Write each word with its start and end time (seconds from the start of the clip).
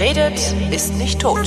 Redet, 0.00 0.54
ist 0.70 0.94
nicht 0.94 1.20
tot. 1.20 1.46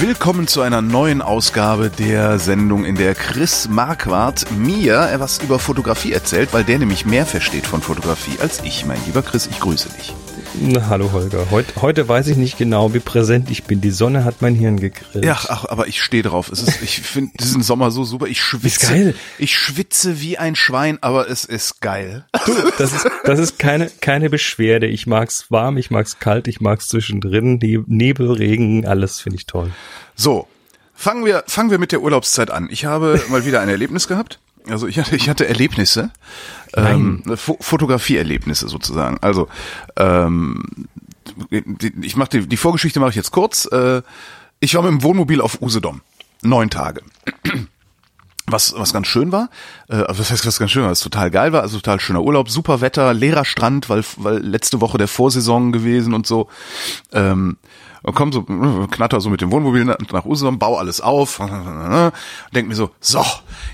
Willkommen 0.00 0.48
zu 0.48 0.62
einer 0.62 0.82
neuen 0.82 1.22
Ausgabe 1.22 1.90
der 1.90 2.40
Sendung, 2.40 2.84
in 2.84 2.96
der 2.96 3.14
Chris 3.14 3.68
Marquardt 3.68 4.50
mir 4.50 5.10
etwas 5.12 5.38
über 5.38 5.60
Fotografie 5.60 6.12
erzählt, 6.12 6.52
weil 6.52 6.64
der 6.64 6.80
nämlich 6.80 7.06
mehr 7.06 7.24
versteht 7.24 7.68
von 7.68 7.82
Fotografie 7.82 8.40
als 8.40 8.64
ich. 8.64 8.84
Mein 8.84 8.98
lieber 9.06 9.22
Chris, 9.22 9.46
ich 9.46 9.60
grüße 9.60 9.90
dich. 9.90 10.16
Na, 10.60 10.88
hallo 10.88 11.12
Holger. 11.12 11.50
Heute, 11.50 11.80
heute 11.82 12.08
weiß 12.08 12.26
ich 12.28 12.36
nicht 12.36 12.58
genau, 12.58 12.92
wie 12.92 12.98
präsent 12.98 13.50
ich 13.50 13.64
bin. 13.64 13.80
Die 13.80 13.90
Sonne 13.90 14.24
hat 14.24 14.42
mein 14.42 14.54
Hirn 14.54 14.80
gegrillt. 14.80 15.24
Ja, 15.24 15.38
ach, 15.48 15.64
aber 15.66 15.86
ich 15.86 16.02
stehe 16.02 16.22
drauf. 16.22 16.50
Es 16.50 16.62
ist, 16.62 16.82
ich 16.82 17.00
finde 17.00 17.32
diesen 17.40 17.62
Sommer 17.62 17.90
so 17.90 18.02
super. 18.04 18.26
Ich 18.26 18.42
schwitze. 18.42 18.66
Ist 18.66 18.88
geil. 18.88 19.14
Ich 19.38 19.56
schwitze 19.56 20.20
wie 20.20 20.36
ein 20.36 20.56
Schwein, 20.56 20.98
aber 21.00 21.28
es 21.28 21.44
ist 21.44 21.80
geil. 21.80 22.24
Du, 22.46 22.54
das 22.76 22.92
ist, 22.92 23.08
das 23.24 23.38
ist 23.38 23.58
keine, 23.58 23.88
keine 24.00 24.30
Beschwerde. 24.30 24.86
Ich 24.86 25.06
mag's 25.06 25.46
warm, 25.50 25.76
ich 25.76 25.90
mag's 25.90 26.18
kalt, 26.18 26.48
ich 26.48 26.60
mag's 26.60 26.88
zwischendrin. 26.88 27.60
Die 27.60 27.80
Nebel, 27.86 28.32
Regen, 28.32 28.86
alles 28.86 29.20
finde 29.20 29.36
ich 29.36 29.46
toll. 29.46 29.70
So. 30.14 30.48
Fangen 30.94 31.24
wir, 31.24 31.44
fangen 31.46 31.70
wir 31.70 31.78
mit 31.78 31.92
der 31.92 32.02
Urlaubszeit 32.02 32.50
an. 32.50 32.68
Ich 32.72 32.84
habe 32.84 33.22
mal 33.28 33.44
wieder 33.44 33.60
ein 33.60 33.68
Erlebnis 33.68 34.08
gehabt. 34.08 34.40
Also 34.70 34.86
ich 34.86 34.98
hatte, 34.98 35.16
ich 35.16 35.28
hatte 35.28 35.48
Erlebnisse, 35.48 36.10
ähm, 36.74 37.22
Fo 37.36 37.56
Fotografieerlebnisse 37.60 38.68
sozusagen. 38.68 39.18
Also 39.20 39.48
ähm, 39.96 40.62
ich 42.00 42.16
mache 42.16 42.30
die, 42.30 42.46
die 42.46 42.56
Vorgeschichte 42.56 43.00
mache 43.00 43.10
ich 43.10 43.16
jetzt 43.16 43.30
kurz. 43.30 43.66
Äh, 43.66 44.02
ich 44.60 44.74
war 44.74 44.82
mit 44.82 44.90
dem 44.90 45.02
Wohnmobil 45.02 45.40
auf 45.40 45.62
Usedom, 45.62 46.00
neun 46.42 46.70
Tage. 46.70 47.02
Was, 48.50 48.74
was 48.74 48.94
ganz 48.94 49.06
schön 49.08 49.30
war, 49.30 49.50
äh, 49.88 50.04
was 50.08 50.30
heißt 50.30 50.46
was 50.46 50.58
ganz 50.58 50.70
schön 50.70 50.82
war, 50.82 50.90
was 50.90 51.00
total 51.00 51.30
geil 51.30 51.52
war, 51.52 51.60
also 51.60 51.76
total 51.76 52.00
schöner 52.00 52.22
Urlaub, 52.22 52.48
super 52.48 52.80
Wetter, 52.80 53.12
leerer 53.12 53.44
Strand, 53.44 53.90
weil, 53.90 54.02
weil 54.16 54.38
letzte 54.38 54.80
Woche 54.80 54.96
der 54.96 55.08
Vorsaison 55.08 55.70
gewesen 55.70 56.14
und 56.14 56.26
so. 56.26 56.48
Ähm, 57.12 57.58
und 58.02 58.14
komm 58.14 58.32
so, 58.32 58.42
knatter 58.42 59.20
so 59.20 59.30
mit 59.30 59.40
dem 59.40 59.50
Wohnmobil 59.50 59.84
nach 59.84 60.24
Usedom, 60.24 60.58
bau 60.58 60.76
alles 60.78 61.00
auf, 61.00 61.40
denk 62.54 62.68
mir 62.68 62.74
so, 62.74 62.90
so, 63.00 63.24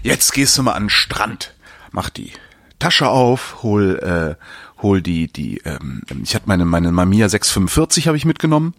jetzt 0.02 0.32
gehst 0.32 0.56
du 0.58 0.62
mal 0.62 0.72
an 0.72 0.84
den 0.84 0.90
Strand, 0.90 1.54
mach 1.92 2.10
die 2.10 2.32
Tasche 2.78 3.08
auf, 3.08 3.62
hol, 3.62 3.98
äh, 4.38 4.82
hol 4.82 5.00
die, 5.02 5.32
die, 5.32 5.58
ähm, 5.64 6.02
ich 6.22 6.34
hatte 6.34 6.48
meine, 6.48 6.64
meine 6.64 6.92
Mamiya 6.92 7.28
645 7.28 8.08
habe 8.08 8.16
ich 8.16 8.24
mitgenommen 8.24 8.74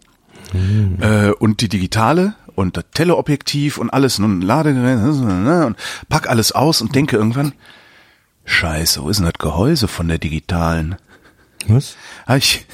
mhm. 0.52 0.98
äh, 1.00 1.30
und 1.30 1.60
die 1.60 1.68
digitale 1.68 2.34
und 2.54 2.76
das 2.76 2.84
Teleobjektiv 2.94 3.78
und 3.78 3.90
alles 3.90 4.18
und 4.18 4.42
Ladegerät 4.42 4.98
und 4.98 5.76
pack 6.08 6.28
alles 6.28 6.52
aus 6.52 6.80
und 6.80 6.94
denke 6.94 7.16
irgendwann, 7.16 7.52
Scheiße, 8.44 9.02
wo 9.02 9.08
ist 9.08 9.18
denn 9.18 9.26
das 9.26 9.34
Gehäuse 9.38 9.88
von 9.88 10.06
der 10.08 10.18
digitalen? 10.18 10.96
Was? 11.66 11.96
Hab 12.26 12.36
ich, 12.36 12.64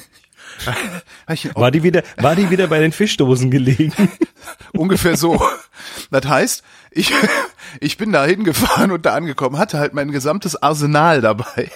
war 1.55 1.71
die 1.71 1.83
wieder, 1.83 2.03
war 2.17 2.35
die 2.35 2.49
wieder 2.49 2.67
bei 2.67 2.79
den 2.79 2.91
Fischdosen 2.91 3.51
gelegen? 3.51 3.93
Ungefähr 4.73 5.17
so. 5.17 5.41
Das 6.11 6.25
heißt, 6.25 6.63
ich, 6.91 7.11
ich 7.79 7.97
bin 7.97 8.11
da 8.11 8.25
hingefahren 8.25 8.91
und 8.91 9.05
da 9.05 9.13
angekommen, 9.15 9.57
hatte 9.57 9.79
halt 9.79 9.93
mein 9.93 10.11
gesamtes 10.11 10.61
Arsenal 10.61 11.21
dabei. 11.21 11.71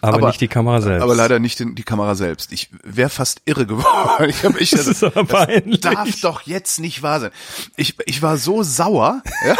Aber, 0.00 0.18
aber 0.18 0.26
nicht 0.28 0.40
die 0.40 0.48
Kamera 0.48 0.80
selbst. 0.80 1.02
Aber 1.02 1.14
leider 1.14 1.38
nicht 1.38 1.58
die, 1.58 1.82
Kamera 1.82 2.14
selbst. 2.14 2.52
Ich 2.52 2.70
wäre 2.82 3.10
fast 3.10 3.42
irre 3.44 3.66
geworden. 3.66 3.86
Ich 4.28 4.44
hab, 4.44 4.60
ich, 4.60 4.70
das, 4.70 4.86
das, 4.86 5.00
das 5.00 5.80
darf 5.80 6.20
doch 6.20 6.42
jetzt 6.42 6.78
nicht 6.78 7.02
wahr 7.02 7.20
sein. 7.20 7.30
Ich, 7.76 7.96
ich 8.06 8.22
war 8.22 8.36
so 8.36 8.62
sauer. 8.62 9.22
Ja? 9.46 9.56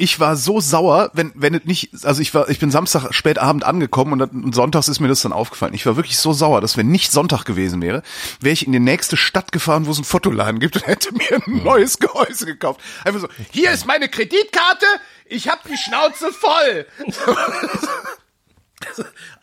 Ich 0.00 0.18
war 0.18 0.34
so 0.34 0.60
sauer, 0.60 1.10
wenn 1.12 1.32
wenn 1.34 1.54
es 1.54 1.64
nicht, 1.64 1.90
also 2.04 2.22
ich 2.22 2.32
war, 2.32 2.48
ich 2.48 2.58
bin 2.58 2.70
Samstag 2.70 3.12
spät 3.12 3.38
Abend 3.38 3.64
angekommen 3.64 4.14
und, 4.20 4.32
und 4.32 4.54
sonntags 4.54 4.88
ist 4.88 4.98
mir 4.98 5.08
das 5.08 5.20
dann 5.20 5.34
aufgefallen. 5.34 5.74
Ich 5.74 5.84
war 5.84 5.96
wirklich 5.96 6.16
so 6.16 6.32
sauer, 6.32 6.62
dass 6.62 6.78
wenn 6.78 6.88
nicht 6.88 7.12
Sonntag 7.12 7.44
gewesen 7.44 7.82
wäre, 7.82 8.02
wäre 8.40 8.54
ich 8.54 8.66
in 8.66 8.72
die 8.72 8.80
nächste 8.80 9.18
Stadt 9.18 9.52
gefahren, 9.52 9.86
wo 9.86 9.90
es 9.90 9.98
einen 9.98 10.06
Fotoladen 10.06 10.58
gibt 10.58 10.76
und 10.76 10.86
hätte 10.86 11.12
mir 11.12 11.32
ein 11.32 11.62
neues 11.62 11.98
Gehäuse 11.98 12.46
gekauft. 12.46 12.80
Einfach 13.04 13.20
so, 13.20 13.28
hier 13.50 13.72
ist 13.72 13.86
meine 13.86 14.08
Kreditkarte, 14.08 14.86
ich 15.26 15.48
hab 15.48 15.64
die 15.68 15.76
Schnauze 15.76 16.32
voll. 16.32 16.86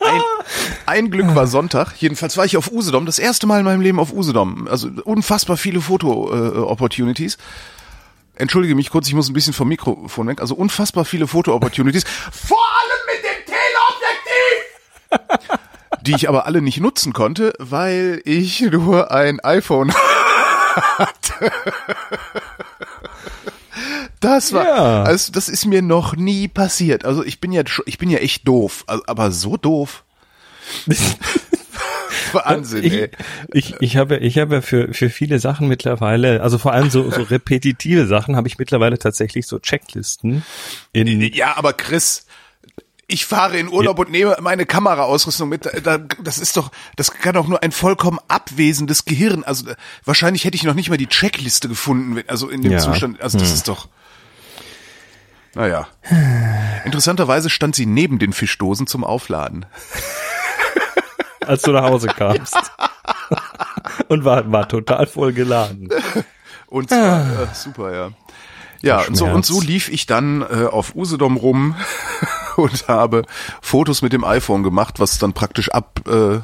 Ein, 0.00 0.20
ein 0.86 1.10
Glück 1.12 1.32
war 1.36 1.46
Sonntag. 1.46 1.94
Jedenfalls 1.98 2.36
war 2.36 2.44
ich 2.44 2.56
auf 2.56 2.72
Usedom, 2.72 3.06
das 3.06 3.20
erste 3.20 3.46
Mal 3.46 3.60
in 3.60 3.64
meinem 3.64 3.80
Leben 3.80 4.00
auf 4.00 4.12
Usedom. 4.12 4.66
Also 4.66 4.90
unfassbar 5.04 5.56
viele 5.56 5.80
Foto-Opportunities. 5.80 7.36
Äh, 7.36 7.38
entschuldige 8.38 8.74
mich 8.74 8.90
kurz, 8.90 9.08
ich 9.08 9.14
muss 9.14 9.28
ein 9.28 9.34
bisschen 9.34 9.52
vom 9.52 9.68
Mikrofon 9.68 10.26
weg. 10.28 10.40
Also 10.40 10.54
unfassbar 10.54 11.04
viele 11.04 11.26
Foto-Opportunities. 11.26 12.04
Vor 12.32 12.58
allem 12.58 13.00
mit 13.06 13.22
dem 13.24 13.44
Teleobjektiv! 15.10 15.58
die 16.02 16.14
ich 16.14 16.28
aber 16.28 16.46
alle 16.46 16.62
nicht 16.62 16.80
nutzen 16.80 17.12
konnte, 17.12 17.52
weil 17.58 18.22
ich 18.24 18.60
nur 18.60 19.10
ein 19.10 19.40
iPhone 19.40 19.92
hatte. 20.98 21.52
Das 24.20 24.52
war, 24.52 24.64
ja. 24.64 25.02
also 25.04 25.32
das 25.32 25.48
ist 25.48 25.64
mir 25.66 25.82
noch 25.82 26.16
nie 26.16 26.48
passiert. 26.48 27.04
Also 27.04 27.24
ich 27.24 27.40
bin 27.40 27.52
ja, 27.52 27.62
ich 27.86 27.98
bin 27.98 28.10
ja 28.10 28.18
echt 28.18 28.46
doof, 28.48 28.84
aber 28.86 29.30
so 29.30 29.56
doof. 29.56 30.04
Wahnsinn, 32.32 32.84
ich, 32.84 32.92
ey. 32.92 33.10
Ich, 33.52 33.74
ich 33.80 33.96
habe, 33.96 34.18
ich 34.18 34.38
habe 34.38 34.62
für, 34.62 34.92
für 34.92 35.10
viele 35.10 35.38
Sachen 35.38 35.68
mittlerweile, 35.68 36.42
also 36.42 36.58
vor 36.58 36.72
allem 36.72 36.90
so, 36.90 37.10
so 37.10 37.22
repetitive 37.22 38.06
Sachen, 38.06 38.36
habe 38.36 38.48
ich 38.48 38.58
mittlerweile 38.58 38.98
tatsächlich 38.98 39.46
so 39.46 39.58
Checklisten. 39.58 40.44
In 40.92 41.20
ja, 41.34 41.56
aber 41.56 41.72
Chris, 41.72 42.26
ich 43.06 43.24
fahre 43.24 43.58
in 43.58 43.68
Urlaub 43.68 43.98
ja. 43.98 44.04
und 44.04 44.10
nehme 44.10 44.36
meine 44.40 44.66
Kameraausrüstung 44.66 45.48
mit. 45.48 45.68
Das 46.22 46.38
ist 46.38 46.56
doch, 46.56 46.70
das 46.96 47.10
kann 47.10 47.34
doch 47.34 47.48
nur 47.48 47.62
ein 47.62 47.72
vollkommen 47.72 48.18
abwesendes 48.28 49.06
Gehirn. 49.06 49.44
Also 49.44 49.70
wahrscheinlich 50.04 50.44
hätte 50.44 50.56
ich 50.56 50.64
noch 50.64 50.74
nicht 50.74 50.90
mal 50.90 50.98
die 50.98 51.06
Checkliste 51.06 51.68
gefunden, 51.68 52.22
also 52.26 52.50
in 52.50 52.62
dem 52.62 52.72
ja. 52.72 52.78
Zustand. 52.78 53.20
Also 53.22 53.38
das 53.38 53.48
hm. 53.48 53.54
ist 53.54 53.68
doch. 53.68 53.88
Naja. 55.54 55.88
Interessanterweise 56.84 57.48
stand 57.48 57.74
sie 57.74 57.86
neben 57.86 58.18
den 58.18 58.34
Fischdosen 58.34 58.86
zum 58.86 59.04
Aufladen 59.04 59.64
als 61.48 61.62
du 61.62 61.72
nach 61.72 61.84
Hause 61.84 62.06
kamst. 62.16 62.56
und 64.08 64.24
war, 64.24 64.50
war 64.50 64.68
total 64.68 65.06
voll 65.06 65.32
geladen. 65.32 65.88
Und 66.66 66.90
zwar, 66.90 67.00
ah. 67.00 67.42
äh, 67.42 67.54
super, 67.54 67.94
ja. 67.94 68.10
Ja, 68.80 69.00
und 69.00 69.16
so, 69.16 69.26
und 69.26 69.44
so 69.44 69.60
lief 69.60 69.88
ich 69.88 70.06
dann 70.06 70.42
äh, 70.42 70.66
auf 70.70 70.94
Usedom 70.94 71.36
rum 71.36 71.74
und 72.56 72.86
habe 72.86 73.24
Fotos 73.60 74.02
mit 74.02 74.12
dem 74.12 74.24
iPhone 74.24 74.62
gemacht, 74.62 75.00
was 75.00 75.18
dann 75.18 75.32
praktisch 75.32 75.70
ab, 75.70 76.00
äh, 76.06 76.38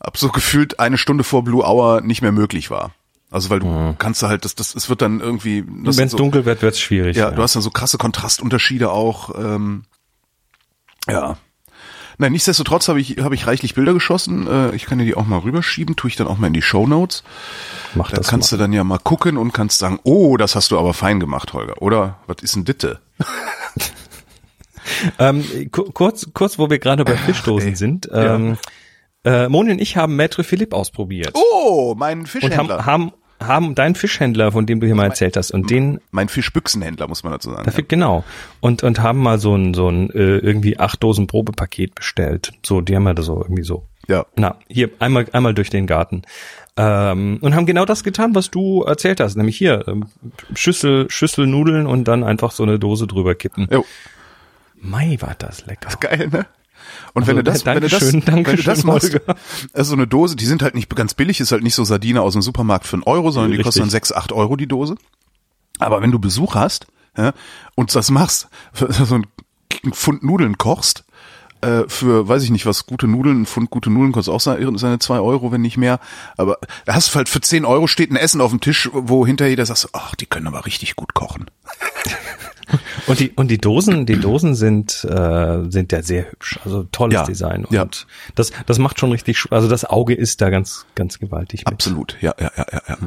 ab 0.00 0.16
so 0.16 0.30
gefühlt 0.30 0.80
eine 0.80 0.98
Stunde 0.98 1.22
vor 1.22 1.44
Blue 1.44 1.64
Hour 1.64 2.00
nicht 2.00 2.22
mehr 2.22 2.32
möglich 2.32 2.70
war. 2.70 2.90
Also 3.30 3.50
weil 3.50 3.60
du 3.60 3.66
mhm. 3.66 3.98
kannst 3.98 4.22
du 4.22 4.28
halt, 4.28 4.44
das, 4.44 4.54
das, 4.54 4.74
es 4.74 4.88
wird 4.88 5.02
dann 5.02 5.20
irgendwie. 5.20 5.64
Wenn 5.66 6.06
es 6.06 6.12
so, 6.12 6.16
dunkel 6.16 6.44
wird, 6.44 6.62
wird's 6.62 6.80
schwierig. 6.80 7.16
Ja, 7.16 7.30
ja, 7.30 7.30
du 7.30 7.42
hast 7.42 7.54
dann 7.54 7.62
so 7.62 7.70
krasse 7.70 7.98
Kontrastunterschiede 7.98 8.90
auch. 8.90 9.34
Ähm, 9.36 9.84
ja, 11.08 11.36
Nein, 12.18 12.32
nichtsdestotrotz 12.32 12.88
habe 12.88 13.00
ich, 13.00 13.18
habe 13.18 13.34
ich 13.34 13.46
reichlich 13.46 13.74
Bilder 13.74 13.92
geschossen. 13.92 14.46
Äh, 14.46 14.74
ich 14.74 14.86
kann 14.86 14.98
dir 14.98 15.04
die 15.04 15.14
auch 15.14 15.26
mal 15.26 15.38
rüberschieben, 15.38 15.96
tue 15.96 16.08
ich 16.08 16.16
dann 16.16 16.26
auch 16.26 16.38
mal 16.38 16.48
in 16.48 16.52
die 16.52 16.62
Show 16.62 16.86
Notes. 16.86 17.24
Mach 17.94 18.10
da 18.10 18.16
das 18.16 18.28
kannst 18.28 18.52
mal. 18.52 18.58
du 18.58 18.62
dann 18.62 18.72
ja 18.72 18.84
mal 18.84 18.98
gucken 18.98 19.36
und 19.36 19.52
kannst 19.52 19.78
sagen, 19.78 19.98
oh, 20.04 20.36
das 20.36 20.54
hast 20.54 20.70
du 20.70 20.78
aber 20.78 20.94
fein 20.94 21.20
gemacht, 21.20 21.52
Holger. 21.52 21.80
Oder 21.82 22.18
was 22.26 22.36
ist 22.42 22.56
denn 22.56 22.64
Ditte? 22.64 23.00
ähm, 25.18 25.44
kurz, 25.70 26.28
kurz, 26.32 26.58
wo 26.58 26.70
wir 26.70 26.78
gerade 26.78 27.04
bei 27.04 27.16
Fischdosen 27.16 27.72
Ach, 27.72 27.78
sind. 27.78 28.08
Ähm, 28.12 28.58
ja. 29.24 29.44
äh, 29.44 29.48
Moni 29.48 29.72
und 29.72 29.80
ich 29.80 29.96
haben 29.96 30.18
Maître 30.18 30.44
Philippe 30.44 30.76
ausprobiert. 30.76 31.34
Oh, 31.34 31.94
mein 31.96 32.26
Fischhändler. 32.26 32.78
Und 32.78 32.86
haben, 32.86 32.86
haben 32.86 33.12
haben 33.46 33.74
deinen 33.74 33.94
Fischhändler, 33.94 34.52
von 34.52 34.66
dem 34.66 34.80
du 34.80 34.86
hier 34.86 34.94
mal 34.94 35.04
erzählt 35.04 35.36
hast, 35.36 35.50
und 35.50 35.70
den 35.70 36.00
mein 36.10 36.28
Fischbüchsenhändler 36.28 37.08
muss 37.08 37.24
man 37.24 37.32
dazu 37.32 37.50
sagen. 37.50 37.64
Dafür, 37.64 37.84
ja. 37.84 37.88
Genau. 37.88 38.24
Und 38.60 38.82
und 38.82 39.00
haben 39.00 39.20
mal 39.20 39.38
so 39.38 39.54
ein 39.56 39.74
so 39.74 39.88
ein 39.88 40.10
äh, 40.10 40.38
irgendwie 40.38 40.78
acht 40.78 41.02
Dosen 41.02 41.26
Probepaket 41.26 41.94
bestellt. 41.94 42.52
So, 42.64 42.80
die 42.80 42.96
haben 42.96 43.04
wir 43.04 43.14
da 43.14 43.22
so 43.22 43.40
irgendwie 43.40 43.64
so. 43.64 43.86
Ja. 44.08 44.26
Na, 44.36 44.58
hier 44.68 44.90
einmal 44.98 45.26
einmal 45.32 45.54
durch 45.54 45.70
den 45.70 45.86
Garten. 45.86 46.22
Ähm, 46.76 47.38
und 47.40 47.54
haben 47.54 47.66
genau 47.66 47.84
das 47.84 48.02
getan, 48.02 48.34
was 48.34 48.50
du 48.50 48.82
erzählt 48.82 49.20
hast, 49.20 49.36
nämlich 49.36 49.56
hier 49.56 49.86
ähm, 49.86 50.06
Schüssel 50.54 51.08
Schüssel 51.08 51.46
Nudeln 51.46 51.86
und 51.86 52.04
dann 52.04 52.24
einfach 52.24 52.50
so 52.50 52.64
eine 52.64 52.78
Dose 52.78 53.06
drüber 53.06 53.34
kippen. 53.34 53.68
Jo. 53.70 53.84
Mai 54.80 55.16
war 55.20 55.34
das 55.38 55.66
lecker. 55.66 55.84
Das 55.84 55.94
ist 55.94 56.00
geil, 56.00 56.28
ne? 56.30 56.46
Und 57.14 57.22
also, 57.22 57.28
wenn 57.28 57.36
du 57.36 57.44
das, 57.44 57.64
wenn 57.64 57.80
du 57.80 57.88
das, 57.88 58.12
wenn 58.12 58.44
du 58.44 58.62
das 58.62 58.84
machst, 58.84 59.20
also 59.72 59.90
so 59.90 59.94
eine 59.94 60.06
Dose, 60.06 60.34
die 60.36 60.46
sind 60.46 60.62
halt 60.62 60.74
nicht 60.74 60.94
ganz 60.94 61.14
billig, 61.14 61.40
ist 61.40 61.52
halt 61.52 61.62
nicht 61.62 61.76
so 61.76 61.84
Sardine 61.84 62.20
aus 62.22 62.32
dem 62.32 62.42
Supermarkt 62.42 62.86
für 62.86 62.94
einen 62.94 63.04
Euro, 63.04 63.30
sondern 63.30 63.52
die 63.52 63.62
kosten 63.62 63.80
dann 63.80 63.90
sechs, 63.90 64.12
acht 64.12 64.32
Euro 64.32 64.56
die 64.56 64.66
Dose. 64.66 64.96
Aber 65.78 66.02
wenn 66.02 66.10
du 66.10 66.18
Besuch 66.18 66.54
hast 66.56 66.86
ja, 67.16 67.32
und 67.76 67.94
das 67.94 68.10
machst, 68.10 68.48
so 68.74 69.14
ein 69.14 69.26
Pfund 69.92 70.24
Nudeln 70.24 70.58
kochst, 70.58 71.04
äh, 71.60 71.84
für, 71.88 72.28
weiß 72.28 72.42
ich 72.42 72.50
nicht, 72.50 72.66
was 72.66 72.86
gute 72.86 73.06
Nudeln, 73.06 73.42
ein 73.42 73.46
Pfund 73.46 73.70
gute 73.70 73.90
Nudeln 73.90 74.12
kostet 74.12 74.34
auch 74.34 74.40
seine, 74.40 74.78
seine 74.78 74.98
zwei 74.98 75.20
Euro, 75.20 75.52
wenn 75.52 75.62
nicht 75.62 75.76
mehr. 75.76 76.00
Aber 76.36 76.58
da 76.84 76.94
hast 76.94 77.10
du 77.10 77.16
halt 77.16 77.28
für 77.28 77.40
zehn 77.40 77.64
Euro 77.64 77.86
steht 77.86 78.10
ein 78.10 78.16
Essen 78.16 78.40
auf 78.40 78.50
dem 78.50 78.60
Tisch, 78.60 78.90
wo 78.92 79.26
hinter 79.26 79.46
jeder 79.46 79.64
sagst, 79.64 79.88
ach, 79.92 80.14
die 80.14 80.26
können 80.26 80.46
aber 80.46 80.66
richtig 80.66 80.96
gut 80.96 81.14
kochen. 81.14 81.46
Und 83.06 83.20
die 83.20 83.30
und 83.30 83.50
die 83.50 83.58
Dosen, 83.58 84.06
die 84.06 84.18
Dosen 84.18 84.54
sind 84.54 85.04
äh, 85.04 85.70
sind 85.70 85.92
ja 85.92 86.02
sehr 86.02 86.30
hübsch, 86.30 86.58
also 86.64 86.84
tolles 86.84 87.14
Ja, 87.14 87.24
Design 87.24 87.64
und 87.64 87.72
ja. 87.72 87.86
das 88.34 88.52
das 88.66 88.78
macht 88.78 88.98
schon 88.98 89.10
richtig, 89.12 89.44
also 89.50 89.68
das 89.68 89.84
Auge 89.84 90.14
ist 90.14 90.40
da 90.40 90.50
ganz 90.50 90.86
ganz 90.94 91.18
gewaltig. 91.18 91.60
Mit. 91.60 91.68
Absolut, 91.68 92.16
ja, 92.20 92.34
ja, 92.40 92.50
ja, 92.56 92.66
ja. 92.72 92.82
ja. 92.88 92.98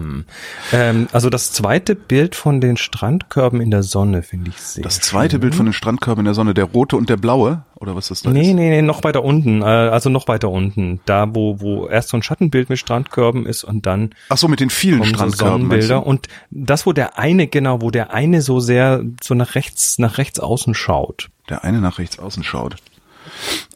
Ähm, 0.73 1.07
also 1.11 1.29
das 1.29 1.51
zweite 1.51 1.95
Bild 1.95 2.35
von 2.35 2.61
den 2.61 2.77
Strandkörben 2.77 3.61
in 3.61 3.71
der 3.71 3.83
Sonne 3.83 4.21
finde 4.23 4.49
ich 4.49 4.57
sehr. 4.61 4.83
Das 4.83 4.99
zweite 4.99 5.35
schön. 5.35 5.41
Bild 5.41 5.55
von 5.55 5.65
den 5.65 5.73
Strandkörben 5.73 6.21
in 6.21 6.25
der 6.25 6.33
Sonne, 6.33 6.53
der 6.53 6.65
rote 6.65 6.95
und 6.95 7.09
der 7.09 7.17
blaue, 7.17 7.63
oder 7.79 7.95
was 7.95 8.07
das 8.09 8.21
da 8.21 8.29
Nee, 8.31 8.41
ist? 8.49 8.55
nee, 8.55 8.69
nee, 8.69 8.81
noch 8.81 9.03
weiter 9.03 9.23
unten, 9.23 9.61
äh, 9.61 9.65
also 9.65 10.09
noch 10.09 10.27
weiter 10.27 10.49
unten, 10.49 10.99
da 11.05 11.33
wo 11.33 11.59
wo 11.61 11.87
erst 11.87 12.09
so 12.09 12.17
ein 12.17 12.23
Schattenbild 12.23 12.69
mit 12.69 12.79
Strandkörben 12.79 13.45
ist 13.45 13.63
und 13.63 13.85
dann 13.85 14.11
Ach 14.29 14.37
so, 14.37 14.47
mit 14.47 14.59
den 14.59 14.69
vielen 14.69 15.03
Strandkörben. 15.05 15.69
und 16.03 16.27
das, 16.51 16.85
wo 16.85 16.93
der 16.93 17.17
eine 17.17 17.47
genau, 17.47 17.81
wo 17.81 17.91
der 17.91 18.13
eine 18.13 18.41
so 18.41 18.59
sehr 18.59 19.03
so 19.23 19.33
nach 19.33 19.55
rechts 19.55 19.99
nach 19.99 20.17
rechts 20.17 20.39
außen 20.39 20.73
schaut. 20.73 21.29
Der 21.49 21.63
eine 21.63 21.79
nach 21.79 21.99
rechts 21.99 22.19
außen 22.19 22.43
schaut. 22.43 22.75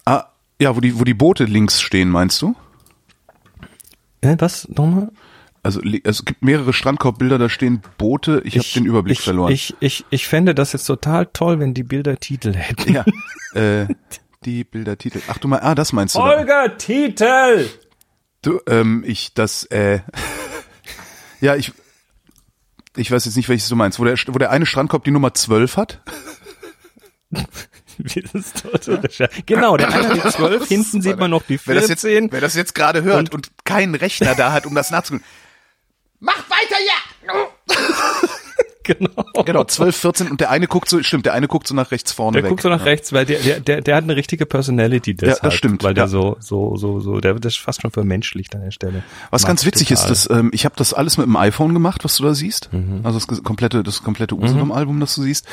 Ah, 0.06 0.26
ja, 0.60 0.76
wo 0.76 0.80
die, 0.82 1.00
wo 1.00 1.04
die 1.04 1.14
Boote 1.14 1.46
links 1.46 1.82
stehen, 1.82 2.10
meinst 2.10 2.42
du? 2.42 2.56
Äh, 4.22 4.36
was 4.40 4.68
nochmal? 4.70 5.10
Also 5.64 5.80
es 6.04 6.26
gibt 6.26 6.44
mehrere 6.44 6.74
Strandkorbbilder, 6.74 7.38
da 7.38 7.48
stehen 7.48 7.82
Boote. 7.98 8.42
Ich, 8.46 8.58
habe 8.58 8.68
den 8.74 8.86
Überblick 8.86 9.20
ich, 9.20 9.24
verloren. 9.24 9.52
Ich, 9.52 9.76
ich, 9.80 10.06
ich 10.10 10.28
fände 10.28 10.56
das 10.56 10.74
jetzt 10.74 10.86
total 10.86 11.28
toll, 11.28 11.60
wenn 11.60 11.76
die 11.76 11.84
Bilder 11.84 12.18
Titel 12.20 12.54
hätten. 12.56 12.94
ja, 12.94 13.06
äh, 13.54 13.88
die 14.44 14.64
Bildertitel. 14.64 15.22
Ach 15.28 15.38
du 15.38 15.48
mal, 15.48 15.60
ah, 15.60 15.76
das 15.76 15.94
meinst 15.94 16.16
du. 16.16 16.20
da. 16.20 16.26
Holger 16.26 16.78
Titel! 16.78 17.70
Du, 18.42 18.60
ähm, 18.68 19.04
ich, 19.06 19.36
das, 19.36 19.66
äh, 19.66 20.00
ja, 21.42 21.56
ich, 21.56 21.72
ich 22.96 23.12
weiß 23.12 23.26
jetzt 23.26 23.36
nicht, 23.36 23.48
welches 23.48 23.70
du 23.70 23.76
meinst. 23.76 24.00
Wo 24.00 24.04
der, 24.04 24.16
wo 24.28 24.40
der 24.40 24.50
eine 24.50 24.66
Strandkorb 24.66 25.04
die 25.04 25.12
Nummer 25.12 25.34
12 25.34 25.78
hat? 25.78 26.02
Genau, 29.46 29.78
der 29.78 29.94
eine 29.94 30.10
hat 30.10 30.26
die 30.26 30.30
12, 30.36 30.68
hinten 30.68 31.02
sieht 31.02 31.18
man 31.18 31.30
noch 31.30 31.44
die 31.44 31.60
Wer 31.66 31.76
das 31.76 31.88
jetzt, 31.88 32.02
14. 32.02 32.32
wer 32.32 32.42
das 32.42 32.56
jetzt 32.56 32.74
gerade 32.74 33.04
hört 33.04 33.34
und, 33.34 33.52
keinen 33.64 33.96
Rechner 33.96 34.34
da 34.34 34.52
hat, 34.52 34.66
um 34.66 34.74
das 34.74 34.92
nachzugucken. 34.92 35.26
Macht 36.22 36.46
weiter, 36.50 36.78
ja! 36.86 37.48
Genau. 38.84 39.24
Genau, 39.46 39.64
12, 39.64 39.96
14 39.96 40.32
und 40.32 40.42
der 40.42 40.50
eine 40.50 40.68
guckt 40.68 40.90
so, 40.90 41.02
stimmt, 41.04 41.28
der 41.28 41.34
eine 41.34 41.48
guckt 41.48 41.68
so 41.68 41.76
nach 41.76 41.92
rechts 41.92 42.12
vorne 42.14 42.38
Der 42.38 42.44
weg. 42.44 42.50
guckt 42.50 42.64
so 42.64 42.70
nach 42.70 42.80
ja. 42.80 42.86
rechts, 42.86 43.14
weil 43.14 43.26
der, 43.28 43.40
der, 43.40 43.60
der, 43.60 43.82
der 43.82 43.96
hat 43.96 44.04
eine 44.04 44.16
richtige 44.16 44.48
Personality 44.48 45.14
das 45.14 45.36
deshalb. 45.36 45.54
stimmt, 45.54 45.84
Weil 45.84 45.94
der 45.94 46.06
ja. 46.06 46.08
so, 46.08 46.36
so, 46.40 46.76
so, 46.78 47.00
so, 47.00 47.20
der 47.20 47.36
wird 47.36 47.46
das 47.46 47.56
fast 47.56 47.84
schon 47.84 47.92
vermenschlicht 47.92 48.56
an 48.56 48.62
der 48.62 48.72
Stelle. 48.72 49.04
Was 49.30 49.46
ganz 49.46 49.66
witzig 49.66 49.90
total. 49.90 50.12
ist, 50.12 50.26
dass 50.28 50.36
ähm, 50.36 50.50
ich 50.52 50.66
habe 50.66 50.74
das 50.78 50.94
alles 50.94 51.18
mit 51.18 51.28
dem 51.28 51.36
iPhone 51.38 51.74
gemacht, 51.74 52.04
was 52.04 52.18
du 52.18 52.24
da 52.24 52.34
siehst. 52.34 52.70
Also 53.04 53.20
das 53.20 53.44
komplette, 53.44 53.84
das 53.84 54.02
komplette 54.04 54.36
Usedom-Album, 54.36 55.00
das 55.00 55.14
du 55.16 55.22
siehst. 55.22 55.46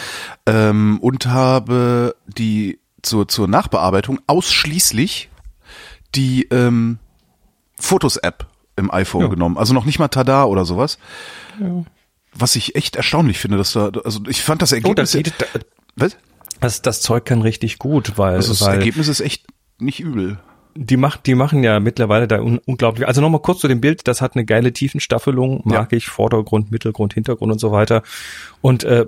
Ähm, 0.46 0.98
und 1.00 1.26
habe 1.26 2.14
die 2.26 2.78
zur, 3.02 3.28
zur 3.28 3.46
Nachbearbeitung 3.46 4.20
ausschließlich 4.26 5.28
die 6.14 6.44
ähm, 6.50 6.98
Fotos-App 7.78 8.46
im 8.78 8.90
iPhone 8.92 9.22
Ja. 9.22 9.28
genommen. 9.28 9.58
Also 9.58 9.74
noch 9.74 9.84
nicht 9.84 9.98
mal 9.98 10.08
Tada 10.08 10.44
oder 10.44 10.64
sowas. 10.64 10.98
Was 12.34 12.56
ich 12.56 12.76
echt 12.76 12.96
erstaunlich 12.96 13.38
finde, 13.38 13.56
dass 13.56 13.72
da, 13.72 13.90
also 14.04 14.20
ich 14.28 14.42
fand 14.42 14.62
das 14.62 14.72
Oh, 14.72 14.94
das, 14.94 15.14
Ergebnis. 15.14 15.34
sieht- 15.38 15.62
was? 15.96 16.16
das, 16.60 16.82
das 16.82 17.00
Zeug 17.00 17.24
kann 17.24 17.42
richtig 17.42 17.78
gut, 17.78 18.16
weil, 18.16 18.34
Also 18.36 18.50
das 18.52 18.62
weil 18.62 18.78
Ergebnis 18.78 19.08
ist 19.08 19.20
echt 19.20 19.46
nicht 19.78 20.00
übel. 20.00 20.38
die 20.76 20.96
macht, 20.96 21.26
die 21.26 21.34
machen 21.34 21.64
ja 21.64 21.80
mittlerweile 21.80 22.28
da 22.28 22.40
un 22.40 22.58
unglaublich. 22.64 23.08
Also 23.08 23.20
nochmal 23.20 23.42
kurz 23.42 23.60
zu 23.60 23.66
dem 23.68 23.80
Bild, 23.80 24.06
das 24.06 24.20
hat 24.20 24.36
eine 24.36 24.44
geile 24.44 24.72
Tiefenstaffelung, 24.72 25.62
mag 25.64 25.92
ich, 25.92 26.06
Vordergrund, 26.08 26.70
Mittelgrund, 26.70 27.14
Hintergrund 27.14 27.50
und 27.52 27.58
so 27.58 27.72
weiter. 27.72 28.02
Und 28.60 28.84
äh, 28.84 29.06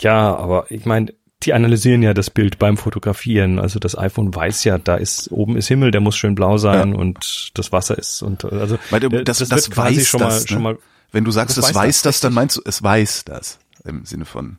ja, 0.00 0.34
aber 0.34 0.70
ich 0.70 0.86
meine, 0.86 1.12
die 1.42 1.54
analysieren 1.54 2.02
ja 2.02 2.12
das 2.12 2.28
Bild 2.30 2.58
beim 2.58 2.76
Fotografieren. 2.76 3.58
Also 3.58 3.78
das 3.78 3.96
iPhone 3.96 4.34
weiß 4.34 4.64
ja, 4.64 4.78
da 4.78 4.96
ist 4.96 5.32
oben 5.32 5.56
ist 5.56 5.68
Himmel, 5.68 5.90
der 5.90 6.00
muss 6.00 6.16
schön 6.16 6.34
blau 6.34 6.58
sein 6.58 6.92
Ja. 6.92 6.98
und 6.98 7.50
das 7.54 7.72
Wasser 7.72 7.96
ist 7.96 8.22
und 8.22 8.44
also 8.44 8.78
Weil 8.90 9.04
äh, 9.04 9.24
das, 9.24 9.38
das, 9.38 9.50
wird 9.50 9.70
quasi 9.70 9.96
weiß 9.98 10.06
schon 10.06 10.20
das, 10.20 10.40
mal 10.42 10.48
schon 10.48 10.58
ne? 10.58 10.62
mal 10.64 10.78
Wenn 11.12 11.24
du 11.24 11.30
sagst, 11.30 11.56
Das 11.56 11.64
es 11.64 11.74
weiß 11.74 11.76
weiß 11.76 12.02
das, 12.02 12.16
das, 12.16 12.20
dann 12.20 12.34
meinst 12.34 12.56
du, 12.56 12.62
es 12.64 12.82
weiß 12.82 13.24
das. 13.24 13.58
Im 13.84 14.04
Sinne 14.04 14.26
von, 14.26 14.58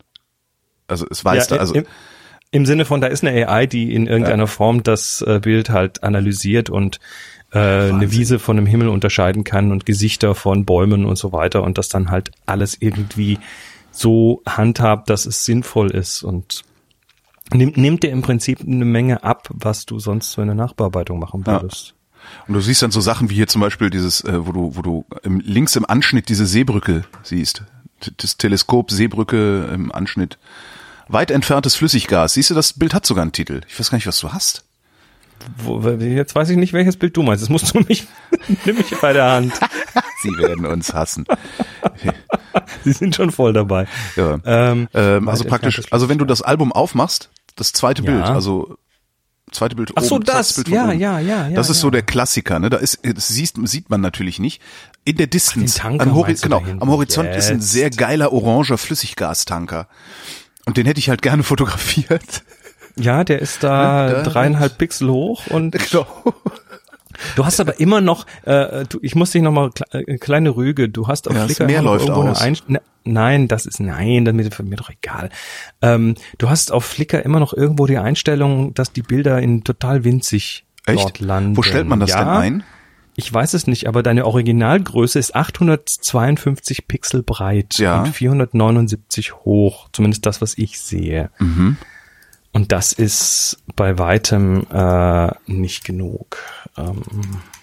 also 0.88 1.06
es 1.10 1.24
weiß 1.24 1.50
ja, 1.50 1.56
da, 1.56 1.62
also 1.62 1.76
im, 1.76 1.86
im 2.50 2.66
Sinne 2.66 2.86
von, 2.86 3.00
da 3.00 3.08
ist 3.08 3.24
eine 3.24 3.48
AI, 3.48 3.68
die 3.68 3.94
in 3.94 4.08
irgendeiner 4.08 4.48
Form 4.48 4.82
das 4.82 5.22
äh, 5.22 5.40
Bild 5.40 5.70
halt 5.70 6.04
analysiert 6.04 6.72
und 6.72 7.00
äh, 7.52 7.60
eine 7.60 8.12
Wiese 8.12 8.40
von 8.40 8.58
einem 8.58 8.66
Himmel 8.66 8.88
unterscheiden 8.88 9.44
kann 9.44 9.72
und 9.72 9.86
Gesichter 9.86 10.34
von 10.34 10.66
Bäumen 10.66 11.06
und 11.06 11.18
so 11.18 11.32
weiter 11.32 11.62
und 11.64 11.78
das 11.78 11.90
dann 11.90 12.10
halt 12.10 12.32
alles 12.48 12.76
irgendwie 12.80 13.38
so 13.92 14.42
handhabt, 14.48 15.10
dass 15.10 15.26
es 15.26 15.46
sinnvoll 15.46 15.92
ist 15.92 16.24
und 16.24 16.64
nimmt, 17.54 17.78
nimmt 17.78 18.04
dir 18.04 18.10
im 18.12 18.22
Prinzip 18.22 18.62
eine 18.62 18.86
Menge 18.86 19.24
ab, 19.24 19.50
was 19.54 19.86
du 19.86 20.00
sonst 20.00 20.32
so 20.32 20.42
in 20.42 20.48
der 20.48 20.56
Nachbearbeitung 20.56 21.20
machen 21.20 21.44
Ja. 21.46 21.62
würdest. 21.62 21.96
Und 22.48 22.54
du 22.54 22.62
siehst 22.62 22.82
dann 22.84 22.92
so 22.92 23.02
Sachen 23.02 23.30
wie 23.30 23.36
hier 23.36 23.48
zum 23.48 23.62
Beispiel 23.62 23.90
dieses, 23.90 24.24
äh, 24.24 24.46
wo 24.46 24.52
du, 24.52 24.76
wo 24.76 24.82
du 24.82 25.06
im, 25.24 25.40
links 25.40 25.76
im 25.76 25.86
Anschnitt 25.90 26.30
diese 26.30 26.46
Seebrücke 26.46 27.04
siehst. 27.24 27.64
T- 28.00 28.12
Das 28.18 28.38
Teleskop 28.38 28.92
Seebrücke 28.92 29.70
im 29.74 29.92
Anschnitt. 29.92 30.38
Weit 31.08 31.32
entferntes 31.32 31.76
Flüssiggas. 31.76 32.34
Siehst 32.36 32.50
du, 32.52 32.54
das 32.54 32.74
Bild 32.74 32.94
hat 32.94 33.06
sogar 33.06 33.24
einen 33.24 33.32
Titel. 33.32 33.62
Ich 33.68 33.80
weiß 33.80 33.90
gar 33.90 33.98
nicht, 33.98 34.08
was 34.08 34.20
du 34.20 34.32
hast. 34.32 34.64
Wo, 35.58 35.80
jetzt 35.90 36.36
weiß 36.36 36.50
ich 36.52 36.58
nicht, 36.58 36.72
welches 36.74 36.96
Bild 36.98 37.18
du 37.18 37.24
meinst. 37.24 37.42
Das 37.42 37.50
musst 37.50 37.74
du 37.74 37.80
mich, 37.80 38.06
nimm 38.66 38.78
mich 38.78 38.96
bei 39.02 39.12
der 39.14 39.32
Hand. 39.32 39.54
Sie 40.22 40.30
werden 40.38 40.68
uns 40.68 40.94
hassen. 40.94 41.26
Sie 42.84 42.92
sind 42.94 43.16
schon 43.16 43.32
voll 43.32 43.54
dabei. 43.54 43.88
Ja. 44.16 44.40
Ähm, 44.46 44.88
Ähm, 44.94 45.28
also 45.28 45.44
praktisch, 45.46 45.82
also 45.92 46.10
wenn 46.10 46.18
du 46.20 46.26
das 46.26 46.42
Album 46.44 46.72
aufmachst, 46.72 47.30
das 47.56 47.74
zweite 47.74 48.04
Ja. 48.04 48.12
Bild, 48.12 48.24
also 48.26 48.78
zweite 49.52 49.76
Bild 49.76 49.92
Ach 49.96 50.04
so, 50.04 50.16
oben, 50.16 50.26
das. 50.26 50.54
Bild 50.54 50.68
von 50.70 50.76
Ja, 50.76 50.86
oben. 50.90 51.00
ja, 51.00 51.20
ja, 51.20 51.48
ja, 51.48 51.56
Das 51.56 51.70
ist 51.70 51.80
so 51.82 51.88
ja. 51.88 51.92
der 51.92 52.02
Klassiker, 52.04 52.60
ne? 52.60 52.70
Da 52.70 52.78
ist, 52.78 53.00
das 53.04 53.28
sieht, 53.28 53.54
sieht 53.68 53.90
man 53.90 54.00
natürlich 54.02 54.40
nicht. 54.40 54.62
In 55.04 55.18
der 55.18 55.28
Distanz, 55.28 55.76
Tanker 55.76 56.04
am, 56.04 56.16
Hori 56.16 56.34
genau, 56.36 56.64
am 56.80 56.90
Horizont 56.90 57.30
ist 57.36 57.50
ein 57.50 57.58
Jetzt. 57.58 57.72
sehr 57.72 57.90
geiler 57.90 58.32
oranger 58.32 58.78
Flüssiggastanker. 58.78 59.88
Und 60.66 60.78
den 60.78 60.86
hätte 60.86 61.00
ich 61.00 61.10
halt 61.10 61.22
gerne 61.22 61.44
fotografiert. 61.52 62.44
Ja, 62.98 63.24
der 63.24 63.40
ist 63.40 63.64
da 63.64 64.10
Da- 64.10 64.24
dreieinhalb 64.24 64.78
Pixel 64.78 65.10
hoch 65.10 65.48
und 65.48 65.72
Genau. 65.92 66.06
Du 67.36 67.46
hast 67.46 67.60
aber 67.60 67.80
immer 67.80 68.02
noch, 68.02 68.26
äh, 68.44 68.86
du, 68.90 69.00
ich 69.02 69.16
muss 69.16 69.32
dich 69.32 69.42
noch 69.42 69.52
mal 69.52 69.70
kle- 69.70 70.08
äh, 70.08 70.18
kleine 70.18 70.56
Rüge. 70.56 70.90
Du 70.90 71.08
hast 71.08 71.28
auf 71.28 71.36
Ja, 71.36 71.46
Flickr 71.46 71.66
noch 71.68 71.84
läuft 71.84 72.08
irgendwo 72.08 72.30
aus. 72.30 72.42
eine 72.42 72.52
Einst- 72.56 72.70
ne, 72.70 72.82
Nein, 73.04 73.48
das 73.48 73.66
ist 73.66 73.80
nein, 73.80 74.26
das 74.26 74.36
ist 74.36 74.60
mir 74.64 74.76
doch 74.76 74.92
egal. 74.92 75.30
Ähm, 75.82 76.14
du 76.38 76.50
hast 76.50 76.72
auf 76.72 76.86
Flickr 76.86 77.24
immer 77.26 77.40
noch 77.40 77.52
irgendwo 77.54 77.88
die 77.88 77.98
Einstellung, 77.98 78.76
dass 78.76 78.94
die 78.94 79.02
Bilder 79.02 79.40
in 79.42 79.64
total 79.64 80.04
winzig 80.04 80.66
dort 80.86 81.00
Echt? 81.00 81.20
landen. 81.20 81.58
Wo 81.58 81.64
stellt 81.64 81.88
man 81.88 82.00
das 82.00 82.12
ja, 82.12 82.20
denn 82.20 82.28
ein? 82.28 82.64
Ich 83.16 83.32
weiß 83.34 83.56
es 83.56 83.66
nicht, 83.68 83.88
aber 83.88 84.04
deine 84.04 84.26
Originalgröße 84.26 85.18
ist 85.20 85.36
852 85.36 86.88
Pixel 86.88 87.24
breit 87.24 87.78
Ja. 87.78 88.02
und 88.04 88.14
479 88.16 89.34
hoch. 89.46 89.90
Zumindest 89.94 90.26
das, 90.26 90.42
was 90.42 90.58
ich 90.58 90.80
sehe. 90.80 91.30
Mhm. 91.40 91.78
Und 92.54 92.72
das 92.72 92.92
ist 92.92 93.64
bei 93.76 93.98
weitem 93.98 94.66
äh, 94.72 95.32
nicht 95.46 95.86
genug. 95.86 96.38
Ähm, 96.78 97.02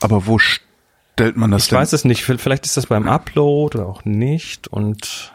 Aber 0.00 0.26
wo 0.26 0.38
stellt 0.38 1.36
man 1.36 1.50
das 1.50 1.64
ich 1.64 1.68
denn? 1.70 1.78
weiß 1.78 1.92
es 1.92 2.04
nicht. 2.04 2.24
Vielleicht 2.24 2.64
ist 2.64 2.76
das 2.76 2.86
beim 2.86 3.06
Upload 3.06 3.76
oder 3.78 3.86
auch 3.86 4.04
nicht. 4.04 4.68
Und 4.68 5.32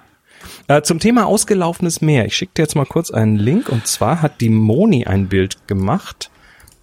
äh, 0.68 0.82
zum 0.82 1.00
Thema 1.00 1.28
ausgelaufenes 1.28 2.02
Meer. 2.02 2.26
Ich 2.26 2.36
schicke 2.36 2.54
dir 2.56 2.64
jetzt 2.64 2.76
mal 2.76 2.86
kurz 2.86 3.12
einen 3.12 3.36
Link. 3.36 3.70
Und 3.70 3.86
zwar 3.86 4.22
hat 4.22 4.42
die 4.42 4.50
Moni 4.50 5.06
ein 5.06 5.28
Bild 5.28 5.68
gemacht. 5.68 6.32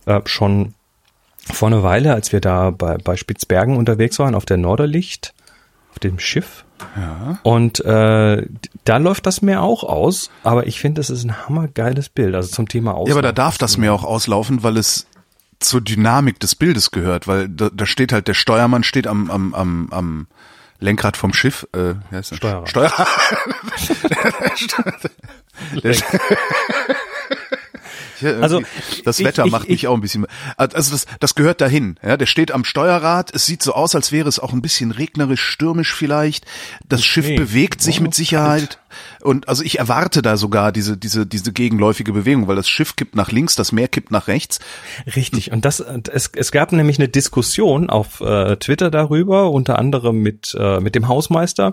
Äh, 0.07 0.21
schon 0.27 0.75
vor 1.53 1.69
einer 1.69 1.83
Weile, 1.83 2.15
als 2.15 2.33
wir 2.33 2.41
da 2.41 2.71
bei, 2.71 2.99
bei 2.99 3.17
Spitzbergen 3.17 3.77
unterwegs 3.77 4.19
waren, 4.21 4.35
auf 4.37 4.45
der 4.45 4.59
Norderlicht, 4.59 5.35
auf 5.91 5.99
dem 5.99 6.19
Schiff. 6.21 6.65
Ja. 6.97 7.39
Und 7.43 7.85
äh, 7.85 8.47
da 8.85 8.97
läuft 8.97 9.27
das 9.27 9.43
Meer 9.43 9.63
auch 9.63 9.85
aus, 9.85 10.31
aber 10.43 10.67
ich 10.67 10.81
finde, 10.81 11.01
es 11.01 11.11
ist 11.11 11.25
ein 11.25 11.47
hammergeiles 11.47 12.09
Bild. 12.09 12.35
Also 12.35 12.51
zum 12.51 12.69
Thema 12.69 12.95
Aus. 12.95 13.09
Ja, 13.09 13.15
aber 13.15 13.23
da 13.23 13.33
darf 13.33 13.59
das 13.59 13.77
Meer 13.77 13.93
auch 13.93 14.05
auslaufen, 14.05 14.63
weil 14.63 14.77
es 14.77 15.07
zur 15.59 15.81
Dynamik 15.81 16.41
des 16.41 16.55
Bildes 16.55 16.91
gehört, 16.91 17.29
weil 17.29 17.49
da, 17.49 17.71
da 17.73 17.87
steht 17.87 18.13
halt 18.13 18.29
der 18.29 18.35
Steuermann 18.35 18.83
steht 18.83 19.07
am 19.07 19.31
am 19.31 19.55
am, 19.55 19.89
am 19.91 20.27
Lenkrad 20.79 21.17
vom 21.17 21.33
Schiff. 21.33 21.67
Äh, 21.73 21.95
wie 22.11 22.17
heißt 22.17 22.33
das? 22.33 22.39
Steuerrad. 22.39 22.69
Steuer 22.69 22.93
der, 25.85 25.93
Ja, 25.93 25.93
irgendwie, 25.93 26.95
Also, 28.23 28.63
das 29.05 29.23
Wetter 29.25 29.45
ich- 29.47 29.53
macht 29.53 29.65
ich- 29.65 29.71
mich 29.71 29.87
auch 29.89 29.95
ein 29.95 30.01
bisschen. 30.01 30.27
Also 30.57 30.93
das, 30.93 31.07
das 31.21 31.35
gehört 31.35 31.61
dahin. 31.61 31.97
Ja, 32.03 32.17
der 32.17 32.27
steht 32.27 32.53
am 32.53 32.65
Steuerrad. 32.65 33.35
Es 33.35 33.47
sieht 33.47 33.63
so 33.63 33.73
aus, 33.75 33.95
als 33.95 34.13
wäre 34.13 34.29
es 34.29 34.39
auch 34.39 34.53
ein 34.53 34.63
bisschen 34.63 34.91
regnerisch, 34.91 35.43
stürmisch 35.43 35.95
vielleicht. 35.95 36.45
Das 36.89 37.05
Schiff 37.05 37.27
nee. 37.27 37.37
bewegt 37.37 37.83
sich 37.83 38.01
Oh, 38.01 38.03
mit 38.05 38.15
Sicherheit. 38.15 38.79
Und 39.23 39.49
also 39.49 39.63
ich 39.63 39.79
erwarte 39.79 40.21
da 40.23 40.37
sogar 40.37 40.73
diese 40.73 40.97
diese 40.97 41.27
diese 41.27 41.53
gegenläufige 41.53 42.13
Bewegung, 42.13 42.49
weil 42.49 42.57
das 42.57 42.69
Schiff 42.69 42.97
kippt 42.97 43.15
nach 43.15 43.31
links, 43.31 43.55
das 43.55 43.73
Meer 43.73 43.89
kippt 43.89 44.11
nach 44.11 44.27
rechts. 44.29 44.59
Richtig. 45.17 45.53
Und 45.53 45.65
das, 45.65 45.81
es, 45.81 46.31
es 46.35 46.51
gab 46.53 46.73
nämlich 46.73 46.99
eine 46.99 47.09
Diskussion 47.09 47.89
auf 47.91 48.21
äh, 48.21 48.57
Twitter 48.57 48.91
darüber, 48.91 49.51
unter 49.51 49.79
anderem 49.79 50.19
mit, 50.23 50.57
äh, 50.59 50.81
mit 50.81 50.95
dem 50.95 51.09
Hausmeister. 51.09 51.73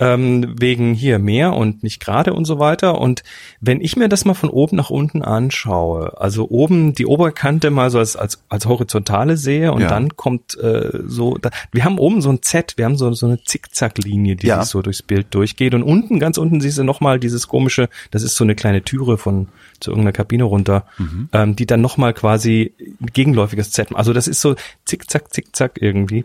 Ähm, 0.00 0.54
wegen 0.58 0.94
hier 0.94 1.18
mehr 1.18 1.54
und 1.54 1.82
nicht 1.82 2.00
gerade 2.00 2.32
und 2.32 2.44
so 2.44 2.58
weiter. 2.58 3.00
Und 3.00 3.22
wenn 3.60 3.80
ich 3.80 3.96
mir 3.96 4.08
das 4.08 4.24
mal 4.24 4.34
von 4.34 4.50
oben 4.50 4.76
nach 4.76 4.90
unten 4.90 5.22
anschaue, 5.22 6.20
also 6.20 6.48
oben 6.48 6.94
die 6.94 7.06
Oberkante 7.06 7.70
mal 7.70 7.90
so 7.90 7.98
als, 7.98 8.16
als, 8.16 8.42
als 8.48 8.66
horizontale 8.66 9.36
sehe 9.36 9.72
und 9.72 9.82
ja. 9.82 9.88
dann 9.88 10.16
kommt 10.16 10.58
äh, 10.58 11.00
so, 11.06 11.36
da, 11.38 11.50
wir 11.72 11.84
haben 11.84 11.98
oben 11.98 12.22
so 12.22 12.30
ein 12.30 12.42
Z, 12.42 12.74
wir 12.76 12.84
haben 12.84 12.96
so, 12.96 13.12
so 13.12 13.26
eine 13.26 13.42
Zickzacklinie, 13.42 14.36
die 14.36 14.46
ja. 14.46 14.62
sich 14.62 14.70
so 14.70 14.82
durchs 14.82 15.02
Bild 15.02 15.34
durchgeht. 15.34 15.74
Und 15.74 15.82
unten, 15.82 16.18
ganz 16.18 16.38
unten 16.38 16.60
siehst 16.60 16.78
du 16.78 16.84
nochmal 16.84 17.18
dieses 17.18 17.48
komische, 17.48 17.88
das 18.10 18.22
ist 18.22 18.36
so 18.36 18.44
eine 18.44 18.54
kleine 18.54 18.82
Türe 18.82 19.18
von 19.18 19.48
zu 19.80 19.90
irgendeiner 19.90 20.12
Kabine 20.12 20.44
runter, 20.44 20.84
mhm. 20.98 21.28
ähm, 21.32 21.56
die 21.56 21.66
dann 21.66 21.80
nochmal 21.80 22.14
quasi 22.14 22.72
gegenläufiges 23.12 23.70
Z. 23.70 23.94
Also 23.94 24.12
das 24.12 24.28
ist 24.28 24.40
so 24.40 24.54
zickzack, 24.84 25.32
zickzack 25.32 25.78
irgendwie. 25.80 26.24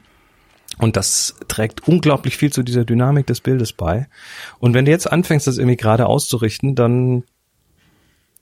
Und 0.78 0.96
das 0.96 1.36
trägt 1.48 1.88
unglaublich 1.88 2.38
viel 2.38 2.52
zu 2.52 2.64
dieser 2.64 2.84
Dynamik 2.84 3.28
des 3.28 3.42
Bildes 3.42 3.74
bei. 3.74 4.08
Und 4.60 4.74
wenn 4.74 4.86
du 4.86 4.92
jetzt 4.92 5.12
anfängst, 5.12 5.46
das 5.48 5.58
irgendwie 5.58 5.78
gerade 5.78 6.08
auszurichten, 6.08 6.76
dann 6.76 7.24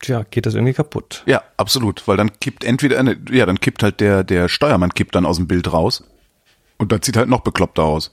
tja, 0.01 0.23
geht 0.29 0.45
das 0.45 0.55
irgendwie 0.55 0.73
kaputt. 0.73 1.23
Ja, 1.25 1.43
absolut, 1.57 2.07
weil 2.07 2.17
dann 2.17 2.39
kippt 2.39 2.63
entweder 2.63 2.99
eine, 2.99 3.17
ja, 3.31 3.45
dann 3.45 3.59
kippt 3.59 3.83
halt 3.83 3.99
der 3.99 4.23
der 4.23 4.49
Steuermann 4.49 4.91
kippt 4.91 5.15
dann 5.15 5.25
aus 5.25 5.37
dem 5.37 5.47
Bild 5.47 5.71
raus 5.71 6.03
und 6.77 6.91
dann 6.91 7.01
sieht 7.01 7.17
halt 7.17 7.29
noch 7.29 7.41
bekloppter 7.41 7.83
aus. 7.83 8.11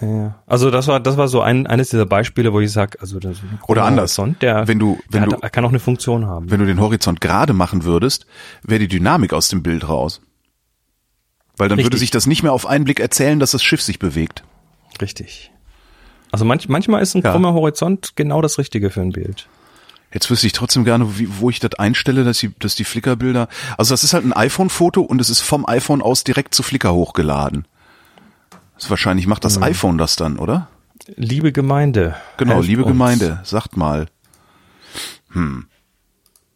Ja, 0.00 0.40
also 0.46 0.70
das 0.70 0.88
war 0.88 1.00
das 1.00 1.16
war 1.16 1.28
so 1.28 1.40
ein 1.40 1.66
eines 1.66 1.90
dieser 1.90 2.06
Beispiele, 2.06 2.52
wo 2.52 2.60
ich 2.60 2.72
sag, 2.72 3.00
also 3.00 3.20
das 3.20 3.38
oder 3.68 3.84
anders, 3.84 4.18
Horizont, 4.18 4.42
der 4.42 4.66
wenn 4.66 4.78
du 4.78 4.98
wenn 5.08 5.28
der 5.28 5.38
du 5.38 5.48
kann 5.48 5.64
auch 5.64 5.70
eine 5.70 5.78
Funktion 5.78 6.26
haben. 6.26 6.50
Wenn 6.50 6.60
du 6.60 6.66
den 6.66 6.80
Horizont 6.80 7.20
gerade 7.20 7.52
machen 7.52 7.84
würdest, 7.84 8.26
wäre 8.62 8.80
die 8.80 8.88
Dynamik 8.88 9.32
aus 9.32 9.48
dem 9.48 9.62
Bild 9.62 9.88
raus. 9.88 10.20
Weil 11.56 11.68
dann 11.68 11.76
Richtig. 11.78 11.86
würde 11.86 11.98
sich 11.98 12.10
das 12.10 12.26
nicht 12.26 12.42
mehr 12.42 12.52
auf 12.52 12.66
einen 12.66 12.84
Blick 12.84 13.00
erzählen, 13.00 13.38
dass 13.38 13.52
das 13.52 13.62
Schiff 13.62 13.80
sich 13.82 13.98
bewegt. 13.98 14.42
Richtig. 15.00 15.52
Also 16.32 16.44
manch, 16.44 16.68
manchmal 16.68 17.00
ist 17.00 17.14
ein 17.14 17.22
ja. 17.22 17.30
krummer 17.30 17.52
Horizont 17.52 18.16
genau 18.16 18.42
das 18.42 18.58
Richtige 18.58 18.90
für 18.90 19.00
ein 19.00 19.12
Bild. 19.12 19.46
Jetzt 20.12 20.30
wüsste 20.30 20.46
ich 20.46 20.52
trotzdem 20.52 20.84
gerne, 20.84 21.18
wie, 21.18 21.28
wo 21.40 21.50
ich 21.50 21.60
das 21.60 21.74
einstelle, 21.74 22.24
dass 22.24 22.38
die, 22.38 22.52
dass 22.58 22.74
die 22.74 22.84
Flickr-Bilder. 22.84 23.48
Also 23.76 23.92
das 23.92 24.04
ist 24.04 24.14
halt 24.14 24.24
ein 24.24 24.32
iPhone-Foto 24.32 25.00
und 25.00 25.20
es 25.20 25.30
ist 25.30 25.40
vom 25.40 25.66
iPhone 25.68 26.02
aus 26.02 26.24
direkt 26.24 26.54
zu 26.54 26.62
Flickr 26.62 26.92
hochgeladen. 26.92 27.66
Das 28.76 28.90
wahrscheinlich 28.90 29.26
macht 29.26 29.44
das 29.44 29.56
hm. 29.56 29.64
iPhone 29.64 29.98
das 29.98 30.16
dann, 30.16 30.38
oder? 30.38 30.68
Liebe 31.16 31.52
Gemeinde. 31.52 32.14
Genau, 32.36 32.60
liebe 32.60 32.82
uns. 32.82 32.92
Gemeinde, 32.92 33.40
sagt 33.44 33.76
mal. 33.76 34.06
Hm. 35.32 35.66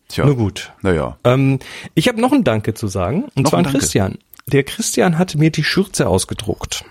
Tja. 0.09 0.25
Nur 0.25 0.37
gut. 0.37 0.73
Naja. 0.81 1.19
Ähm, 1.25 1.59
ich 1.95 2.09
habe 2.09 2.21
noch 2.21 2.33
ein 2.33 2.45
Danke 2.45 2.75
zu 2.75 2.87
sagen, 2.87 3.25
und 3.35 3.43
noch 3.43 3.51
zwar 3.51 3.59
an 3.59 3.67
Christian. 3.67 4.19
Der 4.53 4.65
Christian 4.65 5.19
hat 5.19 5.35
mir 5.35 5.51
die 5.51 5.65
Schürze 5.65 6.09
ausgedruckt. 6.09 6.85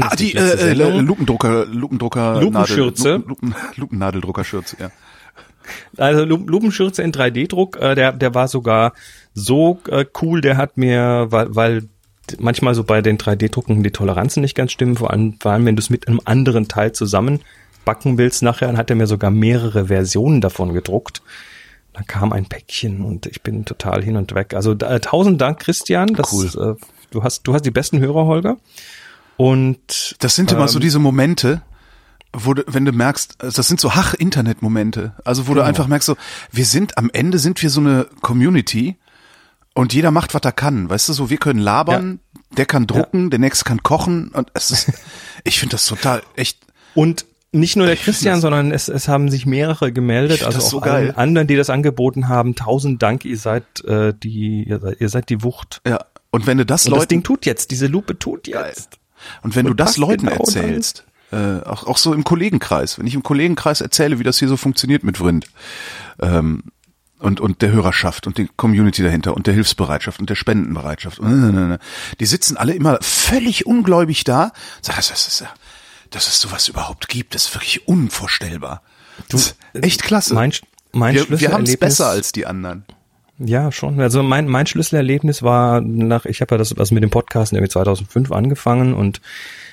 ah, 0.00 0.16
die 0.16 0.34
äh, 0.34 0.70
äh, 0.70 0.72
Lupendrucker, 0.72 1.66
Lupendrucker, 1.66 2.40
Lupenschürze. 2.40 3.22
Lupen, 3.26 3.54
Lupennadeldruckerschürze, 3.76 4.76
ja. 4.80 4.90
Also 5.96 6.24
Lupenschürze 6.24 7.02
in 7.02 7.12
3D-Druck, 7.12 7.76
äh, 7.76 7.94
der, 7.94 8.12
der 8.12 8.34
war 8.34 8.48
sogar 8.48 8.92
so 9.34 9.80
äh, 9.88 10.04
cool, 10.22 10.40
der 10.40 10.56
hat 10.56 10.76
mir, 10.76 11.26
weil, 11.30 11.54
weil 11.54 11.82
manchmal 12.38 12.74
so 12.74 12.84
bei 12.84 13.02
den 13.02 13.18
3D-Drucken 13.18 13.82
die 13.82 13.90
Toleranzen 13.90 14.40
nicht 14.40 14.54
ganz 14.54 14.72
stimmen, 14.72 14.96
vor 14.96 15.10
allem, 15.10 15.38
vor 15.40 15.52
allem 15.52 15.66
wenn 15.66 15.76
du 15.76 15.80
es 15.80 15.90
mit 15.90 16.08
einem 16.08 16.20
anderen 16.24 16.68
Teil 16.68 16.92
zusammen 16.92 17.40
backen 17.84 18.18
willst 18.18 18.42
nachher, 18.42 18.66
dann 18.68 18.76
hat 18.76 18.90
er 18.90 18.96
mir 18.96 19.06
sogar 19.06 19.30
mehrere 19.30 19.86
Versionen 19.86 20.40
davon 20.40 20.72
gedruckt. 20.72 21.22
Da 21.96 22.02
kam 22.02 22.34
ein 22.34 22.44
Päckchen 22.44 23.00
und 23.00 23.24
ich 23.24 23.42
bin 23.42 23.64
total 23.64 24.04
hin 24.04 24.16
und 24.16 24.34
weg. 24.34 24.52
Also 24.52 24.72
äh, 24.72 25.00
tausend 25.00 25.40
Dank, 25.40 25.60
Christian. 25.60 26.08
Das, 26.08 26.30
cool. 26.30 26.76
Äh, 26.76 26.84
du 27.10 27.22
hast, 27.22 27.44
du 27.44 27.54
hast 27.54 27.62
die 27.62 27.70
besten 27.70 28.00
Hörer, 28.00 28.26
Holger. 28.26 28.58
Und 29.38 30.14
das 30.18 30.34
sind 30.34 30.52
immer 30.52 30.68
so 30.68 30.78
ähm, 30.78 30.82
diese 30.82 30.98
Momente, 30.98 31.62
wo 32.34 32.52
du, 32.52 32.64
wenn 32.66 32.84
du 32.84 32.92
merkst, 32.92 33.36
das 33.38 33.56
sind 33.56 33.80
so 33.80 33.94
Hach-Internet-Momente. 33.94 35.14
Also 35.24 35.46
wo 35.46 35.52
genau. 35.52 35.62
du 35.62 35.68
einfach 35.68 35.86
merkst, 35.86 36.04
so, 36.04 36.16
wir 36.52 36.66
sind 36.66 36.98
am 36.98 37.08
Ende 37.14 37.38
sind 37.38 37.62
wir 37.62 37.70
so 37.70 37.80
eine 37.80 38.06
Community 38.20 38.96
und 39.72 39.94
jeder 39.94 40.10
macht, 40.10 40.34
was 40.34 40.42
er 40.42 40.52
kann. 40.52 40.90
Weißt 40.90 41.08
du, 41.08 41.14
so 41.14 41.30
wir 41.30 41.38
können 41.38 41.60
labern, 41.60 42.20
ja. 42.34 42.56
der 42.58 42.66
kann 42.66 42.86
drucken, 42.86 43.24
ja. 43.24 43.30
der 43.30 43.38
nächste 43.38 43.64
kann 43.64 43.82
kochen 43.82 44.28
und 44.32 44.50
es 44.52 44.70
ist, 44.70 44.92
ich 45.44 45.58
finde 45.58 45.72
das 45.76 45.86
total 45.86 46.22
echt. 46.34 46.58
Und 46.94 47.24
nicht 47.58 47.76
nur 47.76 47.86
der 47.86 47.96
Christian, 47.96 48.40
sondern 48.40 48.70
es, 48.72 48.88
es 48.88 49.08
haben 49.08 49.30
sich 49.30 49.46
mehrere 49.46 49.92
gemeldet, 49.92 50.42
also 50.44 50.58
auch 50.58 50.62
so 50.62 50.80
allen 50.80 51.10
anderen, 51.16 51.48
die 51.48 51.56
das 51.56 51.70
angeboten 51.70 52.28
haben. 52.28 52.54
Tausend 52.54 53.02
Dank, 53.02 53.24
ihr 53.24 53.38
seid 53.38 53.84
äh, 53.84 54.12
die, 54.14 54.64
ihr 54.68 54.78
seid, 54.80 55.00
ihr 55.00 55.08
seid 55.08 55.28
die 55.28 55.42
Wucht. 55.42 55.80
Ja. 55.86 56.04
Und 56.30 56.46
wenn 56.46 56.58
du 56.58 56.66
das 56.66 56.86
Und 56.86 56.90
Leuten, 56.90 57.00
das 57.00 57.08
Ding 57.08 57.22
tut 57.22 57.46
jetzt, 57.46 57.70
diese 57.70 57.86
Lupe 57.86 58.18
tut 58.18 58.46
jetzt. 58.46 58.98
Und 59.42 59.56
wenn 59.56 59.66
Und 59.66 59.70
du 59.70 59.74
das 59.74 59.96
Leuten 59.96 60.26
genau 60.26 60.38
erzählst, 60.40 61.04
äh, 61.32 61.60
auch, 61.64 61.86
auch 61.86 61.98
so 61.98 62.12
im 62.12 62.24
Kollegenkreis, 62.24 62.98
wenn 62.98 63.06
ich 63.06 63.14
im 63.14 63.22
Kollegenkreis 63.22 63.80
erzähle, 63.80 64.18
wie 64.18 64.24
das 64.24 64.38
hier 64.38 64.48
so 64.48 64.56
funktioniert 64.56 65.02
mit 65.02 65.18
Vrind, 65.18 65.46
ähm, 66.20 66.62
und, 67.18 67.40
und 67.40 67.62
der 67.62 67.72
Hörerschaft 67.72 68.26
und 68.26 68.36
die 68.38 68.48
Community 68.56 69.02
dahinter 69.02 69.34
und 69.34 69.46
der 69.46 69.54
Hilfsbereitschaft 69.54 70.20
und 70.20 70.28
der 70.28 70.34
Spendenbereitschaft. 70.34 71.18
Die 72.20 72.26
sitzen 72.26 72.56
alle 72.56 72.74
immer 72.74 72.98
völlig 73.00 73.66
ungläubig 73.66 74.24
da. 74.24 74.52
Sag, 74.82 74.96
das 74.96 75.10
ist 75.10 75.40
ja, 75.40 75.48
dass 76.10 76.28
es 76.28 76.40
sowas 76.40 76.68
überhaupt 76.68 77.08
gibt, 77.08 77.34
ist 77.34 77.54
wirklich 77.54 77.86
unvorstellbar. 77.88 78.82
Du, 79.28 79.38
echt 79.74 80.02
klasse. 80.02 80.34
Mein, 80.34 80.52
mein 80.92 81.14
wir, 81.14 81.40
wir 81.40 81.52
haben 81.52 81.64
es 81.64 81.76
besser 81.76 82.08
als 82.08 82.32
die 82.32 82.46
anderen. 82.46 82.84
Ja, 83.38 83.70
schon. 83.70 84.00
Also 84.00 84.22
mein, 84.22 84.48
mein 84.48 84.66
Schlüsselerlebnis 84.66 85.42
war 85.42 85.80
nach, 85.80 86.24
ich 86.24 86.40
habe 86.40 86.54
ja 86.54 86.58
das 86.58 86.76
also 86.76 86.94
mit 86.94 87.02
dem 87.02 87.10
Podcast 87.10 87.52
irgendwie 87.52 87.70
2005 87.70 88.32
angefangen 88.32 88.94
und 88.94 89.20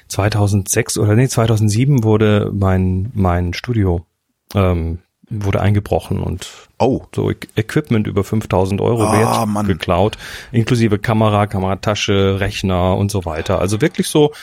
2006 0.10 0.98
oder 0.98 1.16
nee, 1.16 1.28
2007 1.28 2.04
wurde 2.04 2.52
mein, 2.54 3.12
mein 3.14 3.54
Studio 3.54 4.06
ähm, 4.54 5.00
wurde 5.30 5.62
eingebrochen 5.62 6.20
und 6.20 6.48
oh. 6.78 7.04
so 7.16 7.32
Equipment 7.56 8.06
über 8.08 8.24
5000 8.24 8.82
Euro 8.82 9.10
oh, 9.10 9.12
wert 9.14 9.48
Mann. 9.48 9.66
geklaut, 9.66 10.18
inklusive 10.52 11.00
Kamera, 11.00 11.48
Kameratasche, 11.48 12.40
Rechner 12.40 12.98
und 12.98 13.12
so 13.12 13.26
weiter. 13.26 13.60
Also 13.60 13.82
wirklich 13.82 14.08
so 14.08 14.34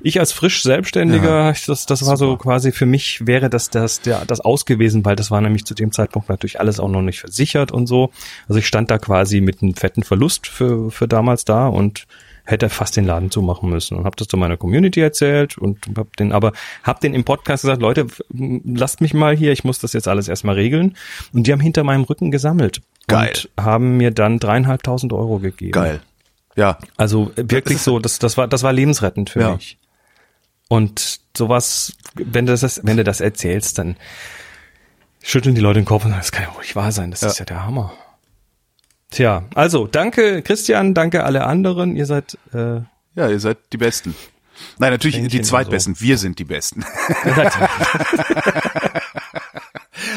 ich 0.00 0.20
als 0.20 0.32
frisch 0.32 0.62
Selbstständiger, 0.62 1.52
ja, 1.52 1.54
das, 1.66 1.86
das 1.86 2.06
war 2.06 2.16
so 2.16 2.36
quasi 2.36 2.72
für 2.72 2.86
mich 2.86 3.26
wäre 3.26 3.48
das 3.48 3.70
das 3.70 4.00
der 4.00 4.24
das 4.24 4.40
aus 4.40 4.66
gewesen, 4.66 5.04
weil 5.04 5.16
das 5.16 5.30
war 5.30 5.40
nämlich 5.40 5.64
zu 5.64 5.74
dem 5.74 5.92
Zeitpunkt 5.92 6.28
natürlich 6.28 6.60
alles 6.60 6.80
auch 6.80 6.88
noch 6.88 7.02
nicht 7.02 7.20
versichert 7.20 7.72
und 7.72 7.86
so. 7.86 8.10
Also 8.48 8.58
ich 8.58 8.66
stand 8.66 8.90
da 8.90 8.98
quasi 8.98 9.40
mit 9.40 9.62
einem 9.62 9.74
fetten 9.74 10.02
Verlust 10.02 10.46
für 10.46 10.90
für 10.90 11.08
damals 11.08 11.44
da 11.44 11.68
und 11.68 12.06
hätte 12.44 12.68
fast 12.68 12.96
den 12.96 13.04
Laden 13.04 13.30
zumachen 13.30 13.68
müssen 13.68 13.96
und 13.96 14.04
habe 14.04 14.16
das 14.16 14.28
zu 14.28 14.36
meiner 14.36 14.56
Community 14.56 15.00
erzählt 15.00 15.58
und 15.58 15.78
hab 15.96 16.16
den 16.16 16.32
aber 16.32 16.52
hab 16.82 17.00
den 17.00 17.12
im 17.12 17.24
Podcast 17.24 17.62
gesagt, 17.62 17.82
Leute, 17.82 18.06
lasst 18.30 19.00
mich 19.00 19.14
mal 19.14 19.36
hier, 19.36 19.52
ich 19.52 19.64
muss 19.64 19.80
das 19.80 19.92
jetzt 19.92 20.08
alles 20.08 20.28
erstmal 20.28 20.54
regeln 20.54 20.96
und 21.32 21.46
die 21.46 21.52
haben 21.52 21.60
hinter 21.60 21.82
meinem 21.82 22.04
Rücken 22.04 22.30
gesammelt 22.30 22.82
Geil. 23.08 23.32
und 23.56 23.64
haben 23.64 23.96
mir 23.96 24.12
dann 24.12 24.38
dreieinhalbtausend 24.38 25.12
Euro 25.12 25.38
gegeben. 25.38 25.72
Geil. 25.72 26.00
Ja. 26.54 26.78
Also 26.96 27.32
wirklich 27.36 27.78
so, 27.78 27.98
das, 27.98 28.18
das 28.18 28.36
war, 28.36 28.48
das 28.48 28.62
war 28.62 28.72
lebensrettend 28.72 29.30
für 29.30 29.40
ja. 29.40 29.54
mich. 29.54 29.76
Und 30.68 31.20
sowas, 31.36 31.96
wenn 32.14 32.46
du 32.46 32.56
das, 32.56 32.80
wenn 32.82 32.96
du 32.96 33.04
das 33.04 33.20
erzählst, 33.20 33.78
dann 33.78 33.96
schütteln 35.22 35.54
die 35.54 35.60
Leute 35.60 35.80
den 35.80 35.84
Kopf 35.84 36.04
und 36.04 36.10
sagen, 36.10 36.20
das 36.20 36.32
kann 36.32 36.44
ja 36.44 36.54
wohl 36.54 36.62
nicht 36.62 36.76
wahr 36.76 36.92
sein, 36.92 37.10
das 37.10 37.20
ja. 37.20 37.28
ist 37.28 37.38
ja 37.38 37.44
der 37.44 37.64
Hammer. 37.64 37.92
Tja, 39.10 39.44
also 39.54 39.86
danke 39.86 40.42
Christian, 40.42 40.94
danke 40.94 41.24
alle 41.24 41.44
anderen, 41.44 41.96
ihr 41.96 42.06
seid 42.06 42.38
äh, 42.52 42.80
ja, 43.16 43.28
ihr 43.28 43.40
seid 43.40 43.58
die 43.72 43.78
Besten. 43.78 44.14
Nein, 44.78 44.92
natürlich 44.92 45.26
die 45.28 45.40
Zweitbesten. 45.42 45.94
So. 45.94 46.02
Wir 46.02 46.18
sind 46.18 46.38
die 46.38 46.44
Besten. 46.44 46.84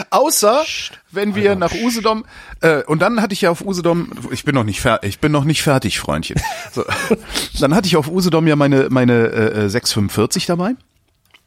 Außer 0.09 0.63
wenn 1.11 1.35
wir 1.35 1.55
nach 1.55 1.73
Usedom 1.73 2.25
äh, 2.61 2.83
und 2.83 3.01
dann 3.01 3.21
hatte 3.21 3.33
ich 3.33 3.41
ja 3.41 3.51
auf 3.51 3.61
Usedom, 3.61 4.11
ich 4.31 4.43
bin 4.43 4.55
noch 4.55 4.63
nicht 4.63 4.81
fertig, 4.81 5.09
ich 5.09 5.19
bin 5.19 5.31
noch 5.31 5.43
nicht 5.43 5.61
fertig, 5.61 5.99
Freundchen. 5.99 6.39
So, 6.71 6.83
dann 7.59 7.73
hatte 7.73 7.87
ich 7.87 7.95
auf 7.97 8.07
Usedom 8.07 8.47
ja 8.47 8.55
meine 8.55 8.89
meine 8.89 9.27
äh, 9.27 9.69
645 9.69 10.45
dabei. 10.45 10.75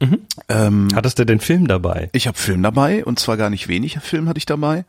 Mhm. 0.00 0.18
Ähm, 0.48 0.88
Hattest 0.94 1.18
du 1.18 1.24
den 1.24 1.38
Film 1.38 1.68
dabei? 1.68 2.10
Ich 2.12 2.26
habe 2.26 2.36
Film 2.36 2.62
dabei 2.62 3.04
und 3.04 3.20
zwar 3.20 3.36
gar 3.36 3.50
nicht 3.50 3.68
wenig 3.68 3.98
Film 4.00 4.28
hatte 4.28 4.38
ich 4.38 4.46
dabei. 4.46 4.84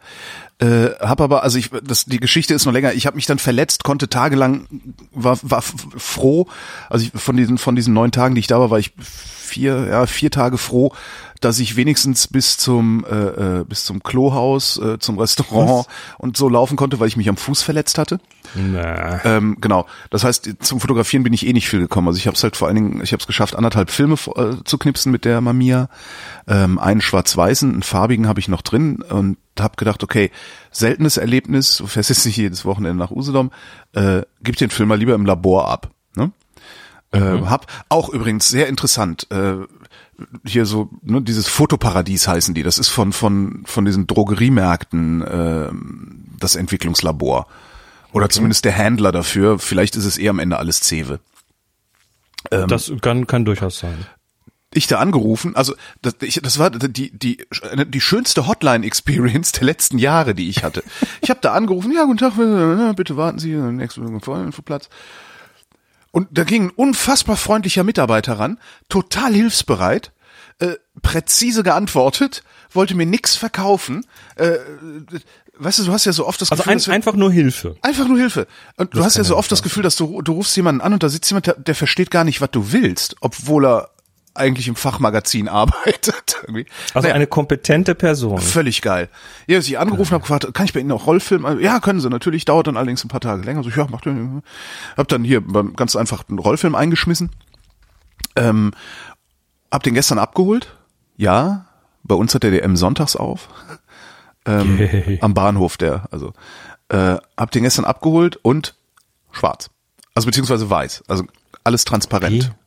Äh, 0.64 0.96
hab 1.02 1.20
aber, 1.20 1.44
also 1.44 1.58
ich, 1.58 1.72
das, 1.84 2.06
die 2.06 2.22
Geschichte 2.22 2.54
ist 2.54 2.66
noch 2.66 2.72
länger. 2.72 2.94
Ich 2.94 3.06
habe 3.06 3.18
mich 3.18 3.26
dann 3.26 3.38
verletzt, 3.38 3.84
konnte 3.84 4.08
tagelang, 4.08 4.68
war, 5.12 5.38
war 5.42 5.62
froh. 5.62 6.48
Also 6.90 7.06
ich, 7.06 7.22
von 7.22 7.36
diesen 7.36 7.58
von 7.58 7.76
diesen 7.76 7.94
neun 7.94 8.12
Tagen, 8.12 8.34
die 8.36 8.40
ich 8.40 8.48
da 8.48 8.60
war, 8.60 8.70
war 8.70 8.80
ich 8.80 8.94
vier, 8.98 9.88
ja 9.90 10.06
vier 10.06 10.32
Tage 10.32 10.58
froh, 10.58 10.94
dass 11.42 11.60
ich 11.60 11.76
wenigstens 11.76 12.28
bis 12.28 12.58
zum 12.58 13.04
äh, 13.04 13.60
äh, 13.60 13.66
bis 13.66 13.84
zum 13.84 14.04
Klohaus, 14.04 14.78
äh, 14.78 15.00
zum 15.00 15.20
Restaurant 15.20 15.86
Was? 15.86 15.88
und 16.18 16.38
so 16.38 16.48
laufen 16.48 16.78
konnte, 16.78 17.02
weil 17.02 17.10
ich 17.10 17.18
mich 17.18 17.28
am 17.28 17.36
Fuß 17.36 17.62
verletzt 17.62 17.98
hatte. 17.98 18.22
Na. 18.56 19.24
Ähm, 19.26 19.58
genau. 19.60 19.86
Das 20.12 20.24
heißt, 20.24 20.50
zum 20.62 20.80
Fotografieren 20.80 21.24
bin 21.24 21.34
ich 21.34 21.46
eh 21.46 21.52
nicht 21.52 21.68
viel 21.68 21.80
gekommen. 21.80 22.08
Also 22.08 22.20
ich 22.20 22.28
habe 22.28 22.38
es 22.38 22.44
halt 22.44 22.56
vor 22.56 22.70
allen 22.70 22.76
Dingen, 22.76 23.02
ich 23.04 23.12
habe 23.12 23.20
es 23.20 23.28
geschafft, 23.28 23.56
anderthalb 23.56 23.92
Filme 23.92 24.16
äh, 24.36 24.64
zu 24.64 24.78
knipsen 24.78 25.12
mit 25.12 25.26
der 25.26 25.42
Mamiya. 25.42 25.90
Ähm, 26.48 26.80
einen 26.80 27.02
schwarz-weißen, 27.02 27.72
einen 27.72 27.84
farbigen 27.84 28.28
habe 28.28 28.40
ich 28.40 28.48
noch 28.48 28.62
drin 28.62 29.02
und 29.02 29.38
habe 29.60 29.76
gedacht, 29.76 30.04
okay, 30.04 30.32
seltenes 30.72 31.18
Erlebnis, 31.18 31.78
du 31.78 31.88
fährst 31.88 32.10
jetzt 32.10 32.26
nicht 32.26 32.38
jedes 32.38 32.66
Wochenende 32.66 32.98
nach 32.98 33.12
Usedom, 33.12 33.52
äh, 33.94 34.24
gib 34.42 34.58
den 34.58 34.70
Film 34.70 34.90
mal 34.90 34.98
lieber 34.98 35.16
im 35.16 35.26
Labor 35.26 35.70
ab. 35.70 35.92
Ne? 36.16 36.32
Äh, 37.12 37.20
mhm. 37.20 37.44
Äh, 37.44 37.48
hab 37.48 37.68
auch 37.90 38.10
übrigens 38.10 38.50
sehr 38.50 38.68
interessant. 38.68 39.28
Äh, 39.32 39.56
hier 40.46 40.66
so, 40.66 40.90
ne, 41.02 41.22
dieses 41.22 41.48
Fotoparadies 41.48 42.28
heißen 42.28 42.54
die. 42.54 42.64
Das 42.64 42.78
ist 42.78 42.90
von 42.90 43.14
von 43.14 43.64
von 43.66 43.86
diesen 43.86 44.08
Drogeriemärkten 44.08 45.22
äh, 45.22 45.70
das 46.40 46.56
Entwicklungslabor 46.56 47.48
oder 48.12 48.26
okay. 48.26 48.34
zumindest 48.34 48.66
der 48.66 48.74
Händler 48.74 49.12
dafür. 49.12 49.60
Vielleicht 49.60 49.96
ist 49.96 50.06
es 50.06 50.18
eh 50.18 50.30
am 50.30 50.40
Ende 50.40 50.58
alles 50.58 50.82
Cewe. 50.82 51.20
Ähm, 52.52 52.68
das 52.68 52.92
kann 53.02 53.28
kann 53.28 53.46
durchaus 53.46 53.80
sein. 53.80 54.06
Ich 54.74 54.88
da 54.88 55.00
angerufen, 55.00 55.56
also 55.56 55.76
das, 56.02 56.16
ich, 56.22 56.40
das 56.42 56.60
war 56.60 56.70
die 56.70 57.12
die 57.12 57.46
die 57.86 58.02
schönste 58.02 58.48
Hotline-Experience 58.48 59.52
der 59.54 59.64
letzten 59.64 59.98
Jahre, 59.98 60.36
die 60.36 60.50
ich 60.50 60.64
hatte. 60.64 60.84
Ich 61.22 61.30
habe 61.30 61.40
da 61.42 61.54
angerufen, 61.54 61.92
ja 61.92 62.06
guten 62.06 62.18
Tag, 62.18 62.96
bitte 62.96 63.18
warten 63.18 63.40
Sie, 63.40 63.54
nächste 63.54 64.02
Platz. 64.66 64.90
Und 66.12 66.28
da 66.32 66.44
ging 66.44 66.66
ein 66.66 66.70
unfassbar 66.70 67.38
freundlicher 67.38 67.84
Mitarbeiter 67.84 68.38
ran, 68.38 68.60
total 68.88 69.34
hilfsbereit, 69.34 70.12
äh, 70.60 70.76
präzise 71.02 71.64
geantwortet, 71.64 72.44
wollte 72.72 72.94
mir 72.94 73.08
nix 73.08 73.36
verkaufen. 73.36 74.06
Äh, 74.36 74.58
weißt 75.58 75.80
du, 75.80 75.86
du 75.86 75.92
hast 75.92 76.06
ja 76.06 76.14
so 76.14 76.28
oft 76.28 76.40
das 76.40 76.52
also 76.52 76.64
Gefühl, 76.64 76.92
ein, 76.92 76.96
einfach 76.96 77.16
nur 77.16 77.32
Hilfe. 77.32 77.78
Einfach 77.82 78.08
nur 78.08 78.20
Hilfe. 78.20 78.46
Und 78.78 78.94
du 78.94 79.04
hast 79.04 79.18
ja 79.18 79.24
so 79.24 79.36
oft 79.36 79.52
das 79.52 79.64
Gefühl, 79.64 79.82
dass 79.82 79.96
du 79.96 80.22
du 80.22 80.34
rufst 80.34 80.56
jemanden 80.56 80.82
an 80.82 80.94
und 80.94 81.02
da 81.02 81.10
sitzt 81.10 81.32
jemand, 81.32 81.48
der, 81.48 81.56
der 81.56 81.74
versteht 81.74 82.12
gar 82.12 82.24
nicht, 82.24 82.42
was 82.42 82.52
du 82.52 82.72
willst, 82.72 83.16
obwohl 83.22 83.66
er 83.66 83.90
eigentlich 84.34 84.68
im 84.68 84.76
Fachmagazin 84.76 85.48
arbeitet. 85.50 86.38
Irgendwie. 86.44 86.66
Also 86.94 87.06
naja, 87.06 87.16
eine 87.16 87.28
kompetente 87.28 87.96
Person. 87.96 88.40
Völlig 88.40 88.82
geil. 88.82 89.10
Ja, 89.48 89.60
ich 89.60 89.78
angerufen 89.78 90.12
habe, 90.12 90.22
gefragt, 90.22 90.54
kann 90.54 90.66
ich 90.66 90.74
bei 90.74 90.80
Ihnen 90.80 90.92
auch 90.92 91.08
Rollfilm? 91.08 91.60
Ja, 91.60 91.80
können 91.80 92.00
Sie 92.00 92.10
natürlich, 92.10 92.46
dauert 92.46 92.68
dann 92.68 92.78
allerdings 92.78 93.04
ein 93.04 93.10
paar 93.10 93.22
Tage 93.22 93.44
länger. 93.44 93.64
So, 93.64 93.70
ja, 93.70 93.88
macht 93.88 94.06
Hab 94.98 95.08
dann 95.08 95.24
hier 95.24 95.42
ganz 95.76 95.96
einfach 95.96 96.24
einen 96.28 96.40
Rollfilm 96.40 96.76
eingeschmissen. 96.76 97.30
Ähm, 98.36 98.72
hab 99.72 99.84
den 99.84 99.94
gestern 99.94 100.20
abgeholt. 100.20 100.76
Ja, 101.18 101.66
bei 102.04 102.16
uns 102.16 102.34
hat 102.36 102.44
der 102.44 102.52
DM 102.52 102.76
sonntags 102.76 103.16
auf. 103.16 103.50
Ähm, 104.46 104.74
okay. 104.74 105.20
Am 105.22 105.34
Bahnhof 105.34 105.78
der, 105.78 106.06
also 106.12 106.34
äh, 106.90 107.18
hab 107.38 107.52
den 107.52 107.64
gestern 107.64 107.86
abgeholt 107.86 108.38
und 108.42 108.76
schwarz. 109.32 109.70
Also 110.16 110.26
beziehungsweise 110.26 110.70
weiß. 110.70 111.04
Also 111.08 111.24
alles 111.64 111.86
transparent. 111.86 112.52
Wie? 112.52 112.63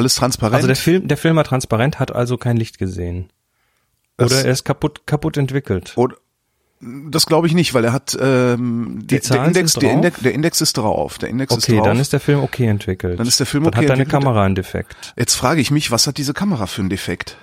Alles 0.00 0.14
transparent. 0.14 0.56
Also 0.56 0.66
der 0.66 0.76
Film, 0.76 1.08
der 1.08 1.16
Film 1.16 1.36
war 1.36 1.44
transparent, 1.44 2.00
hat 2.00 2.14
also 2.14 2.38
kein 2.38 2.56
Licht 2.56 2.78
gesehen. 2.78 3.28
Oder 4.18 4.28
das, 4.30 4.44
er 4.44 4.52
ist 4.52 4.64
kaputt, 4.64 5.06
kaputt 5.06 5.36
entwickelt. 5.36 5.92
Oder, 5.96 6.16
das 6.80 7.26
glaube 7.26 7.46
ich 7.46 7.52
nicht, 7.52 7.74
weil 7.74 7.84
er 7.84 7.92
hat 7.92 8.16
ähm, 8.18 9.00
die 9.02 9.20
der, 9.20 9.44
Index, 9.44 9.74
der, 9.74 9.92
Index, 9.92 10.20
der 10.20 10.32
Index 10.32 10.60
ist 10.62 10.78
drauf. 10.78 11.18
Der 11.18 11.28
Index 11.28 11.52
okay, 11.52 11.58
ist 11.58 11.68
drauf. 11.68 11.78
Okay, 11.80 11.88
dann 11.88 11.98
ist 11.98 12.12
der 12.14 12.20
Film 12.20 12.40
okay 12.40 12.66
entwickelt. 12.66 13.20
Dann 13.20 13.26
ist 13.26 13.38
der 13.38 13.46
Film 13.46 13.64
dann 13.64 13.74
okay 13.74 13.82
hat 13.82 13.90
deine 13.90 14.06
Kamera 14.06 14.44
einen 14.44 14.54
Defekt. 14.54 15.12
Jetzt 15.18 15.34
frage 15.34 15.60
ich 15.60 15.70
mich, 15.70 15.90
was 15.90 16.06
hat 16.06 16.16
diese 16.16 16.32
Kamera 16.32 16.66
für 16.66 16.80
einen 16.80 16.88
Defekt? 16.88 17.36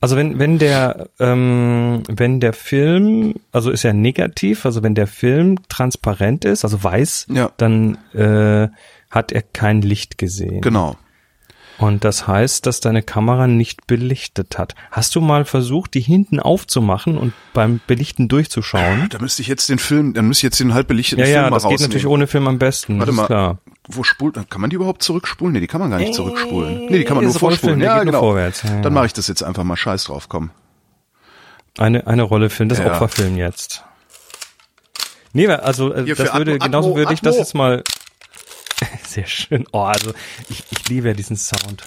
Also 0.00 0.16
wenn 0.16 0.38
wenn 0.38 0.58
der 0.58 1.08
ähm, 1.18 2.04
wenn 2.08 2.38
der 2.38 2.52
Film 2.52 3.34
also 3.50 3.70
ist 3.70 3.82
ja 3.82 3.92
negativ, 3.92 4.66
also 4.66 4.84
wenn 4.84 4.94
der 4.94 5.08
Film 5.08 5.58
transparent 5.68 6.44
ist, 6.44 6.62
also 6.64 6.84
weiß, 6.84 7.26
ja. 7.30 7.50
dann 7.56 7.98
äh, 8.12 8.68
hat 9.10 9.32
er 9.32 9.42
kein 9.42 9.82
Licht 9.82 10.18
gesehen. 10.18 10.60
Genau. 10.60 10.96
Und 11.78 12.04
das 12.04 12.28
heißt, 12.28 12.66
dass 12.66 12.80
deine 12.80 13.02
Kamera 13.02 13.46
nicht 13.46 13.86
belichtet 13.86 14.58
hat. 14.58 14.74
Hast 14.90 15.14
du 15.16 15.20
mal 15.20 15.44
versucht, 15.44 15.94
die 15.94 16.00
hinten 16.00 16.38
aufzumachen 16.38 17.18
und 17.18 17.32
beim 17.52 17.80
Belichten 17.86 18.28
durchzuschauen? 18.28 19.08
Da 19.10 19.18
müsste 19.18 19.42
ich 19.42 19.48
jetzt 19.48 19.68
den 19.68 19.78
Film, 19.78 20.14
dann 20.14 20.28
müsste 20.28 20.46
ich 20.46 20.50
jetzt 20.50 20.60
den 20.60 20.72
halb 20.72 20.86
belichteten 20.86 21.20
ja, 21.20 21.26
Film 21.26 21.36
ja, 21.36 21.42
mal 21.42 21.56
rausnehmen. 21.56 21.70
Ja, 21.72 21.76
das 21.76 21.80
geht 21.80 21.88
natürlich 21.88 22.06
ohne 22.06 22.26
Film 22.26 22.46
am 22.46 22.58
besten. 22.58 22.98
Warte 22.98 23.12
mal, 23.12 23.26
klar. 23.26 23.58
wo 23.88 24.04
spult, 24.04 24.34
kann 24.48 24.60
man 24.60 24.70
die 24.70 24.76
überhaupt 24.76 25.02
zurückspulen? 25.02 25.52
Nee, 25.52 25.60
die 25.60 25.66
kann 25.66 25.80
man 25.80 25.90
gar 25.90 25.98
nicht 25.98 26.14
zurückspulen. 26.14 26.86
Nee, 26.86 26.98
die 26.98 27.04
kann 27.04 27.16
man 27.16 27.24
nur 27.24 27.34
vorspulen. 27.34 27.80
Ja, 27.80 28.04
genau. 28.04 28.20
Vorwärts. 28.20 28.62
Ja, 28.62 28.80
dann 28.80 28.92
mache 28.92 29.06
ich 29.06 29.12
das 29.12 29.26
jetzt 29.26 29.42
einfach 29.42 29.64
mal 29.64 29.76
scheiß 29.76 30.04
drauf, 30.04 30.28
komm. 30.28 30.50
Eine, 31.76 32.06
eine 32.06 32.22
Rolle 32.22 32.50
Film, 32.50 32.68
das 32.68 32.78
ja. 32.78 32.86
Opferfilm 32.86 33.36
jetzt. 33.36 33.84
Nee, 35.32 35.48
also 35.48 35.92
äh, 35.92 36.04
das 36.04 36.32
würde, 36.34 36.52
Atmo, 36.54 36.64
genauso 36.66 36.96
würde 36.96 37.12
ich 37.12 37.20
das 37.20 37.36
jetzt 37.36 37.54
mal 37.54 37.82
Sehr 39.06 39.26
schön. 39.26 39.66
Oh, 39.72 39.82
also 39.82 40.12
ich, 40.48 40.64
ich 40.70 40.88
liebe 40.88 41.08
ja 41.08 41.14
diesen 41.14 41.36
Sound. 41.36 41.86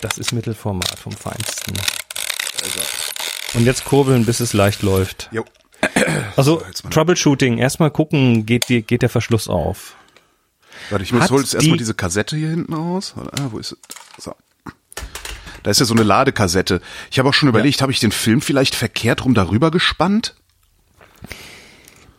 Das 0.00 0.18
ist 0.18 0.32
Mittelformat 0.32 0.98
vom 0.98 1.12
Feinsten. 1.12 1.74
Also. 2.62 2.80
Und 3.54 3.64
jetzt 3.64 3.84
kurbeln, 3.84 4.26
bis 4.26 4.40
es 4.40 4.52
leicht 4.52 4.82
läuft. 4.82 5.28
Jo. 5.32 5.44
Also 6.36 6.64
so, 6.72 6.88
Troubleshooting, 6.90 7.58
erstmal 7.58 7.92
gucken, 7.92 8.44
geht, 8.44 8.68
die, 8.68 8.82
geht 8.82 9.02
der 9.02 9.08
Verschluss 9.08 9.46
auf. 9.46 9.94
Warte, 10.90 11.04
ich 11.04 11.12
muss 11.12 11.30
hol 11.30 11.40
jetzt 11.40 11.54
erstmal 11.54 11.78
diese 11.78 11.94
Kassette 11.94 12.36
hier 12.36 12.48
hinten 12.50 12.74
raus. 12.74 13.14
Ah, 13.16 13.48
wo 13.50 13.58
ist 13.58 13.72
es? 13.72 13.78
So. 14.18 14.34
Da 15.62 15.70
ist 15.70 15.78
ja 15.78 15.86
so 15.86 15.94
eine 15.94 16.02
Ladekassette. 16.02 16.80
Ich 17.10 17.18
habe 17.18 17.28
auch 17.28 17.34
schon 17.34 17.48
überlegt, 17.48 17.78
ja. 17.78 17.82
habe 17.82 17.92
ich 17.92 18.00
den 18.00 18.12
Film 18.12 18.40
vielleicht 18.40 18.74
verkehrt 18.74 19.24
rum 19.24 19.34
darüber 19.34 19.70
gespannt? 19.70 20.34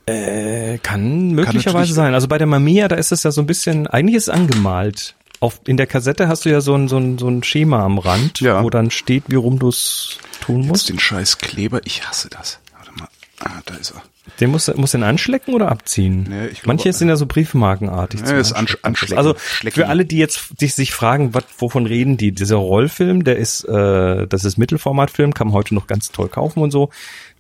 Äh, 0.08 0.78
kann 0.80 1.32
möglicherweise 1.32 1.88
kann 1.88 1.96
sein. 1.96 2.13
Also 2.13 2.28
bei 2.28 2.38
der 2.38 2.48
Mamiya, 2.48 2.88
da 2.88 2.96
ist 2.96 3.12
es 3.12 3.24
ja 3.24 3.32
so 3.32 3.41
ein 3.41 3.48
bisschen, 3.48 3.88
eigentlich 3.88 4.15
ist 4.15 4.24
es 4.24 4.30
angemalt. 4.30 5.15
Auf, 5.39 5.62
in 5.65 5.78
der 5.78 5.88
Kassette 5.88 6.28
hast 6.28 6.46
du 6.46 6.50
ja 6.50 6.62
so 6.62 6.76
ein, 6.76 6.88
so 6.88 6.98
ein, 6.98 7.18
so 7.18 7.28
ein 7.28 7.44
Schema 7.44 7.84
am 7.84 7.98
Rand, 7.98 8.39
ja. 8.39 8.63
wo 8.63 8.70
dann 8.70 8.91
steht, 8.91 9.24
wie 9.28 9.36
rum 9.36 9.60
du 9.60 9.70
es 9.70 10.18
tun 10.41 10.62
Jetzt 10.62 10.68
musst. 10.68 10.89
den 10.89 11.00
scheiß 11.00 11.39
Kleber, 11.39 11.82
ich 11.86 12.08
hasse 12.08 12.30
das. 12.30 12.60
Warte 12.74 12.91
mal, 12.98 13.10
ah, 13.39 13.62
da 13.65 13.76
ist 13.76 13.91
er. 13.91 14.04
Den 14.39 14.50
muss, 14.50 14.74
muss 14.76 14.91
den 14.91 15.04
anschlecken 15.04 15.54
oder 15.54 15.70
abziehen? 15.70 16.26
Nee, 16.28 16.48
ich 16.48 16.62
glaube, 16.62 16.68
Manche 16.68 16.91
sind 16.94 17.10
ja 17.10 17.15
so 17.15 17.26
Briefmarkenartig. 17.26 18.22
Nee, 18.22 18.39
ist 18.39 18.54
ansch 18.54 18.78
anschlecken. 18.82 19.18
Also 19.18 19.36
für 19.36 19.88
alle, 19.88 20.04
die 20.06 20.18
jetzt 20.18 20.60
die 20.60 20.68
sich 20.68 20.94
fragen, 20.94 21.34
was, 21.34 21.46
wovon 21.60 21.86
reden 21.86 22.18
die? 22.18 22.32
Dieser 22.32 22.56
Rollfilm, 22.56 23.24
der 23.24 23.38
ist, 23.38 23.63
äh, 23.65 24.28
das 24.28 24.44
ist 24.44 24.58
Mittelformatfilm, 24.58 25.34
kann 25.34 25.48
man 25.48 25.54
heute 25.54 25.76
noch 25.76 25.86
ganz 25.86 26.12
toll 26.12 26.28
kaufen 26.28 26.62
und 26.62 26.72
so. 26.72 26.89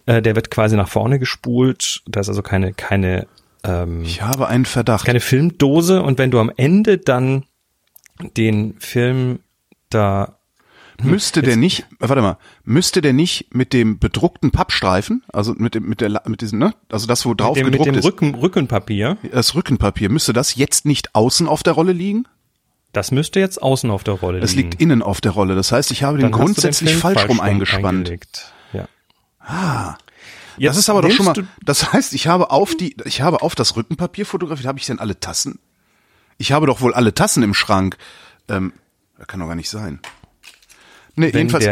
Äh, 0.05 0.21
der 0.21 0.35
wird 0.35 0.51
quasi 0.51 0.75
nach 0.75 0.89
vorne 0.89 1.19
gespult. 1.19 2.01
Da 2.07 2.19
ist 2.19 2.29
also 2.29 2.41
keine, 2.41 2.73
keine, 2.73 3.27
ähm, 3.63 4.03
ich 4.03 4.21
habe 4.21 4.47
einen 4.47 4.65
Verdacht. 4.65 5.05
Keine 5.05 5.19
Filmdose. 5.19 6.01
Und 6.01 6.17
wenn 6.17 6.31
du 6.31 6.39
am 6.39 6.51
Ende 6.55 6.97
dann 6.97 7.45
den 8.37 8.75
Film 8.79 9.39
da 9.89 10.37
müsste 11.01 11.41
der 11.41 11.57
nicht, 11.57 11.85
warte 11.99 12.21
mal, 12.21 12.37
müsste 12.63 13.01
der 13.01 13.13
nicht 13.13 13.53
mit 13.53 13.73
dem 13.73 13.99
bedruckten 13.99 14.51
Pappstreifen, 14.51 15.23
also 15.31 15.53
mit 15.53 15.75
dem, 15.75 15.87
mit 15.87 16.01
der, 16.01 16.21
mit 16.25 16.41
diesem, 16.41 16.59
ne, 16.59 16.73
also 16.89 17.07
das, 17.07 17.25
wo 17.25 17.33
drauf 17.33 17.55
mit 17.57 17.65
dem, 17.65 17.71
gedruckt 17.71 17.87
mit 17.87 17.95
dem 17.95 17.99
ist. 17.99 18.05
Rücken, 18.05 18.35
Rückenpapier. 18.35 19.17
Das 19.31 19.55
Rückenpapier, 19.55 20.09
müsste 20.09 20.33
das 20.33 20.55
jetzt 20.55 20.85
nicht 20.85 21.13
außen 21.13 21.47
auf 21.47 21.63
der 21.63 21.73
Rolle 21.73 21.91
liegen? 21.91 22.25
Das 22.93 23.11
müsste 23.11 23.41
jetzt 23.41 23.61
außen 23.61 23.91
auf 23.91 24.05
der 24.05 24.13
Rolle 24.13 24.37
liegen. 24.37 24.41
Das 24.41 24.55
liegt 24.55 24.81
innen 24.81 25.01
auf 25.01 25.19
der 25.19 25.31
Rolle. 25.31 25.55
Das 25.55 25.71
heißt, 25.71 25.91
ich 25.91 26.03
habe 26.03 26.17
den 26.17 26.31
grundsätzlich 26.31 26.91
den 26.91 26.99
falsch 26.99 27.27
rum 27.27 27.41
eingespannt. 27.41 27.85
Eingelegt. 27.85 28.53
Ah. 29.45 29.97
Jetzt 30.57 30.71
das 30.71 30.77
ist 30.77 30.89
aber 30.89 31.01
doch 31.01 31.11
schon 31.11 31.25
mal, 31.25 31.35
das 31.63 31.91
heißt, 31.93 32.13
ich 32.13 32.27
habe 32.27 32.51
auf 32.51 32.75
die, 32.75 32.95
ich 33.03 33.21
habe 33.21 33.41
auf 33.41 33.55
das 33.55 33.75
Rückenpapier 33.75 34.25
fotografiert, 34.25 34.67
habe 34.67 34.79
ich 34.79 34.85
denn 34.85 34.99
alle 34.99 35.19
Tassen? 35.19 35.59
Ich 36.37 36.51
habe 36.51 36.65
doch 36.65 36.81
wohl 36.81 36.93
alle 36.93 37.13
Tassen 37.13 37.43
im 37.43 37.53
Schrank. 37.53 37.97
Ähm, 38.47 38.73
das 39.17 39.27
kann 39.27 39.39
doch 39.39 39.47
gar 39.47 39.55
nicht 39.55 39.69
sein. 39.69 39.99
Nee, 41.15 41.33
Wenn 41.33 41.47
jedenfalls, 41.47 41.65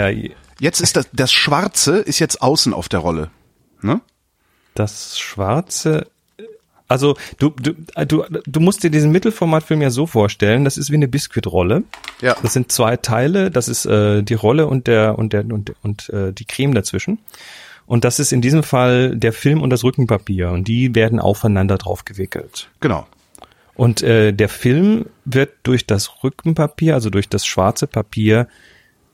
jetzt 0.59 0.81
ist 0.81 0.95
das, 0.95 1.07
das 1.13 1.31
Schwarze 1.31 1.97
ist 1.97 2.19
jetzt 2.19 2.41
außen 2.41 2.73
auf 2.73 2.89
der 2.89 2.99
Rolle. 2.99 3.29
Ne? 3.81 4.01
Das 4.73 5.19
Schwarze, 5.19 6.07
also 6.87 7.15
du, 7.39 7.49
du, 7.49 7.73
du, 8.05 8.25
du 8.45 8.59
musst 8.59 8.83
dir 8.83 8.89
diesen 8.89 9.11
Mittelformatfilm 9.11 9.81
ja 9.81 9.89
so 9.89 10.05
vorstellen, 10.05 10.63
das 10.63 10.77
ist 10.77 10.91
wie 10.91 10.95
eine 10.95 11.07
Biskuitrolle. 11.07 11.83
Ja. 12.21 12.35
Das 12.41 12.53
sind 12.53 12.71
zwei 12.71 12.97
Teile, 12.97 13.51
das 13.51 13.67
ist 13.67 13.85
äh, 13.85 14.23
die 14.23 14.33
Rolle 14.33 14.67
und 14.67 14.87
der 14.87 15.17
und 15.17 15.33
der 15.33 15.45
und, 15.45 15.73
und 15.81 16.09
äh, 16.09 16.31
die 16.33 16.45
Creme 16.45 16.73
dazwischen. 16.73 17.19
Und 17.85 18.03
das 18.03 18.19
ist 18.19 18.31
in 18.31 18.41
diesem 18.41 18.63
Fall 18.63 19.15
der 19.15 19.33
Film 19.33 19.61
und 19.61 19.69
das 19.69 19.83
Rückenpapier. 19.83 20.51
Und 20.51 20.67
die 20.67 20.95
werden 20.95 21.19
aufeinander 21.19 21.77
drauf 21.77 22.05
gewickelt. 22.05 22.69
Genau. 22.79 23.05
Und 23.75 24.03
äh, 24.03 24.31
der 24.31 24.49
Film 24.49 25.07
wird 25.25 25.51
durch 25.63 25.85
das 25.87 26.23
Rückenpapier, 26.23 26.93
also 26.93 27.09
durch 27.09 27.27
das 27.27 27.45
schwarze 27.45 27.87
Papier, 27.87 28.47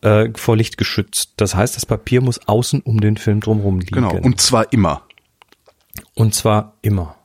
äh, 0.02 0.30
vor 0.36 0.58
Licht 0.58 0.78
geschützt. 0.78 1.34
Das 1.38 1.56
heißt, 1.56 1.76
das 1.76 1.86
Papier 1.86 2.22
muss 2.22 2.48
außen 2.48 2.82
um 2.82 3.00
den 3.00 3.18
Film 3.18 3.40
drumherum 3.40 3.80
liegen. 3.80 3.96
Genau, 3.96 4.16
und 4.16 4.42
zwar 4.42 4.72
immer. 4.72 5.04
Und 6.14 6.36
zwar 6.36 6.74
immer. 6.82 7.16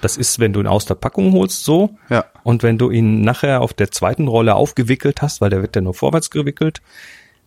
Das 0.00 0.16
ist, 0.16 0.38
wenn 0.38 0.52
du 0.52 0.60
ihn 0.60 0.66
aus 0.66 0.84
der 0.84 0.96
Packung 0.96 1.32
holst, 1.32 1.64
so. 1.64 1.96
Ja. 2.10 2.24
Und 2.42 2.62
wenn 2.62 2.76
du 2.76 2.90
ihn 2.90 3.22
nachher 3.22 3.60
auf 3.60 3.72
der 3.72 3.90
zweiten 3.90 4.28
Rolle 4.28 4.54
aufgewickelt 4.54 5.22
hast, 5.22 5.40
weil 5.40 5.50
der 5.50 5.62
wird 5.62 5.76
ja 5.76 5.82
nur 5.82 5.94
vorwärts 5.94 6.30
gewickelt, 6.30 6.82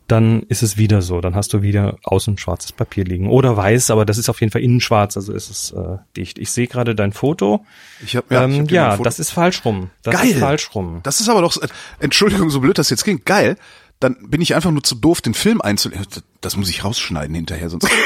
dann 0.06 0.42
ist 0.44 0.62
es 0.62 0.76
wieder 0.76 1.02
so. 1.02 1.20
Dann 1.20 1.34
hast 1.34 1.52
du 1.52 1.62
wieder 1.62 1.96
außen 2.04 2.38
schwarzes 2.38 2.72
Papier 2.72 3.04
liegen. 3.04 3.28
Oder 3.28 3.56
weiß, 3.56 3.90
aber 3.90 4.04
das 4.04 4.18
ist 4.18 4.28
auf 4.28 4.40
jeden 4.40 4.52
Fall 4.52 4.62
innen 4.62 4.80
schwarz, 4.80 5.16
also 5.16 5.32
ist 5.32 5.50
es 5.50 5.72
äh, 5.72 5.98
dicht. 6.16 6.38
Ich 6.38 6.50
sehe 6.50 6.66
gerade 6.66 6.94
dein 6.94 7.12
Foto. 7.12 7.64
Ich 8.04 8.16
hab, 8.16 8.30
ja, 8.30 8.44
ähm, 8.44 8.52
ich 8.52 8.60
hab 8.60 8.70
ja 8.70 8.96
das 8.98 9.18
ist 9.18 9.30
falsch 9.30 9.64
rum. 9.64 9.90
Das 10.02 10.14
Geil. 10.14 10.30
ist 10.30 10.38
falsch 10.38 10.70
rum. 10.74 11.00
Das 11.02 11.20
ist 11.20 11.28
aber 11.28 11.42
doch, 11.42 11.56
Entschuldigung, 11.98 12.50
so 12.50 12.60
blöd 12.60 12.78
das 12.78 12.90
jetzt 12.90 13.04
ging. 13.04 13.22
Geil. 13.24 13.56
Dann 13.98 14.16
bin 14.28 14.40
ich 14.42 14.54
einfach 14.54 14.70
nur 14.70 14.82
zu 14.82 14.94
doof, 14.94 15.22
den 15.22 15.34
Film 15.34 15.60
einzulegen. 15.60 16.06
Das 16.40 16.56
muss 16.56 16.68
ich 16.68 16.84
rausschneiden 16.84 17.34
hinterher, 17.34 17.70
sonst. 17.70 17.88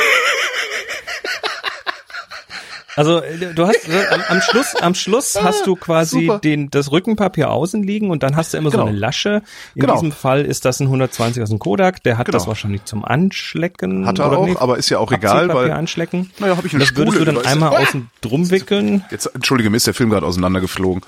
Also 3.01 3.21
äh, 3.23 3.55
du 3.55 3.67
hast 3.67 3.89
äh, 3.89 4.07
am, 4.13 4.21
am 4.29 4.41
Schluss, 4.43 4.75
am 4.77 4.95
Schluss 4.95 5.39
hast 5.43 5.67
du 5.67 5.75
quasi 5.75 6.27
Super. 6.27 6.39
den 6.39 6.69
das 6.71 6.93
Rückenpapier 6.93 7.51
außen 7.51 7.83
liegen 7.83 8.11
und 8.11 8.23
dann 8.23 8.37
hast 8.37 8.53
du 8.53 8.59
immer 8.59 8.71
Genau. 8.71 8.83
so 8.85 8.89
eine 8.91 8.99
Lasche. 8.99 9.43
In 9.75 9.81
Genau. 9.81 9.95
diesem 9.95 10.13
Fall 10.13 10.45
ist 10.45 10.65
das 10.65 10.81
ein 10.81 10.87
120 10.89 11.43
aus 11.43 11.49
dem 11.49 11.59
Kodak. 11.59 12.03
Der 12.03 12.19
hat 12.19 12.27
Genau. 12.27 12.37
das 12.39 12.47
wahrscheinlich 12.47 12.85
zum 12.85 13.05
Anschlecken. 13.05 14.07
Hat 14.07 14.19
er 14.19 14.29
oder 14.29 14.39
auch, 14.39 14.47
nee, 14.47 14.57
aber 14.59 14.77
ist 14.77 14.91
ja 14.91 14.99
auch 14.99 15.11
egal, 15.13 15.49
weil 15.55 15.71
anschlecken. 15.71 16.31
Naja, 16.39 16.57
hab 16.57 16.65
ich 16.65 16.75
eine 16.75 16.85
das 16.85 16.95
würdest 16.97 17.17
Spule 17.17 17.33
du 17.33 17.41
dann 17.41 17.47
einmal 17.47 17.71
das- 17.71 17.89
außen 17.89 18.11
drum 18.21 18.51
wickeln. 18.51 19.05
jetzt 19.11 19.27
entschuldige, 19.35 19.71
mir 19.71 19.79
ist 19.79 19.87
der 19.87 19.95
Film 19.95 20.11
gerade 20.11 20.27
auseinandergeflogen. 20.27 21.03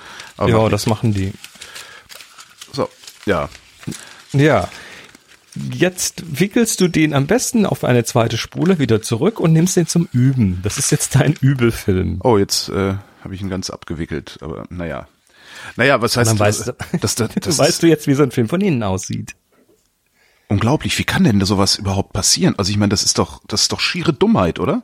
Ja, 0.46 0.68
das 0.68 0.86
machen 0.86 1.12
die. 1.12 1.32
so, 2.72 2.88
ja. 3.26 3.48
Ja. 4.32 4.68
Jetzt 5.54 6.40
wickelst 6.40 6.80
du 6.80 6.88
den 6.88 7.12
am 7.12 7.26
besten 7.26 7.66
auf 7.66 7.84
eine 7.84 8.04
zweite 8.04 8.38
Spule 8.38 8.78
wieder 8.78 9.02
zurück 9.02 9.38
und 9.38 9.52
nimmst 9.52 9.76
den 9.76 9.86
zum 9.86 10.08
Üben. 10.12 10.60
Das 10.62 10.78
ist 10.78 10.90
jetzt 10.90 11.14
dein 11.14 11.34
Übelfilm. 11.40 12.20
Oh, 12.24 12.38
jetzt 12.38 12.70
äh, 12.70 12.94
habe 13.22 13.34
ich 13.34 13.42
ihn 13.42 13.50
ganz 13.50 13.68
abgewickelt, 13.68 14.38
aber 14.40 14.64
naja. 14.70 15.08
Naja, 15.76 16.00
was 16.00 16.16
heißt 16.16 16.38
weißt 16.38 16.68
du, 16.68 16.72
das, 17.00 17.14
das, 17.16 17.30
das 17.38 17.58
weißt 17.58 17.82
du 17.82 17.86
jetzt, 17.86 18.06
wie 18.06 18.14
so 18.14 18.22
ein 18.22 18.30
Film 18.30 18.48
von 18.48 18.60
innen 18.62 18.82
aussieht. 18.82 19.34
unglaublich. 20.48 20.98
Wie 20.98 21.04
kann 21.04 21.24
denn 21.24 21.40
sowas 21.44 21.76
überhaupt 21.76 22.12
passieren? 22.14 22.54
Also 22.58 22.70
ich 22.70 22.78
meine, 22.78 22.90
das 22.90 23.02
ist 23.02 23.18
doch, 23.18 23.42
das 23.46 23.62
ist 23.62 23.72
doch 23.72 23.80
schiere 23.80 24.12
Dummheit, 24.14 24.58
oder? 24.58 24.82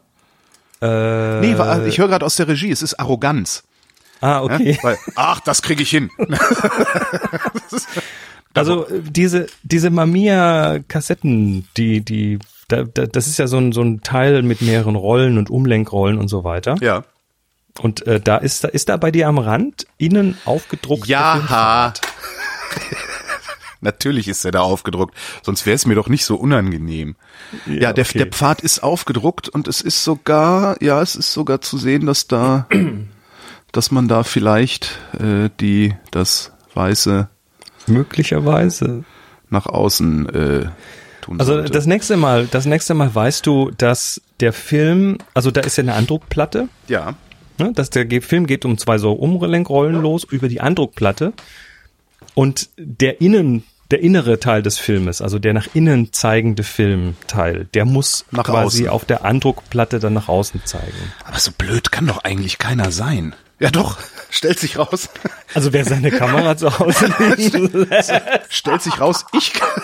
Äh, 0.83 1.41
Nee, 1.41 1.57
wa- 1.59 1.85
ich 1.87 1.99
höre 1.99 2.09
gerade 2.09 2.27
aus 2.27 2.37
der 2.37 2.47
Regie, 2.49 2.71
es 2.71 2.83
ist 2.83 2.95
Arroganz. 3.01 3.65
ah, 4.21 4.27
Ja? 4.29 4.43
okay. 4.43 4.79
Weil, 4.83 4.99
ach, 5.17 5.41
das 5.41 5.63
kriege 5.63 5.83
ich 5.83 5.91
hin. 5.91 6.11
Also 8.55 8.87
äh, 8.87 9.01
diese 9.03 9.47
diese 9.63 9.91
Mamiya-Kassetten, 9.91 11.69
die 11.77 12.01
die 12.01 12.39
da, 12.69 12.85
da, 12.85 13.07
das 13.07 13.27
ist 13.27 13.39
ja 13.39 13.47
so 13.47 13.59
ein 13.59 13.73
so 13.73 13.83
ein 13.83 14.03
Teil 14.03 14.43
mit 14.43 14.63
mehreren 14.63 14.97
Rollen 14.97 15.39
und 15.39 15.51
Umlenkrollen 15.51 16.19
und 16.19 16.29
so 16.29 16.45
weiter. 16.45 16.77
ja. 16.81 17.05
Und 17.81 18.05
äh, 18.09 18.21
da 18.21 18.39
ist 18.39 18.65
da 18.65 18.69
ist 18.69 18.89
da 18.89 18.97
bei 18.97 19.13
dir 19.13 19.29
am 19.29 19.39
Rand 19.39 19.87
innen 19.99 20.37
aufgedruckt. 20.45 21.07
Ja. 21.07 21.93
Natürlich 23.81 24.27
ist 24.27 24.45
er 24.45 24.51
da 24.51 24.61
aufgedruckt, 24.61 25.17
sonst 25.43 25.65
wäre 25.65 25.77
es 25.77 25.87
mir 25.87 25.95
doch 25.95 26.09
nicht 26.09 26.25
so 26.25 26.35
unangenehm. 26.37 27.15
Ja, 27.67 27.93
der, 27.93 28.05
okay. 28.05 28.19
der 28.19 28.27
Pfad 28.27 28.61
ist 28.61 28.83
aufgedruckt 28.83 29.49
und 29.49 29.69
es 29.69 29.81
ist 29.81 30.03
sogar, 30.03 30.83
ja, 30.83 31.01
es 31.01 31.15
ist 31.15 31.33
sogar 31.33 31.61
zu 31.61 31.79
sehen, 31.79 32.07
dass 32.07 32.27
da, 32.27 32.67
dass 33.73 33.93
man 33.93 34.09
da 34.09 34.25
vielleicht 34.25 34.99
äh, 35.21 35.49
die 35.61 35.95
das 36.11 36.53
Weiße 36.75 37.29
Möglicherweise. 37.89 39.05
nach 39.51 39.67
außen 39.67 40.29
äh, 40.29 40.67
tun 41.23 41.41
Also 41.41 41.55
sollte. 41.55 41.71
das 41.71 41.87
nächste 41.87 42.17
Mal, 42.17 42.47
das 42.51 42.67
nächste 42.67 42.95
Mal 42.95 43.15
weißt 43.15 43.47
du, 43.47 43.71
dass 43.77 44.21
der 44.41 44.53
Film, 44.53 45.19
also 45.35 45.51
da 45.51 45.63
ist 45.63 45.77
ja 45.79 45.83
eine 45.83 45.95
Andruckplatte, 45.95 46.69
ja, 46.87 47.15
ne, 47.59 47.73
dass 47.75 47.91
der 47.91 48.07
Film 48.23 48.47
geht 48.47 48.65
um 48.65 48.77
zwei 48.79 48.99
so 48.99 49.13
Umlenkrollen 49.13 50.01
los 50.03 50.25
über 50.25 50.49
die 50.49 50.61
Andruckplatte 50.61 51.33
und 52.35 52.69
der 52.77 53.21
innen 53.21 53.65
der 53.91 54.01
innere 54.03 54.39
Teil 54.39 54.63
des 54.63 54.77
Filmes, 54.77 55.23
also 55.23 55.39
der 55.39 55.55
nach 55.55 55.69
innen 55.73 56.13
zeigende 56.13 56.63
Filmteil, 56.63 57.69
der 57.73 57.87
muss 57.87 58.27
Nach 58.31 58.45
quasi 58.45 58.83
außen. 58.83 58.89
auf 58.91 59.05
der 59.07 59.25
Andruckplatte 59.25 59.99
dann 59.99 60.13
nach 60.13 60.29
außen 60.29 60.61
zeigen. 60.67 60.93
aber 61.25 61.39
so 61.39 61.53
blöd 61.57 61.91
kann 61.91 62.07
doch 62.07 62.23
eigentlich 62.23 62.59
keiner 62.59 62.93
sein. 62.93 63.35
Ja 63.61 63.71
doch, 63.71 63.99
stellt 64.31 64.59
sich 64.59 64.79
raus. 64.79 65.09
Also 65.55 65.73
wer 65.73 65.85
seine 65.85 66.11
Kamera 66.11 66.57
zu 66.57 66.79
Hause 66.79 67.07
lässt. 67.89 68.13
stellt 68.51 68.83
sich 68.83 69.01
raus, 69.01 69.25
ich 69.33 69.53
kann. 69.55 69.83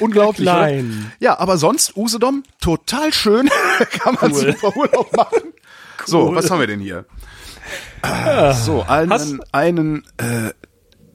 Unglaublich. 0.00 0.46
oder? 0.48 0.56
Klein. 0.58 1.12
Ja, 1.20 1.38
aber 1.38 1.56
sonst, 1.56 1.96
Usedom, 1.96 2.42
total 2.60 3.12
schön. 3.12 3.48
kann 3.90 4.16
man 4.20 4.32
Cool. 4.32 4.52
super 4.52 4.76
Urlaub 4.76 5.16
machen. 5.16 5.52
So, 6.04 6.34
was 6.34 6.50
haben 6.50 6.60
wir 6.60 6.66
denn 6.66 6.80
hier? 6.80 7.04
So, 8.64 8.82
einen, 8.86 9.10
Hast- 9.12 9.34
einen 9.52 10.04
äh, 10.18 10.50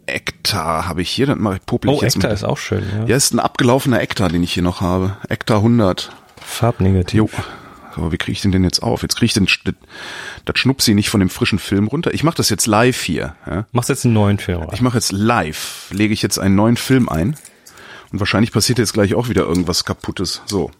Ektar 0.08 0.88
habe 0.88 1.02
ich 1.04 1.10
hier, 1.12 1.28
dann 1.28 1.40
mache 1.40 1.58
ich 1.58 1.62
ich 1.62 1.90
Oh, 1.90 2.02
jetzt 2.02 2.16
Ektar 2.16 2.32
mit. 2.32 2.40
ist 2.40 2.44
auch 2.44 2.58
schön, 2.58 2.84
ja. 2.98 3.06
Ja, 3.06 3.16
ist 3.16 3.34
ein 3.34 3.40
abgelaufener 3.40 4.02
Ektar, 4.02 4.30
den 4.30 4.42
ich 4.42 4.54
hier 4.54 4.64
noch 4.64 4.82
habe. 4.82 5.18
Ektar 5.28 5.58
100. 5.58 6.12
Farbnegativ. 6.44 7.16
Jo. 7.18 7.30
So, 7.96 8.12
wie 8.12 8.18
kriege 8.18 8.34
ich 8.34 8.42
den 8.42 8.52
denn 8.52 8.64
jetzt 8.64 8.84
auf? 8.84 9.02
Jetzt 9.02 9.16
kriege 9.16 9.26
ich 9.26 9.34
den, 9.34 9.48
das 10.46 10.60
Schnupsi 10.60 10.94
nicht 10.94 11.10
von 11.10 11.20
dem 11.20 11.30
frischen 11.30 11.60
Film 11.60 11.88
runter. 11.88 12.14
Ich 12.14 12.24
mache 12.24 12.38
das 12.38 12.50
jetzt 12.50 12.68
live 12.68 13.02
hier. 13.02 13.36
Ja? 13.48 13.66
Machst 13.72 13.90
jetzt 13.90 14.06
einen 14.06 14.14
neuen 14.14 14.38
Film 14.38 14.62
rein. 14.62 14.70
Ich 14.74 14.82
mache 14.82 14.98
jetzt 14.98 15.12
live, 15.12 15.88
lege 15.92 16.14
ich 16.14 16.22
jetzt 16.22 16.38
einen 16.40 16.56
neuen 16.56 16.78
Film 16.78 17.10
ein. 17.10 17.36
Und 18.12 18.20
wahrscheinlich 18.20 18.52
passiert 18.52 18.80
jetzt 18.80 18.94
gleich 18.94 19.14
auch 19.16 19.30
wieder 19.30 19.44
irgendwas 19.44 19.86
kaputtes. 19.86 20.42
So. 20.46 20.72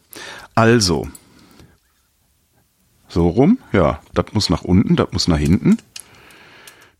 Also. 0.54 1.08
So 3.08 3.28
rum. 3.28 3.58
Ja, 3.72 4.00
das 4.14 4.26
muss 4.32 4.50
nach 4.50 4.62
unten, 4.62 4.96
das 4.96 5.08
muss 5.12 5.28
nach 5.28 5.38
hinten. 5.38 5.78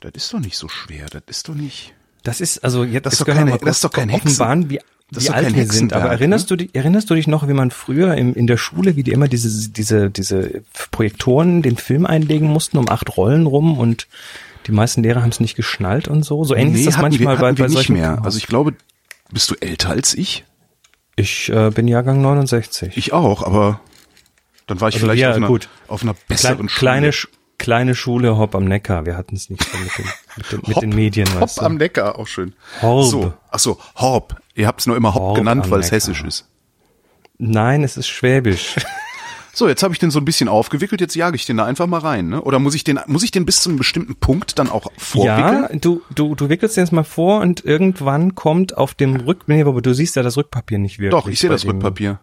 Das 0.01 0.13
ist 0.15 0.33
doch 0.33 0.41
nicht 0.41 0.57
so 0.57 0.69
schwer. 0.69 1.07
Das 1.11 1.23
ist 1.29 1.49
doch 1.49 1.55
nicht. 1.55 1.95
Das 2.23 2.41
ist 2.41 2.59
also 2.65 2.85
jetzt 2.85 3.07
Das 3.07 3.15
ist 3.15 3.21
jetzt 3.21 3.29
doch 3.29 3.35
keine- 3.35 3.51
mal 3.53 3.59
das 3.59 3.77
ist 3.77 3.85
doch 3.85 3.93
kein 3.93 4.09
Hexen- 4.09 4.29
offenbaren, 4.29 4.71
wie, 4.71 4.81
das 5.11 5.25
wie 5.25 5.31
alt 5.31 5.55
wir 5.55 5.67
sind. 5.67 5.93
Aber 5.93 6.11
erinnerst 6.11 6.51
ne? 6.51 6.57
du 6.57 6.65
dich, 6.65 6.75
erinnerst 6.75 7.11
du 7.11 7.15
dich 7.15 7.27
noch, 7.27 7.49
wie 7.49 7.53
man 7.53 7.71
früher 7.71 8.15
im, 8.15 8.35
in 8.35 8.47
der 8.47 8.57
Schule, 8.57 8.97
wie 8.97 9.03
die 9.03 9.13
immer 9.13 9.29
diese 9.29 9.71
diese 9.71 10.11
diese 10.11 10.63
Projektoren 10.91 11.63
den 11.63 11.77
Film 11.77 12.07
einlegen 12.07 12.49
mussten 12.49 12.79
um 12.79 12.89
acht 12.89 13.17
Rollen 13.17 13.47
rum 13.47 13.79
und 13.79 14.09
die 14.67 14.73
meisten 14.73 15.03
Lehrer 15.03 15.23
haben 15.23 15.31
es 15.31 15.41
nicht 15.41 15.57
geschnallt 15.57 16.09
und 16.09 16.25
so. 16.25 16.45
So 16.45 16.55
ähnlich 16.55 16.81
ist 16.83 16.95
das 16.95 16.99
manchmal 16.99 17.37
wir, 17.37 17.41
bei, 17.41 17.57
wir 17.57 17.65
bei 17.65 17.65
nicht 17.65 17.73
solchen 17.73 17.95
mehr. 17.95 18.23
Also 18.23 18.39
ich 18.39 18.47
glaube, 18.47 18.75
bist 19.33 19.51
du 19.51 19.55
älter 19.61 19.91
als 19.91 20.15
ich? 20.15 20.45
ich 21.21 21.51
äh, 21.51 21.71
bin 21.71 21.87
Jahrgang 21.87 22.21
69. 22.21 22.97
Ich 22.97 23.13
auch, 23.13 23.43
aber 23.43 23.81
dann 24.67 24.81
war 24.81 24.89
ich 24.89 24.97
Also 24.97 25.07
vielleicht 25.07 25.21
ja, 25.21 25.31
auf, 25.31 25.37
einer, 25.37 25.47
gut. 25.47 25.69
auf 25.87 26.03
einer 26.03 26.15
besseren 26.29 26.69
Schule. 26.69 26.79
kleine 26.79 27.13
kleine 27.61 27.95
Schule 27.95 28.37
Hopp 28.39 28.57
am 28.57 28.65
Neckar. 28.65 29.07
Wir 29.07 29.17
hatten 29.17 29.37
es 29.37 29.51
nicht 29.51 29.63
mit 29.73 29.99
den, 29.99 30.05
mit 30.37 30.53
den, 30.53 30.63
mit 30.67 30.83
den 30.83 30.91
Medien. 30.91 31.33
Hopp 31.35 31.43
weißt 31.43 31.61
du. 31.61 31.63
am 31.63 31.77
Neckar, 31.77 32.19
auch 32.19 32.27
schön. 32.27 32.55
Horb. 32.83 33.07
So, 33.07 33.33
ach 33.51 33.59
so, 33.59 33.79
Horb. 33.97 34.41
Ihr 34.55 34.67
habt 34.67 34.81
es 34.81 34.87
nur 34.87 34.97
immer 34.97 35.15
Hopp, 35.15 35.23
Horb 35.23 35.37
genannt, 35.37 35.71
weil 35.71 35.81
es 35.81 35.93
hessisch 35.93 36.25
ist. 36.25 36.49
Nein, 37.39 37.85
es 37.85 37.97
ist 37.97 38.09
Schwäbisch. 38.09 38.77
So, 39.53 39.69
jetzt 39.69 39.83
habe 39.83 39.93
ich 39.93 39.99
den 39.99 40.13
so 40.13 40.21
ein 40.21 40.25
bisschen 40.25 40.49
aufgewickelt, 40.49 41.01
jetzt 41.01 41.17
jage 41.17 41.35
ich 41.35 41.45
den 41.45 41.57
da 41.57 41.65
einfach 41.65 41.89
mal 41.89 41.99
rein, 41.99 42.29
ne? 42.29 42.41
Oder 42.41 42.61
muss 42.61 42.75
ich 42.75 42.85
den 42.85 43.01
muss 43.07 43.25
ich 43.25 43.33
den 43.33 43.45
bis 43.45 43.61
zu 43.61 43.69
einem 43.69 43.79
bestimmten 43.79 44.15
Punkt 44.15 44.59
dann 44.61 44.71
auch 44.71 44.87
vorwickeln? 44.97 45.67
Ja, 45.71 45.77
du, 45.77 46.03
du, 46.15 46.37
du 46.37 46.49
wickelst 46.49 46.77
den 46.77 46.85
jetzt 46.85 46.93
mal 46.93 47.03
vor 47.03 47.41
und 47.41 47.65
irgendwann 47.65 48.37
kommt 48.37 48.79
auf 48.79 48.95
dem 48.95 49.17
Rück, 49.17 49.49
nee, 49.49 49.63
aber 49.63 49.83
du 49.83 49.93
siehst 49.93 50.15
ja 50.15 50.23
das 50.23 50.37
Rückpapier 50.37 50.79
nicht 50.79 51.01
wirklich. 51.01 51.21
Doch, 51.21 51.29
ich 51.29 51.41
sehe 51.41 51.51
das 51.51 51.67
Rückpapier. 51.67 52.21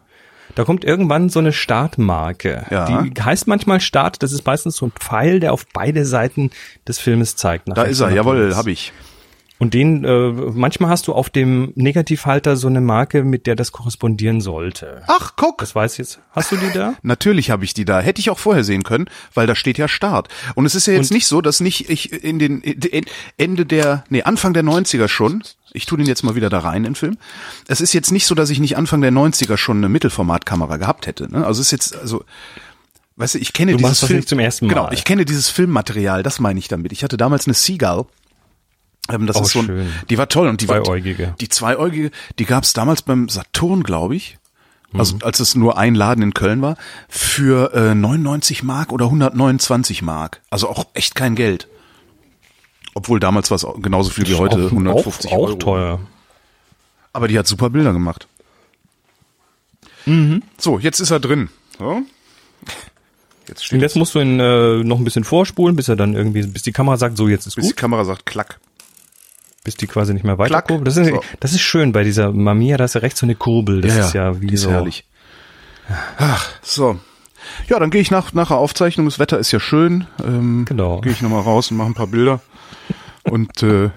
Da 0.57 0.63
kommt 0.63 0.83
irgendwann 0.83 1.29
so 1.29 1.37
eine 1.37 1.53
Startmarke. 1.53 2.65
Ja. 2.71 3.03
Die 3.03 3.21
heißt 3.21 3.45
manchmal 3.45 3.79
Start, 3.79 4.23
das 4.23 4.31
ist 4.31 4.43
meistens 4.43 4.75
so 4.75 4.87
ein 4.87 4.91
Pfeil, 4.91 5.39
der 5.39 5.53
auf 5.53 5.67
beide 5.71 6.03
Seiten 6.03 6.49
des 6.87 6.97
Filmes 6.97 7.35
zeigt. 7.35 7.65
Da 7.67 7.83
ist 7.83 7.99
er, 7.99 8.09
jawohl, 8.09 8.55
habe 8.55 8.71
ich. 8.71 8.91
Und 9.59 9.73
den, 9.73 10.05
äh, 10.05 10.29
manchmal 10.53 10.91
hast 10.91 11.07
du 11.07 11.13
auf 11.13 11.31
dem 11.31 11.71
Negativhalter 11.75 12.55
so 12.57 12.67
eine 12.67 12.79
Marke, 12.79 13.23
mit 13.23 13.47
der 13.47 13.55
das 13.55 13.71
korrespondieren 13.71 14.39
sollte. 14.39 15.01
Ach, 15.07 15.33
guck. 15.35 15.57
Das 15.57 15.73
weiß 15.73 15.93
ich 15.93 15.97
jetzt. 15.97 16.19
Hast 16.31 16.51
du 16.51 16.57
die 16.57 16.71
da? 16.73 16.93
Natürlich 17.01 17.49
habe 17.49 17.63
ich 17.65 17.73
die 17.73 17.83
da. 17.85 17.99
Hätte 17.99 18.19
ich 18.19 18.29
auch 18.29 18.37
vorher 18.37 18.63
sehen 18.63 18.83
können, 18.83 19.05
weil 19.33 19.47
da 19.47 19.55
steht 19.55 19.79
ja 19.79 19.87
Start. 19.87 20.27
Und 20.53 20.65
es 20.67 20.75
ist 20.75 20.85
ja 20.85 20.93
jetzt 20.93 21.09
Und- 21.11 21.15
nicht 21.15 21.25
so, 21.25 21.41
dass 21.41 21.59
nicht 21.59 21.89
ich 21.89 22.23
in 22.23 22.37
den 22.37 22.61
Ende 23.37 23.65
der, 23.65 24.03
nee, 24.09 24.21
Anfang 24.21 24.53
der 24.53 24.63
90er 24.63 25.07
schon, 25.07 25.41
ich 25.73 25.87
tue 25.87 25.97
den 25.97 26.07
jetzt 26.07 26.23
mal 26.23 26.35
wieder 26.35 26.49
da 26.49 26.59
rein 26.59 26.77
in 26.77 26.83
den 26.91 26.95
Film. 26.95 27.17
Es 27.67 27.81
ist 27.81 27.93
jetzt 27.93 28.11
nicht 28.11 28.27
so, 28.27 28.35
dass 28.35 28.51
ich 28.51 28.59
nicht 28.59 28.77
Anfang 28.77 29.01
der 29.01 29.11
90er 29.11 29.57
schon 29.57 29.77
eine 29.77 29.89
Mittelformatkamera 29.89 30.77
gehabt 30.77 31.07
hätte. 31.07 31.31
Ne? 31.31 31.45
Also 31.45 31.61
es 31.61 31.67
ist 31.67 31.71
jetzt, 31.71 31.95
also, 31.97 32.23
weißt 33.15 33.33
du, 33.35 33.39
ich 33.39 33.53
kenne 33.53 33.71
Du 33.71 33.79
dieses 33.79 34.03
Film, 34.03 34.25
zum 34.25 34.37
ersten 34.37 34.67
Mal. 34.67 34.73
Genau, 34.73 34.91
ich 34.91 35.03
kenne 35.03 35.25
dieses 35.25 35.49
Filmmaterial, 35.49 36.21
das 36.21 36.39
meine 36.39 36.59
ich 36.59 36.67
damit. 36.67 36.91
Ich 36.91 37.03
hatte 37.03 37.17
damals 37.17 37.47
eine 37.47 37.55
Seagull. 37.55 38.05
Ähm, 39.09 39.27
das 39.27 39.37
Oh, 39.37 39.41
ist 39.43 39.51
so 39.51 39.59
ein, 39.59 39.65
schön. 39.65 39.93
die 40.09 40.17
war 40.17 40.27
toll 40.29 40.47
und 40.47 40.61
die 40.61 40.67
war, 40.67 40.83
Zweieugige. 40.83 41.35
die 41.39 41.49
zweieugige, 41.49 42.11
die 42.39 42.45
gab 42.45 42.63
es 42.63 42.73
damals 42.73 43.01
beim 43.01 43.29
Saturn, 43.29 43.83
glaube 43.83 44.15
ich. 44.15 44.37
Also 44.93 45.15
Mhm. 45.15 45.23
als 45.23 45.39
es 45.41 45.55
nur 45.55 45.77
ein 45.77 45.95
Laden 45.95 46.23
in 46.23 46.33
Köln 46.33 46.61
war, 46.61 46.77
für 47.09 47.73
äh, 47.73 47.93
99 47.93 48.63
Mark 48.63 48.91
oder 48.93 49.05
129 49.05 50.01
Mark. 50.01 50.41
Also 50.49 50.69
auch 50.69 50.87
echt 50.93 51.13
kein 51.15 51.35
Geld. 51.35 51.67
Obwohl 52.93 53.19
damals 53.19 53.51
war 53.51 53.55
es 53.57 53.65
genauso 53.81 54.09
viel 54.09 54.27
wie 54.27 54.35
heute, 54.35 54.55
Auch- 54.67 54.71
150 54.71 55.31
auch, 55.31 55.37
Euro. 55.37 55.53
Auch 55.53 55.59
teuer. 55.59 55.99
Aber 57.13 57.27
die 57.27 57.37
hat 57.37 57.47
super 57.47 57.69
Bilder 57.69 57.93
gemacht. 57.93 58.27
Mhm. 60.05 60.41
So, 60.57 60.79
jetzt 60.79 60.99
ist 60.99 61.11
er 61.11 61.19
drin. 61.19 61.49
So. 61.77 62.01
Jetzt 63.47 63.71
jetzt 63.71 63.95
musst 63.95 64.15
du 64.15 64.19
ihn 64.19 64.39
äh, 64.39 64.83
noch 64.83 64.97
ein 64.99 65.03
bisschen 65.03 65.23
vorspulen, 65.23 65.75
bis 65.75 65.87
er 65.89 65.95
dann 65.95 66.13
irgendwie, 66.15 66.43
bis 66.47 66.63
die 66.63 66.71
Kamera 66.71 66.97
sagt, 66.97 67.17
so 67.17 67.27
jetzt 67.27 67.45
ist 67.47 67.55
bis 67.55 67.65
die 67.65 67.71
gut, 67.71 67.77
Kamera 67.77 68.03
sagt 68.05 68.25
Klack. 68.25 68.59
Bis 69.67 69.75
die 69.75 69.85
quasi 69.85 70.13
nicht 70.13 70.23
mehr 70.23 70.37
weiter 70.37 70.47
Klack. 70.47 70.67
kurbelt. 70.69 70.87
Das 70.87 70.95
ist, 70.95 71.09
So. 71.09 71.21
das 71.41 71.51
ist 71.51 71.59
schön 71.59 71.91
bei 71.91 72.05
dieser 72.05 72.31
Mamiya, 72.31 72.77
da 72.77 72.85
ist 72.85 72.95
ja 72.95 73.01
rechts 73.01 73.19
so 73.19 73.25
eine 73.25 73.35
Kurbel. 73.35 73.81
Das 73.81 73.97
ist 73.97 74.13
ja 74.13 74.39
wie 74.39 74.55
so. 74.55 74.71
herrlich. 74.71 75.03
Ach, 76.17 76.49
so. 76.61 76.97
Ja, 77.67 77.77
dann 77.77 77.89
gehe 77.89 77.99
ich 77.99 78.09
nach, 78.09 78.31
nach 78.31 78.47
der 78.47 78.55
Aufzeichnung. 78.55 79.07
Das 79.07 79.19
Wetter 79.19 79.37
ist 79.37 79.51
ja 79.51 79.59
schön. 79.59 80.07
Ähm, 80.25 80.63
Genau. 80.63 81.01
Gehe 81.01 81.11
ich 81.11 81.21
nochmal 81.21 81.41
raus 81.41 81.69
und 81.69 81.75
mache 81.75 81.89
ein 81.89 81.95
paar 81.95 82.07
Bilder. 82.07 82.39
und 83.23 83.61
äh, 83.61 83.89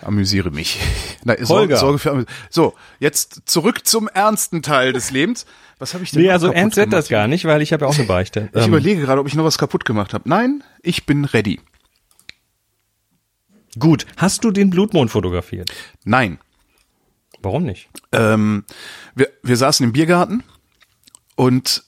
amüsiere 0.00 0.50
mich. 0.50 0.80
Na, 1.24 1.34
Holger. 1.46 1.76
Sorge 1.76 1.98
für 1.98 2.24
so, 2.48 2.72
jetzt 3.00 3.42
zurück 3.44 3.86
zum 3.86 4.08
ernsten 4.08 4.62
Teil 4.62 4.94
des 4.94 5.10
Lebens. 5.10 5.44
Was 5.78 5.92
habe 5.92 6.04
ich 6.04 6.10
denn 6.12 6.22
Nee, 6.22 6.30
also 6.30 6.50
ernst 6.50 6.78
wird 6.78 6.94
das 6.94 7.10
gar 7.10 7.28
nicht, 7.28 7.44
weil 7.44 7.60
ich 7.60 7.74
habe 7.74 7.84
ja 7.84 7.90
auch 7.90 7.98
eine 7.98 8.06
Beichte. 8.06 8.48
Ich 8.54 8.62
ähm. 8.62 8.68
überlege 8.68 9.02
gerade, 9.02 9.20
ob 9.20 9.26
ich 9.26 9.34
noch 9.34 9.44
was 9.44 9.58
kaputt 9.58 9.84
gemacht 9.84 10.14
habe. 10.14 10.26
Nein, 10.26 10.64
ich 10.80 11.04
bin 11.04 11.26
ready. 11.26 11.60
Gut, 13.80 14.06
hast 14.16 14.44
du 14.44 14.52
den 14.52 14.70
Blutmond 14.70 15.10
fotografiert? 15.10 15.72
Nein. 16.04 16.38
Warum 17.42 17.64
nicht? 17.64 17.88
Ähm, 18.12 18.64
wir, 19.14 19.30
wir 19.42 19.56
saßen 19.56 19.82
im 19.82 19.92
Biergarten 19.92 20.44
und 21.34 21.84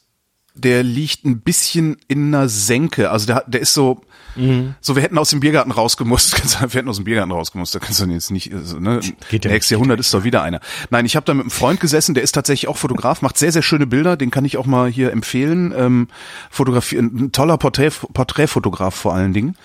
der 0.55 0.83
liegt 0.83 1.25
ein 1.25 1.41
bisschen 1.41 1.97
in 2.07 2.33
einer 2.33 2.47
Senke. 2.47 3.09
Also 3.09 3.25
der, 3.25 3.43
der 3.47 3.61
ist 3.61 3.73
so, 3.73 4.01
mhm. 4.35 4.75
so 4.81 4.95
wir 4.95 5.03
hätten 5.03 5.17
aus 5.17 5.29
dem 5.29 5.39
Biergarten 5.39 5.71
rausgemusst. 5.71 6.61
wir 6.61 6.69
hätten 6.69 6.89
aus 6.89 6.97
dem 6.97 7.05
Biergarten 7.05 7.31
rausgemusst. 7.31 7.73
Da 7.73 7.79
kannst 7.79 8.01
du 8.01 8.05
jetzt 8.05 8.31
nicht, 8.31 8.53
also, 8.53 8.79
ne? 8.79 8.99
Geht 9.29 9.45
ja 9.45 9.51
Nächstes 9.51 9.71
Jahrhundert 9.71 9.99
ist 9.99 10.13
doch 10.13 10.23
wieder 10.23 10.43
einer. 10.43 10.59
Nein, 10.89 11.05
ich 11.05 11.15
habe 11.15 11.25
da 11.25 11.33
mit 11.33 11.43
einem 11.43 11.51
Freund 11.51 11.79
gesessen, 11.79 12.13
der 12.13 12.23
ist 12.23 12.33
tatsächlich 12.33 12.67
auch 12.67 12.77
Fotograf, 12.77 13.21
macht 13.21 13.37
sehr, 13.37 13.51
sehr 13.51 13.63
schöne 13.63 13.87
Bilder. 13.87 14.17
Den 14.17 14.31
kann 14.31 14.45
ich 14.45 14.57
auch 14.57 14.65
mal 14.65 14.89
hier 14.89 15.11
empfehlen. 15.11 15.73
Ähm, 15.75 16.07
Fotografie, 16.49 16.97
ein 16.97 17.31
toller 17.31 17.57
Porträt, 17.57 17.91
Porträtfotograf 18.13 18.95
vor 18.95 19.13
allen 19.13 19.33
Dingen. 19.33 19.57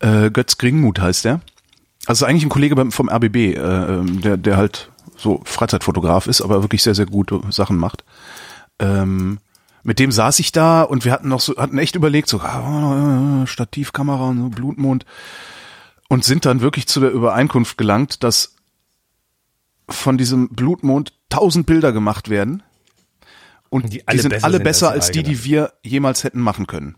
Äh, 0.00 0.30
Götz 0.30 0.58
Gringmuth 0.58 1.00
heißt 1.00 1.24
der. 1.24 1.40
Also 2.06 2.26
eigentlich 2.26 2.44
ein 2.44 2.50
Kollege 2.50 2.90
vom 2.90 3.08
RBB, 3.08 3.36
äh, 3.36 3.54
ähm, 3.56 4.20
der, 4.20 4.36
der 4.36 4.56
halt 4.56 4.90
so 5.16 5.40
Freizeitfotograf 5.44 6.26
ist, 6.26 6.40
aber 6.40 6.62
wirklich 6.62 6.82
sehr, 6.82 6.94
sehr 6.94 7.06
gute 7.06 7.40
Sachen 7.50 7.76
macht. 7.76 8.04
Ähm, 8.78 9.38
mit 9.84 9.98
dem 9.98 10.12
saß 10.12 10.38
ich 10.38 10.52
da 10.52 10.82
und 10.82 11.04
wir 11.04 11.12
hatten 11.12 11.28
noch 11.28 11.40
so, 11.40 11.56
hatten 11.56 11.78
echt 11.78 11.96
überlegt, 11.96 12.28
so 12.28 12.40
ah, 12.40 13.44
Stativkamera 13.46 14.28
und 14.28 14.38
so 14.38 14.48
Blutmond 14.48 15.06
und 16.08 16.24
sind 16.24 16.44
dann 16.44 16.60
wirklich 16.60 16.86
zu 16.86 17.00
der 17.00 17.10
Übereinkunft 17.10 17.78
gelangt, 17.78 18.22
dass 18.22 18.54
von 19.88 20.18
diesem 20.18 20.50
Blutmond 20.50 21.12
tausend 21.28 21.66
Bilder 21.66 21.92
gemacht 21.92 22.28
werden 22.28 22.62
und 23.70 23.92
die, 23.92 24.04
die 24.10 24.18
sind 24.18 24.44
alle 24.44 24.60
besser 24.60 24.90
als, 24.90 25.06
als 25.06 25.12
die, 25.12 25.22
die 25.22 25.44
wir 25.44 25.72
jemals 25.82 26.24
hätten 26.24 26.40
machen 26.40 26.66
können. 26.66 26.96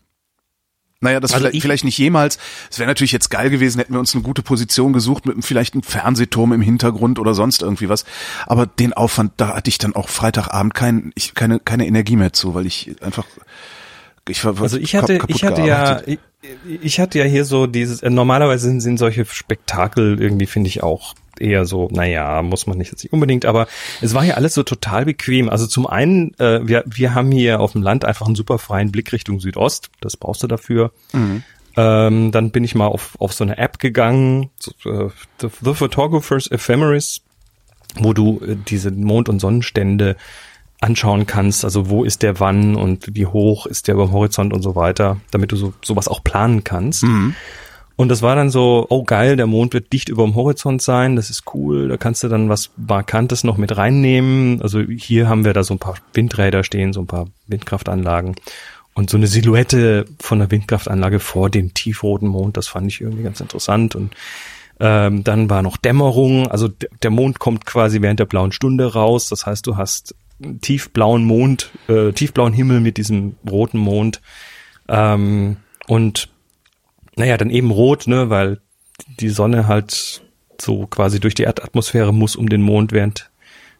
Naja, 1.00 1.20
das 1.20 1.32
also 1.32 1.46
vielleicht, 1.46 1.62
vielleicht 1.62 1.84
nicht 1.84 1.98
jemals. 1.98 2.38
Es 2.70 2.78
wäre 2.78 2.88
natürlich 2.88 3.12
jetzt 3.12 3.28
geil 3.28 3.50
gewesen, 3.50 3.78
hätten 3.78 3.92
wir 3.92 4.00
uns 4.00 4.14
eine 4.14 4.22
gute 4.22 4.42
Position 4.42 4.92
gesucht 4.92 5.26
mit 5.26 5.44
vielleicht 5.44 5.74
einem 5.74 5.82
Fernsehturm 5.82 6.52
im 6.52 6.62
Hintergrund 6.62 7.18
oder 7.18 7.34
sonst 7.34 7.62
irgendwie 7.62 7.88
was. 7.88 8.04
Aber 8.46 8.66
den 8.66 8.92
Aufwand, 8.94 9.32
da 9.36 9.54
hatte 9.54 9.68
ich 9.68 9.78
dann 9.78 9.94
auch 9.94 10.08
Freitagabend 10.08 10.72
kein, 10.72 11.12
ich, 11.14 11.34
keine, 11.34 11.60
keine 11.60 11.86
Energie 11.86 12.16
mehr 12.16 12.32
zu, 12.32 12.54
weil 12.54 12.66
ich 12.66 12.96
einfach 13.02 13.26
ich 14.28 14.44
war 14.44 14.60
also 14.60 14.78
ich 14.78 14.96
hatte 14.96 15.18
ich 15.28 15.44
hatte 15.44 15.62
ja 15.62 16.00
ich, 16.06 16.18
ich 16.80 17.00
hatte 17.00 17.18
ja 17.18 17.24
hier 17.24 17.44
so 17.44 17.66
dieses 17.66 18.02
äh, 18.02 18.10
normalerweise 18.10 18.66
sind, 18.68 18.80
sind 18.80 18.98
solche 18.98 19.24
Spektakel 19.24 20.20
irgendwie 20.20 20.46
finde 20.46 20.68
ich 20.68 20.82
auch 20.82 21.14
eher 21.40 21.64
so, 21.64 21.88
naja, 21.90 22.42
muss 22.42 22.66
man 22.66 22.78
nicht 22.78 22.90
jetzt 22.90 23.02
nicht 23.02 23.12
unbedingt, 23.12 23.44
aber 23.44 23.66
es 24.00 24.14
war 24.14 24.24
ja 24.24 24.34
alles 24.34 24.54
so 24.54 24.62
total 24.62 25.04
bequem. 25.04 25.48
Also 25.48 25.66
zum 25.66 25.86
einen, 25.86 26.34
äh, 26.38 26.66
wir, 26.66 26.84
wir 26.86 27.14
haben 27.14 27.30
hier 27.30 27.60
auf 27.60 27.72
dem 27.72 27.82
Land 27.82 28.04
einfach 28.04 28.26
einen 28.26 28.36
super 28.36 28.58
freien 28.58 28.92
Blick 28.92 29.12
Richtung 29.12 29.40
Südost, 29.40 29.90
das 30.00 30.16
brauchst 30.16 30.42
du 30.42 30.46
dafür. 30.46 30.92
Mhm. 31.12 31.42
Ähm, 31.76 32.30
dann 32.30 32.50
bin 32.50 32.62
ich 32.62 32.74
mal 32.74 32.86
auf, 32.86 33.16
auf 33.18 33.32
so 33.32 33.42
eine 33.42 33.58
App 33.58 33.78
gegangen, 33.78 34.50
so, 34.58 34.70
äh, 34.88 35.10
The, 35.40 35.48
The 35.60 35.74
Photographer's 35.74 36.46
Ephemeris, 36.46 37.22
wo 37.96 38.12
du 38.12 38.40
äh, 38.46 38.56
diese 38.68 38.90
Mond- 38.92 39.28
und 39.28 39.40
Sonnenstände 39.40 40.16
anschauen 40.84 41.26
kannst, 41.26 41.64
also 41.64 41.88
wo 41.88 42.04
ist 42.04 42.22
der 42.22 42.38
wann 42.40 42.76
und 42.76 43.14
wie 43.14 43.26
hoch 43.26 43.66
ist 43.66 43.88
der 43.88 43.94
über 43.94 44.06
dem 44.06 44.12
Horizont 44.12 44.52
und 44.52 44.62
so 44.62 44.76
weiter, 44.76 45.16
damit 45.30 45.50
du 45.50 45.56
so 45.56 45.72
sowas 45.82 46.08
auch 46.08 46.22
planen 46.22 46.62
kannst. 46.62 47.04
Mhm. 47.04 47.34
Und 47.96 48.08
das 48.08 48.22
war 48.22 48.34
dann 48.34 48.50
so, 48.50 48.86
oh 48.90 49.04
geil, 49.04 49.36
der 49.36 49.46
Mond 49.46 49.72
wird 49.72 49.92
dicht 49.92 50.08
über 50.08 50.24
dem 50.24 50.34
Horizont 50.34 50.82
sein, 50.82 51.14
das 51.16 51.30
ist 51.30 51.44
cool, 51.54 51.88
da 51.88 51.96
kannst 51.96 52.22
du 52.22 52.28
dann 52.28 52.48
was 52.48 52.70
Markantes 52.76 53.44
noch 53.44 53.56
mit 53.56 53.76
reinnehmen. 53.76 54.60
Also 54.62 54.80
hier 54.80 55.28
haben 55.28 55.44
wir 55.44 55.52
da 55.52 55.62
so 55.62 55.74
ein 55.74 55.78
paar 55.78 55.94
Windräder 56.12 56.64
stehen, 56.64 56.92
so 56.92 57.00
ein 57.00 57.06
paar 57.06 57.28
Windkraftanlagen. 57.46 58.34
Und 58.94 59.10
so 59.10 59.16
eine 59.16 59.26
Silhouette 59.26 60.06
von 60.20 60.38
der 60.38 60.50
Windkraftanlage 60.50 61.18
vor 61.18 61.50
dem 61.50 61.74
tiefroten 61.74 62.28
Mond, 62.28 62.56
das 62.56 62.68
fand 62.68 62.86
ich 62.88 63.00
irgendwie 63.00 63.24
ganz 63.24 63.40
interessant. 63.40 63.96
Und 63.96 64.14
ähm, 64.80 65.24
dann 65.24 65.50
war 65.50 65.62
noch 65.62 65.76
Dämmerung, 65.76 66.48
also 66.48 66.68
der 67.02 67.10
Mond 67.10 67.38
kommt 67.38 67.64
quasi 67.64 68.02
während 68.02 68.20
der 68.20 68.26
blauen 68.26 68.52
Stunde 68.52 68.92
raus. 68.92 69.28
Das 69.28 69.46
heißt, 69.46 69.66
du 69.66 69.76
hast 69.76 70.14
tiefblauen 70.60 71.24
Mond, 71.24 71.70
äh, 71.88 72.12
tiefblauen 72.12 72.52
Himmel 72.52 72.80
mit 72.80 72.96
diesem 72.96 73.36
roten 73.48 73.78
Mond. 73.78 74.20
Ähm, 74.88 75.56
und 75.86 76.28
naja, 77.16 77.36
dann 77.36 77.50
eben 77.50 77.70
rot, 77.70 78.06
ne, 78.06 78.30
weil 78.30 78.60
die 79.20 79.28
Sonne 79.28 79.66
halt 79.66 80.22
so 80.60 80.86
quasi 80.86 81.20
durch 81.20 81.34
die 81.34 81.42
Erdatmosphäre 81.42 82.12
muss, 82.12 82.36
um 82.36 82.48
den 82.48 82.62
Mond 82.62 82.92
während 82.92 83.30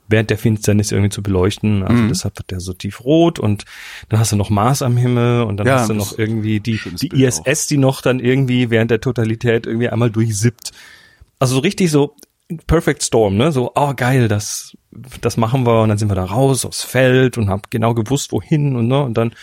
während 0.06 0.28
der 0.30 0.38
Finsternis 0.38 0.92
irgendwie 0.92 1.10
zu 1.10 1.22
beleuchten. 1.22 1.82
Also 1.82 2.02
mhm. 2.02 2.08
deshalb 2.08 2.36
wird 2.38 2.50
der 2.50 2.60
so 2.60 2.72
tief 2.74 3.04
rot 3.04 3.38
und 3.38 3.64
dann 4.08 4.20
hast 4.20 4.32
du 4.32 4.36
noch 4.36 4.50
Mars 4.50 4.82
am 4.82 4.96
Himmel 4.96 5.42
und 5.44 5.56
dann 5.56 5.66
ja, 5.66 5.78
hast 5.78 5.88
du 5.88 5.94
noch 5.94 6.18
irgendwie 6.18 6.60
die, 6.60 6.78
die 7.00 7.24
ISS, 7.24 7.40
auch. 7.40 7.66
die 7.68 7.78
noch 7.78 8.02
dann 8.02 8.20
irgendwie 8.20 8.70
während 8.70 8.90
der 8.90 9.00
Totalität 9.00 9.66
irgendwie 9.66 9.88
einmal 9.88 10.10
durchsippt. 10.10 10.72
Also 11.38 11.54
so 11.54 11.60
richtig 11.60 11.90
so 11.90 12.14
Perfect 12.66 13.02
Storm, 13.02 13.36
ne? 13.36 13.52
So, 13.52 13.72
oh 13.74 13.94
geil, 13.94 14.28
das, 14.28 14.76
das 15.20 15.36
machen 15.36 15.66
wir 15.66 15.82
und 15.82 15.88
dann 15.88 15.98
sind 15.98 16.10
wir 16.10 16.14
da 16.14 16.24
raus 16.24 16.64
aufs 16.64 16.82
Feld 16.82 17.38
und 17.38 17.48
hab 17.48 17.70
genau 17.70 17.94
gewusst, 17.94 18.32
wohin 18.32 18.76
und 18.76 18.88
ne, 18.88 19.02
und 19.02 19.14
dann 19.14 19.34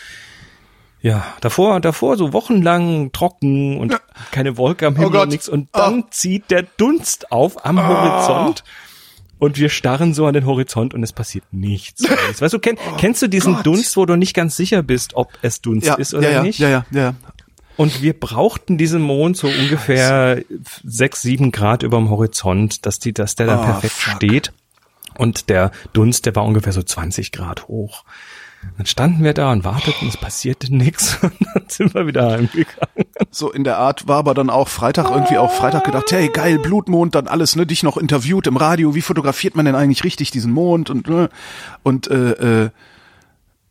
ja, 1.02 1.26
davor, 1.42 1.80
davor 1.80 2.16
so 2.16 2.32
wochenlang 2.32 3.12
trocken 3.12 3.80
und 3.80 4.00
keine 4.32 4.56
Wolke 4.58 4.86
am 4.86 4.94
oh 4.94 4.98
Himmel 4.98 5.18
oh 5.18 5.22
und 5.24 5.30
nichts. 5.30 5.50
Und 5.50 5.70
dann 5.74 6.02
oh. 6.02 6.08
zieht 6.12 6.52
der 6.52 6.64
Dunst 6.78 7.32
auf 7.32 7.66
am 7.66 7.80
oh. 7.80 7.84
Horizont. 7.84 8.64
Und 9.40 9.58
wir 9.58 9.70
starren 9.70 10.14
so 10.14 10.28
an 10.28 10.36
den 10.36 10.46
Horizont 10.46 10.94
und 10.94 11.02
es 11.02 11.12
passiert 11.12 11.46
nichts. 11.50 12.04
weißt 12.40 12.54
du, 12.54 12.60
kenn, 12.60 12.78
oh 12.78 12.98
kennst 12.98 13.24
du 13.24 13.28
diesen 13.28 13.56
Gott. 13.56 13.66
Dunst, 13.66 13.98
wo 13.98 14.06
du 14.06 14.16
nicht 14.16 14.36
ganz 14.36 14.56
sicher 14.56 14.84
bist, 14.84 15.16
ob 15.16 15.32
es 15.42 15.62
Dunst 15.62 15.88
ja, 15.88 15.96
ist 15.96 16.14
oder 16.14 16.30
ja, 16.30 16.36
ja, 16.36 16.44
nicht? 16.44 16.60
Ja, 16.60 16.70
ja, 16.70 16.86
ja. 16.92 17.16
Und 17.78 18.02
wir 18.02 18.20
brauchten 18.20 18.78
diesen 18.78 19.02
Mond 19.02 19.38
so 19.38 19.48
ungefähr 19.48 20.44
sechs, 20.84 21.22
sieben 21.22 21.52
Grad 21.52 21.84
über 21.84 21.98
dem 21.98 22.10
Horizont, 22.10 22.86
dass 22.86 23.00
die, 23.00 23.14
dass 23.14 23.36
der 23.36 23.48
dann 23.48 23.60
oh, 23.60 23.64
perfekt 23.64 23.94
fuck. 23.94 24.16
steht. 24.16 24.54
Und 25.18 25.50
der 25.50 25.72
Dunst, 25.94 26.26
der 26.26 26.36
war 26.36 26.46
ungefähr 26.46 26.74
so 26.74 26.84
20 26.84 27.32
Grad 27.32 27.68
hoch. 27.68 28.04
Dann 28.78 28.86
standen 28.86 29.24
wir 29.24 29.34
da 29.34 29.52
und 29.52 29.64
warteten, 29.64 30.08
es 30.08 30.18
passierte 30.18 30.74
nichts 30.74 31.18
und 31.22 31.34
dann 31.54 31.64
sind 31.68 31.94
wir 31.94 32.06
wieder 32.08 32.32
heimgegangen. 32.32 33.06
So 33.32 33.52
in 33.52 33.64
der 33.64 33.78
Art 33.78 34.08
war 34.08 34.18
aber 34.18 34.34
dann 34.34 34.50
auch 34.50 34.68
Freitag 34.68 35.10
irgendwie 35.10 35.38
auch 35.38 35.52
Freitag 35.52 35.86
gedacht, 35.86 36.12
hey 36.12 36.30
geil, 36.30 36.60
Blutmond, 36.60 37.16
dann 37.16 37.28
alles, 37.28 37.56
ne, 37.56 37.66
dich 37.66 37.84
noch 37.84 37.98
interviewt 37.98 38.48
im 38.48 38.58
Radio, 38.58 38.94
wie 38.94 39.02
fotografiert 39.02 39.56
man 39.56 39.66
denn 39.66 39.76
eigentlich 39.76 40.04
richtig 40.04 40.32
diesen 40.32 40.52
Mond 40.52 40.90
und 40.90 41.08
ne, 41.08 41.30
und 41.84 42.08
äh, 42.10 42.66
äh, 42.66 42.70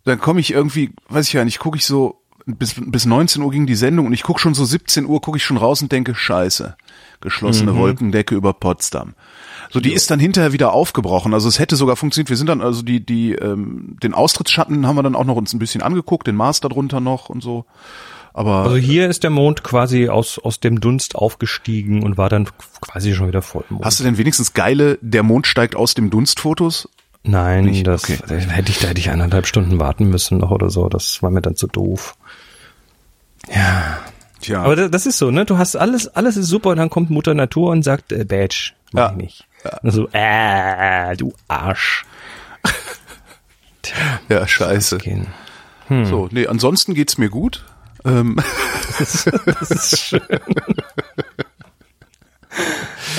dann 0.05 0.19
komme 0.19 0.41
ich 0.41 0.53
irgendwie, 0.53 0.93
weiß 1.09 1.29
ich 1.29 1.35
ja 1.35 1.45
nicht, 1.45 1.59
gucke 1.59 1.77
ich 1.77 1.87
so 1.87 2.20
bis 2.57 2.75
bis 2.79 3.07
19 3.07 3.43
Uhr 3.43 3.51
ging 3.51 3.67
die 3.67 3.75
Sendung 3.75 4.07
und 4.07 4.13
ich 4.13 4.23
guck 4.23 4.41
schon 4.41 4.55
so 4.55 4.65
17 4.65 5.07
Uhr 5.07 5.21
gucke 5.21 5.39
ich 5.39 5.45
schon 5.45 5.57
raus 5.57 5.83
und 5.83 5.93
denke, 5.93 6.15
scheiße, 6.15 6.77
geschlossene 7.21 7.73
mhm. 7.73 7.77
Wolkendecke 7.77 8.35
über 8.35 8.53
Potsdam. 8.53 9.15
So, 9.71 9.81
die 9.81 9.91
jo. 9.91 9.95
ist 9.95 10.11
dann 10.11 10.19
hinterher 10.19 10.53
wieder 10.53 10.73
aufgebrochen. 10.73 11.35
Also 11.35 11.49
es 11.49 11.59
hätte 11.59 11.77
sogar 11.77 11.97
funktioniert. 11.97 12.31
Wir 12.31 12.37
sind 12.37 12.49
dann 12.49 12.61
also 12.61 12.83
die 12.83 13.05
die 13.05 13.33
ähm, 13.33 13.97
den 14.03 14.15
Austrittsschatten 14.15 14.87
haben 14.87 14.97
wir 14.97 15.03
dann 15.03 15.15
auch 15.15 15.25
noch 15.25 15.37
uns 15.37 15.53
ein 15.53 15.59
bisschen 15.59 15.83
angeguckt, 15.83 16.27
den 16.27 16.37
Mars 16.37 16.61
darunter 16.61 17.01
noch 17.01 17.29
und 17.29 17.43
so. 17.43 17.65
Aber 18.33 18.63
also 18.63 18.77
hier 18.77 19.09
ist 19.09 19.23
der 19.23 19.31
Mond 19.31 19.63
quasi 19.63 20.09
aus 20.09 20.39
aus 20.39 20.61
dem 20.61 20.81
Dunst 20.81 21.17
aufgestiegen 21.17 22.03
und 22.03 22.17
war 22.17 22.29
dann 22.29 22.49
quasi 22.81 23.15
schon 23.15 23.29
wieder 23.29 23.43
voll. 23.43 23.65
Hast 23.83 24.01
du 24.01 24.05
denn 24.05 24.19
wenigstens 24.19 24.55
geile 24.55 24.99
der 25.01 25.23
Mond 25.23 25.47
steigt 25.47 25.77
aus 25.77 25.95
dem 25.95 26.11
Dunst 26.11 26.41
Fotos? 26.41 26.89
Nein, 27.23 27.67
Nicht? 27.67 27.87
das 27.87 28.05
okay. 28.05 28.19
hätte 28.27 28.71
ich 28.73 28.79
da 28.79 28.89
hätte 28.89 29.01
ich 29.01 29.11
eineinhalb 29.11 29.47
Stunden 29.47 29.79
warten 29.79 30.09
müssen 30.09 30.39
noch 30.39 30.51
oder 30.51 30.71
so. 30.71 30.89
Das 30.89 31.23
war 31.23 31.31
mir 31.31 31.43
dann 31.43 31.57
zu 31.57 31.67
doof. 31.67 32.15
Ja. 33.49 33.99
Tja. 34.41 34.63
Aber 34.63 34.89
das 34.89 35.07
ist 35.07 35.19
so, 35.19 35.31
ne? 35.31 35.45
Du 35.45 35.59
hast 35.59 35.77
alles, 35.77 36.09
alles 36.09 36.37
ist 36.37 36.47
super 36.47 36.71
und 36.71 36.79
dann 36.79 36.91
kommt 36.91 37.11
Mutter 37.11 37.35
Natur 37.35 37.71
und 37.71 37.83
sagt, 37.83 38.13
äh, 38.13 38.25
Badge, 38.25 38.73
mach 38.93 39.03
ja. 39.03 39.11
ich 39.11 39.17
nicht. 39.17 39.47
Ja. 39.65 39.71
Also, 39.83 40.09
äh, 40.13 41.17
du 41.17 41.35
Arsch. 41.49 42.05
Tja, 43.83 44.21
ja, 44.29 44.47
scheiße. 44.47 44.99
Hm. 45.89 46.07
So, 46.07 46.29
nee, 46.31 46.47
ansonsten 46.47 46.95
geht's 46.95 47.19
mir 47.19 47.29
gut. 47.29 47.65
Ähm. 48.05 48.37
Das, 48.99 49.27
ist, 49.27 49.33
das 49.47 49.71
ist 49.71 49.99
schön. 49.99 50.23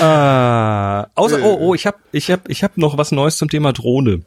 ah, 0.00 1.06
außer, 1.14 1.42
oh, 1.42 1.58
oh, 1.60 1.74
ich 1.74 1.86
hab, 1.86 2.00
ich 2.12 2.30
hab, 2.30 2.48
ich 2.48 2.64
hab 2.64 2.76
noch 2.76 2.98
was 2.98 3.12
Neues 3.12 3.36
zum 3.36 3.48
Thema 3.48 3.72
Drohne. 3.72 4.22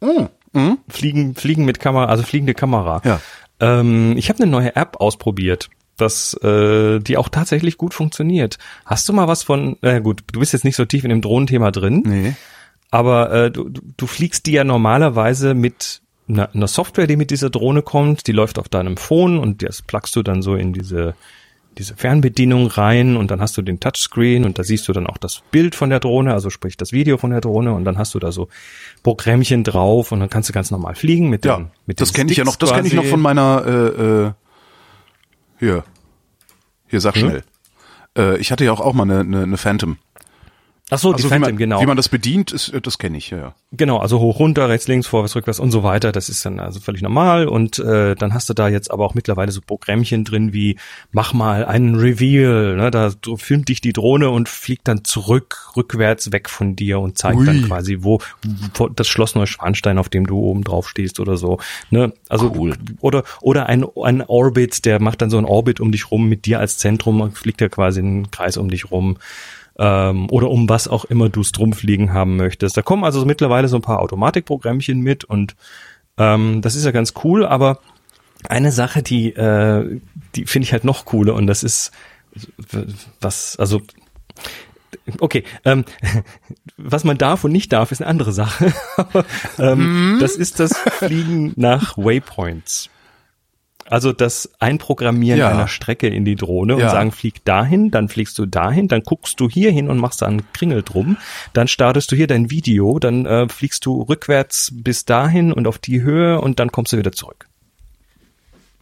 Mm. 0.00 0.26
Mhm. 0.52 0.78
Fliegen, 0.88 1.34
fliegen 1.36 1.64
mit 1.64 1.78
Kamera, 1.78 2.06
also 2.06 2.24
fliegende 2.24 2.54
Kamera. 2.54 3.00
Ja. 3.04 3.20
Ähm, 3.60 4.16
ich 4.16 4.28
habe 4.28 4.42
eine 4.42 4.50
neue 4.50 4.76
App 4.76 4.96
ausprobiert 5.00 5.70
dass 6.00 6.34
äh, 6.42 6.98
die 6.98 7.16
auch 7.16 7.28
tatsächlich 7.28 7.76
gut 7.76 7.94
funktioniert. 7.94 8.58
Hast 8.86 9.08
du 9.08 9.12
mal 9.12 9.28
was 9.28 9.42
von, 9.42 9.76
äh, 9.82 10.00
gut, 10.00 10.22
du 10.32 10.40
bist 10.40 10.52
jetzt 10.52 10.64
nicht 10.64 10.76
so 10.76 10.84
tief 10.84 11.04
in 11.04 11.10
dem 11.10 11.20
Drohnenthema 11.20 11.70
drin, 11.70 12.02
nee. 12.06 12.34
aber 12.90 13.30
äh, 13.32 13.50
du, 13.50 13.68
du 13.68 14.06
fliegst 14.06 14.46
die 14.46 14.52
ja 14.52 14.64
normalerweise 14.64 15.54
mit 15.54 16.00
einer, 16.28 16.54
einer 16.54 16.68
Software, 16.68 17.06
die 17.06 17.16
mit 17.16 17.30
dieser 17.30 17.50
Drohne 17.50 17.82
kommt, 17.82 18.26
die 18.26 18.32
läuft 18.32 18.58
auf 18.58 18.68
deinem 18.68 18.96
Phone 18.96 19.38
und 19.38 19.62
das 19.62 19.82
plugst 19.82 20.16
du 20.16 20.22
dann 20.22 20.42
so 20.42 20.54
in 20.54 20.72
diese 20.72 21.14
diese 21.78 21.94
Fernbedienung 21.94 22.66
rein 22.66 23.16
und 23.16 23.30
dann 23.30 23.40
hast 23.40 23.56
du 23.56 23.62
den 23.62 23.80
Touchscreen 23.80 24.44
und 24.44 24.58
da 24.58 24.64
siehst 24.64 24.88
du 24.88 24.92
dann 24.92 25.06
auch 25.06 25.18
das 25.18 25.42
Bild 25.50 25.74
von 25.74 25.90
der 25.90 26.00
Drohne, 26.00 26.34
also 26.34 26.50
sprich 26.50 26.76
das 26.76 26.92
Video 26.92 27.16
von 27.16 27.30
der 27.30 27.40
Drohne 27.40 27.72
und 27.72 27.84
dann 27.84 27.96
hast 27.96 28.14
du 28.14 28.18
da 28.18 28.32
so 28.32 28.48
Programmchen 29.02 29.64
drauf 29.64 30.12
und 30.12 30.20
dann 30.20 30.28
kannst 30.28 30.48
du 30.48 30.52
ganz 30.52 30.70
normal 30.70 30.94
fliegen 30.94 31.30
mit 31.30 31.44
ja, 31.44 31.56
den 31.56 31.70
mit 31.86 32.00
das 32.00 32.12
kenne 32.12 32.30
ich 32.30 32.38
ja 32.38 32.44
noch, 32.44 32.56
das 32.56 32.72
kenne 32.72 32.88
ich 32.88 32.94
noch 32.94 33.04
von 33.04 33.20
meiner 33.20 33.64
äh, 33.66 34.02
äh, 34.02 34.32
hier 35.58 35.84
hier 36.88 37.00
sag 37.00 37.16
schnell. 37.16 37.44
Hm? 38.16 38.34
Äh, 38.34 38.38
ich 38.38 38.50
hatte 38.50 38.64
ja 38.64 38.72
auch 38.72 38.80
auch 38.80 38.92
mal 38.92 39.04
eine, 39.04 39.20
eine, 39.20 39.42
eine 39.44 39.56
Phantom. 39.56 39.98
Ach 40.90 40.98
so, 40.98 41.12
also 41.12 41.22
die 41.22 41.28
Phantom, 41.28 41.50
man, 41.50 41.56
genau. 41.56 41.80
Wie 41.80 41.86
man 41.86 41.96
das 41.96 42.08
bedient, 42.08 42.50
ist, 42.50 42.72
das 42.82 42.98
kenne 42.98 43.16
ich, 43.16 43.30
ja, 43.30 43.38
ja. 43.38 43.54
Genau, 43.72 43.98
also 43.98 44.18
hoch, 44.18 44.40
runter, 44.40 44.68
rechts, 44.68 44.88
links, 44.88 45.06
vorwärts, 45.06 45.36
rückwärts 45.36 45.60
und 45.60 45.70
so 45.70 45.84
weiter. 45.84 46.10
Das 46.10 46.28
ist 46.28 46.44
dann 46.44 46.58
also 46.58 46.80
völlig 46.80 47.02
normal. 47.02 47.46
Und 47.46 47.78
äh, 47.78 48.16
dann 48.16 48.34
hast 48.34 48.48
du 48.48 48.54
da 48.54 48.68
jetzt 48.68 48.90
aber 48.90 49.04
auch 49.04 49.14
mittlerweile 49.14 49.52
so 49.52 49.60
Programmchen 49.60 50.24
drin 50.24 50.52
wie 50.52 50.76
mach 51.12 51.32
mal 51.32 51.64
einen 51.64 51.94
Reveal. 51.94 52.76
Ne? 52.76 52.90
Da 52.90 53.12
filmt 53.36 53.68
dich 53.68 53.80
die 53.80 53.92
Drohne 53.92 54.30
und 54.30 54.48
fliegt 54.48 54.88
dann 54.88 55.04
zurück, 55.04 55.76
rückwärts 55.76 56.32
weg 56.32 56.50
von 56.50 56.74
dir 56.74 56.98
und 56.98 57.16
zeigt 57.16 57.38
Ui. 57.38 57.46
dann 57.46 57.66
quasi, 57.66 57.98
wo, 58.00 58.18
wo 58.74 58.88
das 58.88 59.06
Schloss 59.06 59.36
Neuschwanstein, 59.36 59.96
auf 59.96 60.08
dem 60.08 60.26
du 60.26 60.38
oben 60.38 60.64
drauf 60.64 60.88
stehst 60.88 61.20
oder 61.20 61.36
so. 61.36 61.58
Ne? 61.90 62.12
Also 62.28 62.52
cool. 62.56 62.74
oder 63.00 63.22
oder 63.40 63.66
ein, 63.66 63.84
ein 64.02 64.22
Orbit, 64.22 64.84
der 64.84 65.00
macht 65.00 65.22
dann 65.22 65.30
so 65.30 65.38
ein 65.38 65.44
Orbit 65.44 65.78
um 65.78 65.92
dich 65.92 66.10
rum 66.10 66.28
mit 66.28 66.46
dir 66.46 66.58
als 66.58 66.78
Zentrum, 66.78 67.32
fliegt 67.32 67.60
ja 67.60 67.68
quasi 67.68 68.00
einen 68.00 68.30
Kreis 68.32 68.56
um 68.56 68.70
dich 68.70 68.90
rum 68.90 69.18
ähm, 69.78 70.28
oder 70.30 70.50
um 70.50 70.68
was 70.68 70.88
auch 70.88 71.04
immer 71.04 71.28
du 71.28 71.40
es 71.40 71.52
drum 71.52 71.72
fliegen 71.72 72.12
haben 72.12 72.36
möchtest. 72.36 72.76
Da 72.76 72.82
kommen 72.82 73.04
also 73.04 73.24
mittlerweile 73.24 73.68
so 73.68 73.76
ein 73.76 73.82
paar 73.82 74.00
Automatikprogrammchen 74.00 75.00
mit 75.00 75.24
und 75.24 75.56
ähm, 76.18 76.60
das 76.62 76.76
ist 76.76 76.84
ja 76.84 76.90
ganz 76.90 77.14
cool, 77.24 77.46
aber 77.46 77.80
eine 78.48 78.72
Sache, 78.72 79.02
die, 79.02 79.32
äh, 79.34 80.00
die 80.34 80.46
finde 80.46 80.64
ich 80.64 80.72
halt 80.72 80.84
noch 80.84 81.04
cooler 81.04 81.34
und 81.34 81.46
das 81.46 81.62
ist 81.62 81.92
was, 83.20 83.56
also 83.56 83.80
Okay, 85.18 85.44
ähm, 85.64 85.84
was 86.76 87.04
man 87.04 87.18
darf 87.18 87.44
und 87.44 87.52
nicht 87.52 87.72
darf, 87.72 87.92
ist 87.92 88.00
eine 88.00 88.10
andere 88.10 88.32
Sache. 88.32 88.72
ähm, 89.58 90.14
mhm. 90.14 90.20
Das 90.20 90.36
ist 90.36 90.60
das 90.60 90.76
Fliegen 90.76 91.52
nach 91.56 91.96
Waypoints. 91.96 92.90
Also 93.90 94.12
das 94.12 94.48
Einprogrammieren 94.60 95.40
ja. 95.40 95.48
einer 95.48 95.66
Strecke 95.66 96.06
in 96.06 96.24
die 96.24 96.36
Drohne 96.36 96.76
und 96.76 96.80
ja. 96.80 96.90
sagen, 96.90 97.10
flieg 97.10 97.44
dahin, 97.44 97.90
dann 97.90 98.08
fliegst 98.08 98.38
du 98.38 98.46
dahin, 98.46 98.86
dann 98.86 99.02
guckst 99.02 99.40
du 99.40 99.48
hier 99.48 99.72
hin 99.72 99.90
und 99.90 99.98
machst 99.98 100.22
da 100.22 100.26
einen 100.26 100.44
Kringel 100.52 100.84
drum, 100.84 101.16
dann 101.54 101.66
startest 101.66 102.12
du 102.12 102.16
hier 102.16 102.28
dein 102.28 102.52
Video, 102.52 103.00
dann 103.00 103.26
äh, 103.26 103.48
fliegst 103.48 103.84
du 103.84 104.02
rückwärts 104.02 104.70
bis 104.72 105.06
dahin 105.06 105.52
und 105.52 105.66
auf 105.66 105.78
die 105.78 106.02
Höhe 106.02 106.40
und 106.40 106.60
dann 106.60 106.70
kommst 106.70 106.92
du 106.92 106.98
wieder 106.98 107.10
zurück. 107.10 107.48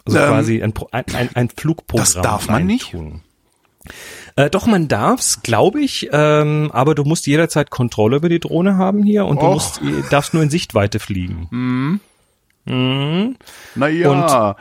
Also 0.04 0.18
ähm, 0.18 0.26
quasi 0.26 0.62
ein, 0.62 0.74
ein, 0.92 1.30
ein 1.32 1.48
Flugprogramm. 1.48 2.04
Das 2.04 2.12
darf 2.12 2.48
man 2.50 2.66
nicht. 2.66 2.94
Äh, 4.36 4.50
doch, 4.50 4.66
man 4.66 4.88
darf's, 4.88 5.42
glaube 5.42 5.80
ich, 5.80 6.10
ähm, 6.12 6.70
aber 6.74 6.94
du 6.94 7.04
musst 7.04 7.26
jederzeit 7.26 7.70
Kontrolle 7.70 8.16
über 8.16 8.28
die 8.28 8.40
Drohne 8.40 8.76
haben 8.76 9.02
hier 9.02 9.24
und 9.24 9.38
Och. 9.38 9.42
du 9.42 9.46
musst, 9.46 9.80
darfst 10.10 10.34
nur 10.34 10.42
in 10.42 10.50
Sichtweite 10.50 10.98
fliegen. 10.98 11.48
Mhm. 11.50 12.00
Mhm. 12.68 13.36
Naja. 13.74 14.56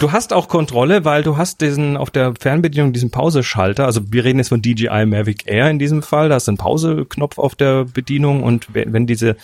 du 0.00 0.12
hast 0.12 0.32
auch 0.32 0.48
Kontrolle, 0.48 1.04
weil 1.04 1.22
du 1.22 1.36
hast 1.36 1.60
diesen 1.60 1.96
auf 1.96 2.10
der 2.10 2.34
Fernbedienung 2.38 2.92
diesen 2.92 3.10
Pauseschalter. 3.10 3.84
Also 3.84 4.00
wir 4.10 4.24
reden 4.24 4.38
jetzt 4.38 4.48
von 4.48 4.62
DJI 4.62 5.06
Mavic 5.06 5.46
Air 5.46 5.70
in 5.70 5.78
diesem 5.78 6.02
Fall. 6.02 6.28
Da 6.28 6.36
hast 6.36 6.48
du 6.48 6.52
einen 6.52 6.58
Pauseknopf 6.58 7.38
auf 7.38 7.54
der 7.54 7.84
Bedienung 7.84 8.42
und 8.42 8.68
wenn, 8.72 9.06
diese 9.06 9.36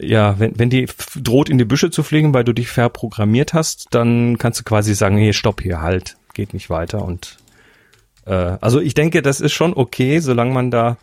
ja, 0.00 0.38
wenn, 0.38 0.58
wenn 0.58 0.70
die 0.70 0.86
droht 1.16 1.48
in 1.48 1.58
die 1.58 1.64
Büsche 1.64 1.90
zu 1.90 2.02
fliegen, 2.02 2.32
weil 2.32 2.44
du 2.44 2.52
dich 2.52 2.68
verprogrammiert 2.68 3.52
hast, 3.52 3.88
dann 3.90 4.38
kannst 4.38 4.60
du 4.60 4.64
quasi 4.64 4.94
sagen, 4.94 5.18
hey, 5.18 5.32
stopp 5.32 5.60
hier, 5.60 5.82
halt, 5.82 6.16
geht 6.34 6.54
nicht 6.54 6.70
weiter 6.70 7.04
und 7.04 7.36
äh, 8.26 8.56
also 8.60 8.80
ich 8.80 8.94
denke, 8.94 9.22
das 9.22 9.40
ist 9.40 9.52
schon 9.52 9.74
okay, 9.74 10.20
solange 10.20 10.52
man 10.52 10.70
da 10.70 10.96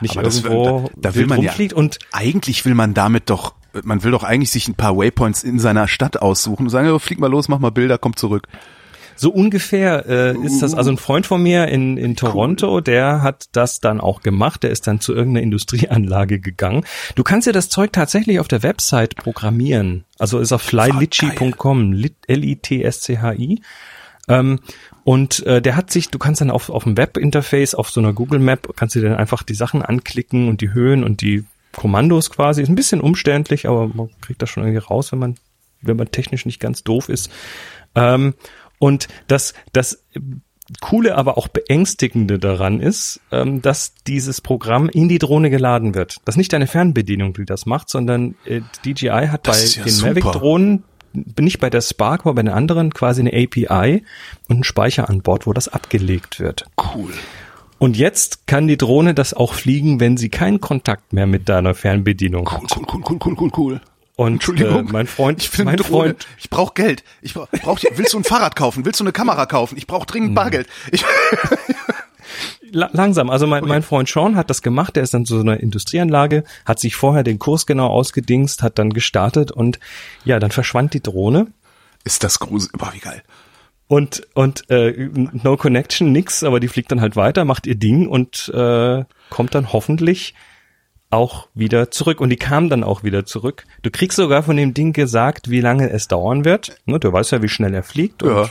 nicht 0.00 0.16
Aber 0.16 0.28
irgendwo 0.28 0.80
das, 0.80 0.90
da, 0.94 1.10
da 1.10 1.14
will 1.16 1.26
man 1.26 1.42
ja, 1.42 1.52
und 1.74 1.98
eigentlich 2.12 2.64
will 2.64 2.74
man 2.74 2.94
damit 2.94 3.30
doch 3.30 3.54
man 3.84 4.02
will 4.04 4.10
doch 4.10 4.24
eigentlich 4.24 4.50
sich 4.50 4.68
ein 4.68 4.74
paar 4.74 4.96
Waypoints 4.96 5.44
in 5.44 5.58
seiner 5.58 5.88
Stadt 5.88 6.20
aussuchen 6.20 6.64
und 6.64 6.70
sagen, 6.70 6.90
oh, 6.90 6.98
flieg 6.98 7.18
mal 7.18 7.30
los, 7.30 7.48
mach 7.48 7.58
mal 7.58 7.70
Bilder, 7.70 7.98
komm 7.98 8.16
zurück. 8.16 8.48
So 9.18 9.30
ungefähr 9.30 10.06
äh, 10.06 10.36
ist 10.44 10.60
das, 10.60 10.74
also 10.74 10.90
ein 10.90 10.98
Freund 10.98 11.26
von 11.26 11.42
mir 11.42 11.68
in, 11.68 11.96
in 11.96 12.16
Toronto, 12.16 12.74
cool. 12.74 12.82
der 12.82 13.22
hat 13.22 13.46
das 13.52 13.80
dann 13.80 13.98
auch 14.00 14.20
gemacht, 14.20 14.62
der 14.62 14.70
ist 14.70 14.86
dann 14.86 15.00
zu 15.00 15.14
irgendeiner 15.14 15.42
Industrieanlage 15.42 16.38
gegangen. 16.38 16.84
Du 17.14 17.22
kannst 17.22 17.46
ja 17.46 17.52
das 17.52 17.70
Zeug 17.70 17.92
tatsächlich 17.92 18.40
auf 18.40 18.48
der 18.48 18.62
Website 18.62 19.16
programmieren. 19.16 20.04
Also 20.18 20.38
ist 20.38 20.52
auf 20.52 20.62
flylitchi.com, 20.62 22.04
L-I-T-S-C-H-I. 22.26 23.62
Ähm, 24.28 24.60
und 25.04 25.46
äh, 25.46 25.62
der 25.62 25.76
hat 25.76 25.90
sich, 25.90 26.10
du 26.10 26.18
kannst 26.18 26.40
dann 26.40 26.50
auf, 26.50 26.68
auf 26.68 26.84
dem 26.84 26.96
Webinterface, 26.96 27.74
auf 27.74 27.90
so 27.90 28.00
einer 28.00 28.12
Google 28.12 28.40
Map, 28.40 28.74
kannst 28.76 28.96
du 28.96 29.00
dann 29.00 29.14
einfach 29.14 29.44
die 29.44 29.54
Sachen 29.54 29.80
anklicken 29.82 30.48
und 30.48 30.60
die 30.60 30.74
Höhen 30.74 31.04
und 31.04 31.20
die 31.22 31.44
Kommandos 31.76 32.30
quasi. 32.30 32.62
Ist 32.62 32.68
ein 32.68 32.74
bisschen 32.74 33.00
umständlich, 33.00 33.68
aber 33.68 33.88
man 33.88 34.10
kriegt 34.20 34.42
das 34.42 34.50
schon 34.50 34.64
irgendwie 34.64 34.84
raus, 34.84 35.12
wenn 35.12 35.18
man, 35.18 35.34
wenn 35.82 35.96
man 35.96 36.10
technisch 36.10 36.46
nicht 36.46 36.60
ganz 36.60 36.82
doof 36.82 37.08
ist. 37.08 37.30
Ähm, 37.94 38.34
und 38.78 39.08
das, 39.28 39.54
das 39.72 40.04
Coole, 40.80 41.14
aber 41.14 41.38
auch 41.38 41.48
Beängstigende 41.48 42.38
daran 42.38 42.80
ist, 42.80 43.20
ähm, 43.30 43.62
dass 43.62 43.94
dieses 44.06 44.40
Programm 44.40 44.88
in 44.88 45.08
die 45.08 45.18
Drohne 45.18 45.48
geladen 45.48 45.94
wird. 45.94 46.16
Das 46.24 46.34
ist 46.34 46.38
nicht 46.38 46.54
eine 46.54 46.66
Fernbedienung, 46.66 47.34
die 47.34 47.44
das 47.44 47.66
macht, 47.66 47.88
sondern 47.88 48.34
äh, 48.44 48.62
DJI 48.84 49.28
hat 49.28 49.46
das 49.46 49.76
bei 49.76 49.80
ja 49.80 49.84
den 49.84 50.00
Mavic-Drohnen 50.00 50.82
nicht 51.38 51.60
bei 51.60 51.70
der 51.70 51.80
Spark, 51.80 52.22
aber 52.22 52.34
bei 52.34 52.42
den 52.42 52.52
anderen 52.52 52.92
quasi 52.92 53.20
eine 53.20 53.30
API 53.30 54.02
und 54.48 54.56
einen 54.56 54.64
Speicher 54.64 55.08
an 55.08 55.22
Bord, 55.22 55.46
wo 55.46 55.52
das 55.52 55.68
abgelegt 55.68 56.40
wird. 56.40 56.66
Cool. 56.76 57.12
Und 57.78 57.96
jetzt 57.96 58.46
kann 58.46 58.66
die 58.66 58.78
Drohne 58.78 59.14
das 59.14 59.34
auch 59.34 59.54
fliegen, 59.54 60.00
wenn 60.00 60.16
sie 60.16 60.30
keinen 60.30 60.60
Kontakt 60.60 61.12
mehr 61.12 61.26
mit 61.26 61.48
deiner 61.48 61.74
Fernbedienung 61.74 62.48
cool, 62.50 62.62
hat. 62.62 62.76
Cool, 62.76 62.86
cool, 62.92 63.02
cool, 63.08 63.18
cool, 63.24 63.36
cool, 63.38 63.50
cool. 63.56 63.80
Und 64.16 64.34
Entschuldigung, 64.34 64.88
äh, 64.88 64.92
mein 64.92 65.06
Freund, 65.06 65.42
ich 65.42 65.50
bin 65.50 65.66
mein 65.66 65.76
Drohne. 65.76 65.88
Freund, 65.90 66.26
ich 66.38 66.48
brauche 66.48 66.72
Geld. 66.72 67.04
Ich 67.20 67.34
brauch, 67.34 67.48
brauch, 67.50 67.78
willst 67.96 68.14
du 68.14 68.18
ein 68.18 68.24
Fahrrad 68.24 68.56
kaufen? 68.56 68.86
Willst 68.86 68.98
du 68.98 69.04
eine 69.04 69.12
Kamera 69.12 69.44
kaufen? 69.44 69.76
Ich 69.76 69.86
brauche 69.86 70.06
dringend 70.06 70.30
hm. 70.30 70.34
Bargeld. 70.34 70.68
Ich 70.90 71.04
langsam. 72.70 73.28
Also 73.28 73.46
mein, 73.46 73.62
okay. 73.62 73.68
mein 73.68 73.82
Freund 73.82 74.08
Sean 74.08 74.36
hat 74.36 74.48
das 74.48 74.62
gemacht. 74.62 74.96
Der 74.96 75.02
ist 75.02 75.12
dann 75.12 75.26
zu 75.26 75.36
so 75.36 75.42
einer 75.42 75.60
Industrieanlage, 75.60 76.44
hat 76.64 76.80
sich 76.80 76.96
vorher 76.96 77.24
den 77.24 77.38
Kurs 77.38 77.66
genau 77.66 77.88
ausgedingst, 77.88 78.62
hat 78.62 78.78
dann 78.78 78.90
gestartet 78.90 79.52
und 79.52 79.78
ja, 80.24 80.38
dann 80.38 80.50
verschwand 80.50 80.94
die 80.94 81.02
Drohne. 81.02 81.48
Ist 82.04 82.24
das 82.24 82.38
gruselig? 82.38 82.72
Boah, 82.72 82.92
wie 82.94 83.00
geil. 83.00 83.22
Und, 83.88 84.26
und 84.34 84.68
äh, 84.68 85.08
No 85.42 85.56
Connection, 85.56 86.10
nix, 86.10 86.42
aber 86.42 86.58
die 86.58 86.68
fliegt 86.68 86.90
dann 86.90 87.00
halt 87.00 87.14
weiter, 87.14 87.44
macht 87.44 87.66
ihr 87.66 87.76
Ding 87.76 88.08
und 88.08 88.48
äh, 88.52 89.04
kommt 89.30 89.54
dann 89.54 89.72
hoffentlich 89.72 90.34
auch 91.10 91.46
wieder 91.54 91.90
zurück. 91.92 92.20
Und 92.20 92.30
die 92.30 92.36
kam 92.36 92.68
dann 92.68 92.82
auch 92.82 93.04
wieder 93.04 93.24
zurück. 93.24 93.64
Du 93.82 93.90
kriegst 93.90 94.16
sogar 94.16 94.42
von 94.42 94.56
dem 94.56 94.74
Ding 94.74 94.92
gesagt, 94.92 95.50
wie 95.50 95.60
lange 95.60 95.90
es 95.90 96.08
dauern 96.08 96.44
wird. 96.44 96.78
Ne, 96.84 96.98
du 96.98 97.12
weißt 97.12 97.30
ja, 97.30 97.42
wie 97.42 97.48
schnell 97.48 97.74
er 97.74 97.84
fliegt. 97.84 98.24
Und, 98.24 98.34
ja. 98.34 98.50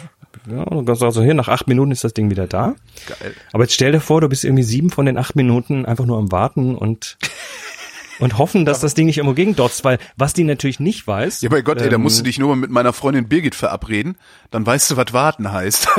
Ja, 0.50 0.64
und 0.64 0.88
dann 0.88 0.96
sagst 0.96 1.18
du, 1.18 1.24
hier, 1.24 1.34
nach 1.34 1.48
acht 1.48 1.68
Minuten 1.68 1.92
ist 1.92 2.04
das 2.04 2.14
Ding 2.14 2.30
wieder 2.30 2.48
da. 2.48 2.76
Geil. 3.08 3.34
Aber 3.52 3.64
jetzt 3.64 3.74
stell 3.74 3.92
dir 3.92 4.00
vor, 4.00 4.22
du 4.22 4.30
bist 4.30 4.44
irgendwie 4.44 4.64
sieben 4.64 4.90
von 4.90 5.06
den 5.06 5.18
acht 5.18 5.36
Minuten 5.36 5.86
einfach 5.86 6.06
nur 6.06 6.18
am 6.18 6.32
Warten 6.32 6.76
und 6.76 7.18
und 8.20 8.38
hoffen, 8.38 8.66
dass 8.66 8.80
das 8.80 8.94
Ding 8.94 9.06
nicht 9.08 9.18
irgendwo 9.18 9.36
gegendotzt, 9.36 9.84
weil 9.84 9.98
was 10.16 10.34
die 10.34 10.44
natürlich 10.44 10.80
nicht 10.80 11.06
weiß. 11.08 11.42
Ja, 11.42 11.50
bei 11.50 11.62
Gott, 11.62 11.82
ey, 11.82 11.90
da 11.90 11.98
musst 11.98 12.18
du 12.18 12.22
ähm, 12.22 12.26
dich 12.26 12.40
nur 12.40 12.50
mal 12.50 12.56
mit 12.56 12.70
meiner 12.70 12.94
Freundin 12.94 13.28
Birgit 13.28 13.56
verabreden, 13.56 14.18
dann 14.52 14.66
weißt 14.66 14.92
du, 14.92 14.98
was 14.98 15.14
warten 15.14 15.52
heißt. 15.52 15.88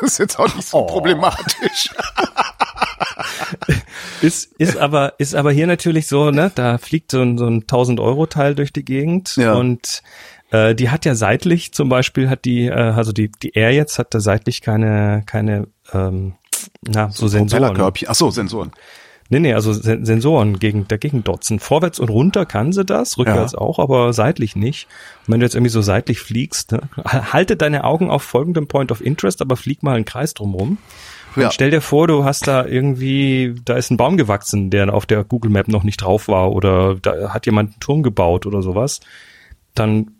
Das 0.00 0.12
ist 0.12 0.18
jetzt 0.18 0.38
auch 0.38 0.54
nicht 0.54 0.68
so 0.68 0.78
oh. 0.78 0.86
problematisch. 0.86 1.90
ist, 4.20 4.52
ist 4.58 4.76
aber, 4.76 5.14
ist 5.18 5.34
aber 5.34 5.52
hier 5.52 5.66
natürlich 5.66 6.06
so, 6.06 6.30
ne, 6.30 6.50
da 6.54 6.78
fliegt 6.78 7.10
so 7.10 7.22
ein, 7.22 7.38
so 7.38 7.46
ein 7.46 7.62
1000 7.62 8.00
Euro 8.00 8.26
Teil 8.26 8.54
durch 8.54 8.72
die 8.72 8.84
Gegend 8.84 9.36
ja. 9.36 9.54
und 9.54 10.02
äh, 10.50 10.74
die 10.74 10.90
hat 10.90 11.04
ja 11.04 11.14
seitlich 11.14 11.72
zum 11.72 11.88
Beispiel 11.88 12.28
hat 12.28 12.44
die, 12.44 12.66
äh, 12.66 12.72
also 12.72 13.12
die, 13.12 13.30
die 13.30 13.50
Air 13.50 13.72
jetzt 13.72 13.98
hat 13.98 14.14
da 14.14 14.20
seitlich 14.20 14.60
keine, 14.62 15.22
keine, 15.26 15.68
ähm, 15.92 16.34
na, 16.82 17.10
so, 17.10 17.26
so 17.26 17.28
Sensoren. 17.28 17.92
Ach 18.06 18.14
so, 18.14 18.30
Sensoren. 18.30 18.72
Nee, 19.30 19.40
nee, 19.40 19.54
also 19.54 19.72
Sensoren 19.72 20.58
gegen, 20.58 20.86
dagegen 20.86 21.24
dotzen. 21.24 21.58
Vorwärts 21.58 21.98
und 21.98 22.10
runter 22.10 22.44
kann 22.44 22.72
sie 22.72 22.84
das, 22.84 23.16
rückwärts 23.16 23.52
ja. 23.52 23.58
auch, 23.58 23.78
aber 23.78 24.12
seitlich 24.12 24.54
nicht. 24.54 24.86
Und 25.26 25.32
wenn 25.32 25.40
du 25.40 25.46
jetzt 25.46 25.54
irgendwie 25.54 25.70
so 25.70 25.80
seitlich 25.80 26.20
fliegst, 26.20 26.72
ne, 26.72 26.82
halte 27.04 27.56
deine 27.56 27.84
Augen 27.84 28.10
auf 28.10 28.22
folgendem 28.22 28.68
Point 28.68 28.92
of 28.92 29.00
Interest, 29.00 29.40
aber 29.40 29.56
flieg 29.56 29.82
mal 29.82 29.96
einen 29.96 30.04
Kreis 30.04 30.34
drumrum. 30.34 30.78
Ja. 31.36 31.50
stell 31.50 31.70
dir 31.70 31.80
vor, 31.80 32.06
du 32.06 32.24
hast 32.24 32.46
da 32.46 32.64
irgendwie, 32.64 33.56
da 33.64 33.74
ist 33.74 33.90
ein 33.90 33.96
Baum 33.96 34.16
gewachsen, 34.16 34.70
der 34.70 34.92
auf 34.94 35.04
der 35.04 35.24
Google 35.24 35.50
Map 35.50 35.66
noch 35.66 35.82
nicht 35.82 35.96
drauf 35.96 36.28
war 36.28 36.52
oder 36.52 36.94
da 36.94 37.34
hat 37.34 37.46
jemand 37.46 37.72
einen 37.72 37.80
Turm 37.80 38.02
gebaut 38.04 38.46
oder 38.46 38.62
sowas. 38.62 39.00
Dann, 39.74 40.12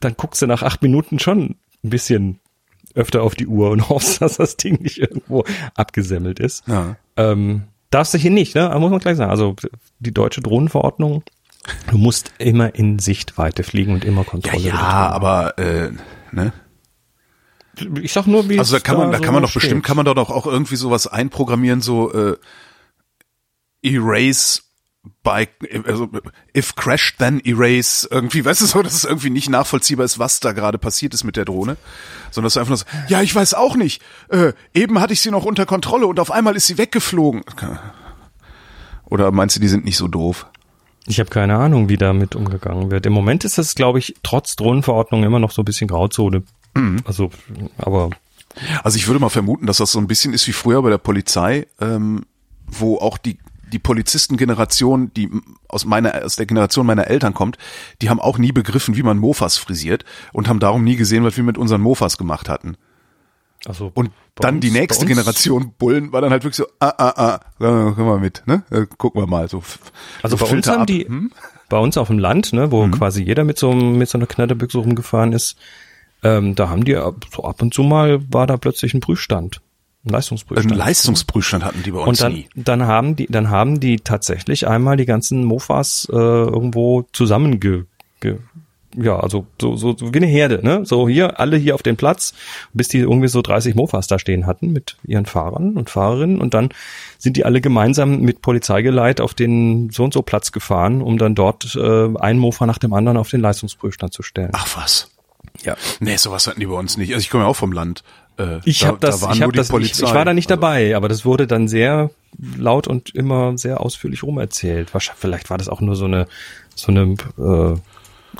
dann 0.00 0.14
guckst 0.16 0.42
du 0.42 0.46
nach 0.46 0.62
acht 0.62 0.82
Minuten 0.82 1.18
schon 1.18 1.56
ein 1.82 1.90
bisschen 1.90 2.38
öfter 2.94 3.22
auf 3.22 3.34
die 3.34 3.46
Uhr 3.46 3.70
und 3.70 3.88
hoffst, 3.88 4.22
dass 4.22 4.36
das 4.36 4.56
Ding 4.56 4.82
nicht 4.82 4.98
irgendwo 4.98 5.44
abgesemmelt 5.74 6.38
ist. 6.40 6.66
Ja. 6.66 6.96
Ähm, 7.16 7.64
darfst 7.90 8.14
du 8.14 8.18
hier 8.18 8.30
nicht, 8.30 8.54
ne? 8.54 8.74
Muss 8.78 8.90
man 8.90 9.00
gleich 9.00 9.16
sagen. 9.16 9.30
Also 9.30 9.56
die 9.98 10.12
deutsche 10.12 10.40
Drohnenverordnung, 10.40 11.22
du 11.90 11.98
musst 11.98 12.32
immer 12.38 12.74
in 12.74 12.98
Sichtweite 12.98 13.62
fliegen 13.62 13.94
und 13.94 14.04
immer 14.04 14.24
Kontrolle. 14.24 14.62
Ja, 14.62 14.74
ja 14.74 15.08
aber 15.10 15.58
äh, 15.58 15.90
ne? 16.32 16.52
Ich 18.00 18.12
sag 18.12 18.26
nur, 18.26 18.48
wie 18.48 18.58
Also 18.58 18.76
da 18.76 18.80
kann 18.80 18.98
man, 18.98 19.12
da 19.12 19.18
so 19.18 19.24
kann 19.24 19.32
man 19.32 19.42
doch 19.42 19.54
bestimmt, 19.54 19.82
kann 19.82 19.96
man 19.96 20.04
doch 20.04 20.30
auch 20.30 20.46
irgendwie 20.46 20.76
sowas 20.76 21.06
einprogrammieren, 21.06 21.80
so 21.80 22.12
äh, 22.12 22.36
Erase 23.82 24.62
by, 25.24 25.48
also 25.84 26.08
if 26.56 26.76
crashed 26.76 27.18
then 27.18 27.40
erase 27.44 28.06
irgendwie, 28.10 28.44
weißt 28.44 28.60
du 28.60 28.66
so, 28.66 28.82
dass 28.82 28.94
es 28.94 29.04
irgendwie 29.04 29.30
nicht 29.30 29.48
nachvollziehbar 29.48 30.04
ist, 30.04 30.18
was 30.18 30.40
da 30.40 30.52
gerade 30.52 30.78
passiert 30.78 31.14
ist 31.14 31.24
mit 31.24 31.36
der 31.36 31.44
Drohne, 31.44 31.76
sondern 32.30 32.46
dass 32.46 32.54
du 32.54 32.60
einfach 32.60 32.70
nur 32.70 32.76
so, 32.76 32.84
ja, 33.08 33.20
ich 33.22 33.34
weiß 33.34 33.54
auch 33.54 33.76
nicht, 33.76 34.02
äh, 34.28 34.52
eben 34.74 35.00
hatte 35.00 35.12
ich 35.12 35.20
sie 35.20 35.30
noch 35.30 35.44
unter 35.44 35.66
Kontrolle 35.66 36.06
und 36.06 36.20
auf 36.20 36.30
einmal 36.30 36.56
ist 36.56 36.66
sie 36.66 36.78
weggeflogen. 36.78 37.42
Oder 39.06 39.32
meinst 39.32 39.56
du, 39.56 39.60
die 39.60 39.68
sind 39.68 39.84
nicht 39.84 39.96
so 39.96 40.08
doof? 40.08 40.46
Ich 41.06 41.18
habe 41.18 41.30
keine 41.30 41.56
Ahnung, 41.56 41.88
wie 41.88 41.96
damit 41.96 42.36
umgegangen 42.36 42.92
wird. 42.92 43.04
Im 43.06 43.12
Moment 43.12 43.44
ist 43.44 43.58
das, 43.58 43.74
glaube 43.74 43.98
ich, 43.98 44.14
trotz 44.22 44.54
Drohnenverordnung 44.54 45.24
immer 45.24 45.40
noch 45.40 45.50
so 45.50 45.62
ein 45.62 45.64
bisschen 45.64 45.88
Grauzone. 45.88 46.44
Mhm. 46.74 47.00
Also, 47.04 47.30
aber 47.76 48.10
Also 48.82 48.96
ich 48.96 49.06
würde 49.06 49.20
mal 49.20 49.28
vermuten, 49.28 49.66
dass 49.66 49.78
das 49.78 49.92
so 49.92 49.98
ein 49.98 50.06
bisschen 50.06 50.32
ist 50.32 50.46
wie 50.46 50.52
früher 50.52 50.82
bei 50.82 50.90
der 50.90 50.98
Polizei, 50.98 51.66
ähm, 51.80 52.24
wo 52.66 52.98
auch 52.98 53.18
die 53.18 53.38
die 53.72 53.78
Polizistengeneration, 53.78 55.12
die 55.14 55.30
aus 55.68 55.84
meiner 55.84 56.24
aus 56.24 56.36
der 56.36 56.46
Generation 56.46 56.86
meiner 56.86 57.06
Eltern 57.08 57.34
kommt, 57.34 57.58
die 58.00 58.10
haben 58.10 58.20
auch 58.20 58.38
nie 58.38 58.52
begriffen, 58.52 58.96
wie 58.96 59.02
man 59.02 59.18
Mofas 59.18 59.56
frisiert 59.56 60.04
und 60.32 60.48
haben 60.48 60.60
darum 60.60 60.84
nie 60.84 60.96
gesehen, 60.96 61.24
was 61.24 61.36
wir 61.36 61.44
mit 61.44 61.58
unseren 61.58 61.80
Mofas 61.80 62.18
gemacht 62.18 62.48
hatten. 62.48 62.76
also 63.66 63.90
Und 63.94 64.10
dann 64.36 64.56
uns- 64.56 64.62
die 64.64 64.70
nächste 64.70 65.02
uns- 65.04 65.08
Generation 65.08 65.72
Bullen 65.78 66.12
war 66.12 66.20
dann 66.20 66.30
halt 66.30 66.44
wirklich 66.44 66.56
so, 66.56 66.66
ah, 66.80 66.92
ah, 66.98 67.12
ah, 67.16 67.40
können 67.58 67.96
wir 68.06 68.18
mit, 68.18 68.42
ne? 68.46 68.64
Äh, 68.70 68.86
Gucken 68.98 69.20
wir 69.22 69.26
mal. 69.26 69.48
So, 69.48 69.62
Also 70.22 70.36
so 70.36 70.44
bei 70.44 70.50
uns 70.50 70.50
Filter 70.50 70.72
haben 70.72 70.80
ab. 70.82 70.86
die, 70.88 71.04
Hm? 71.06 71.30
bei 71.68 71.78
uns 71.78 71.96
auf 71.96 72.08
dem 72.08 72.18
Land, 72.18 72.52
ne, 72.52 72.70
wo 72.72 72.86
quasi 72.88 73.22
jeder 73.22 73.44
mit 73.44 73.58
so, 73.58 73.70
einem- 73.70 73.98
mit 73.98 74.08
so 74.08 74.18
einer 74.18 74.26
Knatterbüchse 74.26 74.78
rumgefahren 74.78 75.32
ist, 75.32 75.56
ähm, 76.22 76.54
da 76.54 76.68
haben 76.68 76.84
die 76.84 76.96
ab- 76.96 77.24
so 77.34 77.44
ab 77.44 77.62
und 77.62 77.72
zu 77.74 77.82
mal 77.82 78.20
war 78.32 78.46
da 78.46 78.56
plötzlich 78.56 78.94
ein 78.94 79.00
Prüfstand, 79.00 79.60
Einen 80.04 80.14
Leistungsprüfstand. 80.14 80.76
Leistungsprüfstand 80.76 81.64
hatten 81.64 81.82
die 81.84 81.92
bei 81.92 82.00
uns 82.00 82.08
und 82.08 82.20
dann, 82.20 82.32
nie. 82.32 82.48
dann 82.56 82.86
haben 82.86 83.14
die, 83.14 83.26
dann 83.26 83.50
haben 83.50 83.78
die 83.78 83.98
tatsächlich 83.98 84.66
einmal 84.66 84.96
die 84.96 85.06
ganzen 85.06 85.44
Mofas 85.44 86.08
äh, 86.10 86.16
irgendwo 86.16 87.02
zusammenge, 87.12 87.58
ge, 87.58 87.84
ja, 88.96 89.18
also 89.18 89.46
so, 89.60 89.76
so, 89.76 89.96
so 89.96 90.12
wie 90.12 90.18
eine 90.18 90.26
Herde, 90.26 90.60
ne? 90.62 90.84
So 90.84 91.08
hier, 91.08 91.40
alle 91.40 91.56
hier 91.56 91.74
auf 91.74 91.82
den 91.82 91.96
Platz, 91.96 92.34
bis 92.72 92.88
die 92.88 92.98
irgendwie 92.98 93.28
so 93.28 93.40
30 93.42 93.74
Mofas 93.74 94.06
da 94.06 94.18
stehen 94.18 94.46
hatten 94.46 94.72
mit 94.72 94.96
ihren 95.04 95.26
Fahrern 95.26 95.76
und 95.76 95.88
Fahrerinnen 95.88 96.40
und 96.40 96.52
dann 96.54 96.70
sind 97.18 97.36
die 97.36 97.44
alle 97.44 97.60
gemeinsam 97.60 98.20
mit 98.20 98.42
Polizeigeleit 98.42 99.20
auf 99.20 99.34
den 99.34 99.90
so 99.90 100.04
und 100.04 100.12
so 100.12 100.22
Platz 100.22 100.52
gefahren, 100.52 101.00
um 101.00 101.16
dann 101.16 101.34
dort 101.34 101.74
äh, 101.76 102.16
ein 102.18 102.38
Mofa 102.38 102.66
nach 102.66 102.78
dem 102.78 102.92
anderen 102.92 103.16
auf 103.16 103.30
den 103.30 103.40
Leistungsprüfstand 103.40 104.12
zu 104.12 104.22
stellen. 104.22 104.50
Ach 104.52 104.76
was. 104.76 105.10
ja. 105.62 105.76
Nee, 106.00 106.16
sowas 106.16 106.46
hatten 106.46 106.60
die 106.60 106.66
bei 106.66 106.74
uns 106.74 106.96
nicht. 106.96 107.14
Also 107.14 107.22
ich 107.22 107.30
komme 107.30 107.44
ja 107.44 107.48
auch 107.48 107.56
vom 107.56 107.72
Land. 107.72 108.02
Äh, 108.38 108.60
Ich 108.64 108.84
habe 108.86 108.98
das, 109.00 109.20
da 109.20 109.32
ich 109.32 109.42
habe 109.42 109.52
die 109.52 109.56
das, 109.58 109.66
ich, 109.68 109.72
Polizei. 109.72 110.06
ich 110.06 110.14
war 110.14 110.24
da 110.24 110.32
nicht 110.34 110.50
Also- 110.50 110.60
dabei, 110.60 110.96
aber 110.96 111.08
das 111.08 111.24
wurde 111.24 111.46
dann 111.46 111.68
sehr 111.68 112.10
laut 112.56 112.86
und 112.88 113.14
immer 113.14 113.56
sehr 113.58 113.80
ausführlich 113.80 114.22
rumerzählt. 114.22 114.92
Wahrscheinlich, 114.94 115.20
vielleicht 115.20 115.50
war 115.50 115.58
das 115.58 115.68
auch 115.68 115.80
nur 115.80 115.96
so 115.96 116.06
eine, 116.06 116.26
so 116.74 116.90
eine 116.92 117.14
äh, 117.38 117.78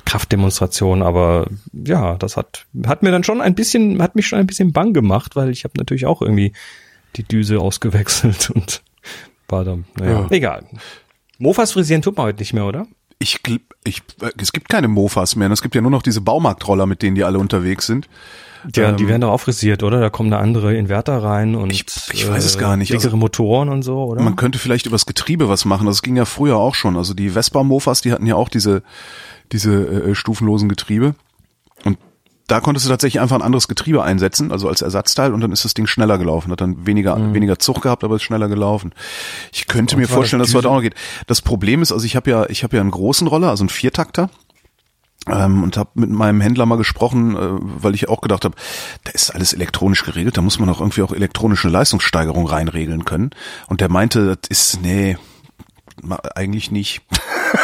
Kraftdemonstration, 0.07 1.03
aber 1.03 1.47
ja, 1.73 2.17
das 2.17 2.37
hat, 2.37 2.65
hat 2.87 3.03
mir 3.03 3.11
dann 3.11 3.25
schon 3.25 3.41
ein 3.41 3.55
bisschen, 3.55 4.01
hat 4.03 4.15
mich 4.17 4.27
schon 4.27 4.39
ein 4.39 4.47
bisschen 4.47 4.73
bang 4.73 4.93
gemacht, 4.95 5.37
weil 5.37 5.51
ich 5.51 5.65
habe 5.65 5.75
natürlich 5.77 6.07
auch 6.07 6.23
irgendwie 6.23 6.53
die 7.17 7.25
Düse 7.25 7.59
ausgewechselt 7.61 8.51
und 8.51 8.83
war 9.49 9.65
dann, 9.65 9.85
naja, 9.99 10.21
Ja. 10.23 10.27
egal. 10.31 10.65
Mofas 11.39 11.73
frisieren 11.73 12.01
tut 12.03 12.17
man 12.17 12.27
heute 12.27 12.39
nicht 12.39 12.55
mehr, 12.55 12.65
oder? 12.65 12.87
Ich, 13.19 13.39
ich, 13.85 14.03
äh, 14.23 14.31
es 14.41 14.53
gibt 14.53 14.69
keine 14.69 14.89
Mofas 14.89 15.37
mehr. 15.37 15.51
Es 15.51 15.61
gibt 15.63 15.75
ja 15.75 15.81
nur 15.83 15.91
noch 15.91 16.03
diese 16.03 16.21
Baumarktroller, 16.23 16.87
mit 16.87 17.03
denen 17.03 17.15
die 17.15 17.25
alle 17.25 17.39
unterwegs 17.39 17.87
sind. 17.87 18.09
Ja, 18.75 18.91
Ähm, 18.91 18.97
die 18.97 19.09
werden 19.09 19.23
doch 19.23 19.31
auch 19.31 19.41
frisiert, 19.41 19.83
oder? 19.83 20.01
Da 20.01 20.11
kommen 20.11 20.31
da 20.31 20.39
andere 20.39 20.75
Inverter 20.77 21.23
rein 21.23 21.55
und 21.55 21.71
Ich- 21.73 21.85
ich 22.13 22.29
weiß 22.29 22.45
es 22.45 22.59
gar 22.59 22.77
nicht. 22.77 22.91
Dickere 22.93 23.07
Also- 23.09 23.17
Motoren 23.17 23.69
und 23.69 23.83
so, 23.83 24.05
oder? 24.05 24.23
Man 24.23 24.37
könnte 24.37 24.59
vielleicht 24.59 24.87
übers 24.87 25.07
Getriebe 25.07 25.49
was 25.49 25.65
machen. 25.65 25.87
Das 25.87 26.03
ging 26.03 26.17
ja 26.17 26.25
früher 26.25 26.57
auch 26.57 26.75
schon. 26.75 26.97
Also 26.97 27.15
die 27.15 27.31
Vespa-Mofas, 27.31 28.01
die 28.03 28.13
hatten 28.13 28.27
ja 28.27 28.37
auch 28.37 28.49
diese, 28.49 28.83
diese 29.51 29.73
äh, 30.11 30.15
stufenlosen 30.15 30.69
Getriebe. 30.69 31.15
Und 31.85 31.99
da 32.49 32.61
konntest 32.61 32.87
du 32.87 32.91
tatsächlich 32.91 33.21
einfach 33.21 33.37
ein 33.37 33.43
anderes 33.43 33.67
Getriebe 33.69 34.03
einsetzen, 34.03 34.53
also 34.53 34.69
als 34.69 34.83
Ersatzteil, 34.83 35.33
und 35.33 35.41
dann 35.41 35.53
ist 35.53 35.65
das 35.65 35.75
Ding 35.75 35.87
schneller 35.87 36.19
gelaufen. 36.19 36.53
Hat 36.53 36.61
dann 36.61 36.87
weniger, 36.87 37.33
weniger 37.35 37.59
Zug 37.59 37.81
gehabt, 37.83 38.05
aber 38.05 38.17
ist 38.17 38.23
schneller 38.23 38.49
gelaufen. 38.49 38.93
Ich 39.53 39.67
könnte 39.69 39.97
mir 39.97 40.09
war 40.09 40.17
vorstellen, 40.17 40.39
das 40.41 40.49
dass 40.49 40.53
das 40.53 40.59
heute 40.59 40.69
auch 40.71 40.75
noch 40.77 40.83
geht. 40.83 40.95
Das 41.27 41.41
Problem 41.41 41.83
ist, 41.83 41.93
also 41.93 42.05
ich 42.05 42.15
habe 42.17 42.31
ja, 42.31 42.47
ich 42.51 42.63
habe 42.63 42.77
ja 42.77 42.83
einen 42.83 42.91
großen 42.91 43.27
Roller, 43.27 43.49
also 43.51 43.63
einen 43.63 43.69
Viertakter. 43.71 44.29
Ähm, 45.29 45.63
und 45.63 45.77
habe 45.77 45.91
mit 45.95 46.11
meinem 46.11 46.41
Händler 46.41 46.67
mal 46.67 46.77
gesprochen, 46.77 47.37
äh, 47.37 47.39
weil 47.41 47.95
ich 47.95 48.09
auch 48.09 48.21
gedacht 48.21 48.45
habe, 48.45 48.57
da 49.05 49.13
ist 49.13 49.31
alles 49.31 49.53
elektronisch 49.53 50.05
geregelt, 50.05 50.37
da 50.37 50.43
muss 50.43 50.59
man 50.59 50.69
auch 50.69 50.81
irgendwie 50.81 51.03
auch 51.03 51.13
elektronische 51.13 51.69
Leistungssteigerung 51.69 52.47
reinregeln 52.47 53.05
können. 53.05 53.31
Und 53.69 53.81
der 53.81 53.89
meinte, 53.89 54.37
das 54.37 54.51
ist, 54.51 54.83
nee, 54.83 55.17
eigentlich 56.35 56.71
nicht. 56.71 57.03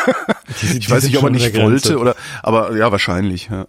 ich 0.63 0.89
weiß 0.89 1.05
nicht, 1.05 1.17
ob 1.19 1.25
er 1.25 1.31
nicht 1.31 1.57
wollte 1.57 1.99
oder, 1.99 2.15
aber 2.43 2.77
ja, 2.77 2.93
wahrscheinlich. 2.93 3.49
Ja. 3.51 3.67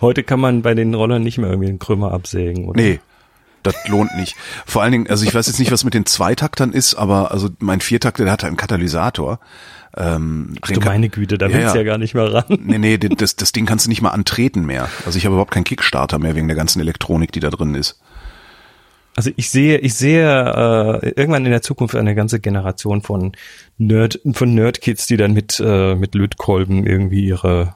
Heute 0.00 0.22
kann 0.22 0.40
man 0.40 0.62
bei 0.62 0.74
den 0.74 0.94
Rollern 0.94 1.22
nicht 1.22 1.38
mehr 1.38 1.50
irgendwie 1.50 1.68
einen 1.68 1.78
Krümmer 1.78 2.12
absägen, 2.12 2.66
oder? 2.68 2.80
Nee, 2.80 3.00
das 3.62 3.74
lohnt 3.86 4.16
nicht. 4.16 4.36
Vor 4.66 4.82
allen 4.82 4.92
Dingen, 4.92 5.10
also 5.10 5.24
ich 5.24 5.34
weiß 5.34 5.46
jetzt 5.46 5.58
nicht, 5.58 5.72
was 5.72 5.84
mit 5.84 5.94
den 5.94 6.06
Zweitaktern 6.06 6.72
ist, 6.72 6.94
aber 6.94 7.32
also 7.32 7.48
mein 7.58 7.80
Viertakter, 7.80 8.24
der 8.24 8.32
hat 8.32 8.44
einen 8.44 8.56
Katalysator. 8.56 9.40
Ähm, 9.96 10.54
Ach 10.60 10.68
du 10.70 10.80
meine 10.80 11.08
Güte, 11.08 11.38
da 11.38 11.46
Ja, 11.46 11.52
willst 11.54 11.74
du 11.74 11.78
ja. 11.78 11.84
ja 11.84 11.90
gar 11.90 11.98
nicht 11.98 12.14
mehr 12.14 12.32
ran. 12.32 12.58
Nee, 12.62 12.78
nee, 12.78 12.98
das, 12.98 13.36
das 13.36 13.52
Ding 13.52 13.66
kannst 13.66 13.86
du 13.86 13.88
nicht 13.90 14.02
mal 14.02 14.10
antreten 14.10 14.64
mehr. 14.66 14.88
Also 15.06 15.18
ich 15.18 15.24
habe 15.24 15.34
überhaupt 15.34 15.52
keinen 15.52 15.64
Kickstarter 15.64 16.18
mehr 16.18 16.34
wegen 16.34 16.46
der 16.48 16.56
ganzen 16.56 16.80
Elektronik, 16.80 17.32
die 17.32 17.40
da 17.40 17.50
drin 17.50 17.74
ist. 17.74 18.00
Also 19.16 19.30
ich 19.34 19.50
sehe, 19.50 19.78
ich 19.78 19.94
sehe 19.94 20.22
äh, 21.02 21.08
irgendwann 21.16 21.44
in 21.44 21.50
der 21.50 21.62
Zukunft 21.62 21.96
eine 21.96 22.14
ganze 22.14 22.38
Generation 22.38 23.02
von 23.02 23.32
Nerd, 23.76 24.20
von 24.32 24.54
Nerdkids, 24.54 25.06
die 25.06 25.16
dann 25.16 25.32
mit 25.32 25.60
äh, 25.64 25.96
mit 25.96 26.14
Lötkolben 26.14 26.86
irgendwie 26.86 27.24
ihre 27.26 27.74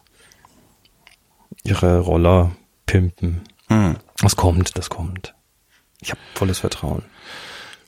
ihre 1.65 1.99
Roller 2.01 2.53
pimpen. 2.87 3.41
Hm. 3.69 3.97
Das 4.21 4.37
kommt, 4.37 4.77
das 4.77 4.89
kommt. 4.89 5.35
Ich 6.01 6.11
habe 6.11 6.21
volles 6.35 6.61
Vertrauen. 6.61 7.03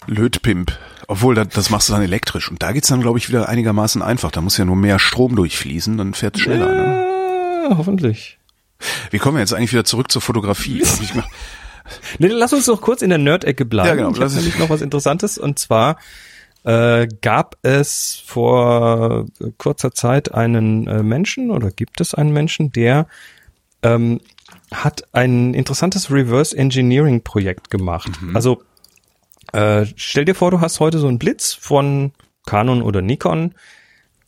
Lötpimp. 0.07 0.77
Obwohl, 1.09 1.35
das, 1.35 1.49
das 1.49 1.71
machst 1.71 1.89
du 1.89 1.93
dann 1.93 2.03
elektrisch. 2.03 2.51
Und 2.51 2.63
da 2.63 2.73
geht's 2.73 2.89
dann, 2.89 3.01
glaube 3.01 3.19
ich, 3.19 3.29
wieder 3.29 3.49
einigermaßen 3.49 4.03
einfach. 4.03 4.31
Da 4.31 4.41
muss 4.41 4.57
ja 4.57 4.65
nur 4.65 4.77
mehr 4.77 4.99
Strom 4.99 5.37
durchfließen, 5.37 5.97
dann 5.99 6.15
fährt 6.15 6.37
es 6.37 6.43
schneller. 6.43 6.67
Ne? 6.73 7.67
Ja, 7.71 7.77
hoffentlich. 7.79 8.39
Wie 9.11 9.19
kommen 9.19 9.37
wir 9.37 9.41
jetzt 9.41 9.55
eigentlich 9.55 9.73
wieder 9.73 9.85
zurück 9.85 10.11
zur 10.11 10.23
Fotografie? 10.23 10.83
Nee, 12.19 12.29
lass 12.29 12.55
uns 12.55 12.65
doch 12.65 12.81
kurz 12.81 13.03
in 13.03 13.11
der 13.11 13.19
Nerd-Ecke 13.19 13.67
bleiben. 13.67 13.89
Ja, 13.89 13.95
genau, 13.95 14.09
Ich 14.09 14.15
habe 14.15 14.25
lass- 14.25 14.37
nämlich 14.37 14.59
noch 14.59 14.71
was 14.71 14.81
Interessantes 14.81 15.37
und 15.37 15.59
zwar 15.59 15.99
äh, 16.65 17.07
gab 17.21 17.57
es 17.61 18.23
vor 18.25 19.27
kurzer 19.59 19.93
Zeit 19.93 20.33
einen 20.33 20.87
äh, 20.87 21.03
Menschen 21.03 21.51
oder 21.51 21.71
gibt 21.71 22.01
es 22.01 22.15
einen 22.15 22.33
Menschen, 22.33 22.73
der 22.73 23.07
ähm, 23.83 24.23
hat 24.73 25.05
ein 25.13 25.53
interessantes 25.53 26.11
Reverse 26.11 26.57
Engineering 26.57 27.23
Projekt 27.23 27.69
gemacht. 27.71 28.11
Also 28.33 28.63
äh, 29.55 29.87
stell 29.97 30.25
dir 30.25 30.35
vor, 30.35 30.51
du 30.51 30.61
hast 30.61 30.81
heute 30.81 30.99
so 30.99 31.09
einen 31.09 31.19
Blitz 31.19 31.53
von 31.53 32.13
Canon 32.47 32.83
oder 32.83 33.01
Nikon 33.03 33.55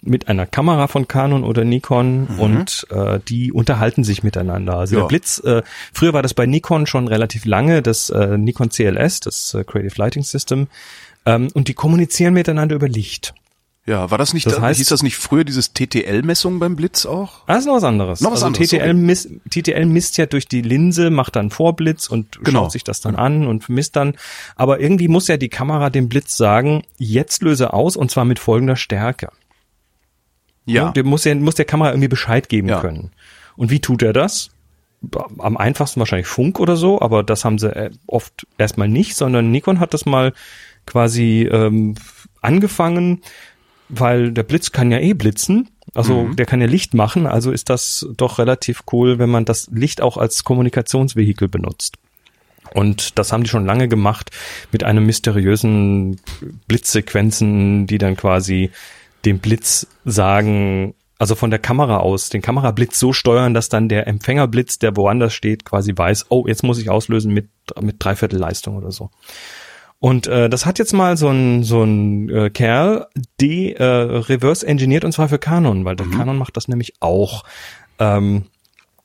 mit 0.03 0.29
einer 0.29 0.47
Kamera 0.47 0.87
von 0.87 1.09
Canon 1.09 1.43
oder 1.43 1.65
Nikon 1.65 2.27
und 2.39 2.87
äh, 2.91 3.19
die 3.29 3.51
unterhalten 3.53 4.05
sich 4.05 4.23
miteinander. 4.23 4.77
Also 4.79 4.95
Ja. 4.95 5.01
der 5.03 5.09
Blitz, 5.09 5.39
äh, 5.41 5.63
früher 5.93 6.13
war 6.13 6.23
das 6.23 6.33
bei 6.35 6.47
Nikon 6.47 6.87
schon 6.87 7.09
relativ 7.09 7.45
lange, 7.45 7.83
das 7.83 8.11
äh, 8.11 8.39
Nikon 8.39 8.69
CLS, 8.71 9.21
das 9.21 9.55
äh, 9.55 9.65
Creative 9.65 9.95
Lighting 9.97 10.23
System, 10.23 10.69
ähm, 11.25 11.49
und 11.55 11.67
die 11.69 11.75
kommunizieren 11.75 12.35
miteinander 12.35 12.77
über 12.77 12.89
Licht. 12.89 13.35
Ja, 13.89 14.11
war 14.11 14.19
das 14.19 14.35
nicht, 14.35 14.47
Das 14.47 14.57
da, 14.57 14.63
heißt- 14.63 14.79
hieß 14.79 14.89
das 14.89 15.05
nicht 15.05 15.17
früher 15.17 15.45
dieses 15.45 15.73
TTL-Messung 15.73 16.59
beim 16.59 16.75
Blitz 16.75 17.07
auch? 17.07 17.43
Ah, 17.47 17.55
ist 17.55 17.67
noch 17.67 17.75
was 17.77 17.85
anderes. 17.85 18.21
Noch 18.21 18.33
was 18.33 18.43
also 18.43 18.47
anderes, 18.47 18.71
TTL, 18.71 18.95
misst, 18.95 19.29
TTL 19.49 19.87
misst 19.87 20.17
ja 20.19 20.27
durch 20.27 20.49
die 20.49 20.61
Linse, 20.63 21.11
macht 21.11 21.37
dann 21.37 21.51
Vorblitz 21.51 22.09
und 22.09 22.41
Genau. 22.43 22.65
schaut 22.65 22.73
sich 22.73 22.83
das 22.83 23.01
dann 23.01 23.15
an 23.15 23.47
und 23.47 23.69
misst 23.69 23.95
dann. 23.95 24.15
Aber 24.57 24.81
irgendwie 24.81 25.07
muss 25.07 25.29
ja 25.29 25.37
die 25.37 25.49
Kamera 25.49 25.89
dem 25.91 26.09
Blitz 26.09 26.37
sagen, 26.37 26.83
jetzt 26.99 27.43
löse 27.43 27.73
aus 27.73 27.97
und 27.97 28.11
zwar 28.11 28.25
mit 28.25 28.41
folgender 28.41 28.75
Stärke. 28.75 29.29
Ja. 30.65 30.87
Ne? 30.87 30.93
Der 30.95 31.05
muss, 31.05 31.23
ja, 31.25 31.35
muss 31.37 31.55
der 31.55 31.65
Kamera 31.65 31.91
irgendwie 31.91 32.09
Bescheid 32.09 32.49
geben 32.49 32.69
Ja. 32.69 32.81
können. 32.81 33.13
Und 33.57 33.71
wie 33.71 33.81
tut 33.81 34.03
er 34.03 34.13
das? 34.13 34.51
Am 35.39 35.57
einfachsten 35.57 36.01
wahrscheinlich 36.01 36.27
Funk 36.27 36.59
oder 36.59 36.75
so, 36.75 37.01
aber 37.01 37.23
das 37.23 37.45
haben 37.45 37.59
sie 37.59 37.69
äh, 37.75 37.91
oft 38.09 38.49
erstmal 38.59 38.89
nicht, 38.89 39.15
sondern 39.15 39.53
Nikon 39.53 39.79
hat 39.79 39.95
das 39.95 40.07
mal 40.07 40.33
quasi 40.87 41.43
ähm, 41.53 41.95
angefangen, 42.41 43.23
weil 43.89 44.33
der 44.33 44.43
Blitz 44.43 44.73
kann 44.73 44.91
ja 44.91 44.99
eh 44.99 45.13
blitzen, 45.15 45.69
also 45.95 46.25
Mhm. 46.25 46.37
der 46.37 46.47
kann 46.47 46.61
ja 46.61 46.67
Licht 46.67 46.95
machen, 46.95 47.27
also 47.27 47.53
ist 47.53 47.71
das 47.71 48.07
doch 48.17 48.39
relativ 48.39 48.83
cool, 48.93 49.19
wenn 49.19 49.31
man 49.31 49.45
das 49.45 49.69
Licht 49.73 50.01
auch 50.01 50.17
als 50.17 50.45
Kommunikationsvehikel 50.45 51.49
benutzt. 51.49 51.97
Und 52.75 53.19
das 53.19 53.33
haben 53.33 53.45
die 53.45 53.49
schon 53.49 53.65
lange 53.65 53.89
gemacht 53.89 54.31
mit 54.73 54.83
einem 54.83 55.07
mysteriösen 55.07 56.21
Blitzsequenzen, 56.67 57.87
die 57.87 57.99
dann 57.99 58.17
quasi 58.17 58.71
dem 59.25 59.39
Blitz 59.39 59.87
sagen, 60.05 60.95
also 61.19 61.35
von 61.35 61.51
der 61.51 61.59
Kamera 61.59 61.99
aus, 61.99 62.29
den 62.29 62.43
Kamerablitz 62.43 62.99
so 62.99 63.13
steuern, 63.13 63.55
dass 63.55 63.69
dann 63.69 63.89
der 63.89 64.07
Empfängerblitz, 64.07 64.79
der 64.79 64.97
woanders 64.97 65.33
steht, 65.33 65.65
quasi 65.65 65.93
weiß, 65.97 66.27
oh, 66.29 66.47
jetzt 66.47 66.63
muss 66.63 66.79
ich 66.79 66.91
auslösen 66.91 67.33
mit, 67.33 67.49
mit 67.81 67.97
Dreiviertel 67.99 68.39
Leistung 68.39 68.77
oder 68.77 68.91
so. 68.91 69.11
Und 69.99 70.27
äh, 70.27 70.49
das 70.49 70.67
hat 70.67 70.79
jetzt 70.79 70.93
mal 70.93 71.17
so 71.17 71.29
ein, 71.29 71.63
so 71.63 71.83
ein 71.83 72.29
äh, 72.29 72.51
Kerl, 72.51 73.07
die 73.41 73.75
äh, 73.75 73.83
reverse 73.83 74.67
engineert 74.67 75.05
und 75.05 75.13
zwar 75.13 75.29
für 75.29 75.39
Canon, 75.39 75.85
weil 75.85 75.97
der 75.97 76.07
mhm. 76.07 76.19
Canon 76.19 76.39
macht 76.39 76.57
das 76.57 76.69
nämlich 76.69 76.95
auch. 77.01 77.45
Ähm, 77.99 78.45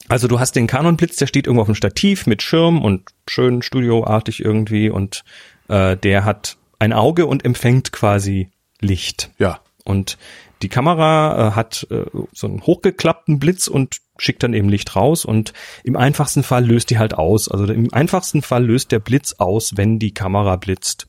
also 0.09 0.27
du 0.27 0.39
hast 0.39 0.55
den 0.55 0.67
Canon-Blitz, 0.67 1.15
der 1.15 1.27
steht 1.27 1.47
irgendwo 1.47 1.61
auf 1.61 1.67
dem 1.67 1.75
Stativ 1.75 2.27
mit 2.27 2.41
Schirm 2.41 2.83
und 2.83 3.09
schön 3.27 3.61
studioartig 3.61 4.43
irgendwie 4.43 4.89
und 4.89 5.23
äh, 5.69 5.95
der 5.95 6.25
hat 6.25 6.57
ein 6.79 6.91
Auge 6.91 7.25
und 7.25 7.45
empfängt 7.45 7.91
quasi 7.93 8.49
Licht. 8.81 9.31
Ja. 9.37 9.61
Und 9.85 10.17
die 10.61 10.69
Kamera 10.69 11.47
äh, 11.47 11.51
hat 11.51 11.87
äh, 11.89 12.05
so 12.33 12.47
einen 12.47 12.61
hochgeklappten 12.61 13.39
Blitz 13.39 13.67
und 13.67 13.97
schickt 14.21 14.43
dann 14.43 14.53
eben 14.53 14.69
Licht 14.69 14.95
raus 14.95 15.25
und 15.25 15.51
im 15.83 15.97
einfachsten 15.97 16.43
Fall 16.43 16.63
löst 16.63 16.91
die 16.91 16.99
halt 16.99 17.15
aus. 17.15 17.49
Also 17.49 17.65
im 17.65 17.91
einfachsten 17.91 18.43
Fall 18.43 18.63
löst 18.63 18.91
der 18.91 18.99
Blitz 18.99 19.33
aus, 19.39 19.77
wenn 19.77 19.97
die 19.97 20.13
Kamera 20.13 20.57
blitzt. 20.57 21.07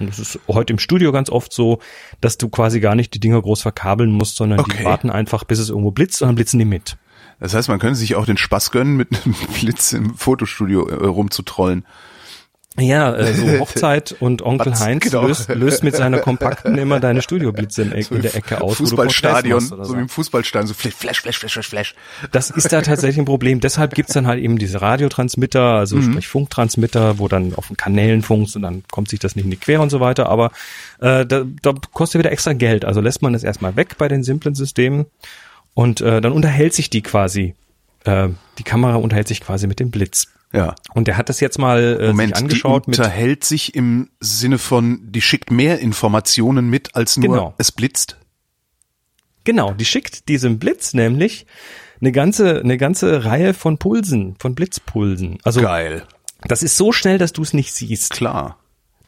Und 0.00 0.08
das 0.08 0.18
ist 0.18 0.38
heute 0.48 0.72
im 0.72 0.78
Studio 0.78 1.12
ganz 1.12 1.28
oft 1.28 1.52
so, 1.52 1.80
dass 2.20 2.38
du 2.38 2.48
quasi 2.48 2.80
gar 2.80 2.94
nicht 2.94 3.12
die 3.12 3.20
Dinger 3.20 3.40
groß 3.42 3.60
verkabeln 3.60 4.10
musst, 4.10 4.36
sondern 4.36 4.60
okay. 4.60 4.78
die 4.78 4.84
warten 4.84 5.10
einfach, 5.10 5.44
bis 5.44 5.58
es 5.58 5.68
irgendwo 5.68 5.90
blitzt 5.90 6.22
und 6.22 6.28
dann 6.28 6.34
blitzen 6.34 6.58
die 6.58 6.64
mit. 6.64 6.96
Das 7.40 7.52
heißt, 7.52 7.68
man 7.68 7.78
könnte 7.78 7.96
sich 7.96 8.14
auch 8.14 8.24
den 8.24 8.38
Spaß 8.38 8.70
gönnen, 8.70 8.96
mit 8.96 9.08
einem 9.12 9.34
Blitz 9.60 9.92
im 9.92 10.14
Fotostudio 10.14 10.88
äh, 10.88 11.06
rumzutrollen. 11.06 11.84
Ja, 12.78 13.14
äh, 13.14 13.32
so 13.32 13.46
Hochzeit 13.60 14.14
und 14.20 14.42
Onkel 14.42 14.72
Was, 14.72 14.80
Heinz 14.80 15.04
genau. 15.04 15.26
löst, 15.26 15.48
löst 15.48 15.82
mit 15.82 15.96
seiner 15.96 16.18
Kompakten 16.18 16.76
immer 16.78 17.00
deine 17.00 17.22
Studioblitze 17.22 17.82
in, 17.82 18.02
so 18.02 18.14
in 18.14 18.22
der 18.22 18.34
Ecke 18.34 18.60
aus. 18.60 18.76
Fußballstadion, 18.76 19.60
so. 19.60 19.82
so 19.82 19.96
wie 19.96 20.00
im 20.00 20.08
Fußballstadion, 20.08 20.66
so 20.66 20.74
Flash, 20.74 20.94
Flash, 20.94 21.20
Flash, 21.20 21.38
Flash, 21.38 21.68
Flash. 21.68 21.94
Das 22.32 22.50
ist 22.50 22.72
da 22.72 22.82
tatsächlich 22.82 23.18
ein 23.18 23.24
Problem. 23.24 23.60
Deshalb 23.60 23.94
gibt's 23.94 24.12
dann 24.12 24.26
halt 24.26 24.42
eben 24.42 24.58
diese 24.58 24.82
Radiotransmitter, 24.82 25.62
also 25.62 25.96
mhm. 25.96 26.12
sprich 26.12 26.28
Funktransmitter, 26.28 27.18
wo 27.18 27.28
dann 27.28 27.54
auf 27.54 27.68
den 27.68 27.76
Kanälen 27.76 28.22
funkst 28.22 28.56
und 28.56 28.62
dann 28.62 28.82
kommt 28.90 29.08
sich 29.08 29.20
das 29.20 29.36
nicht 29.36 29.44
in 29.44 29.50
die 29.50 29.56
Quere 29.56 29.80
und 29.80 29.90
so 29.90 30.00
weiter. 30.00 30.28
Aber 30.28 30.50
äh, 31.00 31.24
da, 31.24 31.44
da 31.62 31.74
kostet 31.92 32.18
wieder 32.18 32.32
extra 32.32 32.52
Geld. 32.52 32.84
Also 32.84 33.00
lässt 33.00 33.22
man 33.22 33.32
das 33.32 33.42
erstmal 33.42 33.76
weg 33.76 33.96
bei 33.98 34.08
den 34.08 34.22
simplen 34.22 34.54
Systemen 34.54 35.06
und 35.74 36.00
äh, 36.00 36.20
dann 36.20 36.32
unterhält 36.32 36.74
sich 36.74 36.90
die 36.90 37.02
quasi. 37.02 37.54
Äh, 38.06 38.30
die 38.58 38.62
Kamera 38.62 38.96
unterhält 38.96 39.28
sich 39.28 39.40
quasi 39.40 39.66
mit 39.66 39.80
dem 39.80 39.90
Blitz. 39.90 40.28
Ja. 40.52 40.74
Und 40.94 41.08
der 41.08 41.16
hat 41.16 41.28
das 41.28 41.40
jetzt 41.40 41.58
mal 41.58 41.98
äh, 42.00 42.06
Moment, 42.08 42.34
sich 42.34 42.42
angeschaut. 42.42 42.86
Die 42.86 42.90
unterhält 42.90 43.44
sich 43.44 43.74
im 43.74 44.10
Sinne 44.20 44.58
von, 44.58 45.00
die 45.02 45.20
schickt 45.20 45.50
mehr 45.50 45.80
Informationen 45.80 46.70
mit, 46.70 46.94
als 46.94 47.16
nur 47.16 47.28
genau. 47.28 47.54
es 47.58 47.72
blitzt? 47.72 48.16
Genau, 49.44 49.72
die 49.72 49.84
schickt 49.84 50.28
diesem 50.28 50.58
Blitz 50.58 50.94
nämlich 50.94 51.46
eine 52.00 52.12
ganze, 52.12 52.60
eine 52.60 52.76
ganze 52.78 53.24
Reihe 53.24 53.54
von 53.54 53.78
Pulsen, 53.78 54.36
von 54.38 54.54
Blitzpulsen. 54.54 55.38
Also 55.44 55.60
Geil. 55.60 56.04
Das 56.42 56.62
ist 56.62 56.76
so 56.76 56.92
schnell, 56.92 57.18
dass 57.18 57.32
du 57.32 57.42
es 57.42 57.52
nicht 57.54 57.72
siehst. 57.72 58.10
Klar. 58.10 58.58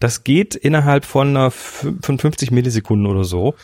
Das 0.00 0.24
geht 0.24 0.54
innerhalb 0.54 1.04
von, 1.04 1.28
einer, 1.28 1.50
von 1.50 2.18
50 2.18 2.50
Millisekunden 2.50 3.06
oder 3.06 3.24
so. 3.24 3.54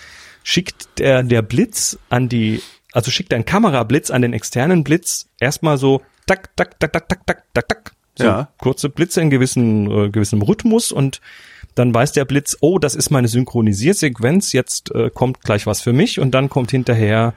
Schickt 0.42 0.98
der, 0.98 1.22
der 1.22 1.42
Blitz 1.42 1.98
an 2.10 2.28
die, 2.28 2.60
also 2.94 3.10
schickt 3.10 3.34
ein 3.34 3.44
Kamerablitz 3.44 4.10
an 4.10 4.22
den 4.22 4.32
externen 4.32 4.84
Blitz 4.84 5.28
erstmal 5.40 5.76
so 5.76 6.00
tak, 6.26 6.56
tak, 6.56 6.78
tak, 6.80 6.92
tak, 6.92 7.08
tak, 7.08 7.26
tak, 7.26 7.44
tak, 7.52 7.68
tak. 7.68 7.92
So 8.16 8.24
ja. 8.24 8.48
kurze 8.58 8.88
Blitze 8.88 9.20
in 9.20 9.28
gewissen, 9.28 9.90
äh, 9.90 10.08
gewissem 10.08 10.40
Rhythmus 10.40 10.92
und 10.92 11.20
dann 11.74 11.92
weiß 11.92 12.12
der 12.12 12.24
Blitz, 12.24 12.56
oh, 12.60 12.78
das 12.78 12.94
ist 12.94 13.10
meine 13.10 13.26
Synchronisiersequenz, 13.26 14.52
jetzt 14.52 14.94
äh, 14.94 15.10
kommt 15.10 15.40
gleich 15.40 15.66
was 15.66 15.82
für 15.82 15.92
mich 15.92 16.20
und 16.20 16.30
dann 16.30 16.48
kommt 16.48 16.70
hinterher 16.70 17.34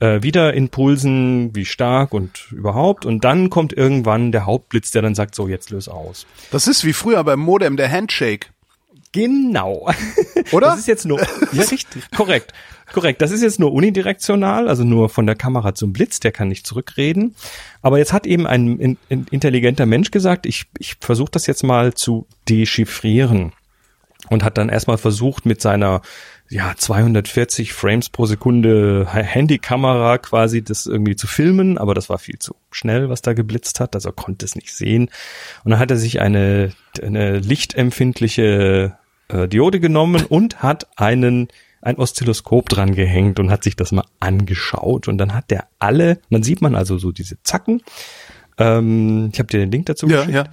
äh, 0.00 0.20
wieder 0.22 0.54
Impulsen, 0.54 1.54
wie 1.54 1.64
stark 1.64 2.12
und 2.12 2.50
überhaupt 2.50 3.06
und 3.06 3.22
dann 3.22 3.50
kommt 3.50 3.72
irgendwann 3.72 4.32
der 4.32 4.46
Hauptblitz, 4.46 4.90
der 4.90 5.02
dann 5.02 5.14
sagt, 5.14 5.36
so, 5.36 5.46
jetzt 5.46 5.70
löse 5.70 5.92
aus. 5.92 6.26
Das 6.50 6.66
ist 6.66 6.84
wie 6.84 6.92
früher 6.92 7.22
beim 7.22 7.38
Modem 7.38 7.76
der 7.76 7.90
Handshake. 7.90 8.48
Genau. 9.12 9.88
Oder? 10.52 10.68
Das 10.68 10.78
ist 10.78 10.88
jetzt 10.88 11.06
nur, 11.06 11.20
ja, 11.52 11.62
richtig, 11.62 12.10
korrekt. 12.10 12.52
Korrekt. 12.92 13.20
Das 13.20 13.30
ist 13.30 13.42
jetzt 13.42 13.60
nur 13.60 13.72
unidirektional, 13.72 14.68
also 14.68 14.82
nur 14.82 15.08
von 15.08 15.26
der 15.26 15.34
Kamera 15.34 15.74
zum 15.74 15.92
Blitz, 15.92 16.20
der 16.20 16.32
kann 16.32 16.48
nicht 16.48 16.66
zurückreden. 16.66 17.34
Aber 17.82 17.98
jetzt 17.98 18.12
hat 18.12 18.26
eben 18.26 18.46
ein, 18.46 18.96
ein 19.10 19.26
intelligenter 19.30 19.84
Mensch 19.84 20.10
gesagt, 20.10 20.46
ich, 20.46 20.66
ich 20.78 20.96
versuche 21.00 21.30
das 21.30 21.46
jetzt 21.46 21.64
mal 21.64 21.94
zu 21.94 22.26
dechiffrieren. 22.48 23.52
Und 24.30 24.42
hat 24.42 24.58
dann 24.58 24.68
erstmal 24.68 24.98
versucht, 24.98 25.46
mit 25.46 25.62
seiner 25.62 26.02
ja, 26.50 26.74
240 26.76 27.72
Frames 27.72 28.08
pro 28.08 28.26
Sekunde 28.26 29.06
Handykamera 29.10 30.18
quasi 30.18 30.62
das 30.62 30.86
irgendwie 30.86 31.16
zu 31.16 31.26
filmen, 31.26 31.76
aber 31.76 31.94
das 31.94 32.08
war 32.08 32.18
viel 32.18 32.38
zu 32.38 32.54
schnell, 32.70 33.10
was 33.10 33.22
da 33.22 33.34
geblitzt 33.34 33.80
hat, 33.80 33.94
also 33.94 34.08
er 34.10 34.14
konnte 34.14 34.46
es 34.46 34.54
nicht 34.54 34.72
sehen. 34.72 35.10
Und 35.64 35.72
dann 35.72 35.78
hat 35.78 35.90
er 35.90 35.98
sich 35.98 36.20
eine, 36.20 36.72
eine 37.02 37.38
lichtempfindliche 37.38 38.96
äh, 39.28 39.48
Diode 39.48 39.80
genommen 39.80 40.24
und 40.28 40.62
hat 40.62 40.86
einen 40.96 41.48
ein 41.80 41.96
Oszilloskop 41.96 42.68
dran 42.68 42.94
gehängt 42.94 43.38
und 43.38 43.50
hat 43.52 43.62
sich 43.62 43.76
das 43.76 43.92
mal 43.92 44.04
angeschaut 44.18 45.06
und 45.06 45.16
dann 45.16 45.32
hat 45.32 45.50
der 45.52 45.68
alle, 45.78 46.18
dann 46.28 46.42
sieht 46.42 46.60
man 46.60 46.74
also 46.74 46.98
so 46.98 47.12
diese 47.12 47.40
Zacken. 47.44 47.82
Ähm, 48.58 49.30
ich 49.32 49.38
habe 49.38 49.46
dir 49.46 49.60
den 49.60 49.70
Link 49.70 49.86
dazu 49.86 50.08
geschickt. 50.08 50.30
Ja, 50.30 50.44
ja. 50.44 50.50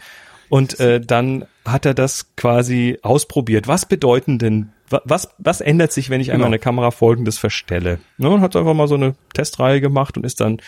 Und 0.50 0.80
äh, 0.80 1.02
dann 1.02 1.46
hat 1.66 1.88
er 1.88 1.96
das 1.96 2.36
quasi 2.36 3.00
ausprobiert. 3.02 3.68
Was 3.68 3.88
bedeuten 3.88 4.38
denn, 4.38 4.72
was, 4.90 5.30
was 5.38 5.62
ändert 5.62 5.92
sich, 5.92 6.10
wenn 6.10 6.22
ich 6.22 6.32
einmal 6.32 6.48
genau. 6.48 6.56
eine 6.56 6.60
Kamera 6.60 6.92
folgendes 6.92 7.38
verstelle? 7.38 8.00
Ne, 8.18 8.30
und 8.30 8.42
hat 8.42 8.56
einfach 8.56 8.74
mal 8.74 8.88
so 8.88 8.96
eine 8.96 9.16
Testreihe 9.34 9.82
gemacht 9.82 10.18
und 10.18 10.26
ist 10.26 10.42
dann 10.42 10.60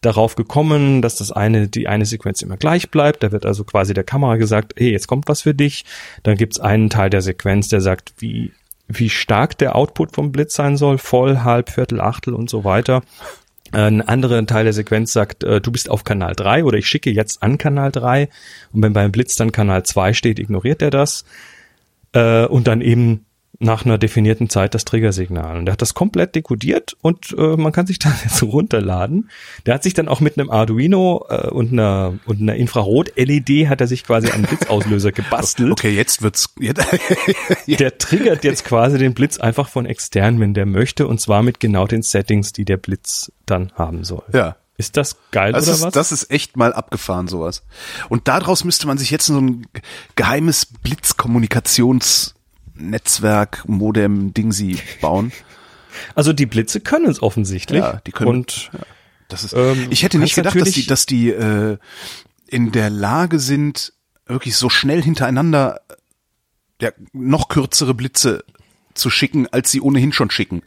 darauf 0.00 0.36
gekommen, 0.36 1.02
dass 1.02 1.16
das 1.16 1.32
eine, 1.32 1.68
die 1.68 1.88
eine 1.88 2.06
Sequenz 2.06 2.40
immer 2.42 2.56
gleich 2.56 2.90
bleibt. 2.90 3.22
Da 3.22 3.32
wird 3.32 3.44
also 3.44 3.64
quasi 3.64 3.94
der 3.94 4.04
Kamera 4.04 4.36
gesagt, 4.36 4.74
hey, 4.76 4.90
jetzt 4.90 5.08
kommt 5.08 5.28
was 5.28 5.42
für 5.42 5.54
dich. 5.54 5.84
Dann 6.22 6.36
gibt's 6.36 6.60
einen 6.60 6.88
Teil 6.88 7.10
der 7.10 7.22
Sequenz, 7.22 7.68
der 7.68 7.80
sagt, 7.80 8.14
wie, 8.18 8.52
wie 8.86 9.10
stark 9.10 9.58
der 9.58 9.76
Output 9.76 10.14
vom 10.14 10.32
Blitz 10.32 10.54
sein 10.54 10.76
soll, 10.76 10.98
voll, 10.98 11.38
halb, 11.40 11.70
Viertel, 11.70 12.00
Achtel 12.00 12.34
und 12.34 12.48
so 12.48 12.64
weiter. 12.64 13.02
Ein 13.72 14.00
anderer 14.00 14.46
Teil 14.46 14.64
der 14.64 14.72
Sequenz 14.72 15.12
sagt, 15.12 15.44
äh, 15.44 15.60
du 15.60 15.70
bist 15.70 15.90
auf 15.90 16.04
Kanal 16.04 16.34
3 16.34 16.64
oder 16.64 16.78
ich 16.78 16.86
schicke 16.86 17.10
jetzt 17.10 17.42
an 17.42 17.58
Kanal 17.58 17.92
3 17.92 18.30
und 18.72 18.82
wenn 18.82 18.94
beim 18.94 19.12
Blitz 19.12 19.36
dann 19.36 19.52
Kanal 19.52 19.82
2 19.82 20.14
steht, 20.14 20.38
ignoriert 20.38 20.80
er 20.80 20.90
das. 20.90 21.26
Äh, 22.12 22.46
und 22.46 22.66
dann 22.66 22.80
eben 22.80 23.26
nach 23.60 23.84
einer 23.84 23.98
definierten 23.98 24.48
Zeit 24.48 24.74
das 24.74 24.84
Triggersignal. 24.84 25.58
Und 25.58 25.66
der 25.66 25.72
hat 25.72 25.82
das 25.82 25.94
komplett 25.94 26.34
dekodiert 26.34 26.96
und 27.02 27.34
äh, 27.36 27.56
man 27.56 27.72
kann 27.72 27.86
sich 27.86 27.98
das 27.98 28.22
jetzt 28.22 28.42
runterladen. 28.42 29.30
Der 29.66 29.74
hat 29.74 29.82
sich 29.82 29.94
dann 29.94 30.08
auch 30.08 30.20
mit 30.20 30.38
einem 30.38 30.50
Arduino 30.50 31.26
äh, 31.28 31.48
und 31.48 31.72
einer, 31.72 32.18
und 32.26 32.40
einer 32.40 32.54
Infrarot-LED 32.54 33.68
hat 33.68 33.80
er 33.80 33.86
sich 33.86 34.04
quasi 34.04 34.30
einen 34.30 34.44
Blitzauslöser 34.44 35.12
gebastelt. 35.12 35.72
Okay, 35.72 35.90
jetzt 35.90 36.22
wird's. 36.22 36.54
Jetzt 36.58 36.86
der 37.80 37.98
triggert 37.98 38.44
jetzt 38.44 38.64
quasi 38.64 38.98
den 38.98 39.14
Blitz 39.14 39.38
einfach 39.38 39.68
von 39.68 39.86
extern, 39.86 40.40
wenn 40.40 40.54
der 40.54 40.66
möchte, 40.66 41.06
und 41.06 41.20
zwar 41.20 41.42
mit 41.42 41.60
genau 41.60 41.86
den 41.86 42.02
Settings, 42.02 42.52
die 42.52 42.64
der 42.64 42.76
Blitz 42.76 43.32
dann 43.46 43.72
haben 43.74 44.04
soll. 44.04 44.24
Ja. 44.32 44.56
Ist 44.76 44.96
das 44.96 45.16
geil 45.32 45.52
das 45.52 45.64
oder 45.64 45.72
ist, 45.72 45.82
was? 45.82 45.92
Das 45.92 46.12
ist 46.12 46.30
echt 46.30 46.56
mal 46.56 46.72
abgefahren, 46.72 47.26
sowas. 47.26 47.64
Und 48.08 48.28
daraus 48.28 48.62
müsste 48.64 48.86
man 48.86 48.96
sich 48.96 49.10
jetzt 49.10 49.26
so 49.26 49.38
ein 49.38 49.66
geheimes 50.14 50.66
Blitzkommunikations 50.66 52.34
Netzwerk, 52.78 53.68
Modem, 53.68 54.34
Dingsi 54.34 54.78
bauen. 55.00 55.32
Also 56.14 56.32
die 56.32 56.46
Blitze 56.46 56.78
können 56.78 57.06
es 57.06 57.20
offensichtlich. 57.20 57.80
Ja, 57.80 58.00
die 58.06 58.12
können. 58.12 58.30
Und 58.30 58.70
ja, 58.72 58.78
das 59.26 59.42
ist. 59.42 59.52
Ähm, 59.52 59.88
ich 59.90 60.04
hätte 60.04 60.18
nicht 60.18 60.36
gedacht, 60.36 60.54
dass 60.54 60.70
die, 60.70 60.86
dass 60.86 61.06
die 61.06 61.30
äh, 61.30 61.76
in 62.46 62.70
der 62.70 62.90
Lage 62.90 63.40
sind, 63.40 63.92
wirklich 64.26 64.56
so 64.56 64.68
schnell 64.68 65.02
hintereinander 65.02 65.80
ja, 66.80 66.90
noch 67.12 67.48
kürzere 67.48 67.94
Blitze 67.94 68.44
zu 68.94 69.10
schicken, 69.10 69.46
als 69.48 69.70
sie 69.70 69.80
ohnehin 69.80 70.12
schon 70.12 70.30
schicken. 70.30 70.62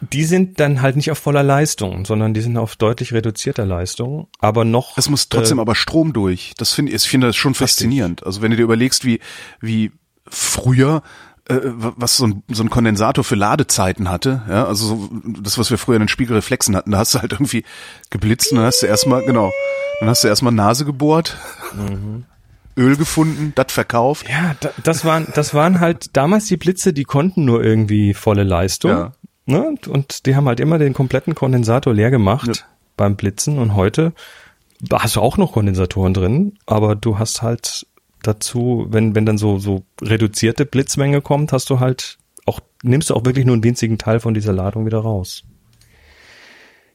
Die 0.00 0.24
sind 0.24 0.60
dann 0.60 0.80
halt 0.80 0.94
nicht 0.94 1.10
auf 1.10 1.18
voller 1.18 1.42
Leistung, 1.42 2.04
sondern 2.04 2.32
die 2.32 2.40
sind 2.40 2.56
auf 2.56 2.76
deutlich 2.76 3.12
reduzierter 3.12 3.66
Leistung, 3.66 4.28
aber 4.38 4.64
noch. 4.64 4.96
Es 4.96 5.08
muss 5.08 5.28
trotzdem 5.28 5.58
äh, 5.58 5.62
aber 5.62 5.74
Strom 5.74 6.12
durch. 6.12 6.52
Das 6.56 6.72
finde 6.72 6.92
ich, 6.92 7.02
finde 7.02 7.26
das 7.26 7.36
schon 7.36 7.52
richtig. 7.52 7.68
faszinierend. 7.68 8.24
Also 8.24 8.40
wenn 8.40 8.52
du 8.52 8.56
dir 8.56 8.62
überlegst, 8.62 9.04
wie, 9.04 9.18
wie 9.60 9.90
früher 10.28 11.02
äh, 11.48 11.60
was 11.62 12.16
so 12.16 12.26
ein, 12.26 12.42
so 12.48 12.62
ein 12.62 12.70
Kondensator 12.70 13.24
für 13.24 13.34
Ladezeiten 13.34 14.10
hatte, 14.10 14.42
ja, 14.48 14.66
also 14.66 14.86
so, 14.86 15.10
das, 15.40 15.58
was 15.58 15.70
wir 15.70 15.78
früher 15.78 15.96
in 15.96 16.02
den 16.02 16.08
Spiegelreflexen 16.08 16.76
hatten, 16.76 16.90
da 16.90 16.98
hast 16.98 17.14
du 17.14 17.20
halt 17.20 17.32
irgendwie 17.32 17.64
geblitzt 18.10 18.52
und 18.52 18.58
dann 18.58 18.66
hast 18.66 18.82
du 18.82 18.86
erstmal, 18.86 19.24
genau, 19.24 19.52
dann 20.00 20.08
hast 20.08 20.24
du 20.24 20.28
erstmal 20.28 20.52
Nase 20.52 20.84
gebohrt, 20.84 21.36
mhm. 21.74 22.24
Öl 22.76 22.96
gefunden, 22.96 23.52
das 23.56 23.72
verkauft. 23.72 24.28
Ja, 24.28 24.54
da, 24.60 24.70
das 24.84 25.04
waren, 25.04 25.26
das 25.34 25.52
waren 25.52 25.80
halt 25.80 26.16
damals 26.16 26.46
die 26.46 26.56
Blitze, 26.56 26.92
die 26.92 27.04
konnten 27.04 27.44
nur 27.44 27.64
irgendwie 27.64 28.14
volle 28.14 28.44
Leistung. 28.44 28.90
Ja. 28.90 29.12
Ne? 29.46 29.74
Und 29.88 30.26
die 30.26 30.36
haben 30.36 30.46
halt 30.46 30.60
immer 30.60 30.78
den 30.78 30.92
kompletten 30.92 31.34
Kondensator 31.34 31.92
leer 31.92 32.10
gemacht 32.10 32.46
ja. 32.46 32.62
beim 32.96 33.16
Blitzen 33.16 33.58
und 33.58 33.74
heute 33.74 34.12
hast 34.92 35.16
du 35.16 35.20
auch 35.20 35.38
noch 35.38 35.52
Kondensatoren 35.52 36.14
drin, 36.14 36.58
aber 36.66 36.94
du 36.94 37.18
hast 37.18 37.42
halt 37.42 37.86
dazu, 38.22 38.86
wenn, 38.90 39.14
wenn 39.14 39.26
dann 39.26 39.38
so, 39.38 39.58
so 39.58 39.84
reduzierte 40.00 40.66
Blitzmenge 40.66 41.20
kommt, 41.20 41.52
hast 41.52 41.70
du 41.70 41.80
halt 41.80 42.18
auch, 42.46 42.60
nimmst 42.82 43.10
du 43.10 43.14
auch 43.14 43.24
wirklich 43.24 43.44
nur 43.44 43.54
einen 43.54 43.64
winzigen 43.64 43.98
Teil 43.98 44.20
von 44.20 44.34
dieser 44.34 44.52
Ladung 44.52 44.86
wieder 44.86 44.98
raus. 44.98 45.44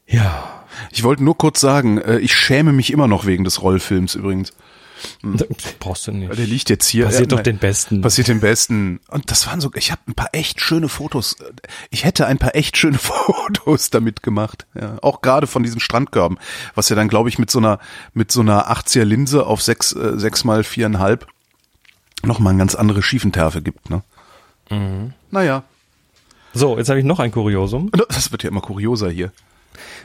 Ja. 0.08 0.66
Ich 0.92 1.04
wollte 1.04 1.24
nur 1.24 1.38
kurz 1.38 1.60
sagen, 1.60 2.00
äh, 2.00 2.18
ich 2.18 2.34
schäme 2.34 2.74
mich 2.74 2.92
immer 2.92 3.08
noch 3.08 3.26
wegen 3.26 3.44
des 3.44 3.62
Rollfilms 3.62 4.16
übrigens. 4.16 4.54
Hm. 5.22 5.40
Brauchst 5.80 6.08
du 6.08 6.12
nicht. 6.12 6.38
Der 6.38 6.46
liegt 6.46 6.70
jetzt 6.70 6.88
hier. 6.88 7.06
Passiert 7.06 7.32
ja, 7.32 7.38
doch 7.38 7.44
den 7.44 7.58
Besten. 7.58 8.02
Passiert 8.02 8.28
den 8.28 8.40
Besten. 8.40 9.00
Und 9.08 9.32
das 9.32 9.48
waren 9.48 9.62
so, 9.62 9.72
ich 9.76 9.92
habe 9.92 10.02
ein 10.08 10.16
paar 10.16 10.30
echt 10.34 10.62
schöne 10.62 10.90
Fotos. 10.90 11.36
Ich 11.90 12.04
hätte 12.04 12.26
ein 12.28 12.38
paar 12.38 12.56
echt 12.56 12.78
schöne 12.78 12.98
Fotos 13.00 13.90
damit 13.90 14.24
gemacht. 14.24 14.66
Ja, 14.74 14.98
auch 15.02 15.22
gerade 15.22 15.48
von 15.48 15.64
diesen 15.64 15.80
Strandkörben, 15.80 16.38
was 16.76 16.90
ja 16.90 16.96
dann, 16.96 17.08
glaube 17.08 17.30
ich, 17.30 17.40
mit 17.40 17.52
so 17.52 17.60
einer, 17.60 17.80
mit 18.14 18.32
so 18.32 18.42
einer 18.42 18.72
80er 18.72 19.04
Linse 19.04 19.46
auf 19.46 19.62
sechs, 19.62 19.94
äh, 19.94 20.18
sechs 20.18 20.44
mal 20.44 20.64
viereinhalb 20.64 21.28
nochmal 22.24 22.52
eine 22.52 22.60
ganz 22.60 22.76
andere 22.76 23.02
Schiefenterfe 23.02 23.62
gibt, 23.62 23.90
ne? 23.90 24.02
Mhm. 24.70 25.14
Naja. 25.32 25.64
So, 26.54 26.78
jetzt 26.78 26.90
habe 26.90 27.00
ich 27.00 27.06
noch 27.06 27.20
ein 27.20 27.32
Kuriosum. 27.32 27.92
Das 28.10 28.32
wird 28.32 28.44
ja 28.44 28.50
immer 28.50 28.62
kurioser 28.62 29.10
hier. 29.10 29.32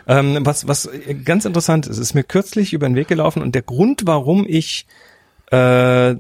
Ähm, 0.06 0.38
was, 0.40 0.66
was 0.68 0.88
ganz 1.24 1.44
interessant 1.44 1.86
ist, 1.86 1.98
ist 1.98 2.14
mir 2.14 2.24
kürzlich 2.24 2.72
über 2.72 2.88
den 2.88 2.96
Weg 2.96 3.08
gelaufen 3.08 3.42
und 3.42 3.54
der 3.54 3.62
Grund, 3.62 4.02
warum 4.06 4.46
ich 4.48 4.86
äh, 5.50 6.14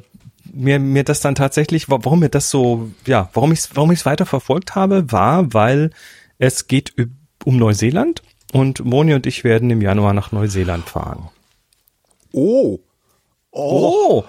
mir, 0.52 0.78
mir 0.78 1.04
das 1.04 1.20
dann 1.20 1.34
tatsächlich, 1.34 1.88
warum 1.88 2.20
mir 2.20 2.28
das 2.28 2.50
so, 2.50 2.90
ja, 3.06 3.30
warum 3.32 3.52
ich 3.52 3.60
es 3.60 3.70
warum 3.74 3.92
ich's 3.92 4.06
weiter 4.06 4.26
verfolgt 4.26 4.74
habe, 4.74 5.10
war, 5.12 5.52
weil 5.52 5.90
es 6.38 6.66
geht 6.66 6.94
um 7.44 7.56
Neuseeland 7.56 8.22
und 8.52 8.84
Moni 8.84 9.14
und 9.14 9.26
ich 9.26 9.44
werden 9.44 9.70
im 9.70 9.82
Januar 9.82 10.12
nach 10.12 10.32
Neuseeland 10.32 10.88
fahren. 10.88 11.28
Oh. 12.32 12.78
Oh. 13.50 13.92
oh. 14.20 14.24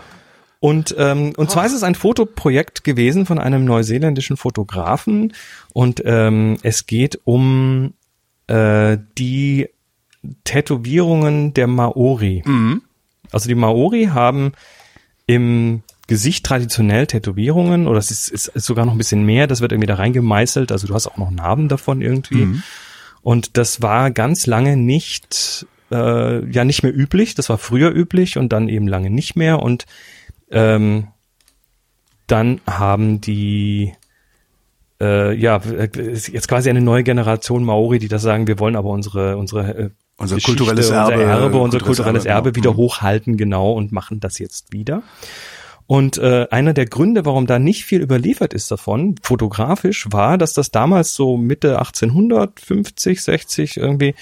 Und, 0.62 0.94
ähm, 0.98 1.34
und 1.38 1.50
zwar 1.50 1.66
ist 1.66 1.74
es 1.74 1.84
ein 1.84 1.96
Fotoprojekt 1.96 2.84
gewesen 2.84 3.26
von 3.26 3.40
einem 3.40 3.64
neuseeländischen 3.64 4.36
Fotografen 4.36 5.34
und 5.74 6.02
ähm, 6.06 6.58
es 6.64 6.86
geht 6.86 7.20
um 7.24 7.94
äh, 8.50 8.98
die 9.18 9.70
Tätowierungen 10.44 11.54
der 11.54 11.68
Maori. 11.68 12.44
Mhm. 12.46 12.82
Also 13.32 13.48
die 13.48 13.56
Maori 13.56 14.10
haben 14.12 14.54
im 15.28 15.84
Gesicht 16.08 16.46
traditionell 16.46 17.06
Tätowierungen 17.06 17.88
oder 17.88 18.00
es 18.00 18.10
ist, 18.10 18.30
ist, 18.30 18.48
ist 18.48 18.66
sogar 18.66 18.86
noch 18.86 18.94
ein 18.94 18.98
bisschen 18.98 19.24
mehr, 19.24 19.46
das 19.46 19.62
wird 19.62 19.72
irgendwie 19.72 19.88
da 19.88 19.96
reingemeißelt, 19.96 20.72
also 20.72 20.88
du 20.88 20.96
hast 20.96 21.08
auch 21.08 21.18
noch 21.18 21.30
Narben 21.30 21.68
davon 21.68 22.02
irgendwie. 22.02 22.46
Mhm. 22.46 22.64
Und 23.22 23.58
das 23.58 23.84
war 23.84 24.10
ganz 24.10 24.48
lange 24.48 24.76
nicht, 24.76 25.68
äh, 25.92 26.44
ja 26.50 26.66
nicht 26.66 26.82
mehr 26.82 26.96
üblich, 26.96 27.36
das 27.36 27.50
war 27.50 27.60
früher 27.60 27.92
üblich 27.92 28.38
und 28.40 28.52
dann 28.52 28.70
eben 28.70 28.88
lange 28.88 29.12
nicht 29.12 29.36
mehr 29.36 29.62
und 29.62 29.86
ähm, 30.50 31.10
dann 32.26 32.62
haben 32.66 33.22
die 33.22 33.94
äh, 35.02 35.34
ja, 35.34 35.62
jetzt 35.62 36.48
quasi 36.48 36.70
eine 36.70 36.82
neue 36.82 37.04
Generation 37.04 37.64
Maori, 37.64 38.00
die 38.00 38.08
das 38.08 38.22
sagen, 38.22 38.48
wir 38.48 38.60
wollen 38.60 38.76
aber 38.76 38.90
unsere, 38.90 39.38
unsere 39.38 39.78
äh, 39.78 39.90
unser 40.18 40.38
kulturelles 40.40 40.90
Erbe, 40.90 41.14
unser 41.14 41.26
Erbe, 41.26 41.58
unser 41.60 41.80
kulturelles 41.80 42.26
Erbe, 42.26 42.50
Erbe 42.50 42.56
wieder 42.56 42.76
hochhalten, 42.76 43.38
genau, 43.38 43.72
und 43.72 43.92
machen 43.92 44.20
das 44.20 44.38
jetzt 44.38 44.74
wieder. 44.74 45.02
Und 45.88 46.20
äh, 46.20 46.46
einer 46.52 46.74
der 46.74 46.86
Gründe, 46.86 47.26
warum 47.26 47.48
da 47.48 47.58
nicht 47.58 47.84
viel 47.84 48.02
überliefert 48.02 48.54
ist 48.54 48.70
davon, 48.70 49.16
fotografisch, 49.24 50.08
war, 50.12 50.38
dass 50.38 50.54
das 50.54 50.70
damals 50.70 51.16
so 51.16 51.36
Mitte 51.36 51.80
1850, 51.80 53.24
60 53.24 53.78
irgendwie, 53.78 54.14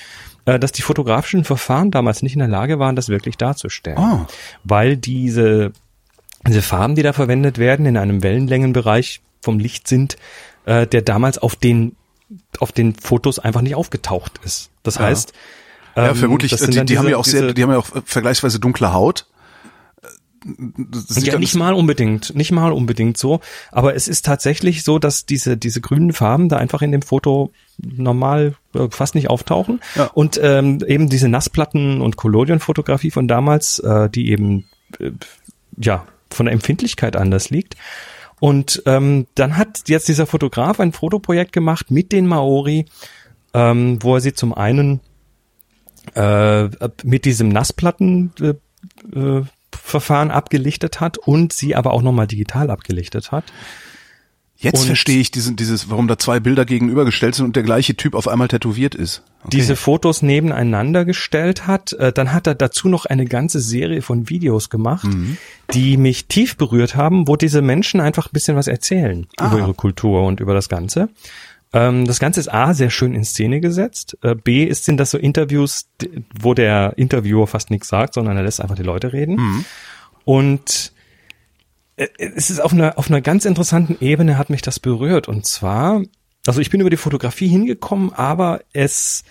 äh, 0.46 0.60
dass 0.60 0.72
die 0.72 0.82
fotografischen 0.82 1.44
Verfahren 1.44 1.92
damals 1.92 2.22
nicht 2.24 2.34
in 2.34 2.40
der 2.40 2.48
Lage 2.48 2.80
waren, 2.80 2.96
das 2.96 3.10
wirklich 3.10 3.36
darzustellen. 3.36 3.98
Oh. 4.00 4.26
Weil 4.64 4.96
diese, 4.96 5.74
diese 6.48 6.62
Farben, 6.62 6.96
die 6.96 7.04
da 7.04 7.12
verwendet 7.12 7.58
werden, 7.58 7.86
in 7.86 7.98
einem 7.98 8.24
Wellenlängenbereich 8.24 9.20
vom 9.42 9.60
Licht 9.60 9.90
sind, 9.90 10.16
äh, 10.68 10.86
der 10.86 11.01
damals 11.01 11.38
auf 11.38 11.55
den 11.55 11.95
auf 12.59 12.74
den 12.74 12.93
Fotos 12.93 13.39
einfach 13.39 13.61
nicht 13.61 13.76
aufgetaucht 13.76 14.41
ist. 14.43 14.70
Das 14.84 14.95
ja. 14.95 15.03
heißt, 15.03 15.34
ja, 15.95 16.09
ähm, 16.09 16.15
vermutlich, 16.15 16.53
die, 16.53 16.65
die 16.65 16.86
diese, 16.86 16.99
haben 16.99 17.07
ja 17.07 17.18
auch 17.18 17.26
sehr, 17.26 17.53
die 17.53 17.63
haben 17.63 17.72
ja 17.72 17.78
auch 17.78 17.88
vergleichsweise 18.05 18.59
dunkle 18.59 18.93
Haut. 18.93 19.28
ja, 21.15 21.39
nicht 21.39 21.55
mal 21.55 21.74
unbedingt, 21.74 22.36
nicht 22.36 22.51
mal 22.51 22.74
unbedingt 22.74 23.18
so, 23.18 23.39
aber 23.72 23.95
es 23.95 24.09
ist 24.09 24.26
tatsächlich 24.26 24.84
so, 24.84 24.99
dass 24.99 25.26
diese 25.26 25.55
diese 25.55 25.80
grünen 25.80 26.11
Farben 26.11 26.49
da 26.49 26.57
einfach 26.57 26.82
in 26.82 26.91
dem 26.91 27.01
Foto 27.01 27.51
normal 27.78 28.55
äh, 28.76 28.88
fast 28.89 29.15
nicht 29.15 29.30
auftauchen 29.30 29.80
ja. 29.95 30.05
und 30.13 30.38
ähm, 30.43 30.80
eben 30.86 31.07
diese 31.07 31.30
Nassplatten 31.30 32.01
und 32.01 32.18
Collodion-Fotografie 32.18 33.11
von 33.11 33.30
damals, 33.30 33.80
äh, 33.80 34.09
die 34.09 34.32
eben 34.32 34.65
äh, 34.99 35.11
ja 35.78 36.05
von 36.30 36.45
der 36.47 36.53
Empfindlichkeit 36.53 37.15
anders 37.15 37.49
liegt, 37.49 37.78
und 38.40 38.84
ähm, 38.86 39.26
dann 39.36 39.58
hat 39.58 39.84
jetzt 39.88 40.08
dieser 40.08 40.28
Fotograf 40.28 40.80
ein 40.80 40.92
Fotoprojekt 40.92 41.54
gemacht 41.54 41.90
mit 41.90 42.12
den 42.12 42.28
Maori, 42.28 42.86
ähm, 43.54 43.98
wo 44.02 44.16
er 44.16 44.22
sie 44.22 44.34
zum 44.34 44.54
einen 44.54 45.00
äh, 46.14 46.70
mit 47.04 47.26
diesem 47.26 47.50
Nassplattenverfahren 47.50 50.30
äh, 50.30 50.32
äh, 50.32 50.36
abgelichtet 50.36 51.00
hat 51.00 51.18
und 51.18 51.54
sie 51.54 51.76
aber 51.76 51.94
auch 51.94 52.04
nochmal 52.04 52.28
digital 52.28 52.70
abgelichtet 52.70 53.32
hat. 53.32 53.46
Jetzt 54.60 54.82
und 54.82 54.88
verstehe 54.88 55.20
ich 55.20 55.30
diesen, 55.30 55.55
dieses, 55.55 55.89
warum 55.91 56.08
da 56.08 56.18
zwei 56.18 56.39
Bilder 56.39 56.66
gegenübergestellt 56.66 57.36
sind 57.36 57.45
und 57.45 57.55
der 57.55 57.62
gleiche 57.62 57.95
Typ 57.95 58.16
auf 58.16 58.28
einmal 58.28 58.47
tätowiert 58.47 58.95
ist. 58.95 59.22
Okay. 59.41 59.49
Diese 59.51 59.76
Fotos 59.76 60.24
nebeneinander 60.24 61.05
gestellt 61.05 61.68
hat. 61.68 61.93
Äh, 61.93 62.12
dann 62.12 62.34
hat 62.34 62.47
er 62.47 62.55
dazu 62.55 62.89
noch 62.89 63.05
eine 63.05 63.26
ganze 63.26 63.60
Serie 63.60 64.01
von 64.01 64.30
Videos 64.30 64.72
gemacht, 64.72 65.05
mhm. 65.05 65.38
die 65.74 65.97
mich 65.97 66.26
tief 66.26 66.58
berührt 66.58 66.95
haben, 66.95 67.28
wo 67.28 67.36
diese 67.36 67.62
Menschen 67.62 68.01
einfach 68.01 68.28
ein 68.28 68.34
bisschen 68.34 68.58
was 68.58 68.68
erzählen 68.68 69.28
ah. 69.38 69.47
über 69.47 69.60
ihre 69.60 69.74
Kultur 69.76 70.24
und 70.24 70.39
über 70.39 70.55
das 70.55 70.70
Ganze. 70.70 71.10
Ähm, 71.72 72.05
das 72.05 72.20
Ganze 72.20 72.39
ist 72.39 72.51
A, 72.51 72.74
sehr 72.74 72.89
schön 72.89 73.14
in 73.14 73.26
Szene 73.26 73.62
gesetzt. 73.62 74.18
Äh, 74.24 74.34
B, 74.34 74.64
ist, 74.64 74.86
sind 74.86 74.97
das 74.97 75.12
so 75.12 75.20
Interviews, 75.20 75.88
wo 76.39 76.55
der 76.55 76.93
Interviewer 76.97 77.45
fast 77.45 77.70
nichts 77.70 77.89
sagt, 77.89 78.16
sondern 78.16 78.38
er 78.38 78.43
lässt 78.43 78.60
einfach 78.60 78.76
die 78.76 78.84
Leute 78.84 79.14
reden. 79.14 79.36
Mhm. 79.36 79.66
Und 80.26 80.93
es 81.98 82.50
ist 82.52 82.60
auf 82.60 82.74
einer, 82.74 82.98
auf 82.98 83.10
einer 83.10 83.22
ganz 83.22 83.45
interessanten 83.45 83.98
Ebene 84.00 84.38
hat 84.38 84.50
mich 84.50 84.62
das 84.62 84.80
berührt. 84.80 85.28
Und 85.28 85.45
zwar, 85.45 86.04
also 86.45 86.62
ich 86.62 86.70
bin 86.70 86.80
über 86.80 86.91
die 86.91 86.98
Fotografie 86.98 87.48
hingekommen, 87.48 88.14
aber 88.14 88.62
es, 88.72 89.24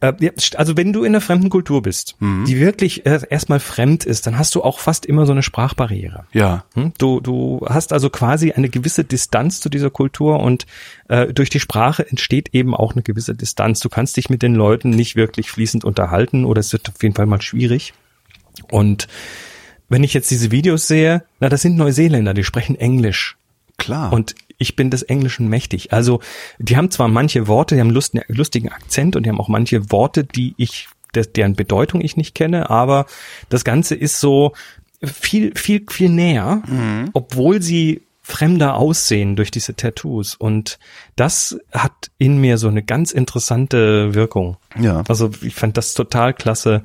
äh, 0.00 0.12
also 0.56 0.76
wenn 0.76 0.92
du 0.92 1.04
in 1.04 1.14
einer 1.14 1.22
fremden 1.22 1.48
Kultur 1.48 1.80
bist, 1.80 2.16
mhm. 2.18 2.44
die 2.44 2.60
wirklich 2.60 3.06
äh, 3.06 3.20
erstmal 3.30 3.60
fremd 3.60 4.04
ist, 4.04 4.26
dann 4.26 4.38
hast 4.38 4.54
du 4.54 4.62
auch 4.62 4.78
fast 4.78 5.06
immer 5.06 5.24
so 5.24 5.32
eine 5.32 5.42
Sprachbarriere. 5.42 6.26
Ja. 6.34 6.66
Hm? 6.74 6.92
Du, 6.98 7.20
du 7.20 7.64
hast 7.66 7.94
also 7.94 8.10
quasi 8.10 8.52
eine 8.52 8.68
gewisse 8.68 9.04
Distanz 9.04 9.60
zu 9.60 9.70
dieser 9.70 9.88
Kultur 9.88 10.40
und 10.40 10.66
äh, 11.08 11.32
durch 11.32 11.48
die 11.48 11.60
Sprache 11.60 12.06
entsteht 12.06 12.50
eben 12.52 12.74
auch 12.74 12.92
eine 12.92 13.04
gewisse 13.04 13.34
Distanz. 13.34 13.80
Du 13.80 13.88
kannst 13.88 14.18
dich 14.18 14.28
mit 14.28 14.42
den 14.42 14.54
Leuten 14.54 14.90
nicht 14.90 15.16
wirklich 15.16 15.50
fließend 15.50 15.82
unterhalten 15.82 16.44
oder 16.44 16.60
es 16.60 16.74
wird 16.74 16.90
auf 16.90 17.02
jeden 17.02 17.14
Fall 17.14 17.26
mal 17.26 17.40
schwierig. 17.40 17.94
Und 18.70 19.08
wenn 19.88 20.04
ich 20.04 20.14
jetzt 20.14 20.30
diese 20.30 20.50
Videos 20.50 20.86
sehe, 20.86 21.24
na, 21.40 21.48
das 21.48 21.62
sind 21.62 21.76
Neuseeländer, 21.76 22.34
die 22.34 22.44
sprechen 22.44 22.76
Englisch. 22.76 23.36
Klar. 23.78 24.12
Und 24.12 24.34
ich 24.58 24.74
bin 24.74 24.90
des 24.90 25.02
Englischen 25.02 25.48
mächtig. 25.48 25.92
Also, 25.92 26.20
die 26.58 26.76
haben 26.76 26.90
zwar 26.90 27.08
manche 27.08 27.46
Worte, 27.46 27.74
die 27.74 27.80
haben 27.80 27.90
Lust, 27.90 28.14
lustigen 28.28 28.70
Akzent 28.70 29.16
und 29.16 29.24
die 29.24 29.30
haben 29.30 29.40
auch 29.40 29.48
manche 29.48 29.90
Worte, 29.90 30.24
die 30.24 30.54
ich, 30.56 30.88
deren 31.14 31.54
Bedeutung 31.54 32.00
ich 32.00 32.16
nicht 32.16 32.34
kenne, 32.34 32.70
aber 32.70 33.06
das 33.48 33.64
Ganze 33.64 33.94
ist 33.94 34.20
so 34.20 34.52
viel, 35.02 35.52
viel, 35.54 35.84
viel 35.90 36.08
näher, 36.08 36.62
mhm. 36.66 37.10
obwohl 37.12 37.60
sie 37.60 38.02
fremder 38.22 38.74
aussehen 38.74 39.36
durch 39.36 39.50
diese 39.50 39.76
Tattoos. 39.76 40.34
Und 40.34 40.78
das 41.14 41.58
hat 41.72 42.10
in 42.18 42.38
mir 42.38 42.58
so 42.58 42.66
eine 42.66 42.82
ganz 42.82 43.12
interessante 43.12 44.14
Wirkung. 44.14 44.56
Ja. 44.78 45.04
Also 45.06 45.30
ich 45.42 45.54
fand 45.54 45.76
das 45.76 45.94
total 45.94 46.34
klasse 46.34 46.82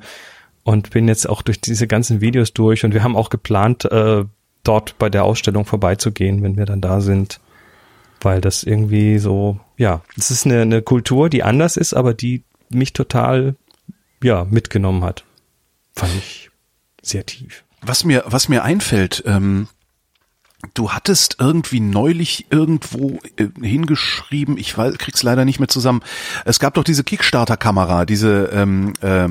und 0.64 0.90
bin 0.90 1.08
jetzt 1.08 1.28
auch 1.28 1.42
durch 1.42 1.60
diese 1.60 1.86
ganzen 1.86 2.20
Videos 2.20 2.52
durch 2.52 2.84
und 2.84 2.94
wir 2.94 3.02
haben 3.02 3.16
auch 3.16 3.30
geplant, 3.30 3.84
äh, 3.86 4.24
dort 4.64 4.98
bei 4.98 5.10
der 5.10 5.24
Ausstellung 5.24 5.64
vorbeizugehen, 5.64 6.42
wenn 6.42 6.56
wir 6.56 6.66
dann 6.66 6.80
da 6.80 7.00
sind, 7.00 7.40
weil 8.20 8.40
das 8.40 8.62
irgendwie 8.62 9.18
so, 9.18 9.58
ja, 9.76 10.02
es 10.16 10.30
ist 10.30 10.46
eine, 10.46 10.62
eine 10.62 10.82
Kultur, 10.82 11.28
die 11.28 11.42
anders 11.42 11.76
ist, 11.76 11.94
aber 11.94 12.14
die 12.14 12.44
mich 12.68 12.92
total, 12.92 13.56
ja, 14.22 14.46
mitgenommen 14.48 15.04
hat. 15.04 15.24
Fand 15.94 16.14
ich 16.16 16.50
sehr 17.02 17.26
tief. 17.26 17.64
Was 17.80 18.04
mir, 18.04 18.22
was 18.26 18.48
mir 18.48 18.62
einfällt, 18.62 19.24
ähm, 19.26 19.66
du 20.74 20.92
hattest 20.92 21.36
irgendwie 21.40 21.80
neulich 21.80 22.46
irgendwo 22.50 23.18
äh, 23.36 23.48
hingeschrieben, 23.60 24.56
ich 24.56 24.76
weiß, 24.78 24.96
krieg's 24.98 25.24
leider 25.24 25.44
nicht 25.44 25.58
mehr 25.58 25.68
zusammen. 25.68 26.02
Es 26.44 26.60
gab 26.60 26.74
doch 26.74 26.84
diese 26.84 27.02
Kickstarter-Kamera, 27.02 28.06
diese 28.06 28.50
ähm, 28.52 28.94
äh, 29.00 29.28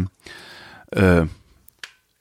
äh, 0.91 1.25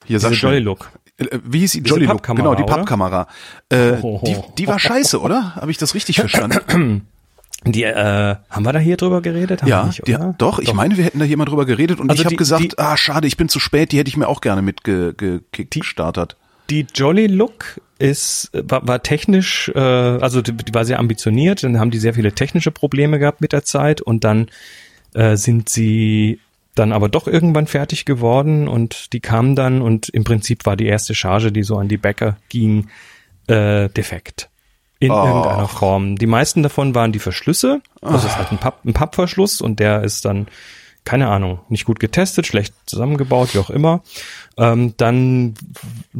hier 0.05 0.19
Diese 0.19 0.29
Jolly 0.31 0.61
Look. 0.61 0.91
Äh, 1.19 1.39
wie 1.45 1.61
hieß 1.61 1.73
die 1.73 1.81
Jolly 1.81 2.07
Look? 2.07 2.23
Genau, 2.23 2.55
die 2.55 2.65
Pappkamera. 2.65 3.27
Äh, 3.69 3.97
die, 4.25 4.37
die 4.59 4.67
war 4.67 4.79
scheiße, 4.79 5.21
oder? 5.21 5.55
Habe 5.57 5.71
ich 5.71 5.79
das 5.79 5.95
richtig 5.95 6.17
verstanden? 6.17 7.07
Die 7.67 7.85
äh, 7.85 8.37
haben 8.49 8.65
wir 8.65 8.73
da 8.73 8.79
hier 8.79 8.97
drüber 8.97 9.21
geredet? 9.21 9.61
Haben 9.61 9.69
ja, 9.69 9.85
nicht, 9.85 10.07
die, 10.07 10.13
doch, 10.13 10.35
doch. 10.39 10.59
Ich 10.61 10.73
meine, 10.73 10.97
wir 10.97 11.05
hätten 11.05 11.19
da 11.19 11.27
hier 11.27 11.37
mal 11.37 11.45
drüber 11.45 11.67
geredet 11.67 12.01
und 12.01 12.09
also 12.09 12.23
ich 12.23 12.25
habe 12.25 12.37
gesagt, 12.37 12.63
die, 12.63 12.79
ah, 12.79 12.97
schade, 12.97 13.27
ich 13.27 13.37
bin 13.37 13.51
zu 13.51 13.61
spät. 13.61 13.93
Die 13.93 13.99
hätte 13.99 14.09
ich 14.09 14.17
mir 14.17 14.29
auch 14.29 14.41
gerne 14.41 14.63
mitgestartet. 14.63 16.37
Die, 16.71 16.85
die 16.85 16.93
Jolly 16.95 17.27
Look 17.27 17.83
ist 17.99 18.51
war, 18.55 18.89
war 18.89 19.03
technisch, 19.03 19.71
äh, 19.75 19.79
also 19.79 20.41
die, 20.41 20.53
die 20.53 20.73
war 20.73 20.87
sehr 20.87 20.99
ambitioniert. 20.99 21.63
Dann 21.63 21.79
haben 21.79 21.91
die 21.91 21.99
sehr 21.99 22.15
viele 22.15 22.33
technische 22.33 22.71
Probleme 22.71 23.19
gehabt 23.19 23.43
mit 23.43 23.53
der 23.53 23.63
Zeit 23.63 24.01
und 24.01 24.25
dann 24.25 24.49
äh, 25.13 25.37
sind 25.37 25.69
sie 25.69 26.41
dann 26.75 26.93
aber 26.93 27.09
doch 27.09 27.27
irgendwann 27.27 27.67
fertig 27.67 28.05
geworden 28.05 28.69
und 28.69 29.13
die 29.13 29.21
kam 29.21 29.57
dann 29.57 29.83
und 29.83 30.09
im 30.09 30.25
Prinzip 30.25 30.67
war 30.67 30.77
die 30.77 30.87
erste 30.87 31.15
Charge, 31.15 31.53
die 31.53 31.63
so 31.63 31.77
an 31.77 31.89
die 31.89 31.97
Bäcker 31.97 32.37
ging, 32.49 32.89
äh, 33.49 33.89
defekt. 33.89 34.49
In 34.99 35.11
oh. 35.11 35.25
irgendeiner 35.25 35.69
Form. 35.69 36.17
Die 36.17 36.27
meisten 36.27 36.63
davon 36.63 36.95
waren 36.95 37.13
die 37.13 37.19
Verschlüsse. 37.19 37.81
Also 38.03 38.19
es 38.19 38.25
ist 38.25 38.37
halt 38.37 38.53
ein, 38.53 38.59
Papp, 38.59 38.85
ein 38.85 38.93
Pappverschluss 38.93 39.61
und 39.61 39.81
der 39.81 40.03
ist 40.03 40.27
dann, 40.27 40.47
keine 41.05 41.29
Ahnung, 41.29 41.61
nicht 41.69 41.87
gut 41.87 42.01
getestet, 42.01 42.47
schlecht 42.47 42.75
zusammengebaut, 42.85 43.55
wie 43.55 43.59
auch 43.59 43.71
immer. 43.71 44.03
Ähm, 44.59 44.95
dann 44.99 45.55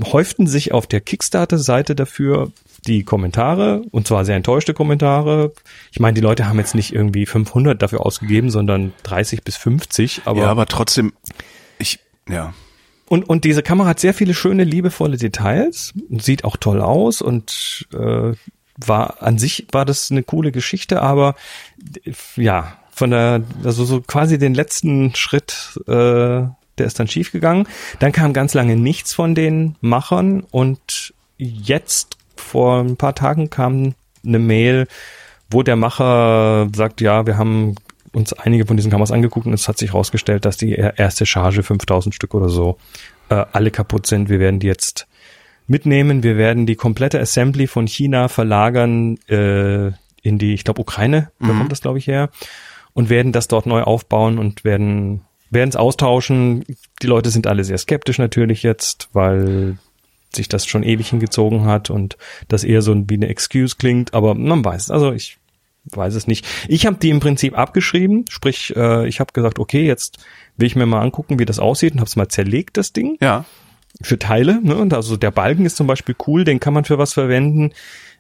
häuften 0.03 0.47
sich 0.47 0.73
auf 0.73 0.87
der 0.87 1.03
Kickstarter-Seite 1.03 1.95
dafür 1.95 2.53
die 2.87 3.05
Kommentare 3.05 3.83
und 3.91 4.07
zwar 4.07 4.25
sehr 4.25 4.37
enttäuschte 4.37 4.75
Kommentare. 4.75 5.53
Ich 5.93 6.01
meine, 6.01 6.15
die 6.15 6.21
Leute 6.21 6.49
haben 6.49 6.59
jetzt 6.59 6.75
nicht 6.75 6.95
irgendwie 6.95 7.27
500 7.27 7.81
dafür 7.81 8.05
ausgegeben, 8.05 8.51
sondern 8.51 8.93
30 9.03 9.43
bis 9.43 9.57
50. 9.57 10.23
Aber 10.25 10.41
ja, 10.41 10.47
aber 10.47 10.67
trotzdem, 10.67 11.13
ich, 11.79 12.01
ja. 12.29 12.55
Und, 13.09 13.29
und 13.29 13.45
diese 13.45 13.63
Kamera 13.63 13.89
hat 13.89 14.01
sehr 14.01 14.15
viele 14.15 14.35
schöne, 14.35 14.65
liebevolle 14.65 15.17
Details, 15.17 15.93
sieht 16.11 16.45
auch 16.45 16.57
toll 16.57 16.81
aus 16.81 17.23
und 17.23 17.89
äh, 17.93 18.33
war 18.77 19.23
an 19.23 19.39
sich 19.39 19.67
war 19.73 19.85
das 19.85 20.11
eine 20.11 20.23
coole 20.23 20.53
Geschichte, 20.53 21.03
aber 21.03 21.35
ja, 22.37 22.77
von 22.91 23.11
der, 23.11 23.43
also 23.65 23.85
so 23.85 24.01
quasi 24.01 24.39
den 24.39 24.55
letzten 24.55 25.15
Schritt, 25.15 25.79
äh, 25.87 25.91
der 25.91 26.87
ist 26.87 26.99
dann 26.99 27.09
schief 27.09 27.33
gegangen. 27.33 27.67
Dann 27.99 28.13
kam 28.13 28.33
ganz 28.33 28.55
lange 28.55 28.77
nichts 28.77 29.13
von 29.13 29.35
den 29.35 29.77
Machern 29.81 30.45
und 30.51 31.15
jetzt 31.37 32.17
vor 32.51 32.81
ein 32.81 32.97
paar 32.97 33.15
Tagen 33.15 33.51
kam 33.51 33.95
eine 34.25 34.39
Mail, 34.39 34.87
wo 35.51 35.63
der 35.63 35.77
Macher 35.77 36.69
sagt, 36.75 37.01
ja, 37.01 37.27
wir 37.27 37.39
haben 37.39 37.77
uns 38.13 38.33
einige 38.33 38.67
von 38.67 38.77
diesen 38.77 38.91
Kameras 38.91 39.13
angeguckt 39.13 39.47
und 39.47 39.53
es 39.53 39.69
hat 39.69 39.79
sich 39.79 39.93
herausgestellt, 39.93 40.45
dass 40.45 40.57
die 40.57 40.73
erste 40.73 41.27
Charge 41.27 41.63
5000 41.63 42.15
Stück 42.15 42.35
oder 42.35 42.49
so 42.49 42.77
äh, 43.29 43.45
alle 43.53 43.71
kaputt 43.71 44.07
sind. 44.07 44.29
Wir 44.29 44.41
werden 44.41 44.59
die 44.59 44.67
jetzt 44.67 45.07
mitnehmen. 45.69 46.25
Wir 46.25 46.37
werden 46.37 46.67
die 46.67 46.75
komplette 46.75 47.21
Assembly 47.21 47.69
von 47.69 47.87
China 47.87 48.29
verlagern 48.29 49.17
äh, 49.29 49.93
in 50.23 50.39
die, 50.39 50.53
ich 50.53 50.65
glaube, 50.65 50.81
Ukraine, 50.81 51.31
da 51.39 51.47
mhm. 51.47 51.59
kommt 51.59 51.73
das, 51.73 51.81
glaube 51.81 51.99
ich, 51.99 52.07
her, 52.07 52.31
und 52.93 53.09
werden 53.09 53.33
das 53.33 53.47
dort 53.47 53.67
neu 53.67 53.83
aufbauen 53.83 54.39
und 54.39 54.65
werden 54.65 55.23
werden 55.51 55.71
es 55.71 55.77
austauschen. 55.77 56.65
Die 57.03 57.07
Leute 57.07 57.31
sind 57.31 57.47
alle 57.47 57.65
sehr 57.65 57.79
skeptisch 57.79 58.19
natürlich 58.19 58.63
jetzt, 58.63 59.09
weil 59.13 59.79
sich 60.35 60.49
das 60.49 60.67
schon 60.67 60.83
ewig 60.83 61.09
hingezogen 61.09 61.65
hat 61.65 61.91
und 61.91 62.17
das 62.49 62.65
eher 62.65 62.83
so 62.83 62.95
wie 63.09 63.15
eine 63.15 63.29
Excuse 63.29 63.77
klingt, 63.77 64.15
aber 64.15 64.35
man 64.35 64.65
weiß, 64.65 64.91
also 64.91 65.13
ich 65.13 65.39
weiß 65.85 66.15
es 66.15 66.27
nicht. 66.27 66.47
Ich 66.69 66.87
habe 66.87 66.97
die 66.97 67.11
im 67.11 67.21
Prinzip 67.21 67.57
abgeschrieben, 67.57 68.25
sprich, 68.29 68.75
äh, 68.77 69.09
ich 69.09 69.21
habe 69.21 69.33
gesagt, 69.33 69.59
okay, 69.59 69.87
jetzt 69.87 70.19
will 70.57 70.67
ich 70.67 70.77
mir 70.77 70.87
mal 70.87 71.01
angucken, 71.01 71.39
wie 71.39 71.45
das 71.45 71.59
aussieht 71.59 71.95
und 71.95 72.01
habe 72.01 72.09
es 72.09 72.17
mal 72.17 72.29
zerlegt, 72.29 72.77
das 72.77 72.93
Ding. 72.93 73.17
Ja. 73.21 73.45
Für 74.03 74.19
Teile, 74.19 74.61
ne? 74.63 74.77
Und 74.77 74.95
also 74.95 75.17
der 75.17 75.31
Balken 75.31 75.67
ist 75.67 75.77
zum 75.77 75.87
Beispiel 75.87 76.15
cool, 76.27 76.45
den 76.45 76.61
kann 76.61 76.75
man 76.75 76.85
für 76.85 76.99
was 76.99 77.13
verwenden. 77.13 77.73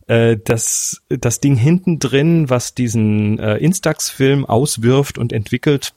Äh, 0.09 0.37
das, 0.43 1.03
das 1.09 1.41
Ding 1.41 1.55
hinten 1.55 1.99
drin, 1.99 2.51
was 2.51 2.75
diesen 2.75 3.39
äh, 3.39 3.57
Instax-Film 3.59 4.47
auswirft 4.47 5.19
und 5.19 5.33
entwickelt, 5.33 5.93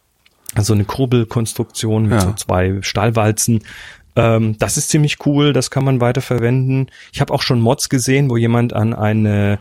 also 0.54 0.74
eine 0.74 0.86
Kurbelkonstruktion 0.86 2.04
mit 2.04 2.22
ja. 2.22 2.22
so 2.22 2.34
zwei 2.34 2.78
Stahlwalzen, 2.82 3.64
ähm, 4.16 4.58
das 4.60 4.78
ist 4.78 4.90
ziemlich 4.90 5.26
cool, 5.26 5.54
das 5.54 5.72
kann 5.72 5.86
man 5.86 6.02
weiter 6.02 6.22
verwenden. 6.22 6.88
Ich 7.12 7.22
habe 7.22 7.34
auch 7.34 7.42
schon 7.42 7.60
Mods 7.60 7.90
gesehen, 7.90 8.30
wo 8.30 8.38
jemand 8.38 8.74
an 8.74 8.94
eine 8.94 9.60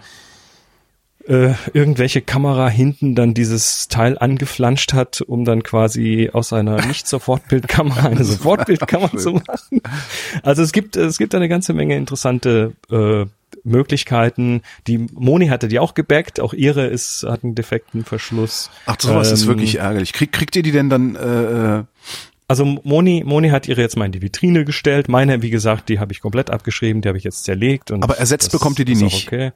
äh, 1.27 1.55
irgendwelche 1.73 2.21
Kamera 2.21 2.69
hinten 2.69 3.15
dann 3.15 3.35
dieses 3.35 3.89
Teil 3.89 4.19
angeflanscht 4.19 4.93
hat, 4.93 5.21
um 5.21 5.45
dann 5.45 5.63
quasi 5.63 6.31
aus 6.33 6.53
einer 6.53 6.85
Nicht-Sofortbildkamera 6.87 8.09
eine 8.09 8.25
Sofortbildkamera 8.25 9.17
zu 9.17 9.33
machen. 9.33 9.81
Also 10.43 10.63
es 10.63 10.73
gibt 10.73 10.97
es 10.97 11.19
gibt 11.19 11.35
eine 11.35 11.49
ganze 11.49 11.73
Menge 11.75 11.97
interessante 11.97 12.73
äh, 12.91 13.27
Möglichkeiten. 13.65 14.63
Die 14.87 14.99
Moni 14.99 15.49
hatte 15.49 15.69
die 15.69 15.79
auch 15.79 15.95
gebackt, 15.95 16.41
auch 16.41 16.55
ihre 16.55 16.87
ist 16.87 17.25
hat 17.29 17.45
einen 17.45 17.55
defekten 17.55 18.05
Verschluss. 18.05 18.71
Ach, 18.87 18.97
sowas 18.99 19.29
ähm, 19.29 19.35
ist 19.35 19.47
wirklich 19.47 19.77
ärgerlich. 19.77 20.13
Krieg, 20.13 20.33
kriegt 20.33 20.57
ihr 20.57 20.63
die 20.63 20.73
denn 20.73 20.91
dann 20.91 21.17
äh, 21.17 21.79
äh 21.79 21.85
also 22.49 22.65
Moni, 22.65 23.23
Moni 23.25 23.49
hat 23.49 23.69
ihre 23.69 23.81
jetzt 23.81 23.97
mal 23.97 24.07
in 24.07 24.13
die 24.13 24.21
Vitrine 24.21 24.65
gestellt. 24.65 25.09
Meine, 25.09 25.43
wie 25.43 25.51
gesagt, 25.51 25.89
die 25.89 25.99
habe 25.99 26.13
ich 26.13 26.21
komplett 26.21 26.51
abgeschrieben, 26.51 27.01
die 27.01 27.09
habe 27.09 27.19
ich 27.19 27.25
jetzt 27.25 27.45
zerlegt. 27.45 27.91
Und 27.91 28.03
Aber 28.03 28.19
ersetzt 28.19 28.53
bekommt 28.53 28.79
ihr 28.79 28.85
die 28.85 28.95
nicht? 28.95 29.27
Okay. 29.27 29.53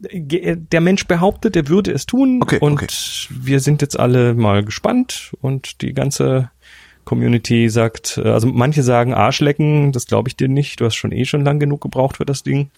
Der 0.00 0.80
Mensch 0.80 1.06
behauptet, 1.06 1.56
er 1.56 1.68
würde 1.68 1.92
es 1.92 2.06
tun. 2.06 2.40
Okay, 2.42 2.58
und 2.58 2.82
okay. 2.82 2.86
wir 3.30 3.60
sind 3.60 3.82
jetzt 3.82 3.98
alle 3.98 4.34
mal 4.34 4.64
gespannt 4.64 5.32
und 5.40 5.82
die 5.82 5.92
ganze 5.92 6.50
Community 7.04 7.70
sagt, 7.70 8.20
äh, 8.22 8.28
also 8.28 8.46
manche 8.48 8.82
sagen 8.82 9.14
Arschlecken, 9.14 9.92
das 9.92 10.06
glaube 10.06 10.28
ich 10.28 10.36
dir 10.36 10.48
nicht, 10.48 10.80
du 10.80 10.84
hast 10.84 10.94
schon 10.94 11.12
eh 11.12 11.24
schon 11.24 11.44
lang 11.44 11.58
genug 11.58 11.80
gebraucht 11.80 12.18
für 12.18 12.26
das 12.26 12.42
Ding. 12.42 12.70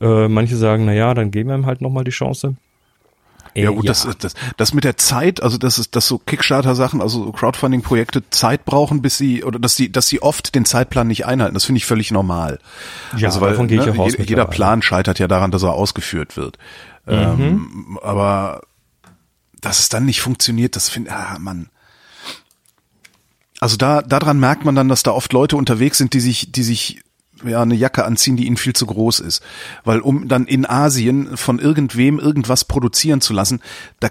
Äh, 0.00 0.28
manche 0.28 0.56
sagen, 0.56 0.84
na 0.84 0.92
ja, 0.92 1.14
dann 1.14 1.30
geben 1.30 1.50
wir 1.50 1.56
ihm 1.56 1.66
halt 1.66 1.80
nochmal 1.80 2.02
die 2.02 2.10
Chance. 2.10 2.56
Ja 3.54 3.70
gut, 3.70 3.84
ja. 3.84 3.90
Das, 3.90 4.08
das, 4.18 4.34
das 4.56 4.74
mit 4.74 4.84
der 4.84 4.96
Zeit, 4.96 5.42
also 5.42 5.58
das 5.58 5.78
ist, 5.78 5.94
dass 5.94 6.06
so 6.06 6.18
Kickstarter-Sachen, 6.18 7.02
also 7.02 7.32
Crowdfunding-Projekte 7.32 8.28
Zeit 8.30 8.64
brauchen, 8.64 9.02
bis 9.02 9.18
sie 9.18 9.44
oder 9.44 9.58
dass 9.58 9.76
sie, 9.76 9.92
dass 9.92 10.06
sie 10.06 10.22
oft 10.22 10.54
den 10.54 10.64
Zeitplan 10.64 11.06
nicht 11.06 11.26
einhalten. 11.26 11.54
Das 11.54 11.64
finde 11.64 11.78
ich 11.78 11.86
völlig 11.86 12.10
normal. 12.10 12.58
Ja, 13.16 13.28
also 13.28 13.40
weil, 13.40 13.50
davon 13.50 13.68
gehe 13.68 13.80
ich 13.80 13.86
ne, 13.86 13.92
auch 13.92 13.98
aus. 13.98 14.14
Jeder 14.16 14.46
Plan 14.46 14.80
scheitert 14.80 15.18
ja 15.18 15.28
daran, 15.28 15.50
dass 15.50 15.62
er 15.62 15.74
ausgeführt 15.74 16.36
wird. 16.36 16.56
Mhm. 17.06 17.12
Ähm, 17.12 17.98
aber 18.02 18.62
dass 19.60 19.80
es 19.80 19.88
dann 19.88 20.06
nicht 20.06 20.22
funktioniert, 20.22 20.76
das 20.76 20.88
finde, 20.88 21.12
ah, 21.12 21.36
man. 21.38 21.68
Also 23.60 23.76
da, 23.76 24.02
daran 24.02 24.40
merkt 24.40 24.64
man 24.64 24.74
dann, 24.74 24.88
dass 24.88 25.02
da 25.02 25.12
oft 25.12 25.32
Leute 25.32 25.56
unterwegs 25.56 25.98
sind, 25.98 26.14
die 26.14 26.20
sich, 26.20 26.52
die 26.52 26.64
sich 26.64 27.01
ja 27.44 27.62
eine 27.62 27.74
Jacke 27.74 28.04
anziehen, 28.04 28.36
die 28.36 28.46
ihnen 28.46 28.56
viel 28.56 28.74
zu 28.74 28.86
groß 28.86 29.20
ist. 29.20 29.42
Weil 29.84 30.00
um 30.00 30.28
dann 30.28 30.46
in 30.46 30.66
Asien 30.66 31.36
von 31.36 31.58
irgendwem 31.58 32.18
irgendwas 32.18 32.64
produzieren 32.64 33.20
zu 33.20 33.32
lassen, 33.32 33.60
da 34.00 34.08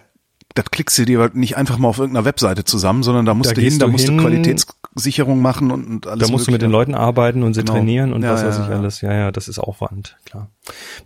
das 0.56 0.66
klickst 0.66 0.98
du 0.98 1.06
dir 1.06 1.20
halt 1.20 1.36
nicht 1.36 1.58
einfach 1.58 1.78
mal 1.78 1.88
auf 1.88 1.98
irgendeiner 1.98 2.26
Webseite 2.26 2.64
zusammen, 2.64 3.04
sondern 3.04 3.26
da 3.26 3.34
musst 3.34 3.52
da 3.52 3.56
du 3.56 3.62
hin, 3.62 3.80
da 3.80 3.88
musst 3.88 4.06
hin, 4.06 4.18
du 4.18 4.24
Qualitätssicherung 4.24 5.42
machen 5.42 5.72
und, 5.72 5.86
und 5.86 6.08
alles. 6.08 6.28
Da 6.28 6.32
musst 6.32 6.48
mögliche. 6.48 6.48
du 6.48 6.52
mit 6.52 6.62
den 6.62 6.72
Leuten 6.72 6.96
arbeiten 6.96 7.44
und 7.44 7.54
sie 7.54 7.62
genau. 7.62 7.74
trainieren 7.74 8.14
und 8.14 8.24
ja, 8.24 8.34
was 8.34 8.44
weiß 8.44 8.58
ja, 8.58 8.66
ich 8.66 8.72
alles. 8.72 9.02
Ja, 9.02 9.14
ja, 9.14 9.32
das 9.32 9.48
ist 9.48 9.60
Aufwand, 9.60 10.18
klar. 10.26 10.50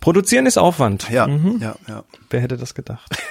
Produzieren 0.00 0.46
ist 0.46 0.58
Aufwand. 0.58 1.08
Ja, 1.10 1.26
mhm. 1.26 1.58
ja, 1.60 1.76
ja. 1.88 2.04
Wer 2.30 2.40
hätte 2.40 2.56
das 2.56 2.74
gedacht? 2.74 3.10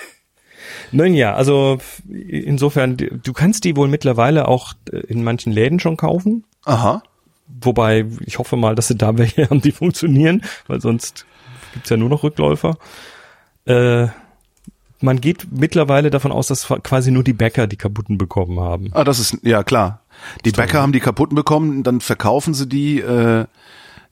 Nun 0.92 1.14
ja, 1.14 1.36
also 1.36 1.80
insofern, 2.08 2.98
du 2.98 3.34
kannst 3.34 3.64
die 3.64 3.76
wohl 3.76 3.88
mittlerweile 3.88 4.48
auch 4.48 4.74
in 4.92 5.24
manchen 5.24 5.52
Läden 5.52 5.80
schon 5.80 5.98
kaufen. 5.98 6.46
Aha. 6.64 7.04
Wobei, 7.48 8.06
ich 8.26 8.40
hoffe 8.40 8.56
mal, 8.58 8.76
dass 8.76 8.88
sie 8.88 8.96
da 8.96 9.18
welche 9.18 9.50
haben, 9.50 9.62
die 9.62 9.72
funktionieren, 9.72 10.42
weil 10.68 10.82
sonst 10.82 11.26
gibt's 11.74 11.90
ja 11.90 11.98
nur 11.98 12.10
noch 12.10 12.24
Rückläufer. 12.24 12.78
Äh, 13.66 14.08
man 15.02 15.22
geht 15.22 15.48
mittlerweile 15.52 16.10
davon 16.10 16.32
aus, 16.32 16.48
dass 16.48 16.68
quasi 16.84 17.12
nur 17.12 17.24
die 17.24 17.34
Bäcker 17.34 17.68
die 17.68 17.76
kaputten 17.76 18.18
bekommen 18.18 18.60
haben. 18.60 18.90
Ah, 18.94 19.04
das 19.04 19.20
ist, 19.20 19.38
ja 19.44 19.64
klar. 19.64 20.02
Die 20.46 20.52
Bäcker 20.52 20.82
haben 20.82 20.94
die 20.94 21.00
kaputten 21.00 21.36
bekommen, 21.36 21.84
dann 21.84 22.00
verkaufen 22.00 22.54
sie 22.54 22.68
die, 22.68 23.00
äh, 23.00 23.46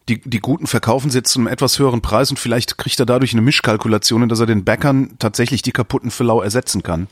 die, 0.09 0.19
die 0.19 0.39
guten 0.39 0.67
verkaufen 0.67 1.09
sie 1.09 1.19
jetzt 1.19 1.31
zu 1.31 1.39
einem 1.39 1.47
etwas 1.47 1.79
höheren 1.79 2.01
Preis 2.01 2.29
und 2.29 2.37
vielleicht 2.37 2.77
kriegt 2.77 2.99
er 2.99 3.05
dadurch 3.05 3.33
eine 3.33 3.41
Mischkalkulation, 3.41 4.27
dass 4.27 4.41
er 4.41 4.45
den 4.45 4.65
Bäckern 4.65 5.15
tatsächlich 5.19 5.61
die 5.61 5.71
kaputten 5.71 6.11
für 6.11 6.25
lau 6.25 6.41
ersetzen 6.41 6.83
kann. 6.83 7.07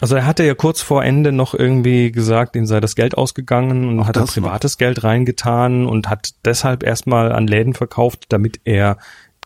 Also 0.00 0.16
er 0.16 0.26
hatte 0.26 0.44
ja 0.44 0.54
kurz 0.54 0.80
vor 0.80 1.04
Ende 1.04 1.30
noch 1.30 1.54
irgendwie 1.54 2.10
gesagt, 2.10 2.56
ihm 2.56 2.66
sei 2.66 2.80
das 2.80 2.94
Geld 2.94 3.16
ausgegangen 3.18 3.88
und 3.88 4.00
Auch 4.00 4.06
hat 4.08 4.26
privates 4.26 4.74
noch. 4.74 4.78
Geld 4.78 5.04
reingetan 5.04 5.86
und 5.86 6.08
hat 6.08 6.30
deshalb 6.44 6.82
erstmal 6.82 7.32
an 7.32 7.46
Läden 7.46 7.74
verkauft, 7.74 8.26
damit 8.30 8.60
er 8.64 8.96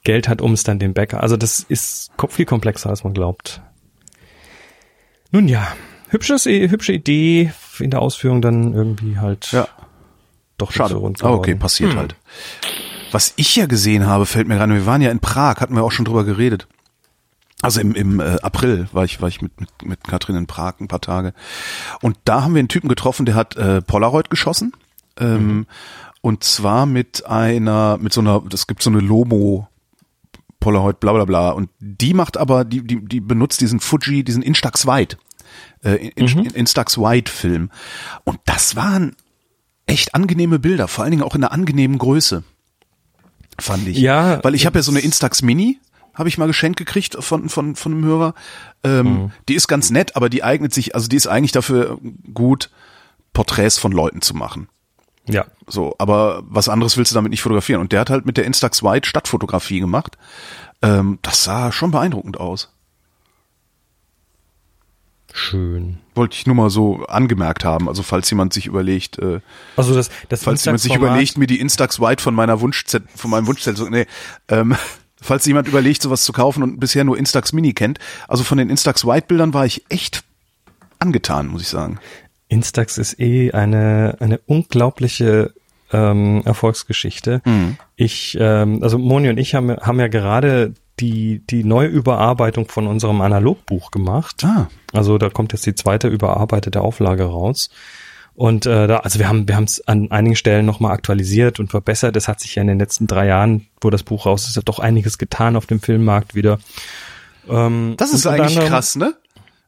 Geld 0.05 0.29
hat, 0.29 0.41
um 0.41 0.53
es 0.53 0.63
dann 0.63 0.79
dem 0.79 0.95
Bäcker. 0.95 1.23
Also 1.23 1.37
das 1.37 1.61
ist 1.61 2.13
viel 2.29 2.45
komplexer, 2.45 2.91
als 2.91 3.03
man 3.03 3.15
glaubt. 3.15 3.63
Nun 5.33 5.49
ja, 5.49 5.67
hübsches, 6.11 6.45
hübsche 6.45 6.93
Idee 6.93 7.53
in 7.81 7.91
der 7.91 8.01
Ausführung 8.01 8.41
dann 8.41 8.73
irgendwie 8.73 9.19
halt 9.19 9.51
ja. 9.51 9.67
doch 10.59 10.71
schade. 10.71 10.95
So 10.95 11.01
rund 11.01 11.25
ah, 11.25 11.31
okay, 11.31 11.57
passiert 11.57 11.93
hm. 11.93 11.99
halt. 11.99 12.17
Was 13.11 13.33
ich 13.37 13.57
ja 13.57 13.67
gesehen 13.67 14.07
habe, 14.07 14.27
fällt 14.27 14.47
mir 14.47 14.57
gerade, 14.57 14.73
wir 14.73 14.87
waren 14.87 15.03
ja 15.03 15.11
in 15.11 15.21
Prag, 15.21 15.57
hatten 15.61 15.75
wir 15.75 15.83
auch 15.83 15.93
schon 15.93 16.05
drüber 16.05 16.25
geredet. 16.25 16.69
Also 17.65 17.81
im, 17.81 17.95
im 17.95 18.21
äh, 18.21 18.37
April 18.43 18.89
war 18.93 19.05
ich, 19.05 19.21
war 19.21 19.29
ich 19.29 19.41
mit, 19.41 19.59
mit, 19.61 19.71
mit 19.85 20.05
Katrin 20.05 20.37
in 20.37 20.47
Prag 20.47 20.75
ein 20.81 20.89
paar 20.89 21.01
Tage. 21.01 21.33
Und 22.03 22.19
da 22.25 22.43
haben 22.43 22.55
wir 22.55 22.59
einen 22.59 22.69
Typen 22.69 22.89
getroffen, 22.89 23.27
der 23.27 23.35
hat 23.35 23.57
äh, 23.57 23.81
Polaroid 23.81 24.31
geschossen. 24.31 24.73
Ähm, 25.19 25.47
mhm. 25.47 25.67
Und 26.21 26.45
zwar 26.45 26.87
mit 26.87 27.27
einer, 27.27 27.99
mit 27.99 28.13
so 28.13 28.21
einer, 28.21 28.43
das 28.49 28.67
gibt 28.67 28.83
so 28.83 28.91
eine 28.91 29.01
Lomo 29.01 29.69
Polaroid, 30.61 31.01
bla 31.01 31.13
bla 31.13 31.25
bla. 31.25 31.51
Und 31.51 31.71
die 31.79 32.15
macht 32.15 32.37
aber, 32.37 32.65
die, 32.65 32.83
die, 32.83 33.05
die 33.05 33.21
benutzt 33.21 33.61
diesen 33.61 33.81
Fuji, 33.81 34.25
diesen 34.25 34.43
Instax 34.43 34.87
Wide, 34.87 35.17
äh, 35.83 36.09
in, 36.09 36.27
mhm. 36.27 36.47
Instax 36.55 36.97
Wide 36.99 37.31
Film. 37.31 37.71
Und 38.25 38.41
das 38.47 38.75
waren 38.75 39.15
echt 39.87 40.15
angenehme 40.15 40.59
Bilder, 40.59 40.89
vor 40.89 41.05
allen 41.05 41.11
Dingen 41.11 41.23
auch 41.23 41.35
in 41.35 41.45
einer 41.45 41.53
angenehmen 41.53 41.99
Größe. 41.99 42.45
Fand 43.59 43.87
ich. 43.87 43.99
Ja. 43.99 44.43
Weil 44.43 44.55
ich 44.55 44.67
habe 44.67 44.79
ja 44.79 44.83
so 44.83 44.91
eine 44.91 45.01
Instax 45.01 45.43
Mini 45.43 45.79
habe 46.15 46.29
ich 46.29 46.39
mal 46.39 46.47
geschenkt 46.47 46.79
gekriegt 46.79 47.17
von, 47.19 47.49
von, 47.49 47.77
von 47.77 47.93
einem 47.93 48.05
Hörer. 48.05 48.35
Ähm, 48.83 49.07
mhm. 49.07 49.33
Die 49.49 49.55
ist 49.55 49.69
ganz 49.69 49.91
nett, 49.91 50.17
aber 50.17 50.29
die 50.29 50.45
eignet 50.45 50.73
sich, 50.73 50.95
also 50.95 51.09
die 51.09 51.17
ist 51.17 51.27
eigentlich 51.27 51.53
dafür 51.53 51.99
gut, 52.33 52.71
Porträts 53.33 53.79
von 53.79 53.93
Leuten 53.93 54.23
zu 54.23 54.35
machen. 54.35 54.69
Ja. 55.27 55.47
So, 55.67 55.95
aber 55.99 56.43
was 56.47 56.69
anderes 56.69 56.97
willst 56.97 57.13
du 57.13 57.15
damit 57.15 57.31
nicht 57.31 57.43
fotografieren. 57.43 57.81
Und 57.81 57.93
der 57.93 58.01
hat 58.01 58.11
halt 58.11 58.27
mit 58.27 58.37
der 58.37 58.45
Instax 58.45 58.83
White 58.83 59.09
Stadtfotografie 59.09 59.81
gemacht. 59.81 60.19
Ähm, 60.83 61.19
das 61.23 61.45
sah 61.45 61.73
schon 61.73 61.91
beeindruckend 61.91 62.39
aus. 62.39 62.71
Schön. 65.37 65.99
Wollte 66.15 66.37
ich 66.37 66.47
nur 66.47 66.55
mal 66.55 66.71
so 66.71 67.05
angemerkt 67.07 67.65
haben. 67.65 67.89
Also 67.89 68.05
falls 68.05 68.31
jemand 68.31 68.53
sich 68.53 68.67
überlegt, 68.67 69.19
äh, 69.19 69.41
Also 69.77 69.93
das, 69.93 70.09
das 70.29 70.45
falls 70.45 70.65
jemand 70.65 70.81
sich 70.81 70.95
überlegt, 70.95 71.39
mir 71.39 71.49
die 71.49 71.59
Instax 71.59 71.99
White 71.99 72.23
von 72.23 72.35
meiner 72.35 72.61
Wunschzettel, 72.61 73.09
von 73.17 73.31
meinem 73.31 73.49
Wunschzettel, 73.49 73.91
nee, 73.91 74.07
ähm, 74.47 74.77
falls 75.25 75.47
jemand 75.47 75.67
überlegt, 75.67 76.03
sowas 76.03 76.23
zu 76.23 76.33
kaufen 76.33 76.63
und 76.63 76.79
bisher 76.79 77.05
nur 77.05 77.19
Instax 77.19 77.53
Mini 77.53 77.73
kennt. 77.73 77.99
Also 78.29 78.45
von 78.45 78.59
den 78.59 78.71
Instax 78.71 79.07
White 79.07 79.27
Bildern 79.27 79.55
war 79.55 79.65
ich 79.65 79.85
echt 79.89 80.23
angetan, 80.99 81.49
muss 81.49 81.63
ich 81.63 81.69
sagen. 81.69 81.99
Instax 82.49 82.99
ist 82.99 83.19
eh 83.19 83.53
eine, 83.53 84.17
eine 84.21 84.39
unglaubliche 84.47 85.53
ähm, 85.93 86.43
Erfolgsgeschichte. 86.45 87.41
Mhm. 87.45 87.77
Ich, 87.97 88.37
ähm, 88.39 88.83
also 88.83 88.99
Moni 88.99 89.31
und 89.31 89.39
ich 89.39 89.55
haben, 89.55 89.77
haben 89.77 89.99
ja 89.99 90.09
gerade 90.09 90.75
die, 91.01 91.43
die 91.49 91.65
neue 91.65 91.89
Überarbeitung 91.89 92.69
von 92.69 92.87
unserem 92.87 93.21
Analogbuch 93.21 93.91
gemacht. 93.91 94.45
Ah. 94.45 94.69
Also 94.93 95.19
da 95.19 95.31
kommt 95.31 95.53
jetzt 95.53 95.67
die 95.67 95.75
zweite 95.75 96.09
überarbeitete 96.09 96.83
Auflage 96.83 97.25
raus. 97.25 97.71
Und 98.37 98.67
äh, 98.67 98.87
da, 98.89 98.99
also 98.99 99.19
wir 99.21 99.29
haben 99.29 99.47
wir 99.47 99.55
haben 99.55 99.65
es 99.65 99.87
an 99.87 100.11
einigen 100.11 100.35
Stellen 100.35 100.67
nochmal 100.67 100.93
aktualisiert 100.93 101.61
und 101.61 101.71
verbessert. 101.71 102.17
Es 102.17 102.27
hat 102.27 102.41
sich 102.41 102.57
ja 102.57 102.63
in 102.63 102.69
den 102.69 102.79
letzten 102.79 103.07
drei 103.07 103.27
Jahren, 103.29 103.67
wo 103.81 103.91
das 103.91 104.03
Buch 104.03 104.27
raus 104.27 104.49
ist, 104.49 104.61
doch 104.69 104.81
einiges 104.81 105.19
getan 105.19 105.55
auf 105.57 105.67
dem 105.67 105.81
Filmmarkt 105.81 106.35
wieder. 106.35 106.59
Ähm, 107.49 107.95
Das 107.97 108.13
ist 108.13 108.27
eigentlich 108.27 108.57
anderem- 108.57 108.69
krass, 108.69 108.97
ne? 108.97 109.15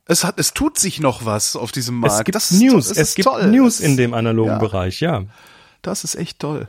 Es 0.08 0.22
hat, 0.24 0.38
es 0.38 0.54
tut 0.54 0.78
sich 0.78 1.00
noch 1.00 1.24
was 1.24 1.56
auf 1.56 1.72
diesem 1.72 1.96
Markt. 1.96 2.14
Es 2.18 2.24
gibt 2.24 2.34
das 2.36 2.50
ist 2.52 2.60
News, 2.60 2.88
das 2.88 2.96
es 2.96 3.08
ist 3.10 3.14
gibt 3.16 3.28
toll. 3.28 3.46
News 3.48 3.80
in 3.80 3.96
dem 3.96 4.14
analogen 4.14 4.52
ja. 4.52 4.58
Bereich, 4.58 5.00
ja. 5.00 5.24
Das 5.82 6.04
ist 6.04 6.14
echt 6.14 6.38
toll. 6.38 6.68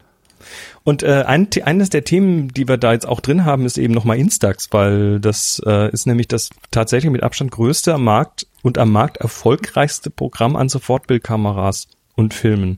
Und 0.83 1.03
äh, 1.03 1.23
ein, 1.25 1.47
eines 1.63 1.89
der 1.89 2.03
Themen, 2.03 2.49
die 2.49 2.67
wir 2.67 2.77
da 2.77 2.93
jetzt 2.93 3.07
auch 3.07 3.19
drin 3.19 3.45
haben, 3.45 3.65
ist 3.65 3.77
eben 3.77 3.93
nochmal 3.93 4.17
Instax, 4.17 4.69
weil 4.71 5.19
das 5.19 5.61
äh, 5.65 5.91
ist 5.91 6.07
nämlich 6.07 6.27
das 6.27 6.49
tatsächlich 6.71 7.11
mit 7.11 7.23
Abstand 7.23 7.51
größte 7.51 7.93
am 7.93 8.03
Markt 8.03 8.47
und 8.63 8.77
am 8.77 8.91
Markt 8.91 9.17
erfolgreichste 9.17 10.09
Programm 10.09 10.55
an 10.55 10.69
Sofortbildkameras 10.69 11.87
und 12.15 12.33
Filmen. 12.33 12.77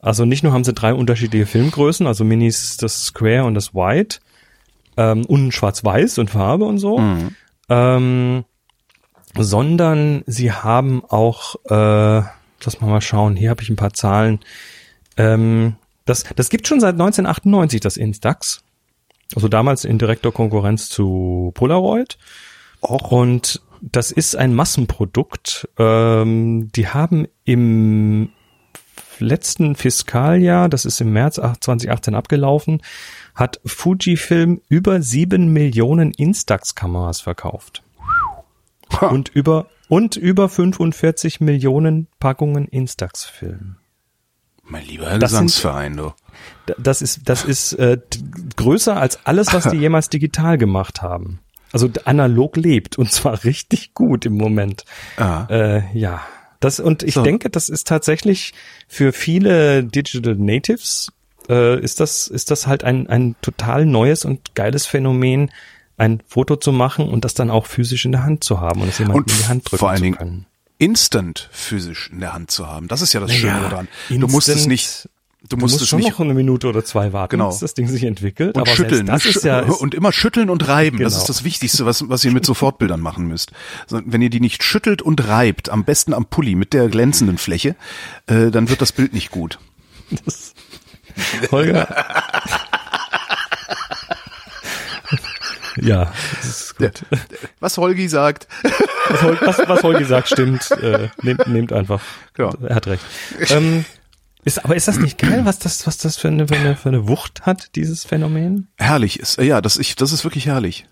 Also 0.00 0.24
nicht 0.24 0.42
nur 0.42 0.52
haben 0.52 0.64
sie 0.64 0.72
drei 0.72 0.94
unterschiedliche 0.94 1.46
Filmgrößen, 1.46 2.06
also 2.06 2.24
Minis, 2.24 2.76
das 2.78 3.04
Square 3.04 3.44
und 3.44 3.54
das 3.54 3.74
White 3.74 4.18
ähm, 4.96 5.24
und 5.26 5.52
Schwarz-Weiß 5.52 6.18
und 6.18 6.30
Farbe 6.30 6.64
und 6.64 6.78
so, 6.78 6.98
ähm, 7.68 8.44
sondern 9.36 10.22
sie 10.26 10.52
haben 10.52 11.04
auch, 11.04 11.56
äh, 11.66 12.22
lass 12.64 12.80
mal 12.80 12.88
mal 12.88 13.00
schauen, 13.00 13.36
hier 13.36 13.50
habe 13.50 13.62
ich 13.62 13.68
ein 13.68 13.76
paar 13.76 13.92
Zahlen. 13.92 14.40
Ähm, 15.16 15.76
das, 16.10 16.24
das 16.36 16.50
gibt 16.50 16.66
schon 16.66 16.80
seit 16.80 16.94
1998, 16.94 17.80
das 17.80 17.96
Instax. 17.96 18.62
Also 19.34 19.48
damals 19.48 19.84
in 19.84 19.98
direkter 19.98 20.32
Konkurrenz 20.32 20.88
zu 20.88 21.52
Polaroid. 21.54 22.18
Und 22.80 23.62
das 23.80 24.10
ist 24.10 24.36
ein 24.36 24.54
Massenprodukt. 24.54 25.68
Ähm, 25.78 26.70
die 26.72 26.88
haben 26.88 27.28
im 27.44 28.30
letzten 29.20 29.76
Fiskaljahr, 29.76 30.68
das 30.68 30.84
ist 30.84 31.00
im 31.00 31.12
März 31.12 31.36
2018 31.36 32.14
abgelaufen, 32.14 32.82
hat 33.34 33.60
Fujifilm 33.64 34.60
über 34.68 35.02
sieben 35.02 35.52
Millionen 35.52 36.12
Instax-Kameras 36.12 37.20
verkauft. 37.20 37.82
Und 39.00 39.28
über, 39.28 39.66
und 39.88 40.16
über 40.16 40.48
45 40.48 41.40
Millionen 41.40 42.08
Packungen 42.18 42.66
Instax-Film. 42.66 43.79
Mein 44.70 44.86
lieber 44.86 45.04
Das 45.04 45.12
sind- 45.12 45.20
Gesangsverein, 45.46 45.96
du. 45.96 46.12
D- 46.68 46.74
Das 46.78 47.02
ist, 47.02 47.20
das 47.28 47.44
ist 47.44 47.72
äh, 47.74 47.98
größer 48.56 48.96
als 48.96 49.24
alles, 49.26 49.52
was 49.52 49.68
die 49.68 49.76
jemals 49.78 50.08
digital 50.08 50.56
gemacht 50.58 51.02
haben. 51.02 51.40
Also 51.72 51.88
analog 52.04 52.56
lebt 52.56 52.96
und 52.98 53.12
zwar 53.12 53.44
richtig 53.44 53.94
gut 53.94 54.24
im 54.26 54.36
Moment. 54.36 54.84
Ah. 55.16 55.46
Äh, 55.50 55.82
ja, 55.98 56.20
das 56.60 56.78
und 56.80 57.02
ich 57.02 57.14
So. 57.14 57.22
denke, 57.22 57.50
das 57.50 57.68
ist 57.68 57.86
tatsächlich 57.86 58.52
für 58.88 59.12
viele 59.12 59.84
Digital 59.84 60.34
Natives 60.36 61.12
äh, 61.48 61.80
ist 61.80 62.00
das 62.00 62.26
ist 62.26 62.50
das 62.50 62.66
halt 62.66 62.84
ein 62.84 63.06
ein 63.08 63.34
total 63.40 63.86
neues 63.86 64.24
und 64.24 64.54
geiles 64.54 64.86
Phänomen, 64.86 65.50
ein 65.96 66.22
Foto 66.26 66.56
zu 66.56 66.70
machen 66.72 67.08
und 67.08 67.24
das 67.24 67.34
dann 67.34 67.50
auch 67.50 67.66
physisch 67.66 68.04
in 68.04 68.12
der 68.12 68.24
Hand 68.24 68.44
zu 68.44 68.60
haben 68.60 68.82
und 68.82 68.88
es 68.88 68.98
jemandem 68.98 69.24
in 69.34 69.40
die 69.42 69.48
Hand 69.48 69.64
drücken 69.70 69.78
vor 69.78 69.88
allen 69.90 69.98
zu 69.98 70.02
Dingen 70.04 70.16
können. 70.18 70.46
Instant 70.80 71.48
physisch 71.52 72.10
in 72.12 72.18
der 72.20 72.32
Hand 72.32 72.50
zu 72.50 72.66
haben. 72.66 72.88
Das 72.88 73.02
ist 73.02 73.12
ja 73.12 73.20
das 73.20 73.28
Naja, 73.30 73.40
Schöne 73.40 73.60
daran. 73.68 73.88
Du 74.08 74.26
musst 74.26 74.48
es 74.48 74.66
nicht, 74.66 75.08
du 75.42 75.48
Du 75.50 75.56
musst 75.56 75.74
musst 75.74 75.82
es 75.82 75.88
schon 75.88 76.00
nicht 76.00 76.10
noch 76.10 76.20
eine 76.20 76.34
Minute 76.34 76.66
oder 76.68 76.84
zwei 76.84 77.12
warten, 77.12 77.30
Genau. 77.32 77.50
bis 77.50 77.58
das 77.60 77.74
Ding 77.74 77.86
sich 77.86 78.02
entwickelt. 78.04 78.54
und 78.56 78.62
aber 78.62 78.70
schütteln. 78.74 79.06
das 79.06 79.24
ist 79.26 79.44
ja 79.44 79.60
ist, 79.60 79.76
und 79.80 79.94
immer 79.94 80.10
schütteln 80.12 80.50
und 80.50 80.66
reiben. 80.68 80.98
Das 80.98 81.12
Genau. 81.12 81.22
ist 81.22 81.28
das 81.28 81.44
Wichtigste, 81.44 81.86
was, 81.86 82.08
was 82.08 82.24
ihr 82.24 82.32
mit 82.32 82.44
Sofortbildern 82.46 83.00
machen 83.00 83.26
müsst. 83.28 83.52
Wenn 83.88 84.22
ihr 84.22 84.30
die 84.30 84.40
nicht 84.40 84.62
schüttelt 84.64 85.02
und 85.02 85.26
reibt, 85.28 85.68
am 85.68 85.84
besten 85.84 86.14
am 86.14 86.24
Pulli 86.26 86.54
mit 86.56 86.72
der 86.72 86.88
glänzenden 86.88 87.38
Fläche, 87.38 87.76
äh, 88.26 88.50
dann 88.50 88.68
wird 88.70 88.80
das 88.80 88.92
Bild 88.92 89.12
nicht 89.12 89.30
gut. 89.30 89.58
Holger. 91.52 91.88
ja, 95.82 96.12
das 96.40 96.46
ist 96.60 96.76
gut. 96.78 97.04
Was 97.60 97.76
Holgi 97.78 98.08
sagt. 98.08 98.46
Was, 99.08 99.22
Hol- 99.22 99.38
was, 99.40 99.58
was 99.68 99.82
Holgi 99.82 100.04
sagt, 100.04 100.28
stimmt. 100.28 100.70
Äh, 100.72 101.08
nehmt, 101.22 101.46
nehmt 101.48 101.72
einfach. 101.72 102.00
Ja. 102.38 102.50
Er 102.62 102.74
hat 102.76 102.86
recht. 102.86 103.02
Ähm, 103.50 103.84
ist, 104.44 104.64
aber 104.64 104.74
ist 104.76 104.88
das 104.88 104.98
nicht 104.98 105.18
geil, 105.18 105.44
was 105.44 105.58
das, 105.58 105.86
was 105.86 105.98
das 105.98 106.16
für 106.16 106.28
eine, 106.28 106.48
für 106.48 106.54
eine, 106.56 106.76
für 106.76 106.88
eine 106.88 107.08
Wucht 107.08 107.42
hat, 107.42 107.74
dieses 107.76 108.04
Phänomen? 108.04 108.68
Herrlich 108.78 109.20
ist, 109.20 109.38
äh, 109.38 109.44
ja, 109.44 109.60
das, 109.60 109.76
ich, 109.76 109.96
das 109.96 110.12
ist 110.12 110.24
wirklich 110.24 110.46
herrlich. 110.46 110.86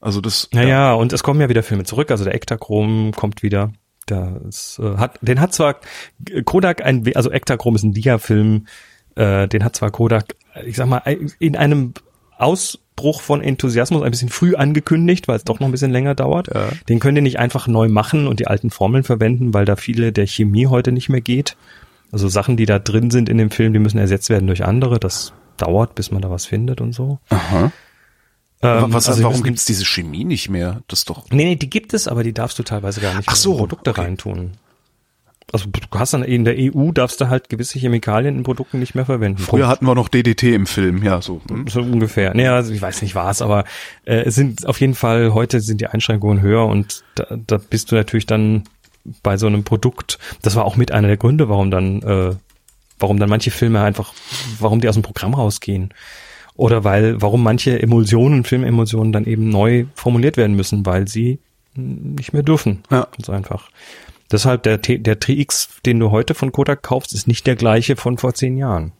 Also 0.00 0.20
das, 0.20 0.48
Naja, 0.52 0.94
und 0.94 1.12
es 1.12 1.22
kommen 1.22 1.40
ja 1.40 1.48
wieder 1.50 1.62
Filme 1.62 1.84
zurück. 1.84 2.10
Also 2.10 2.24
der 2.24 2.34
Ektachrom 2.34 3.12
kommt 3.12 3.42
wieder. 3.42 3.72
Das 4.06 4.80
äh, 4.82 4.96
hat, 4.96 5.18
den 5.20 5.40
hat 5.40 5.52
zwar 5.52 5.76
Kodak 6.44 6.82
ein, 6.82 7.04
also 7.14 7.30
Ektachrom 7.30 7.76
ist 7.76 7.82
ein 7.82 7.92
Dia-Film. 7.92 8.66
Äh, 9.14 9.46
den 9.48 9.62
hat 9.62 9.76
zwar 9.76 9.90
Kodak, 9.90 10.36
ich 10.64 10.76
sag 10.76 10.86
mal, 10.86 10.98
in 11.38 11.56
einem 11.56 11.92
Ausbruch 13.00 13.20
von 13.22 13.40
Enthusiasmus 13.40 14.02
ein 14.02 14.10
bisschen 14.10 14.28
früh 14.28 14.54
angekündigt, 14.54 15.26
weil 15.26 15.36
es 15.36 15.44
doch 15.44 15.58
noch 15.60 15.68
ein 15.68 15.72
bisschen 15.72 15.90
länger 15.90 16.14
dauert. 16.14 16.48
Ja. 16.54 16.68
Den 16.88 16.98
könnt 17.00 17.16
ihr 17.16 17.22
nicht 17.22 17.38
einfach 17.38 17.66
neu 17.66 17.88
machen 17.88 18.26
und 18.26 18.40
die 18.40 18.46
alten 18.46 18.70
Formeln 18.70 19.04
verwenden, 19.04 19.54
weil 19.54 19.64
da 19.64 19.76
viele 19.76 20.12
der 20.12 20.26
Chemie 20.26 20.66
heute 20.66 20.92
nicht 20.92 21.08
mehr 21.08 21.20
geht. 21.22 21.56
Also 22.12 22.28
Sachen, 22.28 22.56
die 22.56 22.66
da 22.66 22.78
drin 22.78 23.10
sind 23.10 23.28
in 23.28 23.38
dem 23.38 23.50
Film, 23.50 23.72
die 23.72 23.78
müssen 23.78 23.98
ersetzt 23.98 24.28
werden 24.30 24.46
durch 24.46 24.64
andere. 24.64 24.98
Das 25.00 25.32
dauert, 25.56 25.94
bis 25.94 26.10
man 26.10 26.20
da 26.22 26.30
was 26.30 26.44
findet 26.46 26.80
und 26.80 26.92
so. 26.92 27.18
Aha. 27.30 27.72
Ähm, 28.62 28.92
Was, 28.92 29.08
also 29.08 29.22
warum 29.22 29.34
müssen- 29.36 29.44
gibt's 29.44 29.64
diese 29.64 29.84
Chemie 29.86 30.24
nicht 30.24 30.50
mehr? 30.50 30.82
Das 30.88 31.00
ist 31.00 31.10
doch. 31.10 31.24
Nee, 31.30 31.44
nee, 31.44 31.56
die 31.56 31.70
gibt 31.70 31.94
es, 31.94 32.06
aber 32.08 32.22
die 32.22 32.34
darfst 32.34 32.58
du 32.58 32.62
teilweise 32.62 33.00
gar 33.00 33.14
nicht 33.14 33.28
Ach 33.28 33.36
so, 33.36 33.52
in 33.52 33.58
Produkte 33.58 33.90
okay. 33.90 34.02
reintun. 34.02 34.52
Also 35.52 35.66
du 35.68 35.80
hast 35.98 36.14
dann 36.14 36.22
in 36.22 36.44
der 36.44 36.54
EU 36.58 36.92
darfst 36.92 37.20
du 37.20 37.28
halt 37.28 37.48
gewisse 37.48 37.78
Chemikalien 37.78 38.36
in 38.36 38.42
Produkten 38.42 38.78
nicht 38.78 38.94
mehr 38.94 39.06
verwenden. 39.06 39.38
Früher 39.38 39.68
hatten 39.68 39.86
wir 39.86 39.94
noch 39.94 40.08
DDT 40.08 40.54
im 40.54 40.66
Film, 40.66 41.02
ja, 41.02 41.20
so. 41.20 41.40
hm. 41.48 41.66
so 41.66 41.80
ungefähr. 41.80 42.34
Naja, 42.34 42.54
also 42.54 42.72
ich 42.72 42.80
weiß 42.80 43.02
nicht 43.02 43.14
was, 43.14 43.42
aber 43.42 43.64
äh, 44.04 44.22
es 44.22 44.34
sind 44.34 44.66
auf 44.66 44.80
jeden 44.80 44.94
Fall, 44.94 45.34
heute 45.34 45.60
sind 45.60 45.80
die 45.80 45.88
Einschränkungen 45.88 46.40
höher 46.40 46.66
und 46.66 47.02
da, 47.16 47.26
da 47.46 47.58
bist 47.58 47.90
du 47.90 47.96
natürlich 47.96 48.26
dann 48.26 48.64
bei 49.22 49.36
so 49.36 49.46
einem 49.46 49.64
Produkt, 49.64 50.18
das 50.42 50.56
war 50.56 50.64
auch 50.64 50.76
mit 50.76 50.92
einer 50.92 51.08
der 51.08 51.16
Gründe, 51.16 51.48
warum 51.48 51.70
dann, 51.70 52.02
äh, 52.02 52.34
warum 52.98 53.18
dann 53.18 53.28
manche 53.28 53.50
Filme 53.50 53.80
einfach, 53.82 54.12
warum 54.58 54.80
die 54.80 54.88
aus 54.88 54.94
dem 54.94 55.02
Programm 55.02 55.34
rausgehen. 55.34 55.92
Oder 56.54 56.84
weil, 56.84 57.22
warum 57.22 57.42
manche 57.42 57.80
Emulsionen, 57.80 58.44
Filmemulsionen 58.44 59.12
dann 59.12 59.24
eben 59.24 59.48
neu 59.48 59.86
formuliert 59.94 60.36
werden 60.36 60.56
müssen, 60.56 60.84
weil 60.84 61.08
sie 61.08 61.38
nicht 61.74 62.34
mehr 62.34 62.42
dürfen. 62.42 62.82
Ja. 62.90 63.08
Ganz 63.16 63.30
einfach. 63.30 63.70
Deshalb 64.30 64.62
der, 64.62 64.80
T- 64.80 64.98
der 64.98 65.18
TX, 65.20 65.68
den 65.84 65.98
du 65.98 66.10
heute 66.10 66.34
von 66.34 66.52
Kodak 66.52 66.82
kaufst, 66.82 67.12
ist 67.12 67.26
nicht 67.26 67.46
der 67.46 67.56
gleiche 67.56 67.96
von 67.96 68.16
vor 68.18 68.34
zehn 68.34 68.56
Jahren. 68.56 68.92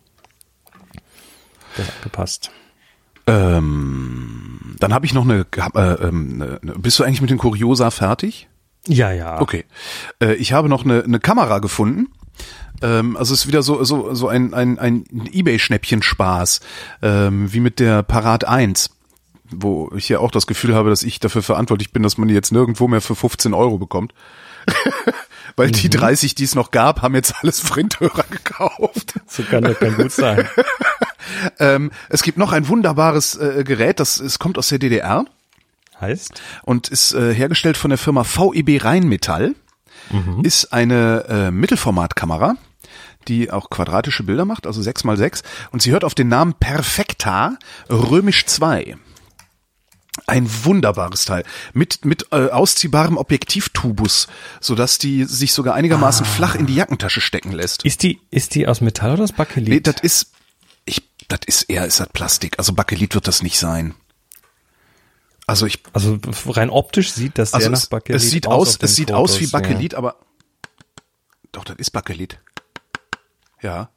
Das 1.77 1.87
hat 1.87 2.03
gepasst. 2.03 2.51
Ähm, 3.27 4.77
dann 4.81 4.93
habe 4.93 5.07
ich 5.07 5.15
noch 5.15 5.25
eine, 5.25 5.47
äh, 5.57 5.79
eine. 5.79 6.59
Bist 6.79 6.99
du 6.99 7.05
eigentlich 7.05 7.21
mit 7.21 7.31
den 7.31 7.39
Kuriosa 7.39 7.91
fertig? 7.91 8.49
Ja, 8.89 9.13
ja. 9.13 9.41
Okay. 9.41 9.65
Äh, 10.21 10.35
ich 10.35 10.53
habe 10.53 10.69
noch 10.69 10.85
eine, 10.85 11.05
eine 11.05 11.21
Kamera 11.21 11.59
gefunden. 11.59 12.09
Ähm, 12.83 13.17
also 13.17 13.35
es 13.35 13.41
ist 13.41 13.47
wieder 13.47 13.63
so 13.63 13.85
so 13.85 14.15
so 14.15 14.27
ein 14.29 14.55
ein, 14.55 14.79
ein 14.79 15.05
eBay-Schnäppchen-Spaß, 15.33 16.61
ähm, 17.03 17.53
wie 17.53 17.61
mit 17.61 17.79
der 17.79 18.03
Parat 18.03 18.45
1, 18.49 18.91
wo 19.51 19.93
ich 19.95 20.09
ja 20.09 20.19
auch 20.19 20.31
das 20.31 20.47
Gefühl 20.47 20.75
habe, 20.75 20.89
dass 20.91 21.03
ich 21.03 21.21
dafür 21.21 21.43
verantwortlich 21.43 21.93
bin, 21.93 22.03
dass 22.03 22.17
man 22.19 22.29
die 22.29 22.35
jetzt 22.35 22.53
nirgendwo 22.53 22.89
mehr 22.89 23.03
für 23.03 23.15
15 23.15 23.53
Euro 23.55 23.79
bekommt. 23.79 24.15
Weil 25.57 25.71
die 25.71 25.91
30, 25.91 26.35
die 26.35 26.45
es 26.45 26.55
noch 26.55 26.71
gab, 26.71 27.03
haben 27.03 27.15
jetzt 27.15 27.35
alles 27.41 27.61
Frinthörer 27.61 28.25
gekauft. 28.31 29.15
So 29.27 29.45
kann 29.45 29.63
das 29.63 29.79
kann 29.79 29.97
gut 29.97 30.13
sein. 30.13 30.49
Ähm, 31.59 31.93
es 32.09 32.23
gibt 32.23 32.39
noch 32.39 32.51
ein 32.51 32.67
wunderbares 32.67 33.37
äh, 33.37 33.63
Gerät, 33.63 34.01
das 34.01 34.19
es 34.19 34.41
kommt 34.41 34.59
aus 34.59 34.69
der 34.69 34.81
DDR 34.81 35.27
Heißt? 36.01 36.43
und 36.63 36.89
ist 36.89 37.13
äh, 37.13 37.33
hergestellt 37.33 37.77
von 37.77 37.91
der 37.91 37.99
Firma 37.99 38.25
VEB 38.25 38.83
Rheinmetall. 38.83 39.55
Ist 40.43 40.73
eine 40.73 41.25
äh, 41.29 41.51
Mittelformatkamera 41.53 42.57
die 43.29 43.51
auch 43.51 43.71
quadratische 43.71 44.23
Bilder 44.23 44.45
macht, 44.45 44.67
also 44.67 44.81
6 44.81 45.05
mal 45.05 45.17
6 45.17 45.43
und 45.73 45.83
sie 45.83 45.93
hört 45.93 46.05
auf 46.05 46.15
den 46.15 46.29
Namen 46.29 46.55
Perfekta 46.55 47.59
römisch 47.91 48.47
2. 48.47 48.97
Ein 50.27 50.49
wunderbares 50.65 51.25
Teil 51.25 51.45
mit 51.73 52.05
mit 52.05 52.27
äh, 52.33 52.49
ausziehbarem 52.49 53.17
Objektivtubus, 53.17 54.27
so 54.61 54.75
dass 54.75 54.99
die 54.99 55.25
sich 55.25 55.53
sogar 55.53 55.75
einigermaßen 55.75 56.27
ah. 56.27 56.29
flach 56.29 56.55
in 56.57 56.67
die 56.67 56.75
Jackentasche 56.75 57.21
stecken 57.21 57.53
lässt. 57.53 57.85
Ist 57.85 58.03
die 58.03 58.21
ist 58.31 58.55
die 58.55 58.67
aus 58.67 58.81
Metall 58.81 59.13
oder 59.13 59.25
aus 59.25 59.33
Bakelit? 59.33 59.69
Nee, 59.69 59.81
das 59.81 60.01
ist 60.03 60.33
ich 60.85 61.09
das 61.29 61.41
ist 61.47 61.63
eher 61.65 61.87
ist 61.87 62.01
das 62.01 62.09
Plastik. 62.09 62.59
Also 62.59 62.73
Bakelit 62.73 63.15
wird 63.15 63.29
das 63.29 63.43
nicht 63.43 63.59
sein. 63.59 63.95
Also 65.47 65.67
ich 65.67 65.83
also 65.93 66.19
rein 66.47 66.71
optisch 66.71 67.13
sieht 67.13 67.39
das 67.39 67.55
also 67.55 67.67
sehr 67.67 67.73
es, 67.73 67.83
nach 67.85 67.89
Bakelit 67.91 68.21
es 68.21 68.31
sieht 68.31 68.47
aus, 68.47 68.79
es 68.81 68.97
sieht 68.97 69.11
Fotos, 69.11 69.33
aus 69.33 69.41
wie 69.41 69.47
Bakelit, 69.47 69.93
ja. 69.93 69.99
aber 69.99 70.17
doch 71.53 71.65
das 71.65 71.77
ist 71.77 71.91
Bakelit. 71.91 72.39
Ja. 73.63 73.91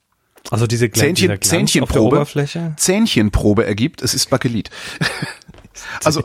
Also 0.50 0.66
diese 0.66 0.90
Zähnchen, 0.90 1.40
Zähnchenprobe, 1.40 2.26
Zähnchenprobe 2.76 3.66
ergibt, 3.66 4.02
es 4.02 4.14
ist 4.14 4.28
Bakelit. 4.30 4.70
also 6.04 6.22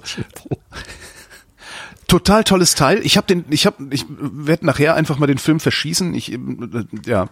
total 2.10 2.44
tolles 2.44 2.76
Teil. 2.76 3.00
Ich 3.06 3.16
habe 3.16 3.28
den, 3.28 3.46
ich 3.50 3.66
habe, 3.66 3.88
ich 3.92 4.06
werde 4.10 4.66
nachher 4.66 4.96
einfach 4.96 5.18
mal 5.18 5.28
den 5.28 5.38
Film 5.38 5.62
verschießen. 5.62 6.14
Ich, 6.14 6.38
ja, 7.06 7.30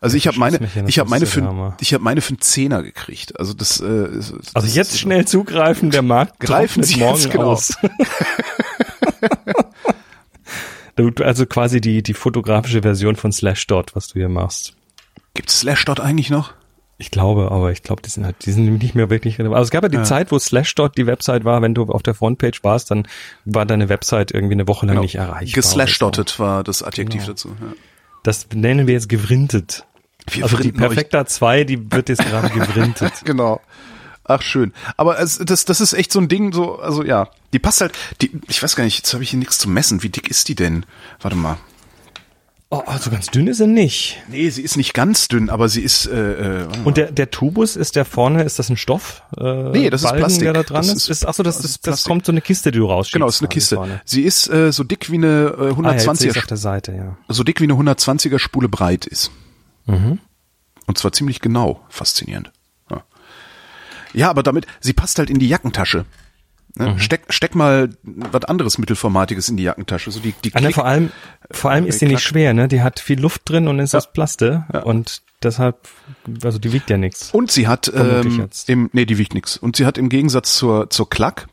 also 0.00 0.16
ich 0.16 0.26
habe 0.26 0.38
meine, 0.38 0.68
ich 0.86 0.98
habe 0.98 1.10
meine 1.10 1.26
für, 1.26 1.76
ich 1.80 1.92
habe 1.92 2.02
meine 2.02 2.20
für 2.22 2.30
einen 2.30 2.40
Zehner 2.40 2.82
gekriegt. 2.82 3.38
Also 3.38 3.52
das. 3.52 3.80
Äh, 3.80 4.08
das 4.14 4.32
also 4.54 4.68
jetzt 4.68 4.98
schnell 4.98 5.26
zugreifen, 5.26 5.90
der 5.90 6.02
Markt 6.02 6.40
greifen 6.40 6.82
Sie 6.82 6.96
morgen 6.96 7.20
jetzt, 7.20 7.30
genau. 7.30 7.50
aus. 7.50 7.76
also 11.20 11.46
quasi 11.46 11.80
die 11.80 12.02
die 12.02 12.14
fotografische 12.14 12.82
Version 12.82 13.16
von 13.16 13.32
Slashdot, 13.32 13.94
was 13.96 14.08
du 14.08 14.20
hier 14.20 14.28
machst. 14.28 14.74
Gibt's 15.34 15.60
Slashdot 15.60 16.00
eigentlich 16.00 16.30
noch? 16.30 16.54
Ich 16.96 17.10
glaube, 17.10 17.50
aber 17.50 17.72
ich 17.72 17.82
glaube, 17.82 18.02
die 18.02 18.10
sind 18.10 18.24
halt, 18.24 18.46
die 18.46 18.52
sind 18.52 18.78
nicht 18.78 18.94
mehr 18.94 19.10
wirklich 19.10 19.38
relevant. 19.38 19.56
Also 19.56 19.66
es 19.66 19.70
gab 19.72 19.82
ja 19.82 19.88
die 19.88 19.96
ja. 19.96 20.04
Zeit, 20.04 20.30
wo 20.30 20.38
Slashdot 20.38 20.96
die 20.96 21.06
Website 21.06 21.44
war, 21.44 21.60
wenn 21.60 21.74
du 21.74 21.84
auf 21.84 22.02
der 22.04 22.14
Frontpage 22.14 22.62
warst, 22.62 22.90
dann 22.90 23.08
war 23.44 23.66
deine 23.66 23.88
Website 23.88 24.30
irgendwie 24.30 24.54
eine 24.54 24.68
Woche 24.68 24.86
lang 24.86 24.94
genau. 24.94 25.02
nicht 25.02 25.16
erreichbar. 25.16 25.54
Geslashdottet 25.54 26.38
war 26.38 26.62
das 26.62 26.82
Adjektiv 26.82 27.22
genau. 27.22 27.32
dazu. 27.32 27.48
Ja. 27.60 27.72
Das 28.22 28.46
nennen 28.54 28.86
wir 28.86 28.94
jetzt 28.94 29.08
gewrintet. 29.08 29.84
Wir 30.30 30.44
also 30.44 30.56
die 30.56 30.72
Perfekta 30.72 31.26
2, 31.26 31.64
die 31.64 31.92
wird 31.92 32.08
jetzt 32.08 32.24
gerade 32.24 32.48
gewrintet. 32.50 33.12
genau. 33.24 33.60
Ach 34.24 34.40
schön. 34.40 34.72
Aber 34.96 35.18
es, 35.18 35.38
das, 35.38 35.64
das 35.66 35.80
ist 35.80 35.92
echt 35.92 36.10
so 36.10 36.18
ein 36.18 36.28
Ding, 36.28 36.52
so, 36.52 36.78
also 36.78 37.04
ja, 37.04 37.28
die 37.52 37.58
passt 37.58 37.82
halt, 37.82 37.92
die, 38.22 38.30
ich 38.48 38.62
weiß 38.62 38.74
gar 38.76 38.84
nicht, 38.84 38.96
jetzt 38.96 39.12
habe 39.12 39.22
ich 39.22 39.30
hier 39.30 39.38
nichts 39.38 39.58
zu 39.58 39.68
messen. 39.68 40.02
Wie 40.02 40.08
dick 40.08 40.30
ist 40.30 40.48
die 40.48 40.54
denn? 40.54 40.86
Warte 41.20 41.36
mal. 41.36 41.58
Oh, 42.70 42.82
also 42.86 43.10
ganz 43.10 43.26
dünn 43.26 43.46
ist 43.46 43.58
sie 43.58 43.66
nicht. 43.66 44.20
Nee, 44.28 44.50
sie 44.50 44.62
ist 44.62 44.76
nicht 44.76 44.94
ganz 44.94 45.28
dünn, 45.28 45.48
aber 45.48 45.68
sie 45.68 45.82
ist. 45.82 46.06
Äh, 46.06 46.62
äh, 46.62 46.68
Und 46.84 46.96
der, 46.96 47.12
der 47.12 47.30
Tubus 47.30 47.76
ist 47.76 47.94
der 47.94 48.04
vorne, 48.04 48.42
ist 48.42 48.58
das 48.58 48.68
ein 48.68 48.76
Stoff? 48.76 49.22
Äh, 49.38 49.70
nee, 49.70 49.90
das 49.90 50.02
Balken, 50.02 50.16
ist 50.16 50.20
Plastik. 50.22 50.42
Der 50.44 50.52
da 50.54 50.62
dran 50.64 50.86
das 50.86 50.94
ist, 50.94 51.08
ist 51.08 51.26
achso, 51.26 51.42
das, 51.42 51.58
das, 51.58 51.80
das, 51.80 51.80
das 51.80 52.04
kommt 52.04 52.26
so 52.26 52.32
eine 52.32 52.40
Kiste, 52.40 52.72
die 52.72 52.78
du 52.78 52.86
rausschiebst. 52.86 53.12
Genau, 53.12 53.28
ist 53.28 53.40
eine 53.40 53.48
Kiste. 53.48 53.76
Vorne. 53.76 54.00
Sie 54.04 54.22
ist 54.22 54.48
äh, 54.48 54.72
so 54.72 54.82
dick 54.82 55.10
wie 55.10 55.16
eine 55.16 55.54
äh, 55.56 55.70
120er. 55.70 56.30
Ah, 56.30 56.32
ja, 56.32 56.40
auf 56.40 56.46
der 56.46 56.56
Seite, 56.56 56.92
ja. 56.92 57.16
So 57.28 57.44
dick 57.44 57.60
wie 57.60 57.64
eine 57.64 57.74
120er 57.74 58.38
Spule 58.38 58.68
breit 58.68 59.06
ist. 59.06 59.30
Mhm. 59.86 60.18
Und 60.86 60.98
zwar 60.98 61.12
ziemlich 61.12 61.40
genau. 61.40 61.80
Faszinierend. 61.90 62.50
Ja. 62.90 63.04
ja, 64.14 64.30
aber 64.30 64.42
damit, 64.42 64.66
sie 64.80 64.94
passt 64.94 65.18
halt 65.18 65.30
in 65.30 65.38
die 65.38 65.48
Jackentasche. 65.48 66.06
Ne? 66.76 66.92
Mhm. 66.92 66.98
Steck, 66.98 67.26
steck 67.28 67.54
mal 67.54 67.90
was 68.02 68.44
anderes 68.44 68.78
Mittelformatiges 68.78 69.48
in 69.48 69.56
die 69.56 69.62
Jackentasche. 69.62 70.10
So 70.10 70.20
die, 70.20 70.34
die 70.44 70.50
Klick, 70.50 70.74
vor 70.74 70.86
allem, 70.86 71.10
vor 71.50 71.70
allem 71.70 71.86
ist 71.86 72.00
die 72.00 72.06
nicht 72.06 72.22
schwer, 72.22 72.52
ne? 72.52 72.66
Die 72.66 72.82
hat 72.82 72.98
viel 72.98 73.20
Luft 73.20 73.42
drin 73.44 73.68
und 73.68 73.78
ist 73.78 73.92
ja. 73.92 73.98
aus 73.98 74.12
Plaste 74.12 74.66
ja. 74.72 74.80
und 74.82 75.22
deshalb, 75.42 75.88
also 76.42 76.58
die 76.58 76.72
wiegt 76.72 76.90
ja 76.90 76.96
nichts. 76.96 77.30
Und 77.32 77.52
sie 77.52 77.68
hat, 77.68 77.92
ähm, 77.94 78.48
im, 78.66 78.90
nee, 78.92 79.04
die 79.04 79.18
wiegt 79.18 79.34
nichts. 79.34 79.56
Und 79.56 79.76
sie 79.76 79.86
hat 79.86 79.98
im 79.98 80.08
Gegensatz 80.08 80.56
zur 80.56 80.90
zur 80.90 81.08
Klack 81.08 81.46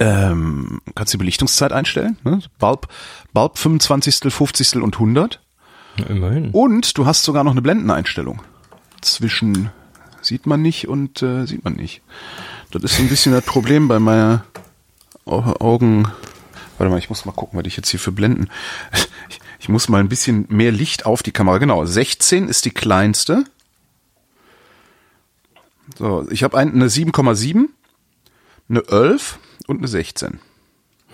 ähm, 0.00 0.80
kannst 0.94 1.12
die 1.12 1.18
Belichtungszeit 1.18 1.72
einstellen, 1.72 2.18
ne? 2.24 2.40
Bulb, 2.58 2.88
Bulb 3.32 3.58
25, 3.58 4.32
50 4.32 4.82
und 4.82 4.94
100. 4.94 5.40
Ja, 5.98 6.06
immerhin. 6.06 6.50
Und 6.50 6.96
du 6.98 7.06
hast 7.06 7.22
sogar 7.22 7.44
noch 7.44 7.52
eine 7.52 7.62
Blendeneinstellung 7.62 8.42
zwischen 9.00 9.70
sieht 10.20 10.46
man 10.46 10.62
nicht 10.62 10.88
und 10.88 11.22
äh, 11.22 11.46
sieht 11.46 11.64
man 11.64 11.74
nicht. 11.74 12.02
Das 12.72 12.82
ist 12.84 12.96
so 12.96 13.02
ein 13.02 13.08
bisschen 13.08 13.32
das 13.32 13.44
Problem 13.44 13.86
bei 13.86 13.98
meiner 13.98 14.44
Augen. 15.26 16.08
Warte 16.78 16.90
mal, 16.90 16.98
ich 16.98 17.10
muss 17.10 17.26
mal 17.26 17.32
gucken, 17.32 17.58
was 17.58 17.66
ich 17.66 17.76
jetzt 17.76 17.90
hier 17.90 18.00
für 18.00 18.12
Blenden. 18.12 18.48
Ich 19.60 19.68
muss 19.68 19.88
mal 19.88 20.00
ein 20.00 20.08
bisschen 20.08 20.46
mehr 20.48 20.72
Licht 20.72 21.06
auf 21.06 21.22
die 21.22 21.30
Kamera. 21.30 21.58
Genau, 21.58 21.86
16 21.86 22.48
ist 22.48 22.64
die 22.64 22.72
kleinste. 22.72 23.44
So, 25.96 26.26
ich 26.32 26.42
habe 26.42 26.58
eine 26.58 26.86
7,7, 26.86 27.66
eine 28.68 28.80
11 28.88 29.38
und 29.68 29.78
eine 29.78 29.86
16. 29.86 30.40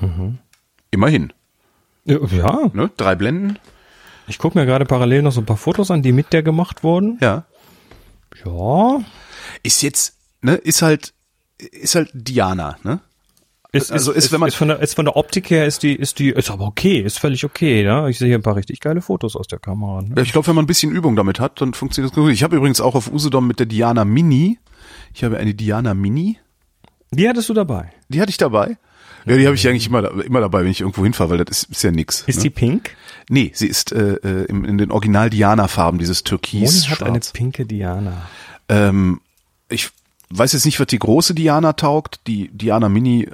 Mhm. 0.00 0.38
Immerhin. 0.90 1.34
Ja. 2.06 2.70
Ne? 2.72 2.90
Drei 2.96 3.14
Blenden. 3.16 3.58
Ich 4.28 4.38
gucke 4.38 4.58
mir 4.58 4.64
gerade 4.64 4.86
parallel 4.86 5.20
noch 5.20 5.32
so 5.32 5.42
ein 5.42 5.46
paar 5.46 5.58
Fotos 5.58 5.90
an, 5.90 6.00
die 6.00 6.12
mit 6.12 6.32
der 6.32 6.42
gemacht 6.42 6.82
wurden. 6.82 7.18
Ja. 7.20 7.44
Ja. 8.46 9.02
Ist 9.62 9.82
jetzt, 9.82 10.16
ne, 10.40 10.54
ist 10.54 10.80
halt 10.80 11.12
ist 11.58 11.94
halt 11.94 12.10
Diana, 12.12 12.78
ne? 12.82 13.00
Ist, 13.70 13.92
also 13.92 14.12
ist, 14.12 14.24
ist, 14.24 14.32
wenn 14.32 14.40
man 14.40 14.48
ist 14.48 14.54
von 14.54 14.68
der 14.68 14.80
ist 14.80 14.94
von 14.94 15.04
der 15.04 15.14
Optik 15.16 15.50
her 15.50 15.66
ist 15.66 15.82
die 15.82 15.94
ist 15.94 16.18
die 16.18 16.30
ist 16.30 16.50
aber 16.50 16.64
okay, 16.64 17.00
ist 17.00 17.18
völlig 17.18 17.44
okay, 17.44 17.82
ja. 17.84 18.08
Ich 18.08 18.18
sehe 18.18 18.28
hier 18.28 18.38
ein 18.38 18.42
paar 18.42 18.56
richtig 18.56 18.80
geile 18.80 19.02
Fotos 19.02 19.36
aus 19.36 19.46
der 19.46 19.58
Kamera. 19.58 20.00
Ne? 20.00 20.14
Ja, 20.16 20.22
ich 20.22 20.32
glaube, 20.32 20.46
wenn 20.46 20.54
man 20.54 20.64
ein 20.64 20.66
bisschen 20.66 20.90
Übung 20.90 21.16
damit 21.16 21.38
hat, 21.38 21.60
dann 21.60 21.74
funktioniert 21.74 22.10
das 22.10 22.16
gut. 22.16 22.32
Ich 22.32 22.42
habe 22.42 22.56
übrigens 22.56 22.80
auch 22.80 22.94
auf 22.94 23.12
Usedom 23.12 23.46
mit 23.46 23.58
der 23.58 23.66
Diana 23.66 24.06
Mini. 24.06 24.58
Ich 25.12 25.22
habe 25.22 25.36
eine 25.36 25.54
Diana 25.54 25.92
Mini. 25.92 26.38
Die 27.10 27.28
hattest 27.28 27.50
du 27.50 27.54
dabei? 27.54 27.92
Die 28.08 28.22
hatte 28.22 28.30
ich 28.30 28.38
dabei. 28.38 28.78
Ja, 29.26 29.36
die 29.36 29.44
habe 29.44 29.56
ich 29.56 29.68
eigentlich 29.68 29.86
immer, 29.86 30.24
immer 30.24 30.40
dabei, 30.40 30.62
wenn 30.62 30.70
ich 30.70 30.80
irgendwo 30.80 31.02
hinfahre, 31.02 31.30
weil 31.30 31.44
das 31.44 31.64
ist, 31.64 31.70
ist 31.70 31.82
ja 31.82 31.90
nix. 31.90 32.22
Ist 32.26 32.36
ne? 32.36 32.44
die 32.44 32.50
pink? 32.50 32.96
Nee, 33.28 33.50
sie 33.54 33.66
ist 33.66 33.92
äh, 33.92 34.14
äh 34.14 34.44
in, 34.46 34.64
in 34.64 34.78
den 34.78 34.90
Original 34.90 35.28
Diana 35.28 35.68
Farben, 35.68 35.98
dieses 35.98 36.24
Türkis. 36.24 36.88
Moni 36.88 36.94
hat 36.94 37.02
eine 37.02 37.20
pinke 37.20 37.66
Diana. 37.66 38.28
Ähm, 38.70 39.20
ich 39.68 39.90
weiß 40.30 40.52
jetzt 40.52 40.64
nicht, 40.64 40.80
was 40.80 40.86
die 40.86 40.98
große 40.98 41.34
Diana 41.34 41.72
taugt. 41.74 42.20
Die 42.26 42.48
Diana 42.48 42.88
Mini, 42.88 43.28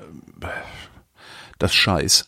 das 1.58 1.74
Scheiß. 1.74 2.26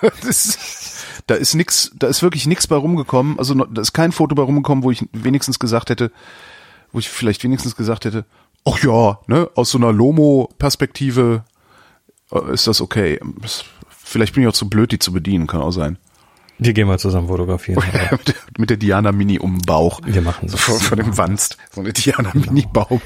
das, 0.22 1.04
da 1.26 1.34
ist 1.34 1.54
nix, 1.54 1.92
da 1.94 2.06
ist 2.06 2.22
wirklich 2.22 2.46
nix 2.46 2.66
bei 2.66 2.76
rumgekommen. 2.76 3.38
Also 3.38 3.54
da 3.54 3.80
ist 3.80 3.92
kein 3.92 4.12
Foto 4.12 4.34
bei 4.34 4.42
rumgekommen, 4.42 4.84
wo 4.84 4.90
ich 4.90 5.06
wenigstens 5.12 5.58
gesagt 5.58 5.90
hätte, 5.90 6.12
wo 6.92 6.98
ich 6.98 7.08
vielleicht 7.08 7.42
wenigstens 7.44 7.76
gesagt 7.76 8.04
hätte, 8.04 8.24
ach 8.64 8.82
ja, 8.82 9.18
ne, 9.26 9.50
aus 9.54 9.70
so 9.70 9.78
einer 9.78 9.92
Lomo-Perspektive 9.92 11.44
äh, 12.30 12.52
ist 12.52 12.66
das 12.66 12.80
okay. 12.80 13.20
Vielleicht 13.88 14.34
bin 14.34 14.42
ich 14.42 14.48
auch 14.48 14.54
zu 14.54 14.68
blöd, 14.68 14.92
die 14.92 14.98
zu 14.98 15.12
bedienen, 15.12 15.46
kann 15.46 15.62
auch 15.62 15.72
sein. 15.72 15.98
Wir 16.64 16.72
gehen 16.72 16.88
mal 16.88 16.98
zusammen 16.98 17.28
fotografieren. 17.28 17.82
mit 18.58 18.70
der 18.70 18.78
Diana 18.78 19.12
Mini 19.12 19.38
um 19.38 19.58
den 19.58 19.66
Bauch. 19.66 20.00
Wir 20.04 20.22
machen 20.22 20.48
so. 20.48 20.56
Vor, 20.56 20.80
vor 20.80 20.96
dem 20.96 21.16
Wanst. 21.18 21.58
So 21.70 21.82
eine 21.82 21.92
Diana 21.92 22.30
Mini 22.32 22.66
Baum. 22.72 23.02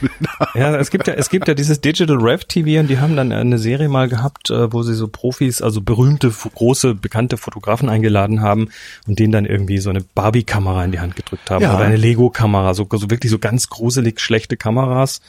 ja, 0.55 0.77
es 0.77 0.91
gibt 0.91 1.09
ja, 1.09 1.15
es 1.15 1.29
gibt 1.29 1.49
ja 1.49 1.55
dieses 1.55 1.81
Digital 1.81 2.19
Rev 2.19 2.45
TV 2.45 2.79
und 2.81 2.89
die 2.89 2.99
haben 2.99 3.17
dann 3.17 3.33
eine 3.33 3.59
Serie 3.59 3.89
mal 3.89 4.09
gehabt, 4.09 4.51
äh, 4.51 4.73
wo 4.73 4.85
sie 4.85 4.95
so 4.95 5.09
Profis, 5.09 5.61
also 5.61 5.81
berühmte, 5.81 6.31
große, 6.31 6.95
bekannte 6.95 7.37
Fotografen 7.37 7.89
eingeladen 7.89 8.43
haben 8.43 8.69
und 9.09 9.19
denen 9.19 9.33
dann 9.33 9.45
irgendwie 9.45 9.79
so 9.79 9.91
eine 9.91 10.03
Barbie-Kamera 10.03 10.85
in 10.85 10.93
die 10.93 11.01
Hand 11.01 11.17
gedrückt 11.17 11.51
haben. 11.51 11.63
Ja. 11.63 11.75
Oder 11.75 11.87
eine 11.87 11.97
Lego-Kamera, 11.97 12.75
so, 12.75 12.87
so 12.89 13.11
wirklich 13.11 13.33
so 13.33 13.41
ganz 13.41 13.69
gruselig 13.69 14.21
schlechte 14.21 14.57
Kameras. 14.57 15.21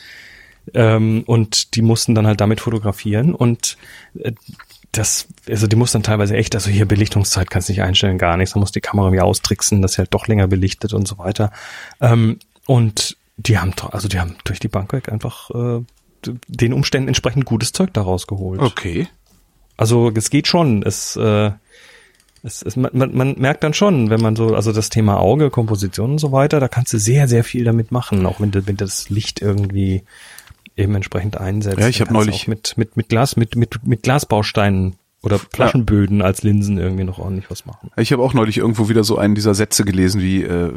Ähm, 0.75 1.23
und 1.25 1.75
die 1.75 1.82
mussten 1.82 2.13
dann 2.13 2.27
halt 2.27 2.41
damit 2.41 2.61
fotografieren 2.61 3.34
und 3.34 3.77
äh, 4.19 4.34
das, 4.92 5.28
also 5.48 5.68
die 5.68 5.76
muss 5.76 5.92
dann 5.92 6.04
teilweise 6.04 6.36
echt, 6.36 6.56
also 6.56 6.70
hier 6.70 6.88
Belichtungszeit 6.88 7.50
kannst 7.50 7.70
du 7.70 7.74
nicht 7.74 7.82
einstellen, 7.82 8.18
gar 8.18 8.38
nichts. 8.38 8.54
Da 8.54 8.60
muss 8.60 8.72
die 8.72 8.82
Kamera 8.82 9.08
irgendwie 9.08 9.22
austricksen, 9.22 9.82
dass 9.82 9.94
sie 9.94 10.00
halt 10.00 10.14
doch 10.14 10.28
länger 10.28 10.48
belichtet 10.48 10.94
und 10.94 11.08
so 11.08 11.18
weiter. 11.18 11.52
Ähm, 12.02 12.40
und 12.66 13.18
die 13.38 13.58
haben, 13.58 13.74
also 13.92 14.08
die 14.08 14.20
haben 14.20 14.36
durch 14.44 14.60
die 14.60 14.68
Bank 14.68 14.92
weg 14.94 15.12
einfach 15.12 15.50
äh, 15.52 15.84
den 16.48 16.74
Umständen 16.74 17.08
entsprechend 17.08 17.46
gutes 17.46 17.72
Zeug 17.72 17.94
daraus 17.94 18.28
geholt. 18.28 18.62
Okay. 18.62 19.08
Also 19.78 20.12
es 20.14 20.30
geht 20.30 20.48
schon. 20.48 20.84
Es, 20.84 21.16
äh, 21.16 21.52
es, 22.44 22.62
es 22.62 22.76
man, 22.76 22.92
man 22.94 23.36
merkt 23.38 23.64
dann 23.64 23.74
schon, 23.74 24.10
wenn 24.10 24.22
man 24.22 24.36
so, 24.36 24.56
also 24.56 24.74
das 24.74 24.90
Thema 24.90 25.20
Auge, 25.20 25.50
Komposition 25.50 26.12
und 26.12 26.20
so 26.20 26.32
weiter, 26.32 26.60
da 26.60 26.68
kannst 26.68 26.94
du 26.94 26.98
sehr, 26.98 27.28
sehr 27.28 27.44
viel 27.44 27.64
damit 27.64 27.92
machen, 27.92 28.26
auch 28.26 28.40
wenn, 28.40 28.54
wenn 28.54 28.78
das 28.78 29.10
Licht 29.10 29.42
irgendwie 29.42 30.04
eben 30.80 30.95
entsprechend 30.95 31.38
einsetzt. 31.38 31.80
Ja, 31.80 31.88
ich 31.88 32.01
habe 32.01 32.13
neulich 32.13 32.47
mit 32.47 32.77
mit 32.77 32.97
mit 32.97 33.09
Glas 33.09 33.36
mit 33.36 33.55
mit 33.55 33.86
mit 33.86 34.03
Glasbausteinen 34.03 34.95
oder 35.21 35.38
Flaschenböden 35.38 36.19
ja. 36.19 36.25
als 36.25 36.43
Linsen 36.43 36.77
irgendwie 36.77 37.03
noch 37.03 37.19
ordentlich 37.19 37.51
was 37.51 37.65
machen. 37.65 37.91
Ich 37.97 38.11
habe 38.11 38.23
auch 38.23 38.34
neulich 38.34 38.57
irgendwo 38.57 38.89
wieder 38.89 39.03
so 39.03 39.17
einen 39.17 39.36
dieser 39.36 39.53
Sätze 39.53 39.84
gelesen 39.84 40.21
wie 40.21 40.43
äh, 40.43 40.73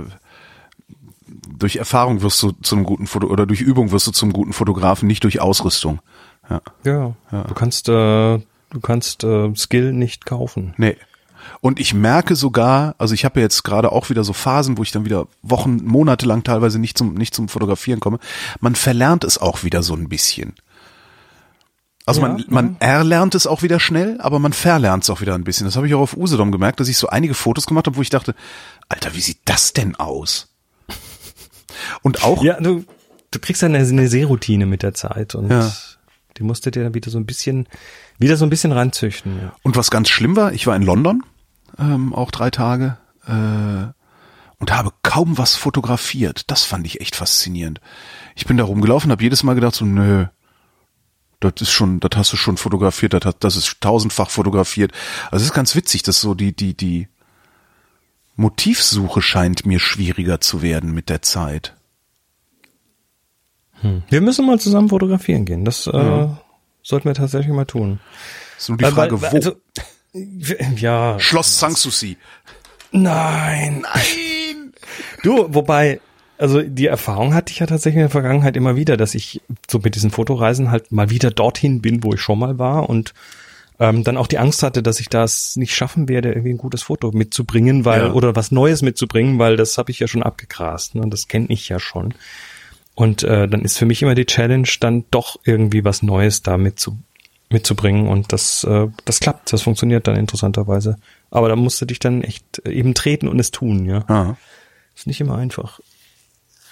durch 1.59 1.76
Erfahrung 1.76 2.22
wirst 2.22 2.42
du 2.42 2.53
zum 2.53 2.84
guten 2.84 3.07
Foto 3.07 3.28
oder 3.28 3.46
durch 3.46 3.61
Übung 3.61 3.92
wirst 3.92 4.07
du 4.07 4.11
zum 4.11 4.32
guten 4.32 4.53
Fotografen, 4.53 5.07
nicht 5.07 5.24
durch 5.24 5.40
Ausrüstung. 5.40 6.00
Ja. 6.50 6.61
Ja. 6.84 7.14
ja. 7.30 7.44
Du 7.44 7.55
kannst 7.55 7.88
äh, 7.88 7.92
du 7.92 8.80
kannst 8.82 9.24
äh, 9.24 9.55
Skill 9.55 9.92
nicht 9.92 10.26
kaufen. 10.26 10.74
Nee. 10.76 10.96
Und 11.63 11.79
ich 11.79 11.95
merke 11.95 12.35
sogar, 12.35 12.97
also 12.99 13.15
ich 13.15 13.25
habe 13.25 13.39
ja 13.39 13.45
jetzt 13.45 13.63
gerade 13.63 13.93
auch 13.93 14.11
wieder 14.11 14.25
so 14.25 14.33
Phasen, 14.33 14.79
wo 14.79 14.83
ich 14.83 14.91
dann 14.91 15.05
wieder 15.05 15.29
Wochen, 15.43 15.77
Monate 15.85 16.27
lang 16.27 16.43
teilweise 16.43 16.81
nicht 16.81 16.99
zum, 16.99 17.15
nicht 17.15 17.37
zum 17.37 17.49
Fotografieren 17.49 18.01
komme. 18.01 18.19
Man 18.59 18.75
verlernt 18.75 19.23
es 19.23 19.39
auch 19.39 19.63
wieder 19.63 19.85
so 19.85 19.95
ein 19.95 20.09
bisschen. 20.09 20.55
Also 22.05 22.21
ja, 22.21 22.27
man, 22.27 22.45
man 22.49 22.77
ja. 22.81 22.89
erlernt 22.89 23.37
es 23.37 23.47
auch 23.47 23.63
wieder 23.63 23.79
schnell, 23.79 24.21
aber 24.21 24.41
man 24.41 24.53
verlernt 24.53 25.05
es 25.05 25.11
auch 25.11 25.21
wieder 25.21 25.37
ein 25.37 25.45
bisschen. 25.45 25.65
Das 25.65 25.77
habe 25.77 25.87
ich 25.87 25.95
auch 25.95 26.01
auf 26.01 26.17
Usedom 26.17 26.51
gemerkt, 26.51 26.81
dass 26.81 26.89
ich 26.89 26.99
so 26.99 27.07
einige 27.07 27.35
Fotos 27.35 27.69
gemacht 27.69 27.87
habe, 27.87 27.97
wo 27.97 28.03
ich 28.03 28.11
dachte, 28.11 28.35
Alter, 28.89 29.15
wie 29.15 29.21
sieht 29.21 29.39
das 29.45 29.73
denn 29.73 29.95
aus? 29.95 30.53
Und 32.03 32.25
auch. 32.25 32.43
Ja, 32.43 32.61
du, 32.61 32.85
du 33.31 33.39
kriegst 33.39 33.63
dann 33.63 33.77
eine 33.77 34.09
Seeroutine 34.09 34.67
mit 34.67 34.83
der 34.83 34.95
Zeit 34.95 35.37
und 35.37 35.49
ja. 35.49 35.71
die 36.39 36.43
musst 36.43 36.67
du 36.67 36.73
dir 36.73 36.83
dann 36.83 36.95
wieder 36.95 37.13
so 37.13 37.19
ein 37.19 37.25
bisschen, 37.25 37.69
wieder 38.19 38.37
so 38.37 38.45
ein 38.45 38.51
bisschen 38.51 38.73
ranzüchten. 38.73 39.39
Ja. 39.41 39.53
Und 39.63 39.77
was 39.77 39.93
ganz 39.93 40.09
schlimm 40.09 40.35
war, 40.35 40.53
ich 40.53 40.67
war 40.67 40.75
in 40.75 40.83
London, 40.83 41.23
ähm, 41.79 42.14
auch 42.14 42.31
drei 42.31 42.51
Tage, 42.51 42.99
äh, 43.27 43.93
und 44.62 44.70
habe 44.73 44.93
kaum 45.03 45.39
was 45.39 45.57
fotografiert. 45.57 46.51
Das 46.51 46.62
fand 46.62 46.87
ich 46.87 47.01
echt 47.01 47.16
faszinierend. 47.16 47.81
Ich 48.37 48.47
bin 48.47 48.57
da 48.57 48.64
rumgelaufen, 48.64 49.11
habe 49.11 49.23
jedes 49.23 49.43
Mal 49.43 49.55
gedacht 49.55 49.75
so, 49.75 49.85
nö, 49.85 50.27
das 51.41 51.55
ist 51.61 51.73
schon, 51.73 51.99
das 51.99 52.12
hast 52.14 52.33
du 52.33 52.37
schon 52.37 52.57
fotografiert, 52.57 53.12
das, 53.12 53.35
das 53.41 53.57
ist 53.57 53.81
tausendfach 53.81 54.31
fotografiert. 54.31 54.93
Also 55.33 55.43
es 55.43 55.51
ist 55.51 55.55
ganz 55.55 55.75
witzig, 55.75 56.05
dass 56.05 56.20
so 56.20 56.35
die, 56.35 56.55
die, 56.55 56.77
die 56.77 57.09
Motivsuche 58.37 59.20
scheint 59.20 59.66
mir 59.66 59.81
schwieriger 59.81 60.41
zu 60.41 60.62
werden 60.62 60.93
mit 60.93 61.09
der 61.09 61.23
Zeit. 61.23 61.75
Hm. 63.81 64.05
Wir 64.09 64.20
müssen 64.20 64.47
mal 64.47 64.61
zusammen 64.61 64.89
fotografieren 64.89 65.45
gehen. 65.45 65.64
Das 65.64 65.89
äh, 65.89 65.97
ja. 65.97 66.25
äh, 66.25 66.29
sollten 66.83 67.09
wir 67.09 67.14
tatsächlich 67.14 67.53
mal 67.53 67.64
tun. 67.64 67.99
nur 68.68 68.79
die 68.79 68.85
Frage, 68.85 69.20
weil, 69.20 69.33
wo? 69.33 69.37
Also, 69.37 69.57
ja. 70.77 71.19
Schloss 71.19 71.59
Sanssouci. 71.59 72.17
Nein. 72.91 73.83
Nein. 73.83 74.73
Du, 75.23 75.47
wobei, 75.49 76.01
also 76.39 76.63
die 76.63 76.87
Erfahrung 76.87 77.35
hatte 77.35 77.53
ich 77.53 77.61
ja 77.61 77.67
tatsächlich 77.67 77.97
in 77.97 78.03
der 78.03 78.11
Vergangenheit 78.11 78.57
immer 78.57 78.77
wieder, 78.77 78.97
dass 78.97 79.15
ich 79.15 79.41
so 79.71 79.79
mit 79.79 79.95
diesen 79.95 80.11
Fotoreisen 80.11 80.71
halt 80.71 80.93
mal 80.93 81.11
wieder 81.11 81.31
dorthin 81.31 81.81
bin, 81.81 82.03
wo 82.03 82.15
ich 82.15 82.21
schon 82.21 82.39
mal 82.39 82.59
war 82.59 82.91
und 82.91 83.15
ähm, 83.79 84.05
dann 84.05 84.17
auch 84.17 84.27
die 84.27 84.39
Angst 84.39 84.63
hatte, 84.63 84.83
dass 84.83 85.01
ich 85.01 85.09
das 85.09 85.57
nicht 85.57 85.75
schaffen 85.75 86.09
werde, 86.09 86.31
irgendwie 86.31 86.51
ein 86.51 86.59
gutes 86.59 86.83
Foto 86.83 87.11
mitzubringen, 87.13 87.85
weil 87.85 88.01
ja. 88.03 88.13
oder 88.13 88.37
was 88.37 88.53
Neues 88.53 88.83
mitzubringen, 88.83 89.39
weil 89.39 89.57
das 89.57 89.79
habe 89.79 89.91
ich 89.91 89.99
ja 89.99 90.09
schon 90.09 90.23
abgegrast, 90.23 90.95
ne? 90.95 91.09
das 91.09 91.29
kenne 91.29 91.47
ich 91.49 91.69
ja 91.69 91.81
schon. 91.81 92.15
Und 92.95 93.23
äh, 93.23 93.49
dann 93.49 93.63
ist 93.63 93.79
für 93.79 93.87
mich 93.87 94.03
immer 94.03 94.15
die 94.15 94.27
Challenge, 94.27 94.69
dann 94.81 95.05
doch 95.11 95.41
irgendwie 95.45 95.85
was 95.85 96.03
Neues 96.03 96.43
da 96.43 96.59
mitzu, 96.59 96.99
mitzubringen. 97.53 98.09
Und 98.09 98.32
das, 98.32 98.64
äh, 98.64 98.88
das 99.05 99.20
klappt, 99.20 99.53
das 99.53 99.62
funktioniert 99.62 100.07
dann 100.07 100.16
interessanterweise. 100.16 100.96
Aber 101.30 101.48
da 101.48 101.57
musst 101.57 101.80
du 101.80 101.86
dich 101.86 101.98
dann 101.98 102.22
echt 102.22 102.66
eben 102.66 102.94
treten 102.94 103.28
und 103.28 103.38
es 103.38 103.50
tun, 103.50 103.86
ja. 103.86 104.05
Aha. 104.09 104.36
Ist 104.94 105.07
nicht 105.07 105.20
immer 105.20 105.36
einfach. 105.36 105.80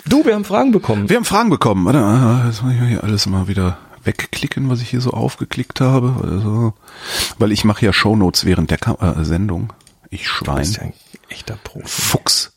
Du, 0.06 0.24
wir 0.24 0.34
haben 0.34 0.44
Fragen 0.44 0.72
bekommen. 0.72 1.08
Wir 1.08 1.16
haben 1.16 1.24
Fragen 1.24 1.50
bekommen. 1.50 1.84
Warte, 1.84 2.46
jetzt 2.46 2.62
muss 2.62 2.72
ich 2.72 2.80
hier 2.80 3.04
alles 3.04 3.26
mal 3.26 3.48
wieder 3.48 3.78
wegklicken, 4.04 4.70
was 4.70 4.80
ich 4.80 4.90
hier 4.90 5.00
so 5.00 5.10
aufgeklickt 5.10 5.80
habe. 5.80 6.14
Also, 6.22 6.74
weil 7.38 7.52
ich 7.52 7.64
mache 7.64 7.84
ja 7.84 7.92
Shownotes 7.92 8.44
während 8.44 8.70
der 8.70 8.78
Kam 8.78 8.96
äh, 9.00 9.24
Sendung. 9.24 9.72
Ich 10.10 10.28
Schwein. 10.28 10.56
Du 10.56 10.60
bist 10.60 10.76
ja 10.76 10.82
ein 10.84 10.94
echter 11.28 11.56
Profi. 11.62 11.86
Fuchs. 11.86 12.52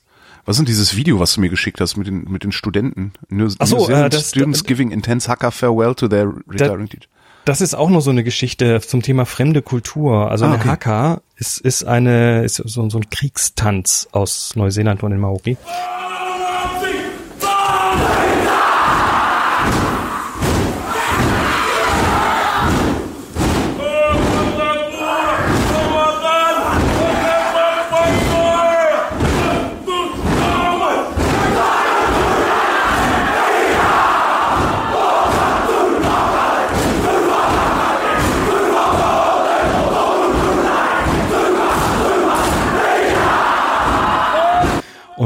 Was 0.46 0.58
ist 0.58 0.68
dieses 0.68 0.94
Video, 0.94 1.20
was 1.20 1.34
du 1.34 1.40
mir 1.40 1.48
geschickt 1.48 1.80
hast 1.80 1.96
mit 1.96 2.06
den, 2.06 2.24
mit 2.24 2.44
den 2.44 2.52
Studenten? 2.52 3.12
New, 3.28 3.48
Ach 3.58 3.66
so, 3.66 3.88
New 3.88 3.94
äh, 3.94 4.10
das, 4.10 4.30
Students 4.30 4.60
das, 4.60 4.66
giving 4.66 4.90
intense 4.90 5.30
hacker 5.30 5.50
farewell 5.50 5.94
to 5.94 6.08
their 6.08 6.34
retiring 6.46 6.88
teacher. 6.88 7.08
Das 7.44 7.60
ist 7.60 7.74
auch 7.74 7.90
nur 7.90 8.00
so 8.00 8.10
eine 8.10 8.24
Geschichte 8.24 8.80
zum 8.80 9.02
Thema 9.02 9.26
fremde 9.26 9.60
Kultur. 9.60 10.30
Also 10.30 10.46
ah, 10.46 10.48
eine 10.48 10.58
okay. 10.58 10.68
Haka 10.68 11.20
ist, 11.36 11.58
ist 11.58 11.84
eine, 11.84 12.42
ist 12.42 12.56
so, 12.56 12.88
so 12.88 12.98
ein 12.98 13.10
Kriegstanz 13.10 14.08
aus 14.12 14.56
Neuseeland 14.56 15.00
von 15.00 15.10
den 15.10 15.20
Maori. 15.20 15.58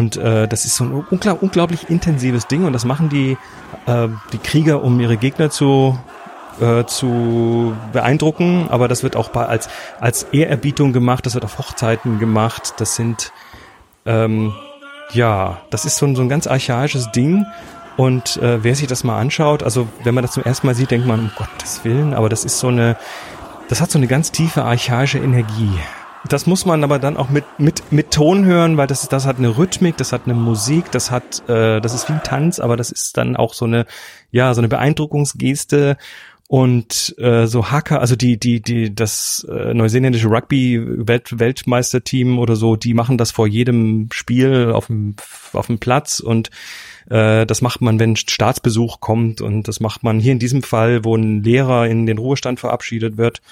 Und 0.09 0.17
äh, 0.17 0.49
das 0.49 0.65
ist 0.65 0.77
so 0.77 0.85
ein 0.85 0.93
unglaublich, 1.11 1.43
unglaublich 1.43 1.91
intensives 1.91 2.47
Ding 2.47 2.65
und 2.65 2.73
das 2.73 2.87
machen 2.87 3.11
die, 3.11 3.37
äh, 3.85 4.09
die 4.33 4.39
Krieger, 4.39 4.83
um 4.83 4.99
ihre 5.01 5.19
Gegner 5.19 5.51
zu 5.51 5.99
äh, 6.63 6.87
zu 6.87 7.77
beeindrucken, 7.93 8.69
aber 8.71 8.89
das 8.89 9.03
wird 9.03 9.17
auch 9.17 9.29
bei, 9.29 9.45
als 9.45 9.69
als 10.01 10.23
Ehrerbietung 10.33 10.95
gemacht, 10.95 11.27
das 11.27 11.35
wird 11.35 11.45
auf 11.45 11.59
Hochzeiten 11.59 12.19
gemacht, 12.19 12.73
das 12.79 12.97
sind 12.97 13.35
ähm, 14.07 14.55
ja, 15.13 15.59
das 15.69 15.85
ist 15.85 15.99
so 15.99 16.07
ein, 16.07 16.17
so 16.17 16.23
ein 16.23 16.31
ganz 16.31 16.47
archaisches 16.47 17.11
Ding. 17.13 17.45
Und 17.99 18.39
äh, 18.39 18.65
wer 18.65 18.75
sich 18.75 18.87
das 18.87 19.05
mal 19.05 19.19
anschaut, 19.19 19.63
also 19.63 19.89
wenn 20.05 20.15
man 20.15 20.23
das 20.23 20.33
zum 20.33 20.45
ersten 20.45 20.67
Mal 20.69 20.75
sieht, 20.75 20.91
denkt 20.91 21.07
man, 21.07 21.21
um 21.21 21.31
Gottes 21.37 21.85
Willen, 21.85 22.15
aber 22.15 22.31
das 22.31 22.45
ist 22.45 22.61
so 22.61 22.69
eine, 22.69 22.97
das 23.69 23.83
hat 23.83 23.91
so 23.91 23.99
eine 23.99 24.07
ganz 24.07 24.33
tiefe 24.33 24.65
archaische 24.65 25.19
Energie. 25.19 25.79
Das 26.29 26.47
muss 26.47 26.67
man 26.67 26.85
aber 26.85 26.99
dann 26.99 27.17
auch 27.17 27.31
mit, 27.31 27.45
mit, 27.59 27.91
mit 27.91 28.11
Ton 28.11 28.45
hören, 28.45 28.77
weil 28.77 28.87
das, 28.87 29.09
das 29.09 29.27
hat 29.27 29.39
eine 29.39 29.57
Rhythmik, 29.57 29.97
das 29.97 30.13
hat 30.13 30.23
eine 30.27 30.35
Musik, 30.35 30.91
das 30.91 31.11
hat, 31.11 31.49
äh, 31.49 31.81
das 31.81 31.95
ist 31.95 32.09
wie 32.09 32.13
ein 32.13 32.23
Tanz, 32.23 32.61
aber 32.61 32.77
das 32.77 32.93
ist 32.93 33.17
dann 33.17 33.35
auch 33.35 33.55
so 33.55 33.65
eine, 33.65 33.87
ja, 34.31 34.53
so 34.53 34.61
eine 34.61 34.69
Beeindruckungsgeste. 34.69 35.97
Und 36.51 37.15
äh, 37.19 37.47
so 37.47 37.71
Hacker, 37.71 38.01
also 38.01 38.17
die 38.17 38.39
die 38.39 38.63
die 38.63 38.95
das 38.95 39.47
äh, 39.51 39.75
neuseeländische 39.75 40.29
Rugby 40.29 40.83
Welt, 41.07 41.39
Weltmeisterteam 41.39 42.39
oder 42.39 42.57
so, 42.57 42.75
die 42.75 42.95
machen 42.95 43.19
das 43.19 43.31
vor 43.31 43.47
jedem 43.47 44.09
Spiel 44.13 44.73
auf 44.73 44.87
dem 44.87 45.17
auf 45.53 45.67
dem 45.67 45.79
Platz. 45.79 46.21
Und 46.21 46.49
äh, 47.11 47.45
das 47.45 47.61
macht 47.61 47.83
man, 47.83 48.01
wenn 48.01 48.17
Staatsbesuch 48.17 49.01
kommt. 49.01 49.43
Und 49.43 49.69
das 49.69 49.81
macht 49.81 50.03
man 50.03 50.21
hier 50.21 50.33
in 50.33 50.39
diesem 50.39 50.63
Fall, 50.63 51.05
wo 51.05 51.15
ein 51.15 51.43
Lehrer 51.43 51.87
in 51.87 52.07
den 52.07 52.17
Ruhestand 52.17 52.61
verabschiedet 52.61 53.19
wird. 53.19 53.43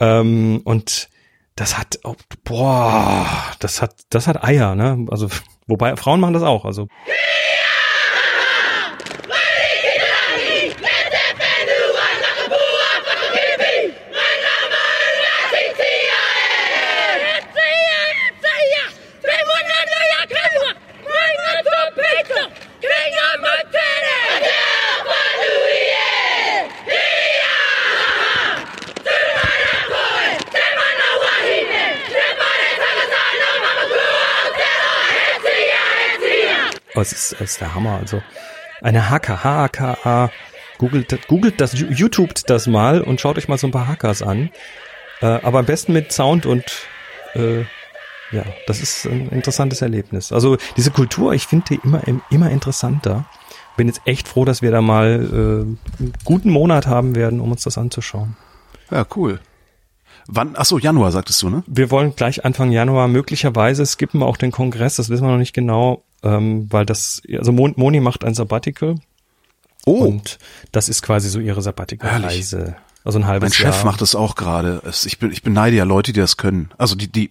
Ähm, 0.00 0.60
und 0.64 1.08
das 1.56 1.78
hat, 1.78 1.98
oh, 2.04 2.16
boah, 2.42 3.26
das 3.60 3.80
hat, 3.80 3.94
das 4.10 4.26
hat 4.26 4.42
Eier, 4.42 4.74
ne? 4.74 5.06
Also, 5.10 5.28
wobei 5.66 5.96
Frauen 5.96 6.20
machen 6.20 6.34
das 6.34 6.42
auch, 6.42 6.64
also. 6.64 6.88
Oh, 36.94 37.00
es 37.00 37.12
ist, 37.12 37.32
es 37.34 37.52
ist 37.52 37.60
der 37.60 37.74
Hammer. 37.74 37.98
Also 38.00 38.22
eine 38.80 39.10
Hacker, 39.10 39.42
H-A-K-A. 39.42 40.30
Googelt, 40.78 41.28
googelt 41.28 41.60
das, 41.60 41.72
YouTubet 41.72 42.50
das 42.50 42.66
mal 42.66 43.00
und 43.00 43.20
schaut 43.20 43.38
euch 43.38 43.48
mal 43.48 43.58
so 43.58 43.68
ein 43.68 43.70
paar 43.72 43.86
Hackers 43.86 44.22
an. 44.22 44.50
Äh, 45.20 45.26
aber 45.26 45.60
am 45.60 45.66
besten 45.66 45.92
mit 45.92 46.12
Sound 46.12 46.46
und 46.46 46.64
äh, 47.34 47.60
ja, 48.32 48.44
das 48.66 48.80
ist 48.80 49.06
ein 49.06 49.28
interessantes 49.28 49.82
Erlebnis. 49.82 50.32
Also 50.32 50.56
diese 50.76 50.90
Kultur, 50.90 51.32
ich 51.32 51.46
finde 51.46 51.66
die 51.70 51.80
immer, 51.84 52.02
immer 52.30 52.50
interessanter. 52.50 53.24
Bin 53.76 53.86
jetzt 53.86 54.02
echt 54.04 54.28
froh, 54.28 54.44
dass 54.44 54.62
wir 54.62 54.70
da 54.70 54.80
mal 54.80 55.06
äh, 55.08 56.00
einen 56.00 56.12
guten 56.24 56.50
Monat 56.50 56.86
haben 56.86 57.14
werden, 57.14 57.40
um 57.40 57.52
uns 57.52 57.62
das 57.62 57.78
anzuschauen. 57.78 58.36
Ja, 58.90 59.06
cool. 59.16 59.40
Wann? 60.26 60.54
Ach 60.56 60.64
so, 60.64 60.78
Januar 60.78 61.12
sagtest 61.12 61.42
du, 61.42 61.50
ne? 61.50 61.62
Wir 61.66 61.90
wollen 61.90 62.16
gleich 62.16 62.44
Anfang 62.44 62.72
Januar 62.72 63.08
möglicherweise 63.08 63.84
skippen 63.84 64.20
wir 64.20 64.26
auch 64.26 64.36
den 64.36 64.52
Kongress, 64.52 64.96
das 64.96 65.10
wissen 65.10 65.24
wir 65.24 65.32
noch 65.32 65.38
nicht 65.38 65.54
genau 65.54 66.02
ähm, 66.24 66.66
weil 66.70 66.86
das, 66.86 67.22
also 67.38 67.52
Mon 67.52 67.74
Moni 67.76 68.00
macht 68.00 68.24
ein 68.24 68.34
Sabbatical. 68.34 68.96
Oh. 69.86 69.92
Und 69.92 70.38
das 70.72 70.88
ist 70.88 71.02
quasi 71.02 71.28
so 71.28 71.38
ihre 71.38 71.62
Sabbatical-Reise. 71.62 72.76
Also 73.04 73.18
ein 73.18 73.26
halbes 73.26 73.58
Jahr. 73.58 73.68
Mein 73.68 73.74
Chef 73.74 73.84
macht 73.84 74.00
das 74.00 74.14
auch 74.14 74.34
gerade. 74.34 74.80
Ich, 75.04 75.18
bin, 75.18 75.30
ich 75.30 75.42
beneide 75.42 75.76
ja 75.76 75.84
Leute, 75.84 76.14
die 76.14 76.20
das 76.20 76.38
können. 76.38 76.70
Also 76.78 76.94
die, 76.94 77.12
die 77.12 77.30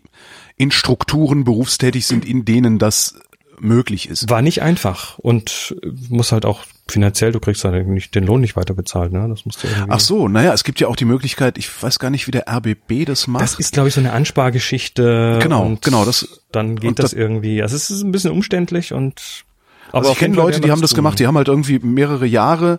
in 0.56 0.70
Strukturen 0.70 1.44
berufstätig 1.44 2.06
sind, 2.06 2.26
in 2.26 2.46
denen 2.46 2.78
das 2.78 3.16
möglich 3.60 4.10
ist. 4.10 4.30
War 4.30 4.42
nicht 4.42 4.62
einfach 4.62 5.18
und 5.20 5.76
muss 6.10 6.32
halt 6.32 6.46
auch 6.46 6.64
finanziell, 6.88 7.32
du 7.32 7.40
kriegst 7.40 7.64
halt 7.64 7.88
nicht 7.88 8.14
den 8.16 8.26
Lohn 8.26 8.42
nicht 8.42 8.56
weiter 8.56 8.74
bezahlt, 8.74 9.14
ne? 9.14 9.26
Das 9.30 9.46
musst 9.46 9.64
du 9.64 9.68
irgendwie. 9.68 9.92
Ach 9.92 10.00
so, 10.00 10.28
naja, 10.28 10.54
es 10.54 10.64
gibt 10.64 10.80
ja 10.80 10.88
auch 10.88 10.96
die 10.96 11.06
Möglichkeit, 11.06 11.58
ich 11.58 11.70
weiß 11.82 12.00
gar 12.00 12.10
nicht, 12.10 12.28
wie 12.28 12.32
der 12.32 12.46
RBB 12.48 13.06
das 13.06 13.28
macht. 13.28 13.44
Das 13.44 13.56
ist, 13.56 13.74
glaube 13.74 13.90
ich, 13.90 13.96
so 13.96 14.00
eine 14.00 14.12
Anspargeschichte. 14.12 15.40
Genau, 15.42 15.78
genau, 15.82 16.06
das. 16.06 16.42
Dann 16.52 16.76
geht 16.76 17.00
das, 17.00 17.12
das 17.12 17.14
irgendwie. 17.14 17.62
Also 17.62 17.76
es 17.76 17.90
ist 17.90 18.04
ein 18.04 18.12
bisschen 18.12 18.32
umständlich 18.32 18.94
und 18.94 19.46
aber 19.90 20.00
also 20.00 20.14
ich 20.14 20.18
kenne 20.18 20.36
Leute, 20.36 20.60
die 20.60 20.72
haben 20.72 20.82
das 20.82 20.96
gemacht, 20.96 21.20
die 21.20 21.28
haben 21.28 21.38
halt 21.38 21.48
irgendwie 21.48 21.78
mehrere 21.78 22.26
Jahre, 22.26 22.78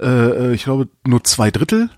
äh, 0.00 0.06
äh, 0.06 0.54
ich 0.54 0.64
glaube 0.64 0.88
nur 1.06 1.22
zwei 1.22 1.52
Drittel 1.52 1.90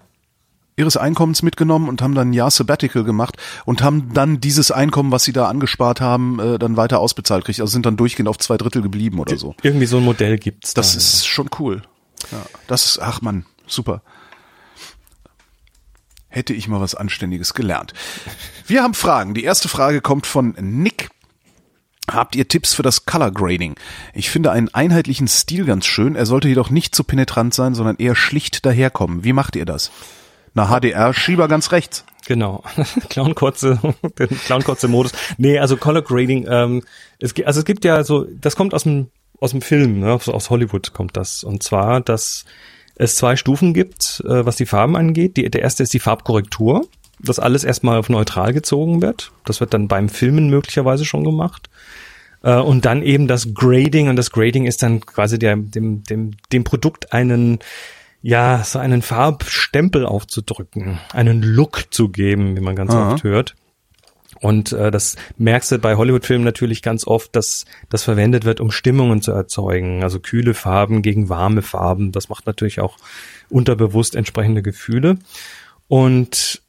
ihres 0.79 0.97
Einkommens 0.97 1.43
mitgenommen 1.43 1.89
und 1.89 2.01
haben 2.01 2.15
dann 2.15 2.31
ein 2.31 2.33
Jahr 2.33 2.51
Sabbatical 2.51 3.03
gemacht 3.03 3.37
und 3.65 3.83
haben 3.83 4.15
dann 4.15 4.41
dieses 4.41 4.71
Einkommen, 4.71 5.11
was 5.11 5.25
sie 5.25 5.33
da 5.33 5.49
angespart 5.49 6.01
haben, 6.01 6.39
äh, 6.39 6.59
dann 6.59 6.77
weiter 6.77 7.01
ausbezahlt 7.01 7.45
kriegt. 7.45 7.61
Also 7.61 7.73
sind 7.73 7.85
dann 7.85 7.97
durchgehend 7.97 8.29
auf 8.29 8.39
zwei 8.39 8.57
Drittel 8.57 8.81
geblieben 8.81 9.19
oder 9.19 9.37
so. 9.37 9.55
Irgendwie 9.63 9.87
so 9.87 9.99
ein 9.99 10.05
Modell 10.05 10.39
gibt's. 10.39 10.75
Das 10.75 10.93
da, 10.93 10.99
ist 10.99 11.23
ja. 11.23 11.29
schon 11.29 11.51
cool. 11.59 11.83
Ja, 12.31 12.39
das 12.69 12.87
ist, 12.87 12.99
ach 13.01 13.21
man, 13.21 13.45
super. 13.67 14.03
Hätte 16.29 16.55
ich 16.55 16.69
mal 16.69 16.81
was 16.81 16.95
Anständiges 16.95 17.55
gelernt. 17.55 17.93
Wir 18.67 18.83
haben 18.83 18.95
Fragen. 18.95 19.35
Die 19.35 19.45
erste 19.45 19.69
Frage 19.69 20.01
kommt 20.01 20.27
von 20.27 20.55
Nick. 20.61 21.09
Habt 22.09 22.37
ihr 22.37 22.47
Tipps 22.47 22.75
für 22.75 22.83
das 22.83 23.05
Color 23.05 23.33
Grading? 23.33 23.75
Ich 24.15 24.31
finde 24.31 24.53
einen 24.53 24.73
einheitlichen 24.73 25.27
Stil 25.27 25.65
ganz 25.65 25.87
schön. 25.87 26.15
Er 26.15 26.25
sollte 26.25 26.49
jedoch 26.49 26.71
nicht 26.71 26.95
zu 26.95 27.03
penetrant 27.03 27.53
sein, 27.53 27.75
sondern 27.75 27.97
eher 27.97 28.15
schlicht 28.15 28.65
daherkommen. 28.65 29.25
Wie 29.25 29.33
macht 29.33 29.57
ihr 29.57 29.67
das? 29.67 29.91
Na, 30.59 30.67
HDR, 30.67 31.15
Schieber 31.15 31.47
ganz 31.47 31.71
rechts. 31.71 32.05
Genau. 32.27 32.65
Clown-Kotze, 33.11 33.79
den 34.19 34.29
Clown-Kotze-Modus. 34.29 35.13
Nee, 35.39 35.61
also 35.61 35.77
Color 35.77 36.03
Grading, 36.03 36.49
ähm, 36.51 36.83
es, 37.21 37.33
also 37.45 37.61
es 37.61 37.65
gibt 37.65 37.85
ja 37.85 38.03
so, 38.03 38.25
das 38.25 38.57
kommt 38.57 38.75
aus 38.75 38.83
dem, 38.83 39.07
aus 39.39 39.53
dem 39.53 39.63
Film, 39.63 40.01
ne, 40.01 40.13
aus 40.13 40.51
Hollywood 40.51 40.93
kommt 40.93 41.17
das. 41.17 41.45
Und 41.45 41.63
zwar, 41.63 42.01
dass 42.01 42.45
es 42.97 43.15
zwei 43.15 43.37
Stufen 43.37 43.73
gibt, 43.73 44.21
äh, 44.27 44.45
was 44.45 44.57
die 44.57 44.67
Farben 44.67 44.97
angeht. 44.97 45.37
Die, 45.37 45.49
der 45.49 45.63
erste 45.63 45.85
ist 45.85 45.95
die 45.95 46.01
Farbkorrektur, 46.01 46.89
dass 47.21 47.39
alles 47.39 47.63
erstmal 47.63 47.97
auf 47.97 48.09
neutral 48.09 48.53
gezogen 48.53 49.01
wird. 49.01 49.31
Das 49.45 49.61
wird 49.61 49.73
dann 49.73 49.87
beim 49.87 50.09
Filmen 50.09 50.51
möglicherweise 50.51 51.05
schon 51.05 51.23
gemacht. 51.23 51.71
Äh, 52.43 52.57
und 52.57 52.85
dann 52.85 53.03
eben 53.03 53.29
das 53.29 53.55
Grading 53.55 54.09
und 54.09 54.17
das 54.17 54.33
Grading 54.33 54.67
ist 54.67 54.83
dann 54.83 55.07
quasi 55.07 55.39
der, 55.39 55.55
dem, 55.55 56.03
dem, 56.03 56.33
dem 56.51 56.65
Produkt 56.65 57.13
einen 57.13 57.61
ja, 58.21 58.63
so 58.65 58.79
einen 58.79 59.03
Farbstempel 59.03 60.05
aufzudrücken, 60.05 60.99
einen 61.13 61.43
Look 61.43 61.87
zu 61.91 62.09
geben, 62.09 62.57
wie 62.57 62.61
man 62.61 62.77
ganz 62.77 62.93
Aha. 62.93 63.15
oft 63.15 63.25
hört. 63.25 63.55
Und 64.41 64.73
äh, 64.73 64.91
das 64.91 65.17
merkst 65.37 65.73
du 65.73 65.79
bei 65.79 65.97
Hollywood-Filmen 65.97 66.45
natürlich 66.45 66.83
ganz 66.83 67.07
oft, 67.07 67.35
dass 67.35 67.65
das 67.89 68.05
verwendet 68.05 68.45
wird, 68.45 68.61
um 68.61 68.71
Stimmungen 68.71 69.21
zu 69.21 69.33
erzeugen. 69.33 70.03
Also 70.03 70.21
kühle 70.21 70.55
Farben 70.55 71.03
gegen 71.03 71.29
warme 71.29 71.63
Farben. 71.63 72.13
Das 72.13 72.29
macht 72.29 72.47
natürlich 72.47 72.81
auch 72.81 72.97
unterbewusst 73.49 74.15
entsprechende 74.15 74.63
Gefühle. 74.63 75.19
Und 75.89 76.63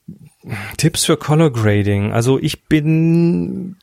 Tipps 0.77 1.05
für 1.05 1.17
Color 1.17 1.51
Grading. 1.51 2.11
Also 2.11 2.39
ich 2.39 2.65
bin 2.65 3.75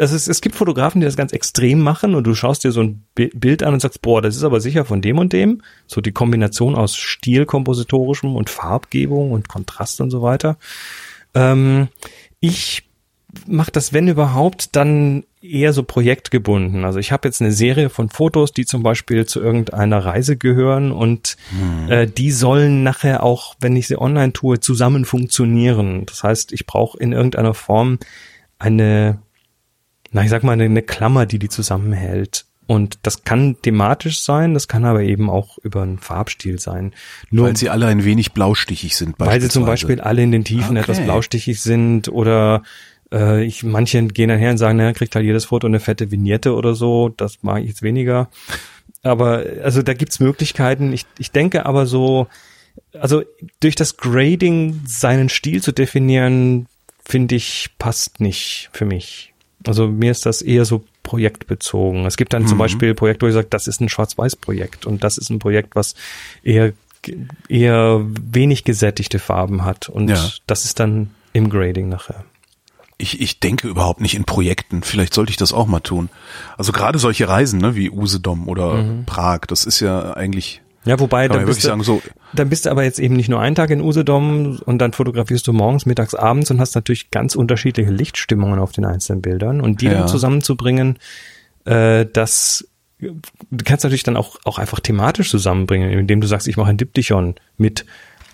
das 0.00 0.12
ist, 0.12 0.28
es 0.28 0.40
gibt 0.40 0.54
Fotografen, 0.54 1.02
die 1.02 1.04
das 1.04 1.14
ganz 1.14 1.30
extrem 1.34 1.82
machen 1.82 2.14
und 2.14 2.26
du 2.26 2.34
schaust 2.34 2.64
dir 2.64 2.72
so 2.72 2.82
ein 2.82 3.04
Bild 3.14 3.62
an 3.62 3.74
und 3.74 3.80
sagst, 3.80 4.00
boah, 4.00 4.22
das 4.22 4.34
ist 4.34 4.44
aber 4.44 4.58
sicher 4.58 4.86
von 4.86 5.02
dem 5.02 5.18
und 5.18 5.34
dem. 5.34 5.60
So 5.86 6.00
die 6.00 6.12
Kombination 6.12 6.74
aus 6.74 6.96
Stilkompositorischem 6.96 8.34
und 8.34 8.48
Farbgebung 8.48 9.30
und 9.30 9.48
Kontrast 9.48 10.00
und 10.00 10.10
so 10.10 10.22
weiter. 10.22 10.56
Ähm, 11.34 11.88
ich 12.40 12.88
mache 13.46 13.72
das, 13.72 13.92
wenn 13.92 14.08
überhaupt, 14.08 14.74
dann 14.74 15.24
eher 15.42 15.74
so 15.74 15.82
projektgebunden. 15.82 16.86
Also 16.86 16.98
ich 16.98 17.12
habe 17.12 17.28
jetzt 17.28 17.42
eine 17.42 17.52
Serie 17.52 17.90
von 17.90 18.08
Fotos, 18.08 18.52
die 18.52 18.64
zum 18.64 18.82
Beispiel 18.82 19.26
zu 19.26 19.42
irgendeiner 19.42 20.02
Reise 20.02 20.38
gehören 20.38 20.92
und 20.92 21.36
hm. 21.50 21.92
äh, 21.92 22.06
die 22.06 22.30
sollen 22.30 22.82
nachher 22.82 23.22
auch, 23.22 23.54
wenn 23.60 23.76
ich 23.76 23.86
sie 23.86 24.00
online 24.00 24.32
tue, 24.32 24.60
zusammen 24.60 25.04
funktionieren. 25.04 26.06
Das 26.06 26.22
heißt, 26.24 26.52
ich 26.52 26.64
brauche 26.64 26.96
in 26.96 27.12
irgendeiner 27.12 27.52
Form 27.52 27.98
eine 28.58 29.18
na, 30.10 30.24
ich 30.24 30.30
sag 30.30 30.42
mal, 30.42 30.52
eine, 30.52 30.64
eine 30.64 30.82
Klammer, 30.82 31.26
die 31.26 31.38
die 31.38 31.48
zusammenhält. 31.48 32.46
Und 32.66 33.00
das 33.02 33.24
kann 33.24 33.56
thematisch 33.62 34.20
sein, 34.20 34.54
das 34.54 34.68
kann 34.68 34.84
aber 34.84 35.02
eben 35.02 35.28
auch 35.28 35.58
über 35.58 35.82
einen 35.82 35.98
Farbstil 35.98 36.60
sein. 36.60 36.92
Nur, 37.30 37.48
weil 37.48 37.56
sie 37.56 37.68
alle 37.68 37.86
ein 37.86 38.04
wenig 38.04 38.32
blaustichig 38.32 38.96
sind. 38.96 39.16
Weil 39.18 39.40
sie 39.40 39.48
zum 39.48 39.66
Beispiel 39.66 40.00
alle 40.00 40.22
in 40.22 40.30
den 40.30 40.44
Tiefen 40.44 40.76
okay. 40.76 40.80
etwas 40.80 41.00
blaustichig 41.00 41.60
sind 41.60 42.08
oder 42.08 42.62
äh, 43.12 43.44
ich, 43.44 43.64
manche 43.64 44.00
gehen 44.06 44.28
dann 44.28 44.38
her 44.38 44.52
und 44.52 44.58
sagen, 44.58 44.78
naja, 44.78 44.92
kriegt 44.92 45.16
halt 45.16 45.24
jedes 45.24 45.46
Foto 45.46 45.66
eine 45.66 45.80
fette 45.80 46.12
Vignette 46.12 46.54
oder 46.54 46.76
so. 46.76 47.08
Das 47.08 47.42
mag 47.42 47.62
ich 47.62 47.70
jetzt 47.70 47.82
weniger. 47.82 48.28
Aber 49.02 49.44
also 49.64 49.82
da 49.82 49.94
gibt's 49.94 50.20
Möglichkeiten. 50.20 50.92
Ich, 50.92 51.06
ich 51.18 51.32
denke 51.32 51.66
aber 51.66 51.86
so, 51.86 52.28
also 52.92 53.22
durch 53.60 53.74
das 53.74 53.96
Grading 53.96 54.80
seinen 54.86 55.28
Stil 55.28 55.62
zu 55.62 55.72
definieren, 55.72 56.66
finde 57.04 57.34
ich, 57.34 57.70
passt 57.78 58.20
nicht 58.20 58.70
für 58.72 58.84
mich. 58.84 59.29
Also 59.66 59.88
mir 59.88 60.10
ist 60.10 60.26
das 60.26 60.42
eher 60.42 60.64
so 60.64 60.84
projektbezogen. 61.02 62.06
Es 62.06 62.16
gibt 62.16 62.32
dann 62.32 62.42
mhm. 62.42 62.48
zum 62.48 62.58
Beispiel 62.58 62.94
Projekte, 62.94 63.26
wo 63.26 63.28
ich 63.28 63.34
sage, 63.34 63.48
das 63.50 63.66
ist 63.66 63.80
ein 63.80 63.88
Schwarz-Weiß-Projekt 63.88 64.86
und 64.86 65.04
das 65.04 65.18
ist 65.18 65.30
ein 65.30 65.38
Projekt, 65.38 65.76
was 65.76 65.94
eher 66.42 66.72
eher 67.48 68.02
wenig 68.04 68.64
gesättigte 68.64 69.18
Farben 69.18 69.64
hat 69.64 69.88
und 69.88 70.10
ja. 70.10 70.30
das 70.46 70.64
ist 70.66 70.80
dann 70.80 71.10
im 71.32 71.48
Grading 71.48 71.88
nachher. 71.88 72.24
Ich, 72.98 73.20
ich 73.22 73.40
denke 73.40 73.68
überhaupt 73.68 74.02
nicht 74.02 74.14
in 74.14 74.24
Projekten. 74.24 74.82
Vielleicht 74.82 75.14
sollte 75.14 75.30
ich 75.30 75.38
das 75.38 75.54
auch 75.54 75.66
mal 75.66 75.80
tun. 75.80 76.10
Also 76.58 76.72
gerade 76.72 76.98
solche 76.98 77.26
Reisen, 77.26 77.58
ne, 77.58 77.74
wie 77.74 77.90
Usedom 77.90 78.46
oder 78.48 78.74
mhm. 78.74 79.06
Prag, 79.06 79.46
das 79.48 79.64
ist 79.64 79.80
ja 79.80 80.12
eigentlich 80.12 80.60
ja, 80.84 80.98
wobei, 80.98 81.28
dann 81.28 81.44
bist, 81.44 81.62
du, 81.62 81.68
sagen, 81.68 81.82
so 81.82 82.00
dann 82.32 82.48
bist 82.48 82.64
du 82.64 82.70
aber 82.70 82.84
jetzt 82.84 82.98
eben 82.98 83.14
nicht 83.14 83.28
nur 83.28 83.40
einen 83.40 83.54
Tag 83.54 83.70
in 83.70 83.82
Usedom 83.82 84.60
und 84.64 84.78
dann 84.78 84.92
fotografierst 84.92 85.46
du 85.46 85.52
morgens, 85.52 85.84
mittags, 85.84 86.14
abends 86.14 86.50
und 86.50 86.60
hast 86.60 86.74
natürlich 86.74 87.10
ganz 87.10 87.34
unterschiedliche 87.34 87.90
Lichtstimmungen 87.90 88.58
auf 88.58 88.72
den 88.72 88.86
einzelnen 88.86 89.20
Bildern 89.20 89.60
und 89.60 89.82
die 89.82 89.86
ja. 89.86 89.92
dann 89.92 90.08
zusammenzubringen, 90.08 90.98
äh, 91.66 92.06
das 92.10 92.66
du 92.98 93.64
kannst 93.64 93.84
natürlich 93.84 94.02
dann 94.02 94.16
auch, 94.16 94.36
auch 94.44 94.58
einfach 94.58 94.80
thematisch 94.80 95.30
zusammenbringen, 95.30 95.90
indem 95.90 96.20
du 96.20 96.26
sagst, 96.26 96.48
ich 96.48 96.56
mache 96.56 96.70
ein 96.70 96.76
Diptychon 96.76 97.34
mit 97.56 97.86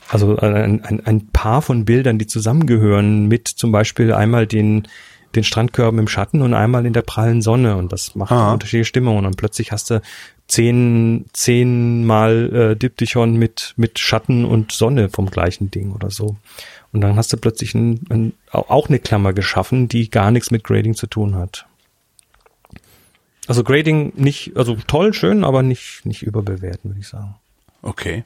also 0.08 0.36
ein, 0.36 0.84
ein, 0.84 1.04
ein 1.04 1.26
Paar 1.28 1.62
von 1.62 1.84
Bildern, 1.84 2.18
die 2.18 2.28
zusammengehören, 2.28 3.26
mit 3.26 3.48
zum 3.48 3.72
Beispiel 3.72 4.12
einmal 4.12 4.46
den 4.46 4.86
den 5.34 5.44
Strandkörben 5.44 6.00
im 6.00 6.08
Schatten 6.08 6.42
und 6.42 6.54
einmal 6.54 6.86
in 6.86 6.92
der 6.92 7.02
prallen 7.02 7.42
Sonne 7.42 7.76
und 7.76 7.92
das 7.92 8.14
macht 8.14 8.32
Aha. 8.32 8.52
unterschiedliche 8.52 8.86
Stimmungen 8.86 9.26
und 9.26 9.36
plötzlich 9.36 9.70
hast 9.70 9.90
du 9.90 10.00
zehn, 10.48 11.26
zehnmal 11.32 12.54
äh, 12.54 12.76
Diptychon 12.76 13.36
mit, 13.36 13.74
mit 13.76 13.98
Schatten 13.98 14.44
und 14.44 14.72
Sonne 14.72 15.08
vom 15.08 15.30
gleichen 15.30 15.70
Ding 15.70 15.92
oder 15.92 16.10
so. 16.10 16.36
Und 16.92 17.00
dann 17.00 17.16
hast 17.16 17.32
du 17.32 17.36
plötzlich 17.36 17.74
ein, 17.74 18.00
ein, 18.08 18.32
auch 18.50 18.88
eine 18.88 18.98
Klammer 18.98 19.32
geschaffen, 19.32 19.88
die 19.88 20.08
gar 20.08 20.30
nichts 20.30 20.50
mit 20.50 20.64
Grading 20.64 20.94
zu 20.94 21.06
tun 21.06 21.34
hat. 21.34 21.66
Also 23.46 23.62
Grading 23.62 24.12
nicht, 24.16 24.56
also 24.56 24.76
toll, 24.86 25.12
schön, 25.12 25.44
aber 25.44 25.62
nicht, 25.62 26.04
nicht 26.04 26.22
überbewerten, 26.22 26.90
würde 26.90 27.00
ich 27.00 27.08
sagen. 27.08 27.36
Okay. 27.82 28.24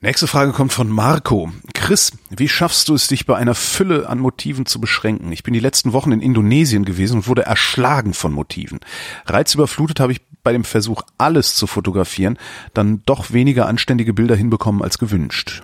Nächste 0.00 0.26
Frage 0.26 0.50
kommt 0.50 0.72
von 0.72 0.88
Marco. 0.88 1.52
Chris, 1.74 2.12
wie 2.28 2.48
schaffst 2.48 2.88
du 2.88 2.94
es, 2.94 3.06
dich 3.06 3.24
bei 3.24 3.36
einer 3.36 3.54
Fülle 3.54 4.08
an 4.08 4.18
Motiven 4.18 4.66
zu 4.66 4.80
beschränken? 4.80 5.30
Ich 5.30 5.44
bin 5.44 5.54
die 5.54 5.60
letzten 5.60 5.92
Wochen 5.92 6.10
in 6.10 6.20
Indonesien 6.20 6.84
gewesen 6.84 7.18
und 7.18 7.28
wurde 7.28 7.42
erschlagen 7.42 8.12
von 8.12 8.32
Motiven. 8.32 8.80
Reizüberflutet 9.26 10.00
habe 10.00 10.10
ich 10.10 10.20
bei 10.42 10.52
dem 10.52 10.64
Versuch, 10.64 11.02
alles 11.18 11.54
zu 11.54 11.66
fotografieren, 11.66 12.38
dann 12.74 13.02
doch 13.06 13.32
weniger 13.32 13.66
anständige 13.66 14.12
Bilder 14.12 14.36
hinbekommen 14.36 14.82
als 14.82 14.98
gewünscht. 14.98 15.62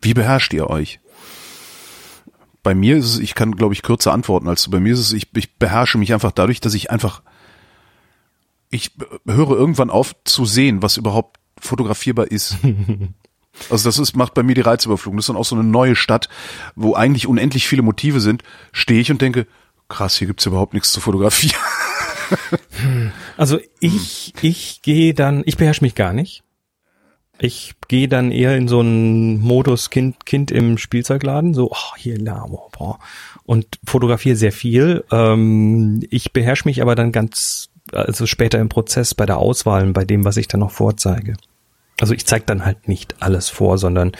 Wie 0.00 0.14
beherrscht 0.14 0.52
ihr 0.52 0.68
euch? 0.68 1.00
Bei 2.62 2.74
mir 2.74 2.96
ist 2.96 3.06
es, 3.06 3.18
ich 3.18 3.34
kann, 3.34 3.56
glaube 3.56 3.74
ich, 3.74 3.82
kürzer 3.82 4.12
antworten 4.12 4.48
als 4.48 4.64
du. 4.64 4.70
Bei 4.70 4.80
mir 4.80 4.94
ist 4.94 5.00
es, 5.00 5.12
ich, 5.12 5.28
ich 5.36 5.56
beherrsche 5.56 5.98
mich 5.98 6.12
einfach 6.12 6.32
dadurch, 6.32 6.60
dass 6.60 6.74
ich 6.74 6.90
einfach, 6.90 7.22
ich 8.70 8.92
höre 9.26 9.50
irgendwann 9.50 9.90
auf 9.90 10.14
zu 10.24 10.46
sehen, 10.46 10.82
was 10.82 10.96
überhaupt 10.96 11.38
fotografierbar 11.60 12.30
ist. 12.30 12.56
Also 13.70 13.88
das 13.88 14.00
ist, 14.00 14.16
macht 14.16 14.34
bei 14.34 14.42
mir 14.42 14.56
die 14.56 14.62
Reizüberflutung. 14.62 15.16
Das 15.16 15.24
ist 15.24 15.28
dann 15.28 15.36
auch 15.36 15.44
so 15.44 15.54
eine 15.54 15.62
neue 15.62 15.94
Stadt, 15.94 16.28
wo 16.74 16.94
eigentlich 16.94 17.28
unendlich 17.28 17.68
viele 17.68 17.82
Motive 17.82 18.20
sind. 18.20 18.42
Stehe 18.72 19.00
ich 19.00 19.12
und 19.12 19.22
denke, 19.22 19.46
krass, 19.88 20.16
hier 20.16 20.26
gibt's 20.26 20.44
überhaupt 20.44 20.74
nichts 20.74 20.90
zu 20.90 21.00
fotografieren. 21.00 21.54
Also 23.36 23.58
ich, 23.80 24.32
ich 24.42 24.82
gehe 24.82 25.14
dann, 25.14 25.42
ich 25.46 25.56
beherrsche 25.56 25.82
mich 25.82 25.94
gar 25.94 26.12
nicht. 26.12 26.44
Ich 27.38 27.74
gehe 27.88 28.06
dann 28.06 28.30
eher 28.30 28.56
in 28.56 28.68
so 28.68 28.80
einen 28.80 29.40
Modus 29.40 29.90
Kind, 29.90 30.24
Kind 30.24 30.52
im 30.52 30.78
Spielzeugladen, 30.78 31.52
so, 31.52 31.70
oh, 31.72 31.96
hier, 31.96 32.22
boah, 32.22 32.68
boah, 32.70 32.98
und 33.44 33.66
fotografiere 33.84 34.36
sehr 34.36 34.52
viel. 34.52 35.04
Ähm, 35.10 36.04
ich 36.10 36.32
beherrsche 36.32 36.68
mich 36.68 36.80
aber 36.80 36.94
dann 36.94 37.10
ganz, 37.10 37.70
also 37.92 38.26
später 38.26 38.60
im 38.60 38.68
Prozess 38.68 39.14
bei 39.14 39.26
der 39.26 39.38
Auswahl, 39.38 39.84
bei 39.92 40.04
dem, 40.04 40.24
was 40.24 40.36
ich 40.36 40.46
dann 40.46 40.60
noch 40.60 40.70
vorzeige. 40.70 41.36
Also 42.00 42.14
ich 42.14 42.26
zeige 42.26 42.44
dann 42.44 42.64
halt 42.64 42.88
nicht 42.88 43.16
alles 43.20 43.48
vor, 43.48 43.78
sondern 43.78 44.12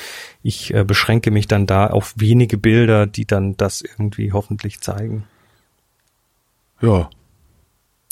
ich 0.43 0.75
äh, 0.75 0.85
beschränke 0.85 1.31
mich 1.31 1.49
dann 1.49 1.67
da 1.67 1.87
auf 1.89 2.15
wenige 2.17 2.59
Bilder, 2.59 3.07
die 3.07 3.27
dann 3.27 3.57
das 3.57 3.81
irgendwie 3.81 4.33
hoffentlich 4.33 4.81
zeigen. 4.81 5.25
Ja. 6.81 7.11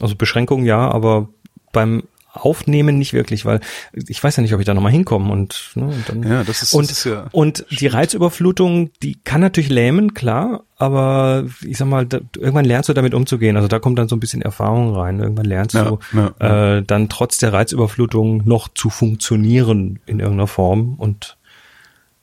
Also 0.03 0.17
Beschränkungen 0.17 0.67
ja, 0.67 0.91
aber 0.91 1.29
beim 1.73 2.03
Aufnehmen 2.35 2.99
nicht 2.99 3.13
wirklich, 3.13 3.45
weil 3.45 3.61
ich 3.93 4.23
weiß 4.23 4.37
ja 4.37 4.43
nicht, 4.43 4.55
ob 4.55 4.61
ich 4.61 4.65
da 4.65 4.73
nochmal 4.73 4.93
hinkomme 4.93 5.31
und, 5.31 5.73
ne, 5.75 5.85
und 5.85 6.09
dann, 6.09 6.23
ja, 6.23 6.43
das 6.45 6.63
ist, 6.63 6.73
und, 6.73 6.89
das 6.89 6.99
ist 6.99 7.05
ja 7.05 7.27
und 7.31 7.67
die 7.71 7.87
Reizüberflutung, 7.87 8.91
die 9.03 9.19
kann 9.23 9.43
natürlich 9.43 9.69
lähmen, 9.69 10.15
klar, 10.15 10.63
aber 10.79 11.45
ich 11.61 11.77
sag 11.77 11.89
mal, 11.89 12.07
da, 12.07 12.21
irgendwann 12.37 12.65
lernst 12.65 12.89
du 12.89 12.95
damit 12.95 13.13
umzugehen. 13.13 13.57
Also 13.57 13.69
da 13.69 13.79
kommt 13.79 13.99
dann 13.99 14.09
so 14.09 14.17
ein 14.17 14.21
bisschen 14.21 14.41
Erfahrung 14.41 14.95
rein. 14.97 15.21
Irgendwann 15.21 15.45
lernst 15.45 15.75
Ja, 15.75 15.85
du 15.85 15.99
ja, 16.15 16.35
ja. 16.41 16.77
Äh, 16.79 16.83
dann 16.83 17.11
trotz 17.11 17.37
der 17.37 17.53
Reizüberflutung 17.53 18.43
noch 18.47 18.69
zu 18.69 18.89
funktionieren 18.89 20.01
in 20.07 20.19
irgendeiner 20.19 20.49
Form 20.49 20.95
und 20.95 21.37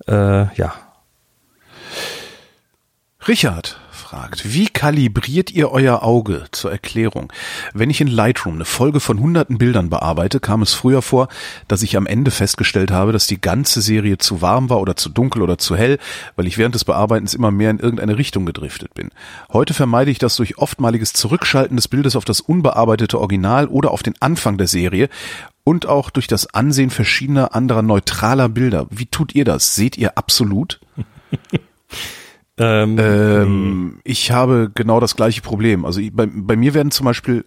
äh, 0.07 0.53
ja. 0.56 0.73
Richard 3.27 3.80
fragt, 4.10 4.56
wie 4.56 4.65
kalibriert 4.65 5.52
ihr 5.52 5.72
euer 5.72 6.02
Auge 6.02 6.45
zur 6.52 6.72
Erklärung? 6.72 7.31
Wenn 7.76 7.91
ich 7.91 8.02
in 8.02 8.07
Lightroom 8.07 8.56
eine 8.56 8.65
Folge 8.65 8.99
von 8.99 9.19
hunderten 9.19 9.60
Bildern 9.60 9.91
bearbeite, 9.91 10.40
kam 10.40 10.64
es 10.64 10.73
früher 10.73 11.03
vor, 11.03 11.27
dass 11.68 11.84
ich 11.84 11.95
am 11.95 12.07
Ende 12.07 12.31
festgestellt 12.31 12.90
habe, 12.90 13.11
dass 13.11 13.27
die 13.27 13.40
ganze 13.40 13.81
Serie 13.81 14.18
zu 14.18 14.41
warm 14.41 14.72
war 14.72 14.81
oder 14.81 14.95
zu 14.95 15.10
dunkel 15.10 15.44
oder 15.44 15.60
zu 15.60 15.76
hell, 15.76 15.99
weil 16.36 16.48
ich 16.48 16.57
während 16.57 16.73
des 16.73 16.86
Bearbeitens 16.86 17.36
immer 17.36 17.52
mehr 17.52 17.69
in 17.69 17.77
irgendeine 17.77 18.18
Richtung 18.18 18.48
gedriftet 18.48 18.95
bin. 18.95 19.11
Heute 19.53 19.76
vermeide 19.76 20.10
ich 20.10 20.18
das 20.18 20.36
durch 20.38 20.57
oftmaliges 20.57 21.14
Zurückschalten 21.14 21.76
des 21.76 21.88
Bildes 21.88 22.15
auf 22.15 22.26
das 22.26 22.41
unbearbeitete 22.41 23.19
Original 23.19 23.68
oder 23.68 23.91
auf 23.91 24.02
den 24.02 24.15
Anfang 24.19 24.57
der 24.57 24.68
Serie 24.68 25.10
und 25.64 25.86
auch 25.86 26.10
durch 26.10 26.26
das 26.26 26.52
Ansehen 26.52 26.90
verschiedener 26.90 27.53
anderer 27.53 27.84
neutraler 27.84 28.49
Bilder. 28.49 28.88
Wie 28.90 29.06
tut 29.06 29.36
ihr 29.36 29.45
das? 29.45 29.76
Seht 29.76 29.99
ihr 29.99 30.18
absolut? 30.18 30.80
Ähm, 32.60 32.98
Ähm, 32.99 33.99
ich 34.03 34.31
habe 34.31 34.69
genau 34.73 34.99
das 34.99 35.15
gleiche 35.15 35.41
Problem. 35.41 35.86
Also 35.86 36.02
bei, 36.11 36.27
bei 36.31 36.56
mir 36.56 36.73
werden 36.73 36.91
zum 36.91 37.06
Beispiel 37.06 37.45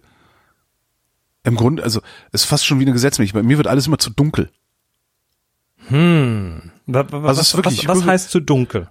im 1.43 1.55
Grunde, 1.55 1.83
also 1.83 2.01
es 2.31 2.41
ist 2.43 2.47
fast 2.49 2.65
schon 2.65 2.79
wie 2.79 2.83
eine 2.83 2.93
Gesetzmäßigkeit. 2.93 3.43
Bei 3.43 3.47
mir 3.47 3.57
wird 3.57 3.67
alles 3.67 3.85
immer 3.87 3.99
zu 3.99 4.09
dunkel. 4.09 4.49
wa- 5.89 7.05
was, 7.11 7.23
Also 7.23 7.41
es 7.41 7.47
ist 7.49 7.55
wirklich- 7.57 7.87
was, 7.87 7.99
was 7.99 8.05
heißt 8.05 8.31
zu 8.31 8.39
dunkel? 8.39 8.87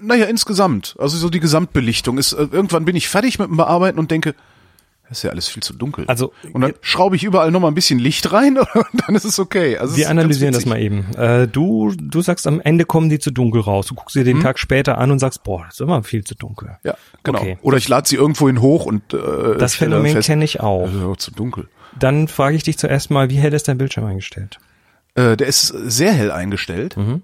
Naja, 0.00 0.26
insgesamt. 0.26 0.96
Also 0.98 1.16
so 1.16 1.30
die 1.30 1.40
Gesamtbelichtung 1.40 2.18
ist, 2.18 2.32
äh, 2.32 2.48
irgendwann 2.50 2.84
bin 2.84 2.96
ich 2.96 3.08
fertig 3.08 3.38
mit 3.38 3.48
dem 3.48 3.56
Bearbeiten 3.56 3.98
und 3.98 4.10
denke, 4.10 4.34
das 5.08 5.18
ist 5.18 5.22
ja 5.24 5.30
alles 5.30 5.48
viel 5.48 5.62
zu 5.62 5.74
dunkel. 5.74 6.04
Also, 6.08 6.32
und 6.52 6.60
dann 6.62 6.72
schraube 6.80 7.14
ich 7.16 7.24
überall 7.24 7.50
nochmal 7.50 7.70
ein 7.70 7.74
bisschen 7.74 7.98
Licht 7.98 8.32
rein 8.32 8.56
und 8.74 8.86
dann 9.06 9.14
ist 9.14 9.24
es 9.24 9.38
okay. 9.38 9.76
Also 9.78 9.96
Wir 9.96 10.08
analysieren 10.10 10.54
das 10.54 10.64
mal 10.66 10.80
eben. 10.80 11.14
Äh, 11.14 11.46
du, 11.46 11.92
du 11.96 12.22
sagst 12.22 12.46
am 12.46 12.60
Ende 12.60 12.84
kommen 12.84 13.10
die 13.10 13.18
zu 13.18 13.30
dunkel 13.30 13.60
raus. 13.60 13.86
Du 13.86 13.94
guckst 13.94 14.16
dir 14.16 14.24
den 14.24 14.40
Tag 14.40 14.58
später 14.58 14.98
an 14.98 15.10
und 15.10 15.18
sagst, 15.18 15.42
boah, 15.44 15.64
das 15.66 15.74
ist 15.74 15.80
immer 15.80 16.02
viel 16.02 16.24
zu 16.24 16.34
dunkel. 16.34 16.78
Ja, 16.84 16.94
genau. 17.22 17.38
Okay. 17.38 17.58
Oder 17.62 17.76
ich 17.76 17.88
lade 17.88 18.08
sie 18.08 18.16
irgendwohin 18.16 18.60
hoch 18.60 18.86
und 18.86 19.12
äh, 19.14 19.56
Das 19.58 19.74
Phänomen 19.74 20.18
kenne 20.20 20.44
ich 20.44 20.60
auch. 20.60 20.86
das 20.86 20.94
ist 20.94 21.00
ja 21.02 21.16
zu 21.16 21.30
dunkel. 21.32 21.68
Dann 21.98 22.26
frage 22.28 22.56
ich 22.56 22.62
dich 22.62 22.78
zuerst 22.78 23.10
mal, 23.10 23.30
wie 23.30 23.36
hell 23.36 23.52
ist 23.52 23.68
dein 23.68 23.78
Bildschirm 23.78 24.04
eingestellt? 24.06 24.58
Äh, 25.14 25.36
der 25.36 25.46
ist 25.46 25.68
sehr 25.68 26.12
hell 26.12 26.30
eingestellt. 26.32 26.96
Mhm. 26.96 27.22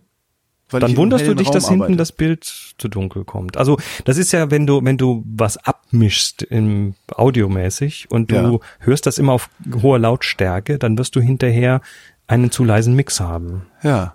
Dann 0.70 0.96
wunderst 0.96 1.26
du 1.26 1.34
dich, 1.34 1.48
Raum 1.48 1.54
dass 1.54 1.68
hinten 1.68 1.82
arbeite. 1.82 1.98
das 1.98 2.12
Bild 2.12 2.44
zu 2.44 2.88
dunkel 2.88 3.24
kommt. 3.24 3.56
Also 3.56 3.78
das 4.04 4.16
ist 4.18 4.32
ja, 4.32 4.50
wenn 4.50 4.66
du, 4.66 4.84
wenn 4.84 4.96
du 4.96 5.24
was 5.26 5.56
abmischst 5.56 6.42
im 6.42 6.94
audiomäßig 7.12 8.10
und 8.10 8.30
du 8.30 8.34
Ja. 8.34 8.58
hörst 8.80 9.06
das 9.06 9.18
immer 9.18 9.32
auf 9.32 9.48
hoher 9.82 9.98
Lautstärke, 9.98 10.78
dann 10.78 10.96
wirst 10.98 11.16
du 11.16 11.20
hinterher 11.20 11.80
einen 12.26 12.50
zu 12.50 12.64
leisen 12.64 12.94
Mix 12.94 13.20
haben. 13.20 13.66
Ja. 13.82 14.14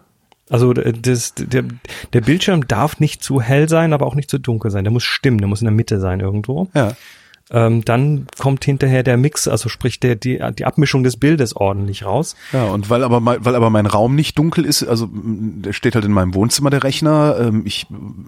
Also 0.49 0.73
das, 0.73 1.33
der, 1.35 1.63
der 2.13 2.21
Bildschirm 2.21 2.67
darf 2.67 2.99
nicht 2.99 3.23
zu 3.23 3.41
hell 3.41 3.67
sein, 3.67 3.93
aber 3.93 4.05
auch 4.05 4.13
nicht 4.15 4.29
zu 4.29 4.37
dunkel 4.37 4.69
sein. 4.69 4.83
Der 4.83 4.93
muss 4.93 5.03
stimmen, 5.03 5.39
der 5.39 5.47
muss 5.47 5.61
in 5.61 5.65
der 5.65 5.73
Mitte 5.73 5.99
sein 5.99 6.19
irgendwo. 6.19 6.69
Ja. 6.75 6.93
Ähm, 7.51 7.85
dann 7.85 8.25
kommt 8.39 8.65
hinterher 8.65 9.03
der 9.03 9.17
Mix, 9.17 9.47
also 9.47 9.69
sprich 9.69 9.99
der, 9.99 10.15
die, 10.15 10.41
die 10.57 10.65
Abmischung 10.65 11.03
des 11.03 11.17
Bildes 11.17 11.55
ordentlich 11.55 12.03
raus. 12.03 12.35
Ja, 12.51 12.65
und 12.65 12.89
weil 12.89 13.03
aber 13.03 13.19
mein, 13.19 13.43
weil 13.45 13.55
aber 13.55 13.69
mein 13.69 13.85
Raum 13.85 14.15
nicht 14.15 14.37
dunkel 14.39 14.65
ist, 14.65 14.83
also 14.83 15.07
der 15.11 15.73
steht 15.73 15.95
halt 15.95 16.05
in 16.05 16.11
meinem 16.11 16.33
Wohnzimmer 16.33 16.71
der 16.71 16.83
Rechner. 16.83 17.37
Ähm, 17.39 17.63
ich 17.65 17.85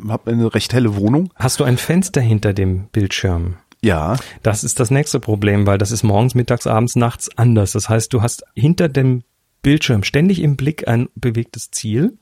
habe 0.07 0.31
eine 0.31 0.53
recht 0.53 0.73
helle 0.73 0.95
Wohnung. 0.95 1.31
Hast 1.35 1.59
du 1.59 1.63
ein 1.63 1.77
Fenster 1.77 2.21
hinter 2.21 2.53
dem 2.53 2.87
Bildschirm? 2.91 3.55
Ja, 3.81 4.17
Das 4.43 4.63
ist 4.63 4.79
das 4.79 4.91
nächste 4.91 5.19
Problem, 5.19 5.67
weil 5.67 5.77
das 5.77 5.91
ist 5.91 6.03
morgens, 6.03 6.35
mittags, 6.35 6.67
abends, 6.67 6.95
nachts 6.95 7.29
anders. 7.37 7.71
Das 7.71 7.89
heißt, 7.89 8.11
du 8.11 8.21
hast 8.21 8.43
hinter 8.55 8.89
dem 8.89 9.23
Bildschirm 9.61 10.03
ständig 10.03 10.41
im 10.41 10.55
Blick 10.57 10.87
ein 10.87 11.09
bewegtes 11.15 11.71
Ziel. 11.71 12.17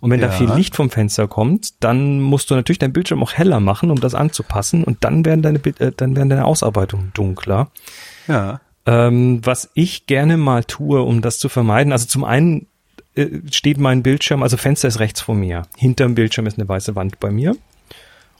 Und 0.00 0.10
wenn 0.10 0.20
da 0.20 0.28
Ja. 0.28 0.32
viel 0.32 0.50
Licht 0.52 0.76
vom 0.76 0.90
Fenster 0.90 1.28
kommt, 1.28 1.82
dann 1.82 2.20
musst 2.20 2.50
du 2.50 2.54
natürlich 2.54 2.78
deinen 2.78 2.92
Bildschirm 2.92 3.22
auch 3.22 3.32
heller 3.32 3.60
machen, 3.60 3.90
um 3.90 4.00
das 4.00 4.14
anzupassen. 4.14 4.84
Und 4.84 5.04
dann 5.04 5.24
werden 5.24 5.42
deine, 5.42 5.58
äh, 5.58 5.92
dann 5.96 6.16
werden 6.16 6.28
deine 6.28 6.44
Ausarbeitungen 6.44 7.10
dunkler. 7.14 7.68
ja. 8.28 8.60
Ähm, 8.84 9.40
was 9.44 9.70
ich 9.74 10.06
gerne 10.06 10.36
mal 10.36 10.64
tue, 10.64 11.02
um 11.02 11.22
das 11.22 11.38
zu 11.38 11.48
vermeiden, 11.48 11.92
also 11.92 12.06
zum 12.06 12.24
einen 12.24 12.66
äh, 13.14 13.28
steht 13.48 13.78
mein 13.78 14.02
Bildschirm, 14.02 14.42
also 14.42 14.56
Fenster 14.56 14.88
ist 14.88 14.98
rechts 14.98 15.20
von 15.20 15.38
mir. 15.38 15.62
Hinterm 15.76 16.16
Bildschirm 16.16 16.46
ist 16.48 16.58
eine 16.58 16.68
weiße 16.68 16.96
Wand 16.96 17.20
bei 17.20 17.30
mir. 17.30 17.54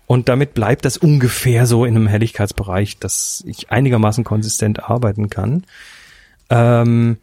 Und 0.09 0.29
damit 0.29 0.55
bleibt 0.55 0.85
das 0.85 0.97
ungefähr 0.97 1.67
so 1.67 1.85
in 1.85 1.95
einem 1.95 2.09
Helligkeitsbereich, 2.09 2.99
dass 2.99 3.45
ich 3.47 3.71
einigermaßen 3.71 4.25
konsistent 4.25 4.83
arbeiten 4.91 5.31
kann. 5.31 5.65
Ähm, 6.51 7.19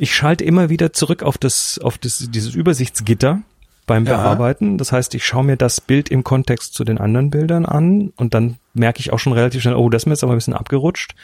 ich 0.00 0.14
schalte 0.14 0.44
immer 0.44 0.70
wieder 0.70 0.92
zurück 0.92 1.22
auf 1.22 1.36
das, 1.36 1.78
auf 1.82 1.98
das, 1.98 2.26
dieses 2.30 2.54
Übersichtsgitter 2.54 3.42
beim 3.86 4.06
Ja. 4.06 4.16
Bearbeiten. 4.16 4.78
Das 4.78 4.92
heißt, 4.92 5.14
ich 5.14 5.24
schaue 5.26 5.44
mir 5.44 5.56
das 5.56 5.80
Bild 5.80 6.08
im 6.08 6.24
Kontext 6.24 6.74
zu 6.74 6.84
den 6.84 6.98
anderen 6.98 7.30
Bildern 7.30 7.66
an 7.66 8.12
und 8.16 8.32
dann 8.34 8.56
merke 8.72 9.00
ich 9.00 9.12
auch 9.12 9.18
schon 9.18 9.32
relativ 9.34 9.60
schnell, 9.62 9.74
oh, 9.74 9.90
das 9.90 10.02
ist 10.02 10.06
mir 10.06 10.12
jetzt 10.14 10.22
aber 10.24 10.32
ein 10.32 10.38
bisschen 10.38 10.54
abgerutscht. 10.54 11.14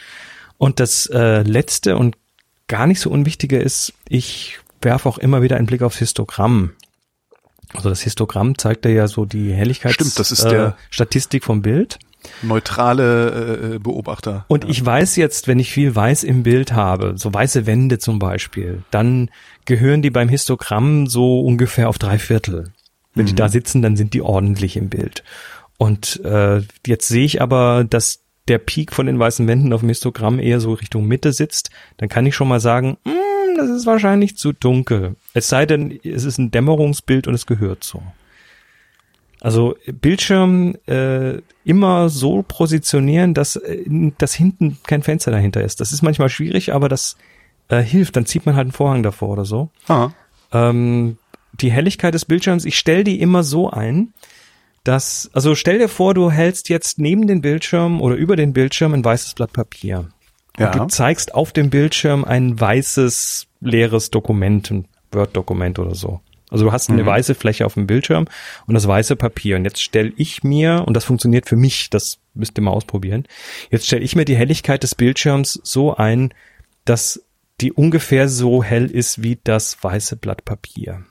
Und 0.59 0.79
das 0.79 1.07
äh, 1.07 1.41
letzte 1.41 1.97
und 1.97 2.17
gar 2.67 2.85
nicht 2.87 2.99
so 2.99 3.09
unwichtige 3.09 3.57
ist, 3.57 3.93
ich 4.09 4.59
werfe 4.81 5.09
auch 5.09 5.17
immer 5.17 5.41
wieder 5.41 5.55
einen 5.57 5.65
Blick 5.67 5.81
aufs 5.81 5.97
Histogramm. 5.97 6.73
Also 7.73 7.89
das 7.89 8.01
Histogramm 8.01 8.57
zeigt 8.57 8.85
dir 8.85 8.91
ja 8.93 9.07
so 9.07 9.25
die 9.25 9.53
Helligkeits 9.53 9.95
Stimmt, 9.95 10.19
das 10.19 10.31
ist 10.31 10.43
der- 10.43 10.67
äh, 10.67 10.71
Statistik 10.91 11.43
vom 11.43 11.61
Bild. 11.61 11.97
Neutrale 12.41 13.75
äh, 13.75 13.79
Beobachter. 13.79 14.45
Und 14.47 14.69
ich 14.69 14.85
weiß 14.85 15.15
jetzt, 15.15 15.47
wenn 15.47 15.59
ich 15.59 15.71
viel 15.71 15.95
weiß 15.95 16.23
im 16.23 16.43
Bild 16.43 16.73
habe, 16.73 17.13
so 17.17 17.33
weiße 17.33 17.65
Wände 17.65 17.99
zum 17.99 18.19
Beispiel, 18.19 18.83
dann 18.91 19.29
gehören 19.65 20.01
die 20.01 20.09
beim 20.09 20.29
Histogramm 20.29 21.07
so 21.07 21.41
ungefähr 21.41 21.89
auf 21.89 21.97
drei 21.97 22.17
Viertel. 22.19 22.71
Wenn 23.13 23.25
die 23.25 23.33
da 23.33 23.49
sitzen, 23.49 23.81
dann 23.81 23.97
sind 23.97 24.13
die 24.13 24.21
ordentlich 24.21 24.77
im 24.77 24.89
Bild. 24.89 25.23
Und 25.77 26.23
äh, 26.23 26.61
jetzt 26.85 27.07
sehe 27.07 27.25
ich 27.25 27.41
aber, 27.41 27.83
dass 27.83 28.19
der 28.47 28.59
Peak 28.59 28.93
von 28.93 29.07
den 29.07 29.19
weißen 29.19 29.47
Wänden 29.47 29.73
auf 29.73 29.81
dem 29.81 29.89
Histogramm 29.89 30.39
eher 30.39 30.59
so 30.59 30.73
Richtung 30.73 31.07
Mitte 31.07 31.33
sitzt, 31.33 31.69
dann 31.97 32.09
kann 32.09 32.25
ich 32.25 32.35
schon 32.35 32.47
mal 32.47 32.59
sagen, 32.59 32.97
"Mm, 33.03 33.57
das 33.57 33.69
ist 33.69 33.85
wahrscheinlich 33.85 34.37
zu 34.37 34.53
dunkel. 34.53 35.15
Es 35.33 35.49
sei 35.49 35.65
denn, 35.65 35.99
es 36.03 36.23
ist 36.23 36.37
ein 36.37 36.51
Dämmerungsbild 36.51 37.27
und 37.27 37.33
es 37.33 37.45
gehört 37.45 37.83
so. 37.83 38.01
Also 39.47 39.77
Bildschirm 39.85 40.75
äh, 40.87 41.37
immer 41.63 42.09
so 42.09 42.43
positionieren, 42.45 43.33
dass, 43.33 43.55
äh, 43.55 44.11
dass 44.17 44.33
hinten 44.33 44.77
kein 44.85 45.03
Fenster 45.03 45.31
dahinter 45.31 45.63
ist. 45.63 45.79
Das 45.79 45.93
ist 45.93 46.01
manchmal 46.01 46.27
schwierig, 46.27 46.73
aber 46.73 46.89
das 46.89 47.15
äh, 47.69 47.79
hilft. 47.79 48.17
Dann 48.17 48.25
zieht 48.25 48.45
man 48.45 48.57
halt 48.57 48.65
einen 48.65 48.71
Vorhang 48.73 49.03
davor 49.03 49.29
oder 49.29 49.45
so. 49.45 49.69
Ah, 49.87 50.09
Ähm, 50.51 51.17
die 51.53 51.71
Helligkeit 51.71 52.13
des 52.13 52.25
Bildschirms, 52.25 52.65
ich 52.65 52.77
stelle 52.77 53.05
die 53.05 53.21
immer 53.21 53.41
so 53.41 53.69
ein, 53.69 54.11
dass, 54.83 55.29
also 55.31 55.55
stell 55.55 55.79
dir 55.79 55.87
vor, 55.87 56.13
du 56.13 56.29
hältst 56.29 56.67
jetzt 56.67 56.99
neben 56.99 57.25
den 57.25 57.39
Bildschirm 57.39 58.01
oder 58.01 58.17
über 58.17 58.35
den 58.35 58.51
Bildschirm 58.51 58.93
ein 58.93 59.05
weißes 59.05 59.35
Blatt 59.35 59.53
Papier. 59.53 60.09
Ja. 60.59 60.73
Und 60.73 60.75
du 60.75 60.87
zeigst 60.87 61.33
auf 61.33 61.53
dem 61.53 61.69
Bildschirm 61.69 62.25
ein 62.25 62.59
weißes, 62.59 63.47
leeres 63.61 64.11
Dokument, 64.11 64.69
ein 64.71 64.89
Word-Dokument 65.13 65.79
oder 65.79 65.95
so. 65.95 66.19
Also 66.49 66.65
du 66.65 66.71
hast 66.71 66.89
eine 66.89 67.05
weiße 67.05 67.35
Fläche 67.35 67.65
auf 67.65 67.73
dem 67.73 67.87
Bildschirm 67.87 68.25
und 68.67 68.73
das 68.73 68.87
weiße 68.87 69.15
Papier. 69.15 69.57
Und 69.57 69.65
jetzt 69.65 69.81
stelle 69.81 70.13
ich 70.15 70.43
mir, 70.43 70.83
und 70.85 70.95
das 70.95 71.03
funktioniert 71.03 71.47
für 71.47 71.57
mich, 71.57 71.89
das 71.89 72.19
müsst 72.33 72.57
ihr 72.57 72.63
mal 72.63 72.71
ausprobieren, 72.71 73.27
jetzt 73.69 73.85
stelle 73.87 74.03
ich 74.03 74.15
mir 74.15 74.25
die 74.25 74.37
Helligkeit 74.37 74.83
des 74.83 74.95
Bildschirms 74.95 75.59
so 75.63 75.95
ein, 75.95 76.33
dass 76.85 77.21
die 77.59 77.73
ungefähr 77.73 78.29
so 78.29 78.63
hell 78.63 78.85
ist 78.85 79.23
wie 79.23 79.39
das 79.43 79.77
weiße 79.81 80.15
Blatt 80.15 80.45
Papier. 80.45 81.03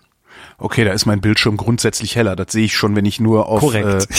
okay, 0.59 0.85
da 0.85 0.93
ist 0.93 1.07
mein 1.07 1.21
Bildschirm 1.21 1.57
grundsätzlich 1.57 2.17
heller. 2.17 2.37
Das 2.37 2.53
sehe 2.53 2.65
ich 2.65 2.75
schon, 2.75 2.97
wenn 2.97 3.05
ich 3.05 3.21
nur 3.21 3.49
auf, 3.49 3.61
Korrekt. 3.61 4.11
Äh, 4.11 4.15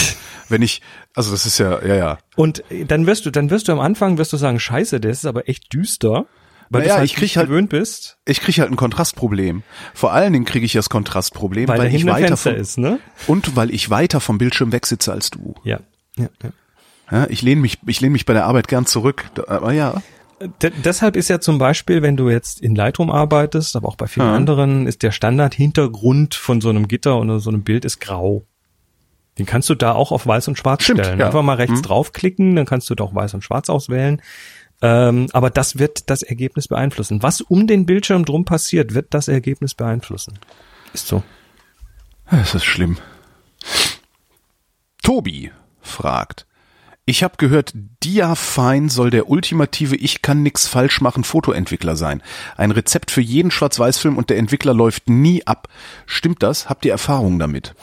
wenn 0.48 0.62
ich, 0.62 0.82
also 1.14 1.32
das 1.32 1.46
ist 1.46 1.58
ja, 1.58 1.84
ja, 1.84 1.94
ja. 1.96 2.18
Und 2.36 2.62
dann 2.86 3.06
wirst 3.06 3.26
du, 3.26 3.30
dann 3.30 3.50
wirst 3.50 3.68
du 3.68 3.72
am 3.72 3.80
Anfang 3.80 4.18
wirst 4.18 4.32
du 4.32 4.36
sagen, 4.36 4.60
scheiße, 4.60 5.00
das 5.00 5.18
ist 5.18 5.26
aber 5.26 5.48
echt 5.48 5.72
düster, 5.72 6.26
weil 6.70 6.82
Naja, 6.82 6.98
du 6.98 7.04
ich 7.04 7.10
halt 7.10 7.18
krieg 7.18 7.22
nicht 7.22 7.36
halt- 7.36 7.48
gewöhnt 7.48 7.70
bist, 7.70 8.18
Ich 8.24 8.40
kriege 8.40 8.60
halt 8.60 8.70
ein 8.70 8.76
Kontrastproblem. 8.76 9.62
Vor 9.94 10.12
allen 10.12 10.32
Dingen 10.32 10.44
kriege 10.44 10.66
ich 10.66 10.72
das 10.72 10.88
Kontrastproblem, 10.90 11.68
weil, 11.68 11.78
weil, 11.78 11.94
ich 11.94 12.04
weiter 12.06 12.36
Fenster 12.36 12.50
vom, 12.52 12.60
ist, 12.60 12.78
ne? 12.78 12.98
und 13.26 13.56
weil 13.56 13.70
ich 13.70 13.90
weiter 13.90 14.20
vom 14.20 14.38
Bildschirm 14.38 14.72
wegsitze 14.72 15.12
als 15.12 15.30
du. 15.30 15.54
Ja. 15.64 15.80
ja, 16.16 16.28
ja. 16.42 16.50
Ja, 17.10 17.26
ich 17.30 17.40
lehne 17.40 17.60
mich, 17.62 17.78
ich 17.86 18.00
lehne 18.02 18.12
mich 18.12 18.26
bei 18.26 18.34
der 18.34 18.44
Arbeit 18.44 18.68
gern 18.68 18.84
zurück. 18.84 19.24
Aber 19.46 19.72
ja, 19.72 20.02
D 20.62 20.70
deshalb 20.84 21.16
ist 21.16 21.28
ja 21.28 21.40
zum 21.40 21.56
Beispiel, 21.58 22.02
wenn 22.02 22.16
du 22.18 22.28
jetzt 22.28 22.60
in 22.60 22.74
Lightroom 22.76 23.10
arbeitest, 23.10 23.74
aber 23.76 23.88
auch 23.88 23.96
bei 23.96 24.06
vielen 24.06 24.26
Ja. 24.26 24.34
anderen, 24.36 24.86
ist 24.86 25.02
der 25.02 25.10
Standard-Hintergrund 25.10 26.34
von 26.34 26.60
so 26.60 26.68
einem 26.68 26.86
Gitter 26.86 27.18
oder 27.18 27.40
so 27.40 27.50
einem 27.50 27.62
Bild 27.62 27.84
ist 27.84 28.00
grau. 28.00 28.44
Den 29.38 29.46
kannst 29.46 29.68
du 29.70 29.74
da 29.74 29.92
auch 29.94 30.12
auf 30.12 30.26
weiß 30.26 30.48
und 30.48 30.58
schwarz 30.58 30.82
Stimmt, 30.84 31.00
stellen. 31.00 31.20
ja. 31.20 31.26
Einfach 31.26 31.42
mal 31.42 31.54
rechts 31.54 31.78
Mhm. 31.78 31.82
draufklicken, 31.84 32.56
dann 32.56 32.66
kannst 32.66 32.90
du 32.90 32.94
da 32.94 33.04
auch 33.04 33.14
weiß 33.14 33.34
und 33.34 33.42
schwarz 33.42 33.70
auswählen. 33.70 34.20
Ähm, 34.80 35.26
aber 35.32 35.50
das 35.50 35.78
wird 35.78 36.08
das 36.10 36.22
Ergebnis 36.22 36.68
beeinflussen. 36.68 37.22
Was 37.22 37.40
um 37.40 37.66
den 37.66 37.86
Bildschirm 37.86 38.24
drum 38.24 38.44
passiert, 38.44 38.94
wird 38.94 39.12
das 39.14 39.28
Ergebnis 39.28 39.74
beeinflussen. 39.74 40.38
Ist 40.92 41.08
so. 41.08 41.22
Es 42.30 42.54
ist 42.54 42.64
schlimm. 42.64 42.98
Tobi 45.02 45.50
fragt. 45.80 46.46
Ich 47.06 47.22
habe 47.22 47.36
gehört, 47.38 47.72
Diafine 48.04 48.90
soll 48.90 49.08
der 49.08 49.30
ultimative 49.30 49.96
Ich 49.96 50.20
kann 50.20 50.42
nix 50.42 50.68
falsch 50.68 51.00
machen 51.00 51.24
Fotoentwickler 51.24 51.96
sein. 51.96 52.22
Ein 52.58 52.70
Rezept 52.70 53.10
für 53.10 53.22
jeden 53.22 53.50
Schwarz-Weiß-Film 53.50 54.18
und 54.18 54.28
der 54.28 54.36
Entwickler 54.36 54.74
läuft 54.74 55.08
nie 55.08 55.46
ab. 55.46 55.68
Stimmt 56.04 56.42
das? 56.42 56.68
Habt 56.68 56.84
ihr 56.84 56.92
Erfahrung 56.92 57.38
damit? 57.38 57.74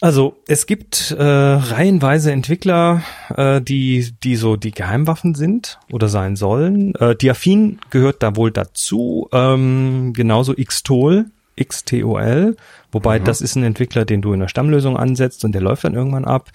Also 0.00 0.36
es 0.46 0.66
gibt 0.66 1.10
äh, 1.12 1.22
reihenweise 1.22 2.30
Entwickler, 2.30 3.02
äh, 3.34 3.62
die 3.62 4.12
die 4.22 4.36
so 4.36 4.56
die 4.56 4.72
Geheimwaffen 4.72 5.34
sind 5.34 5.78
oder 5.90 6.08
sein 6.08 6.36
sollen. 6.36 6.94
Äh, 6.96 7.16
Diafin 7.16 7.78
gehört 7.88 8.22
da 8.22 8.36
wohl 8.36 8.50
dazu, 8.50 9.28
ähm, 9.32 10.12
genauso 10.12 10.54
Xtol, 10.54 11.26
XTOL, 11.58 12.56
wobei 12.92 13.18
mhm. 13.18 13.24
das 13.24 13.40
ist 13.40 13.56
ein 13.56 13.62
Entwickler, 13.62 14.04
den 14.04 14.20
du 14.20 14.34
in 14.34 14.40
der 14.40 14.48
Stammlösung 14.48 14.98
ansetzt 14.98 15.46
und 15.46 15.52
der 15.52 15.62
läuft 15.62 15.84
dann 15.84 15.94
irgendwann 15.94 16.26
ab. 16.26 16.50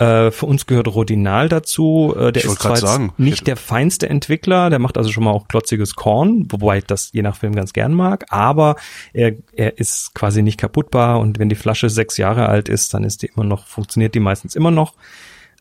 Äh, 0.00 0.30
für 0.30 0.46
uns 0.46 0.64
gehört 0.64 0.88
Rodinal 0.88 1.50
dazu. 1.50 2.14
Äh, 2.18 2.32
der 2.32 2.46
ist 2.46 2.62
zwar 2.62 2.76
sagen, 2.76 3.12
nicht 3.18 3.46
der 3.46 3.56
feinste 3.56 4.08
Entwickler, 4.08 4.70
der 4.70 4.78
macht 4.78 4.96
also 4.96 5.12
schon 5.12 5.24
mal 5.24 5.30
auch 5.30 5.46
klotziges 5.46 5.94
Korn, 5.94 6.46
wobei 6.48 6.78
ich 6.78 6.84
das 6.84 7.12
je 7.12 7.20
nach 7.20 7.36
Film 7.36 7.54
ganz 7.54 7.74
gern 7.74 7.92
mag, 7.92 8.24
aber 8.30 8.76
er, 9.12 9.34
er 9.52 9.76
ist 9.76 10.14
quasi 10.14 10.40
nicht 10.40 10.56
kaputtbar 10.58 11.20
und 11.20 11.38
wenn 11.38 11.50
die 11.50 11.54
Flasche 11.54 11.90
sechs 11.90 12.16
Jahre 12.16 12.48
alt 12.48 12.70
ist, 12.70 12.94
dann 12.94 13.04
ist 13.04 13.20
die 13.20 13.26
immer 13.26 13.44
noch, 13.44 13.66
funktioniert 13.66 14.14
die 14.14 14.20
meistens 14.20 14.56
immer 14.56 14.70
noch. 14.70 14.94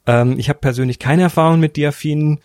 Ähm, 0.07 0.39
ich 0.39 0.47
habe 0.47 0.59
persönlich 0.59 0.99
keine 0.99 1.23
Erfahrung 1.23 1.59
mit 1.59 1.75
Diafin, 1.75 2.39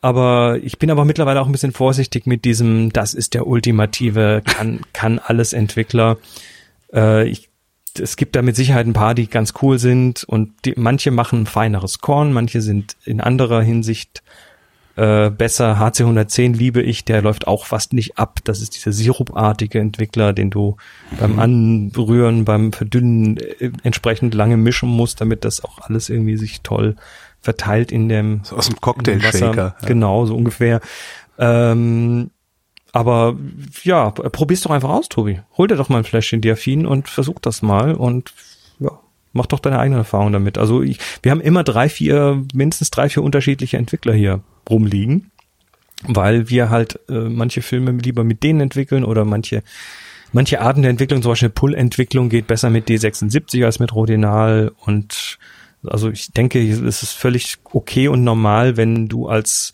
aber 0.00 0.60
ich 0.62 0.78
bin 0.78 0.88
aber 0.88 1.04
mittlerweile 1.04 1.40
auch 1.40 1.46
ein 1.46 1.52
bisschen 1.52 1.72
vorsichtig 1.72 2.26
mit 2.26 2.44
diesem, 2.44 2.92
das 2.92 3.12
ist 3.12 3.34
der 3.34 3.48
ultimative, 3.48 4.40
kann, 4.44 4.82
kann 4.92 5.18
alles 5.18 5.52
Entwickler. 5.52 6.16
Äh, 6.92 7.26
ich 7.26 7.48
es 7.98 8.16
gibt 8.16 8.36
da 8.36 8.42
mit 8.42 8.56
Sicherheit 8.56 8.86
ein 8.86 8.92
paar, 8.92 9.14
die 9.14 9.28
ganz 9.28 9.54
cool 9.62 9.78
sind 9.78 10.24
und 10.24 10.52
die, 10.64 10.74
manche 10.76 11.10
machen 11.10 11.42
ein 11.42 11.46
feineres 11.46 12.00
Korn, 12.00 12.32
manche 12.32 12.60
sind 12.60 12.96
in 13.04 13.20
anderer 13.20 13.62
Hinsicht 13.62 14.22
äh, 14.96 15.30
besser. 15.30 15.78
HC110 15.80 16.54
liebe 16.56 16.82
ich, 16.82 17.04
der 17.04 17.22
läuft 17.22 17.46
auch 17.46 17.66
fast 17.66 17.92
nicht 17.92 18.18
ab. 18.18 18.40
Das 18.44 18.60
ist 18.60 18.76
dieser 18.76 18.92
sirupartige 18.92 19.80
Entwickler, 19.80 20.32
den 20.32 20.50
du 20.50 20.76
mhm. 21.10 21.16
beim 21.18 21.38
Anrühren, 21.38 22.44
beim 22.44 22.72
Verdünnen 22.72 23.36
äh, 23.36 23.70
entsprechend 23.82 24.34
lange 24.34 24.56
mischen 24.56 24.88
musst, 24.88 25.20
damit 25.20 25.44
das 25.44 25.64
auch 25.64 25.78
alles 25.80 26.08
irgendwie 26.08 26.36
sich 26.36 26.62
toll 26.62 26.96
verteilt 27.40 27.92
in 27.92 28.08
dem 28.08 28.40
so 28.42 28.56
aus 28.56 28.68
dem 28.68 28.80
Cocktail-Shaker. 28.80 29.76
Ja. 29.80 29.86
Genau, 29.86 30.26
so 30.26 30.34
ungefähr. 30.34 30.80
Ähm, 31.38 32.30
aber 32.94 33.36
ja, 33.82 34.12
probier's 34.12 34.60
doch 34.60 34.70
einfach 34.70 34.90
aus, 34.90 35.08
Tobi. 35.08 35.40
Hol 35.58 35.66
dir 35.66 35.74
doch 35.74 35.88
mal 35.88 35.98
ein 35.98 36.04
Fläschchen 36.04 36.40
Diaphin 36.40 36.86
und 36.86 37.08
versuch 37.08 37.40
das 37.40 37.60
mal 37.60 37.92
und 37.92 38.32
ja, 38.78 38.92
mach 39.32 39.46
doch 39.46 39.58
deine 39.58 39.80
eigene 39.80 39.96
Erfahrung 39.96 40.30
damit. 40.30 40.58
Also 40.58 40.80
ich, 40.80 41.00
wir 41.20 41.32
haben 41.32 41.40
immer 41.40 41.64
drei, 41.64 41.88
vier, 41.88 42.44
mindestens 42.54 42.92
drei, 42.92 43.08
vier 43.08 43.24
unterschiedliche 43.24 43.78
Entwickler 43.78 44.14
hier 44.14 44.42
rumliegen, 44.70 45.32
weil 46.06 46.48
wir 46.50 46.70
halt 46.70 47.00
äh, 47.08 47.14
manche 47.14 47.62
Filme 47.62 47.90
lieber 47.90 48.22
mit 48.22 48.44
denen 48.44 48.60
entwickeln 48.60 49.04
oder 49.04 49.24
manche 49.24 49.64
manche 50.30 50.60
Arten 50.60 50.82
der 50.82 50.92
Entwicklung, 50.92 51.20
zum 51.20 51.32
Beispiel 51.32 51.48
Pull-Entwicklung 51.48 52.28
geht 52.28 52.46
besser 52.46 52.70
mit 52.70 52.88
D76 52.88 53.64
als 53.64 53.80
mit 53.80 53.92
Rodinal 53.92 54.70
und 54.86 55.38
also 55.84 56.10
ich 56.10 56.32
denke, 56.32 56.60
es 56.62 57.02
ist 57.02 57.12
völlig 57.12 57.56
okay 57.72 58.06
und 58.06 58.22
normal, 58.22 58.76
wenn 58.76 59.08
du 59.08 59.26
als 59.26 59.72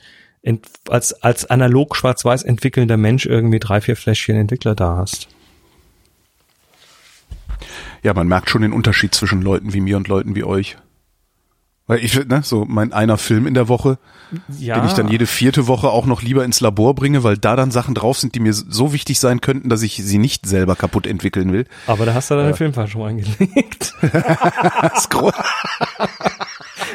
als, 0.88 1.12
als 1.22 1.46
analog 1.46 1.96
schwarz-weiß 1.96 2.42
entwickelnder 2.42 2.96
Mensch 2.96 3.26
irgendwie 3.26 3.58
drei, 3.58 3.80
vier 3.80 3.96
Fläschchen 3.96 4.36
Entwickler 4.36 4.74
da 4.74 4.96
hast. 4.96 5.28
Ja, 8.02 8.14
man 8.14 8.28
merkt 8.28 8.48
schon 8.48 8.62
den 8.62 8.72
Unterschied 8.72 9.14
zwischen 9.14 9.42
Leuten 9.42 9.74
wie 9.74 9.80
mir 9.80 9.96
und 9.96 10.08
Leuten 10.08 10.34
wie 10.34 10.44
euch. 10.44 10.78
Weil 11.86 12.04
ich, 12.04 12.24
ne, 12.24 12.42
so 12.44 12.64
mein 12.66 12.92
einer 12.92 13.18
Film 13.18 13.48
in 13.48 13.54
der 13.54 13.66
Woche, 13.66 13.98
ja. 14.60 14.78
den 14.78 14.86
ich 14.86 14.92
dann 14.92 15.08
jede 15.08 15.26
vierte 15.26 15.66
Woche 15.66 15.88
auch 15.88 16.06
noch 16.06 16.22
lieber 16.22 16.44
ins 16.44 16.60
Labor 16.60 16.94
bringe, 16.94 17.24
weil 17.24 17.36
da 17.36 17.56
dann 17.56 17.72
Sachen 17.72 17.96
drauf 17.96 18.16
sind, 18.16 18.36
die 18.36 18.40
mir 18.40 18.52
so 18.52 18.92
wichtig 18.92 19.18
sein 19.18 19.40
könnten, 19.40 19.68
dass 19.68 19.82
ich 19.82 19.96
sie 19.96 20.18
nicht 20.18 20.46
selber 20.46 20.76
kaputt 20.76 21.04
entwickeln 21.04 21.52
will. 21.52 21.66
Aber 21.88 22.06
da 22.06 22.14
hast 22.14 22.30
du 22.30 22.36
deine 22.36 22.50
äh. 22.50 22.54
Filmfall 22.54 22.86
schon 22.86 23.02
eingelegt. 23.02 23.92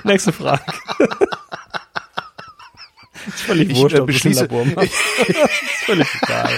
Nächste 0.06 0.32
Frage. 0.32 0.64
Ist 3.28 3.42
völlig 3.42 3.70
ich, 3.70 3.78
wurscht, 3.78 3.98
äh, 3.98 4.02
beschließe, 4.02 4.46
ist 4.46 4.96
völlig 5.86 6.08
egal. 6.24 6.50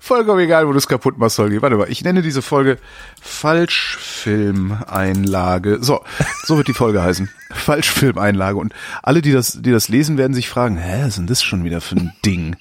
Vollkommen 0.00 0.40
egal, 0.40 0.66
wo 0.66 0.72
du 0.72 0.78
es 0.78 0.88
kaputt 0.88 1.18
machst, 1.18 1.38
Holgi. 1.38 1.60
Warte 1.60 1.76
mal, 1.76 1.90
ich 1.90 2.02
nenne 2.02 2.22
diese 2.22 2.40
Folge 2.40 2.78
Falschfilmeinlage. 3.20 5.80
So, 5.82 6.02
so 6.44 6.56
wird 6.56 6.68
die 6.68 6.72
Folge 6.72 7.02
heißen. 7.02 7.28
Falschfilmeinlage. 7.50 8.56
Und 8.58 8.72
alle, 9.02 9.20
die 9.20 9.32
das, 9.32 9.60
die 9.60 9.72
das 9.72 9.88
lesen, 9.88 10.16
werden 10.16 10.32
sich 10.32 10.48
fragen, 10.48 10.78
hä, 10.78 11.02
was 11.02 11.08
ist 11.08 11.18
denn 11.18 11.26
das 11.26 11.42
schon 11.42 11.64
wieder 11.64 11.82
für 11.82 11.96
ein 11.96 12.14
Ding? 12.24 12.56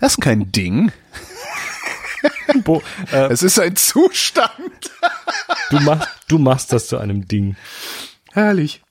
Das 0.00 0.14
ist 0.14 0.20
kein 0.20 0.50
Ding. 0.50 0.90
Bo, 2.64 2.82
äh, 3.12 3.30
es 3.30 3.42
ist 3.42 3.60
ein 3.60 3.76
Zustand. 3.76 4.90
du 5.70 5.80
machst, 5.80 6.08
du 6.28 6.38
machst 6.38 6.72
das 6.72 6.86
zu 6.88 6.96
einem 6.98 7.28
Ding. 7.28 7.56
Herrlich. 8.32 8.82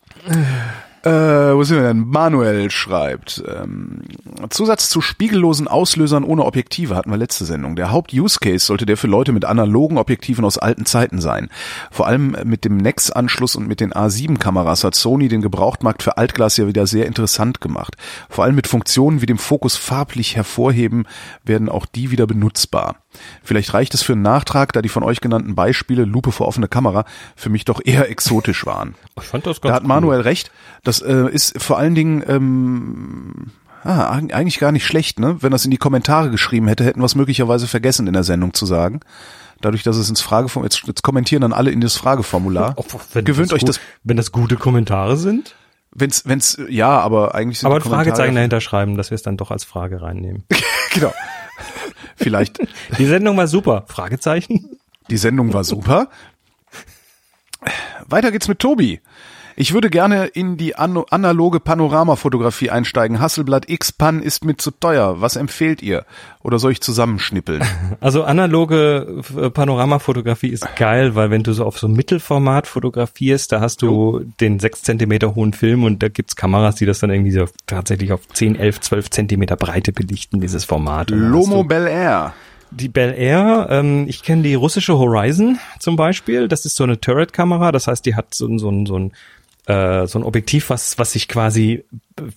Äh, 1.05 1.55
wo 1.55 1.63
sind 1.63 1.77
wir 1.77 1.87
denn? 1.87 2.07
Manuel 2.07 2.71
schreibt, 2.71 3.43
ähm, 3.47 4.01
Zusatz 4.49 4.89
zu 4.89 5.01
spiegellosen 5.01 5.67
Auslösern 5.67 6.23
ohne 6.23 6.43
Objektive 6.43 6.95
hatten 6.95 7.11
wir 7.11 7.17
letzte 7.17 7.45
Sendung. 7.45 7.75
Der 7.75 7.91
Haupt-Use-Case 7.91 8.65
sollte 8.65 8.87
der 8.87 8.97
für 8.97 9.05
Leute 9.05 9.31
mit 9.31 9.45
analogen 9.45 9.99
Objektiven 9.99 10.43
aus 10.43 10.57
alten 10.57 10.87
Zeiten 10.87 11.21
sein. 11.21 11.49
Vor 11.91 12.07
allem 12.07 12.35
mit 12.43 12.65
dem 12.65 12.77
NEX-Anschluss 12.77 13.55
und 13.55 13.67
mit 13.67 13.81
den 13.81 13.93
A7-Kameras 13.93 14.83
hat 14.83 14.95
Sony 14.95 15.27
den 15.27 15.41
Gebrauchtmarkt 15.41 16.01
für 16.01 16.17
Altglas 16.17 16.57
ja 16.57 16.65
wieder 16.65 16.87
sehr 16.87 17.05
interessant 17.05 17.61
gemacht. 17.61 17.97
Vor 18.27 18.43
allem 18.43 18.55
mit 18.55 18.65
Funktionen 18.65 19.21
wie 19.21 19.27
dem 19.27 19.37
Fokus 19.37 19.75
farblich 19.75 20.35
hervorheben 20.35 21.05
werden 21.43 21.69
auch 21.69 21.85
die 21.85 22.09
wieder 22.09 22.25
benutzbar. 22.25 22.95
Vielleicht 23.43 23.73
reicht 23.73 23.93
es 23.93 24.01
für 24.01 24.13
einen 24.13 24.21
Nachtrag, 24.21 24.73
da 24.73 24.81
die 24.81 24.89
von 24.89 25.03
euch 25.03 25.21
genannten 25.21 25.55
Beispiele 25.55 26.05
Lupe 26.05 26.31
vor 26.31 26.47
offene 26.47 26.67
Kamera 26.67 27.05
für 27.35 27.49
mich 27.49 27.65
doch 27.65 27.81
eher 27.83 28.09
exotisch 28.09 28.65
waren. 28.65 28.95
Ich 29.21 29.29
fand 29.29 29.45
das 29.47 29.61
ganz 29.61 29.71
Da 29.71 29.75
hat 29.75 29.83
Manuel 29.83 30.19
cool. 30.19 30.23
recht. 30.23 30.51
Das 30.83 31.01
äh, 31.01 31.29
ist 31.31 31.61
vor 31.61 31.77
allen 31.77 31.95
Dingen 31.95 32.23
ähm, 32.27 33.51
ah, 33.83 34.09
eigentlich 34.09 34.59
gar 34.59 34.71
nicht 34.71 34.85
schlecht, 34.85 35.19
ne? 35.19 35.37
Wenn 35.39 35.51
das 35.51 35.63
in 35.65 35.71
die 35.71 35.77
Kommentare 35.77 36.29
geschrieben 36.29 36.67
hätte, 36.67 36.83
hätten 36.83 36.99
wir 36.99 37.05
es 37.05 37.15
möglicherweise 37.15 37.67
vergessen 37.67 38.07
in 38.07 38.13
der 38.13 38.23
Sendung 38.23 38.53
zu 38.53 38.65
sagen. 38.65 38.99
Dadurch, 39.61 39.83
dass 39.83 39.95
es 39.95 40.09
ins 40.09 40.21
Frageformular, 40.21 40.71
jetzt, 40.71 40.85
jetzt 40.85 41.01
kommentieren 41.01 41.41
dann 41.41 41.53
alle 41.53 41.71
in 41.71 41.81
das 41.81 41.95
Frageformular. 41.95 42.75
Gewöhnt 43.13 43.51
das 43.51 43.55
euch 43.55 43.63
das. 43.63 43.79
Wenn 44.03 44.17
das 44.17 44.31
gute 44.31 44.57
Kommentare 44.57 45.17
sind? 45.17 45.55
Wenn's, 45.97 46.23
wenn's, 46.25 46.57
ja, 46.67 46.99
aber 46.99 47.35
eigentlich 47.35 47.59
sind 47.59 47.67
Aber 47.67 47.77
ein 47.77 47.81
Fragezeichen 47.81 48.35
dahinter 48.35 48.59
schreiben, 48.59 48.97
dass 48.97 49.11
wir 49.11 49.15
es 49.15 49.23
dann 49.23 49.37
doch 49.37 49.49
als 49.49 49.63
Frage 49.63 50.01
reinnehmen. 50.01 50.43
genau. 50.93 51.13
Vielleicht. 52.15 52.59
Die 52.97 53.05
Sendung 53.05 53.37
war 53.37 53.47
super. 53.47 53.85
Fragezeichen. 53.87 54.77
Die 55.09 55.17
Sendung 55.17 55.53
war 55.53 55.63
super. 55.63 56.09
Weiter 58.07 58.31
geht's 58.31 58.47
mit 58.47 58.59
Tobi. 58.59 59.01
Ich 59.57 59.73
würde 59.73 59.89
gerne 59.89 60.25
in 60.25 60.57
die 60.57 60.75
analoge 60.75 61.61
Panoramafotografie 61.61 62.71
einsteigen. 62.71 63.21
Hasselblatt 63.21 63.69
X-Pan 63.69 64.21
ist 64.21 64.43
mir 64.43 64.57
zu 64.57 64.71
teuer. 64.71 65.21
Was 65.21 65.37
empfehlt 65.37 65.81
ihr? 65.81 66.05
Oder 66.43 66.59
soll 66.59 66.73
ich 66.73 66.81
zusammenschnippeln? 66.81 67.63
Also 68.01 68.23
analoge 68.23 69.23
äh, 69.35 69.49
Panoramafotografie 69.49 70.49
ist 70.49 70.75
geil, 70.75 71.15
weil 71.15 71.31
wenn 71.31 71.43
du 71.43 71.53
so 71.53 71.65
auf 71.65 71.79
so 71.79 71.87
Mittelformat 71.87 72.67
fotografierst, 72.67 73.51
da 73.51 73.61
hast 73.61 73.81
du 73.81 73.89
oh. 73.89 74.21
den 74.41 74.59
sechs 74.59 74.81
Zentimeter 74.83 75.33
hohen 75.33 75.53
Film 75.53 75.83
und 75.83 76.03
da 76.03 76.09
gibt's 76.09 76.35
Kameras, 76.35 76.75
die 76.75 76.85
das 76.85 76.99
dann 76.99 77.09
irgendwie 77.09 77.31
so 77.31 77.45
tatsächlich 77.65 78.11
auf 78.11 78.27
10, 78.27 78.57
11, 78.57 78.81
12 78.81 79.09
Zentimeter 79.09 79.55
Breite 79.55 79.93
belichten, 79.93 80.41
dieses 80.41 80.65
Format. 80.65 81.09
Lomo 81.09 81.63
Bel 81.63 81.87
Air. 81.87 82.33
Die 82.71 82.89
Bel 82.89 83.13
Air, 83.17 83.67
ähm, 83.71 84.05
ich 84.07 84.21
kenne 84.21 84.43
die 84.43 84.55
russische 84.55 84.97
Horizon 84.97 85.57
zum 85.79 85.95
Beispiel. 85.95 86.47
Das 86.47 86.65
ist 86.65 86.75
so 86.75 86.83
eine 86.83 86.99
Turret-Kamera, 86.99 87.71
das 87.71 87.87
heißt, 87.87 88.05
die 88.05 88.15
hat 88.15 88.33
so, 88.33 88.57
so, 88.57 88.85
so 88.85 88.99
ein 88.99 89.13
äh, 89.67 90.07
so 90.07 90.19
ein 90.19 90.23
Objektiv, 90.23 90.69
was, 90.69 90.97
was 90.97 91.13
sich 91.13 91.27
quasi 91.27 91.85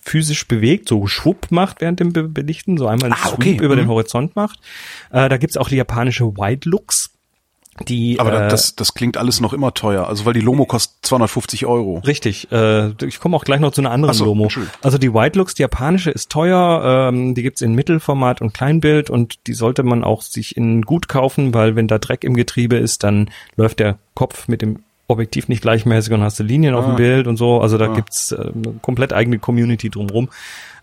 physisch 0.02 0.48
bewegt, 0.48 0.88
so 0.88 1.06
schwupp 1.06 1.50
macht 1.50 1.80
während 1.80 2.00
dem 2.00 2.12
Be 2.12 2.24
Belichten, 2.24 2.76
so 2.78 2.86
einmal 2.86 3.12
einen 3.12 3.20
ah, 3.22 3.32
okay. 3.32 3.56
über 3.60 3.74
mhm. 3.74 3.80
den 3.80 3.88
Horizont 3.88 4.36
macht. 4.36 4.60
Äh, 5.10 5.28
da 5.28 5.36
gibt's 5.36 5.56
auch 5.56 5.68
die 5.68 5.76
japanische 5.76 6.36
Wide 6.36 6.68
Looks. 6.68 7.10
Die, 7.86 8.18
Aber 8.18 8.46
äh, 8.46 8.48
das, 8.48 8.74
das 8.74 8.94
klingt 8.94 9.16
alles 9.16 9.40
noch 9.40 9.52
immer 9.52 9.72
teuer, 9.72 10.08
also 10.08 10.24
weil 10.24 10.32
die 10.32 10.40
Lomo 10.40 10.64
kostet 10.64 11.06
250 11.06 11.66
Euro. 11.66 11.98
Richtig, 11.98 12.50
äh, 12.50 12.88
ich 13.04 13.20
komme 13.20 13.36
auch 13.36 13.44
gleich 13.44 13.60
noch 13.60 13.70
zu 13.70 13.80
einer 13.80 13.92
anderen 13.92 14.14
so, 14.14 14.24
Lomo. 14.24 14.48
Also 14.82 14.98
die 14.98 15.14
White 15.14 15.38
Looks, 15.38 15.54
die 15.54 15.62
japanische 15.62 16.10
ist 16.10 16.30
teuer, 16.30 17.10
ähm, 17.12 17.34
die 17.34 17.42
gibt's 17.42 17.60
in 17.60 17.74
Mittelformat 17.74 18.40
und 18.40 18.52
Kleinbild 18.52 19.10
und 19.10 19.46
die 19.46 19.54
sollte 19.54 19.82
man 19.82 20.02
auch 20.02 20.22
sich 20.22 20.56
in 20.56 20.82
gut 20.82 21.08
kaufen, 21.08 21.54
weil 21.54 21.76
wenn 21.76 21.86
da 21.88 21.98
Dreck 21.98 22.24
im 22.24 22.34
Getriebe 22.34 22.76
ist, 22.76 23.04
dann 23.04 23.30
läuft 23.56 23.78
der 23.78 23.98
Kopf 24.14 24.48
mit 24.48 24.62
dem 24.62 24.82
Objektiv 25.08 25.48
nicht 25.48 25.62
gleichmäßig 25.62 26.12
und 26.12 26.22
hast 26.22 26.38
du 26.38 26.44
Linien 26.44 26.74
ah. 26.74 26.78
auf 26.78 26.84
dem 26.84 26.94
ah. 26.94 26.96
Bild 26.96 27.26
und 27.26 27.36
so. 27.36 27.60
Also 27.60 27.78
da 27.78 27.90
ah. 27.90 27.94
gibt's 27.94 28.32
äh, 28.32 28.36
eine 28.36 28.74
komplett 28.82 29.12
eigene 29.12 29.38
Community 29.38 29.90
drumherum. 29.90 30.28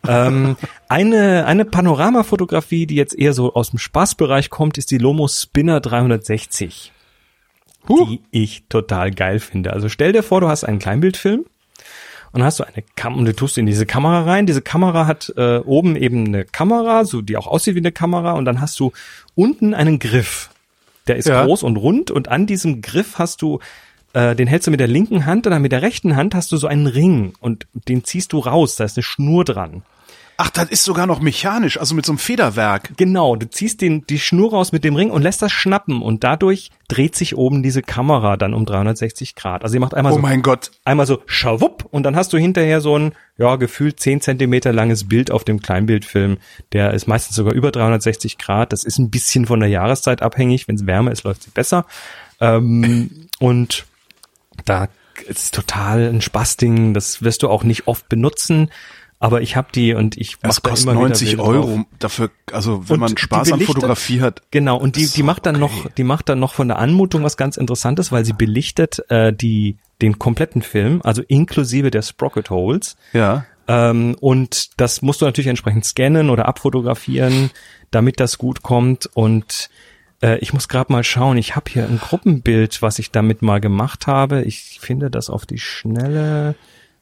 ähm, 0.08 0.58
eine, 0.90 1.46
eine 1.46 1.64
Panoramafotografie, 1.64 2.88
die 2.88 2.96
jetzt 2.96 3.18
eher 3.18 3.34
so 3.34 3.54
aus 3.54 3.70
dem 3.70 3.80
Spaßbereich 3.80 4.50
kommt, 4.50 4.78
ist 4.78 4.92
die 4.92 4.98
Lomo 4.98 5.28
Spinner 5.28 5.80
360. 5.80 6.92
Huh. 7.88 8.06
Die 8.06 8.22
ich 8.32 8.64
total 8.68 9.12
geil 9.12 9.40
finde. 9.40 9.74
Also 9.74 9.90
stell 9.90 10.12
dir 10.12 10.24
vor, 10.24 10.42
du 10.42 10.48
hast 10.48 10.64
einen 10.64 10.80
Kleinbildfilm 10.80 11.46
und 12.32 12.44
hast 12.44 12.60
du 12.60 12.66
eine 12.66 12.84
Kam 12.96 13.18
und 13.18 13.26
du 13.26 13.34
tust 13.34 13.58
in 13.58 13.66
diese 13.66 13.86
Kamera 13.86 14.24
rein. 14.24 14.46
Diese 14.46 14.62
Kamera 14.62 15.08
hat 15.08 15.32
äh, 15.38 15.60
oben 15.60 15.96
eben 15.96 16.26
eine 16.26 16.46
Kamera, 16.46 17.06
so 17.06 17.22
die 17.22 17.38
auch 17.38 17.48
aussieht 17.48 17.76
wie 17.76 17.80
eine 17.80 17.92
Kamera 17.92 18.34
und 18.34 18.46
dann 18.46 18.60
hast 18.60 18.80
du 18.80 18.92
unten 19.36 19.74
einen 19.74 20.00
Griff. 20.00 20.50
Der 21.08 21.16
ist 21.16 21.28
ja. 21.28 21.46
groß 21.46 21.64
und 21.64 21.78
rund 21.78 22.12
und 22.12 22.28
an 22.28 22.46
diesem 22.46 22.82
Griff 22.82 23.20
hast 23.20 23.42
du 23.42 23.60
äh, 24.16 24.34
den 24.34 24.48
hältst 24.48 24.66
du 24.66 24.72
mit 24.72 24.80
der 24.80 24.88
linken 24.88 25.26
Hand 25.26 25.46
und 25.46 25.52
dann 25.52 25.62
mit 25.62 25.74
der 25.74 25.82
rechten 25.82 26.16
Hand 26.16 26.34
hast 26.36 26.52
du 26.52 26.58
so 26.58 26.68
einen 26.68 26.88
Ring 26.88 27.34
und 27.42 27.68
den 27.74 28.06
ziehst 28.06 28.32
du 28.32 28.40
raus, 28.40 28.78
da 28.78 28.86
ist 28.86 28.98
eine 28.98 29.04
Schnur 29.04 29.44
dran. 29.44 29.84
Ach, 30.38 30.50
das 30.50 30.70
ist 30.70 30.84
sogar 30.84 31.06
noch 31.06 31.22
mechanisch, 31.22 31.78
also 31.80 31.96
mit 31.96 32.06
so 32.06 32.12
einem 32.12 32.20
Federwerk. 32.20 32.98
Genau, 32.98 33.38
du 33.38 33.50
ziehst 33.50 33.82
den, 33.82 34.06
die 34.08 34.20
Schnur 34.20 34.52
raus 34.52 34.74
mit 34.74 34.84
dem 34.84 34.96
Ring 34.96 35.10
und 35.10 35.22
lässt 35.22 35.42
das 35.42 35.52
schnappen 35.52 36.02
und 36.02 36.26
dadurch 36.26 36.72
dreht 36.90 37.16
sich 37.16 37.38
oben 37.38 37.64
diese 37.64 37.82
Kamera 37.82 38.36
dann 38.36 38.54
um 38.54 38.66
360 38.66 39.36
Grad. 39.36 39.64
Also 39.64 39.74
sie 39.74 39.80
macht 39.80 39.94
einmal 39.94 40.12
oh 40.14 40.16
so, 40.16 40.22
mein 40.22 40.42
Gott. 40.42 40.72
einmal 40.84 41.08
so 41.08 41.22
schawupp 41.26 41.86
und 41.90 42.04
dann 42.04 42.18
hast 42.18 42.34
du 42.34 42.38
hinterher 42.38 42.82
so 42.82 42.98
ein, 42.98 43.14
ja, 43.38 43.56
gefühlt 43.56 44.00
10 44.00 44.22
Zentimeter 44.22 44.74
langes 44.74 45.08
Bild 45.08 45.32
auf 45.32 45.44
dem 45.46 45.62
Kleinbildfilm. 45.62 46.38
Der 46.74 46.94
ist 46.94 47.08
meistens 47.08 47.36
sogar 47.36 47.54
über 47.54 47.72
360 47.72 48.38
Grad. 48.38 48.74
Das 48.74 48.84
ist 48.84 48.98
ein 48.98 49.10
bisschen 49.10 49.46
von 49.46 49.62
der 49.62 49.70
Jahreszeit 49.70 50.22
abhängig. 50.22 50.68
Wenn 50.68 50.76
es 50.76 50.86
wärmer 50.86 51.12
ist, 51.12 51.24
läuft 51.24 51.44
sie 51.44 51.52
besser. 51.52 51.86
Ähm, 52.42 53.28
und 53.40 53.86
da 54.66 54.90
ist 55.28 55.54
total 55.54 56.10
ein 56.10 56.22
Spaßding. 56.22 56.94
Das 56.94 57.22
wirst 57.22 57.44
du 57.44 57.50
auch 57.50 57.64
nicht 57.64 57.88
oft 57.88 58.10
benutzen. 58.10 58.70
Aber 59.18 59.42
ich 59.42 59.56
habe 59.56 59.70
die 59.74 59.94
und 59.94 60.18
ich 60.18 60.42
mache 60.44 60.60
da 60.62 60.76
immer 60.76 60.94
90 60.94 61.34
wieder 61.34 61.44
Euro 61.44 61.68
drauf. 61.68 61.86
dafür, 62.00 62.32
also 62.52 62.90
wenn 62.90 62.96
und 62.96 63.00
man 63.00 63.18
Spaß 63.18 63.54
an 63.54 63.62
Fotografie 63.62 64.22
hat. 64.22 64.42
Genau 64.52 64.78
und 64.78 64.98
die 64.98 65.08
die 65.08 65.24
macht 65.24 65.46
dann 65.46 65.64
okay. 65.64 65.84
noch, 65.84 65.92
die 65.94 66.04
macht 66.04 66.28
dann 66.28 66.40
noch 66.40 66.54
von 66.54 66.68
der 66.68 66.80
Anmutung 66.80 67.24
was 67.24 67.38
ganz 67.38 67.56
Interessantes, 67.56 68.12
weil 68.12 68.26
sie 68.26 68.34
belichtet 68.34 69.10
äh, 69.10 69.32
die 69.32 69.78
den 70.02 70.20
kompletten 70.20 70.62
Film, 70.62 71.00
also 71.04 71.22
inklusive 71.22 71.92
der 71.92 72.02
Sprocket 72.02 72.50
Holes. 72.50 72.98
Ja. 73.14 73.46
Ähm, 73.68 74.16
und 74.20 74.80
das 74.80 75.02
musst 75.02 75.22
du 75.22 75.26
natürlich 75.26 75.48
entsprechend 75.48 75.86
scannen 75.86 76.30
oder 76.30 76.48
abfotografieren, 76.48 77.52
damit 77.92 78.20
das 78.20 78.38
gut 78.38 78.64
kommt 78.64 79.10
und 79.14 79.70
äh, 80.22 80.38
ich 80.40 80.54
muss 80.54 80.68
gerade 80.68 80.92
mal 80.92 81.04
schauen, 81.04 81.38
ich 81.38 81.56
habe 81.56 81.70
hier 81.70 81.86
ein 81.86 82.00
Gruppenbild, 82.00 82.82
was 82.82 83.00
ich 83.00 83.12
damit 83.12 83.42
mal 83.42 83.60
gemacht 83.60 84.08
habe. 84.08 84.42
Ich 84.44 84.80
finde 84.82 85.10
das 85.10 85.30
auf 85.30 85.46
die 85.46 85.60
Schnelle. 85.60 86.56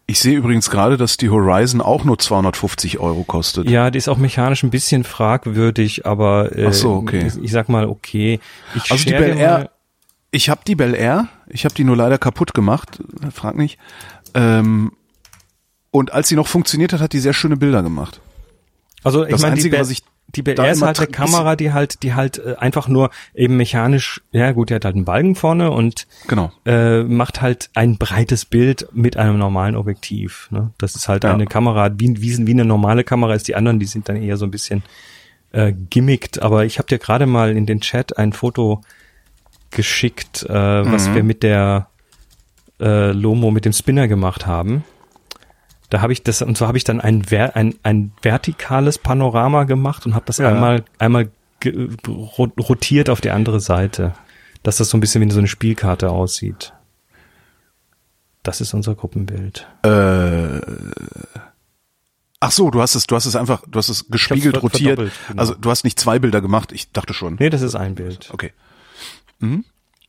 Ich 0.06 0.19
sehe 0.19 0.35
übrigens 0.35 0.69
gerade, 0.69 0.98
dass 0.98 1.15
die 1.15 1.30
Horizon 1.30 1.80
auch 1.80 2.03
nur 2.03 2.19
250 2.19 2.99
Euro 2.99 3.23
kostet. 3.23 3.69
Ja, 3.69 3.90
die 3.90 3.98
ist 3.98 4.10
auch 4.10 4.18
mechanisch 4.18 4.64
ein 4.64 4.69
bisschen 4.69 5.06
fragwürdig, 5.06 6.06
aber 6.06 6.57
äh, 6.57 6.68
Ach 6.68 6.73
so, 6.73 6.94
okay. 6.95 7.27
ich, 7.27 7.41
ich 7.41 7.52
sag 7.52 7.69
mal 7.69 7.88
okay. 7.88 8.40
Ich 8.76 8.91
also 8.91 9.06
die 9.06 9.11
Bel 9.11 9.38
Air, 9.38 9.72
ich 10.31 10.49
habe 10.49 10.61
die 10.68 10.76
Bel 10.76 10.94
Air, 10.94 11.30
ich 11.48 11.64
habe 11.64 11.73
die 11.73 11.85
nur 11.85 11.95
leider 11.95 12.18
kaputt 12.18 12.53
gemacht, 12.53 13.02
frag 13.31 13.56
nicht. 13.56 13.80
Ähm, 14.34 14.91
und 15.91 16.11
als 16.11 16.27
sie 16.27 16.35
noch 16.35 16.48
funktioniert 16.48 16.91
hat, 16.91 16.99
hat 16.99 17.14
die 17.14 17.19
sehr 17.19 17.34
schöne 17.34 17.56
Bilder 17.56 17.81
gemacht. 17.81 18.19
Also 19.03 19.26
ich 19.26 19.40
meine, 19.41 19.56
die, 19.56 19.72
was 19.72 19.90
ich 19.90 20.03
die 20.35 20.41
BR 20.41 20.72
ist 20.72 20.81
halt 20.81 20.99
eine 20.99 21.07
Kamera, 21.07 21.55
die 21.55 21.73
halt, 21.73 22.03
die 22.03 22.14
halt 22.14 22.39
äh, 22.39 22.55
einfach 22.57 22.88
nur 22.88 23.11
eben 23.35 23.57
mechanisch, 23.57 24.22
ja 24.31 24.51
gut, 24.51 24.69
die 24.69 24.76
hat 24.76 24.85
halt 24.85 24.95
einen 24.95 25.05
Balken 25.05 25.35
vorne 25.35 25.72
und 25.72 26.07
genau. 26.27 26.51
äh, 26.65 27.03
macht 27.03 27.41
halt 27.41 27.69
ein 27.76 27.97
breites 27.97 28.45
Bild 28.45 28.88
mit 28.93 29.18
einem 29.18 29.38
normalen 29.38 29.76
Objektiv. 29.76 30.47
Ne? 30.51 30.72
Das 30.77 30.95
ist 30.95 31.07
halt 31.07 31.23
ja. 31.23 31.34
eine 31.34 31.45
Kamera, 31.45 31.91
wie, 31.97 32.22
wie, 32.22 32.47
wie 32.47 32.51
eine 32.51 32.65
normale 32.65 33.03
Kamera 33.03 33.34
ist. 33.35 33.47
Die 33.47 33.55
anderen, 33.55 33.80
die 33.80 33.85
sind 33.85 34.10
dann 34.10 34.15
eher 34.15 34.38
so 34.38 34.45
ein 34.45 34.51
bisschen 34.51 34.84
äh, 35.51 35.72
gimmickt. 35.72 36.41
Aber 36.41 36.65
ich 36.65 36.80
habe 36.80 36.88
dir 36.88 36.97
gerade 36.97 37.26
mal 37.26 37.55
in 37.55 37.65
den 37.65 37.81
Chat 37.81 38.18
ein 38.18 38.34
Foto 38.34 38.81
geschickt, 39.69 40.43
äh, 40.49 40.53
was 40.53 41.10
mhm. 41.10 41.15
wir 41.15 41.23
mit 41.23 41.43
der 41.43 41.88
äh, 42.80 43.11
Lomo, 43.11 43.51
mit 43.51 43.65
dem 43.65 43.73
Spinner 43.73 44.07
gemacht 44.07 44.45
haben. 44.45 44.84
Da 45.89 46.01
habe 46.01 46.14
ich 46.14 46.23
das, 46.23 46.41
und 46.41 46.57
so 46.57 46.68
habe 46.68 46.77
ich 46.77 46.84
dann 46.84 47.01
ein, 47.01 47.23
ein, 47.53 47.76
ein 47.84 48.11
vertikales 48.22 48.97
Panorama 48.97 49.65
gemacht 49.65 50.05
und 50.05 50.15
habe 50.15 50.26
das 50.26 50.38
ja. 50.38 50.49
einmal, 50.49 50.84
einmal 50.97 51.30
rotiert 51.65 53.10
auf 53.10 53.22
die 53.22 53.31
andere 53.31 53.60
Seite, 53.60 54.14
dass 54.64 54.77
das 54.77 54.89
so 54.89 54.97
ein 54.97 55.01
bisschen 55.01 55.22
wie 55.22 55.31
so 55.31 55.39
eine 55.39 55.47
Spielkarte 55.47 56.10
aussieht. 56.10 56.73
Das 58.43 58.60
ist 58.60 58.73
unser 58.73 58.95
Gruppenbild. 58.95 59.68
Äh, 59.84 60.60
ach 62.41 62.51
so, 62.51 62.69
du 62.69 62.81
hast 62.81 62.95
es, 62.95 63.07
du 63.07 63.15
hast 63.15 63.26
es 63.26 63.38
einfach, 63.38 63.64
du 63.65 63.80
hast 63.80 63.88
es 63.88 64.10
gespiegelt 64.10 64.61
rotiert. 64.61 64.97
Genau. 64.97 65.39
Also 65.39 65.55
du 65.55 65.69
hast 65.69 65.85
nicht 65.85 65.97
zwei 65.97 66.19
Bilder 66.19 66.41
gemacht. 66.41 66.73
Ich 66.73 66.91
dachte 66.91 67.14
schon. 67.14 67.38
Nee, 67.39 67.49
das 67.49 67.61
ist 67.61 67.76
ein 67.76 67.95
Bild. 67.95 68.30
Okay. 68.34 68.51
Mhm. 69.39 69.64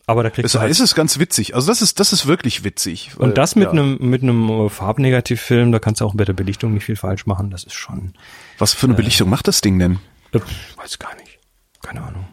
Aber 0.07 0.23
da 0.23 0.31
kriegst 0.31 0.45
das, 0.45 0.53
du 0.53 0.61
halt, 0.61 0.71
ist 0.71 0.81
es 0.81 0.95
ganz 0.95 1.19
witzig. 1.19 1.55
Also 1.55 1.69
das 1.69 1.81
ist 1.81 1.99
das 1.99 2.13
ist 2.13 2.27
wirklich 2.27 2.63
witzig. 2.63 3.13
Und 3.17 3.39
das 3.39 3.57
mit 3.57 3.65
ja. 3.65 3.71
einem 3.71 3.97
mit 4.01 4.23
einem 4.23 4.49
äh, 4.51 4.69
Farbnegativfilm, 4.69 5.73
da 5.73 5.79
kannst 5.79 6.01
du 6.01 6.05
auch 6.05 6.15
bei 6.15 6.25
der 6.25 6.35
Belichtung 6.35 6.75
nicht 6.75 6.85
viel 6.85 6.97
falsch 6.97 7.27
machen. 7.27 7.51
Das 7.51 7.65
ist 7.65 7.75
schon. 7.75 8.13
Was 8.59 8.75
für 8.75 8.87
eine 8.87 8.95
äh, 8.95 8.97
Belichtung 8.97 9.31
macht 9.31 9.49
das 9.49 9.63
Ding 9.63 9.79
denn? 9.79 9.99
Äh, 10.33 10.41
weiß 10.77 10.99
gar 10.99 11.15
nicht. 11.17 11.39
Keine 11.83 12.03
Ahnung. 12.03 12.27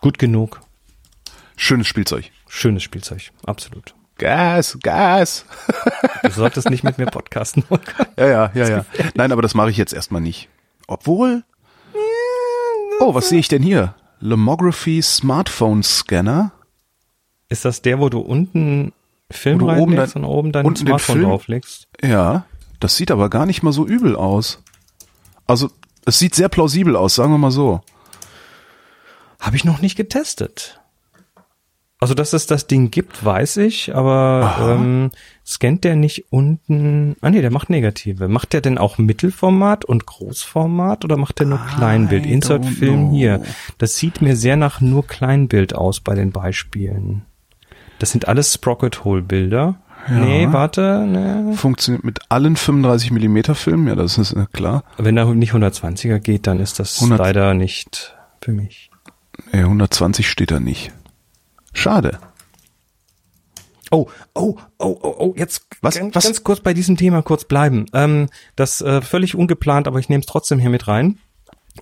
Gut 0.00 0.18
genug. 0.18 0.60
Schönes 1.56 1.86
Spielzeug. 1.86 2.30
Schönes 2.48 2.82
Spielzeug, 2.82 3.30
absolut. 3.46 3.94
Gas, 4.18 4.78
Gas. 4.82 5.44
du 6.22 6.30
solltest 6.30 6.70
nicht 6.70 6.84
mit 6.84 6.98
mir 6.98 7.06
podcasten. 7.06 7.64
ja, 8.16 8.26
ja, 8.26 8.50
ja, 8.54 8.68
ja. 8.68 8.84
Nein, 9.14 9.32
aber 9.32 9.42
das 9.42 9.54
mache 9.54 9.70
ich 9.70 9.76
jetzt 9.76 9.92
erstmal 9.92 10.20
nicht. 10.20 10.48
Obwohl. 10.86 11.44
Oh, 13.00 13.14
was 13.14 13.28
sehe 13.28 13.38
ich 13.38 13.48
denn 13.48 13.62
hier? 13.62 13.94
Lomography 14.20 15.02
Smartphone 15.02 15.82
Scanner. 15.82 16.52
Ist 17.52 17.66
das 17.66 17.82
der, 17.82 18.00
wo 18.00 18.08
du 18.08 18.20
unten 18.20 18.94
Film 19.30 19.60
wo 19.60 19.66
reinlegst 19.66 20.16
und 20.16 20.24
oben 20.24 20.52
dein 20.52 20.74
Smartphone 20.74 21.24
drauflegst? 21.24 21.86
Ja, 22.02 22.46
das 22.80 22.96
sieht 22.96 23.10
aber 23.10 23.28
gar 23.28 23.44
nicht 23.44 23.62
mal 23.62 23.74
so 23.74 23.86
übel 23.86 24.16
aus. 24.16 24.62
Also, 25.46 25.70
es 26.06 26.18
sieht 26.18 26.34
sehr 26.34 26.48
plausibel 26.48 26.96
aus, 26.96 27.14
sagen 27.14 27.30
wir 27.30 27.36
mal 27.36 27.50
so. 27.50 27.82
Habe 29.38 29.56
ich 29.56 29.66
noch 29.66 29.82
nicht 29.82 29.96
getestet. 29.96 30.80
Also, 32.00 32.14
dass 32.14 32.32
es 32.32 32.46
das 32.46 32.66
Ding 32.66 32.90
gibt, 32.90 33.22
weiß 33.22 33.58
ich, 33.58 33.94
aber 33.94 34.56
ähm, 34.60 35.10
scannt 35.46 35.84
der 35.84 35.94
nicht 35.94 36.32
unten? 36.32 37.16
Ah 37.20 37.28
nee, 37.28 37.42
der 37.42 37.52
macht 37.52 37.68
negative. 37.68 38.28
Macht 38.28 38.54
der 38.54 38.62
denn 38.62 38.78
auch 38.78 38.96
Mittelformat 38.96 39.84
und 39.84 40.06
Großformat 40.06 41.04
oder 41.04 41.18
macht 41.18 41.38
der 41.38 41.48
nur 41.48 41.60
Kleinbild? 41.60 42.24
Insert 42.24 42.64
Film 42.64 43.10
hier. 43.10 43.42
Das 43.76 43.96
sieht 43.96 44.22
mir 44.22 44.36
sehr 44.36 44.56
nach 44.56 44.80
nur 44.80 45.06
Kleinbild 45.06 45.74
aus 45.74 46.00
bei 46.00 46.14
den 46.14 46.32
Beispielen. 46.32 47.26
Das 48.02 48.10
sind 48.10 48.26
alles 48.26 48.52
Sprocket-Hole-Bilder. 48.54 49.76
Ja. 50.08 50.12
Nee, 50.12 50.48
warte. 50.50 51.06
Nee. 51.06 51.54
Funktioniert 51.54 52.02
mit 52.02 52.18
allen 52.30 52.56
35 52.56 53.12
Millimeter 53.12 53.54
Filmen, 53.54 53.86
ja, 53.86 53.94
das 53.94 54.18
ist 54.18 54.34
klar. 54.52 54.82
Wenn 54.98 55.14
da 55.14 55.24
nicht 55.26 55.52
120er 55.52 56.18
geht, 56.18 56.48
dann 56.48 56.58
ist 56.58 56.80
das 56.80 56.96
100, 56.96 57.20
leider 57.20 57.54
nicht 57.54 58.16
für 58.40 58.50
mich. 58.50 58.90
Nee, 59.52 59.60
120 59.60 60.28
steht 60.28 60.50
da 60.50 60.58
nicht. 60.58 60.90
Schade. 61.74 62.18
Oh, 63.92 64.08
oh, 64.34 64.56
oh, 64.78 64.98
oh, 65.00 65.14
oh, 65.18 65.34
jetzt 65.36 65.68
was, 65.80 65.94
ganz, 65.94 66.12
was? 66.16 66.24
ganz 66.24 66.42
kurz 66.42 66.58
bei 66.58 66.74
diesem 66.74 66.96
Thema 66.96 67.22
kurz 67.22 67.44
bleiben. 67.44 67.86
Ähm, 67.92 68.30
das 68.56 68.80
äh, 68.80 69.00
völlig 69.00 69.36
ungeplant, 69.36 69.86
aber 69.86 70.00
ich 70.00 70.08
nehme 70.08 70.22
es 70.22 70.26
trotzdem 70.26 70.58
hier 70.58 70.70
mit 70.70 70.88
rein. 70.88 71.20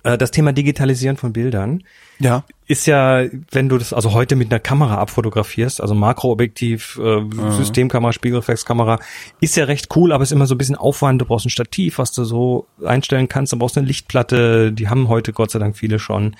Äh, 0.03 0.17
das 0.17 0.31
Thema 0.31 0.53
Digitalisieren 0.53 1.17
von 1.17 1.33
Bildern 1.33 1.83
ja. 2.19 2.43
ist 2.67 2.87
ja, 2.87 3.25
wenn 3.51 3.69
du 3.69 3.77
das 3.77 3.93
also 3.93 4.13
heute 4.13 4.35
mit 4.35 4.51
einer 4.51 4.59
Kamera 4.59 4.95
abfotografierst, 4.95 5.81
also 5.81 5.93
Makroobjektiv, 5.93 6.99
äh, 7.01 7.21
mhm. 7.21 7.51
Systemkamera, 7.51 8.13
Spiegelreflexkamera, 8.13 8.99
ist 9.39 9.55
ja 9.55 9.65
recht 9.65 9.95
cool, 9.95 10.11
aber 10.11 10.23
ist 10.23 10.31
immer 10.31 10.47
so 10.47 10.55
ein 10.55 10.57
bisschen 10.57 10.75
Aufwand. 10.75 11.21
Du 11.21 11.25
brauchst 11.25 11.45
ein 11.45 11.49
Stativ, 11.49 11.97
was 11.97 12.11
du 12.13 12.23
so 12.23 12.67
einstellen 12.83 13.27
kannst. 13.27 13.53
Du 13.53 13.57
brauchst 13.57 13.77
eine 13.77 13.87
Lichtplatte, 13.87 14.71
die 14.71 14.89
haben 14.89 15.07
heute 15.07 15.33
Gott 15.33 15.51
sei 15.51 15.59
Dank 15.59 15.77
viele 15.77 15.99
schon. 15.99 16.35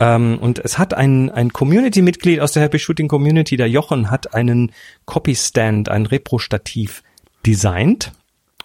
Ähm, 0.00 0.38
und 0.40 0.58
es 0.58 0.78
hat 0.78 0.94
ein, 0.94 1.30
ein 1.30 1.52
Community-Mitglied 1.52 2.40
aus 2.40 2.52
der 2.52 2.62
Happy 2.62 2.78
Shooting 2.78 3.06
Community, 3.06 3.56
der 3.56 3.68
Jochen, 3.68 4.10
hat 4.10 4.34
einen 4.34 4.72
Copy-Stand, 5.04 5.88
ein 5.88 6.06
Repro-Stativ 6.06 7.02
designt 7.46 8.12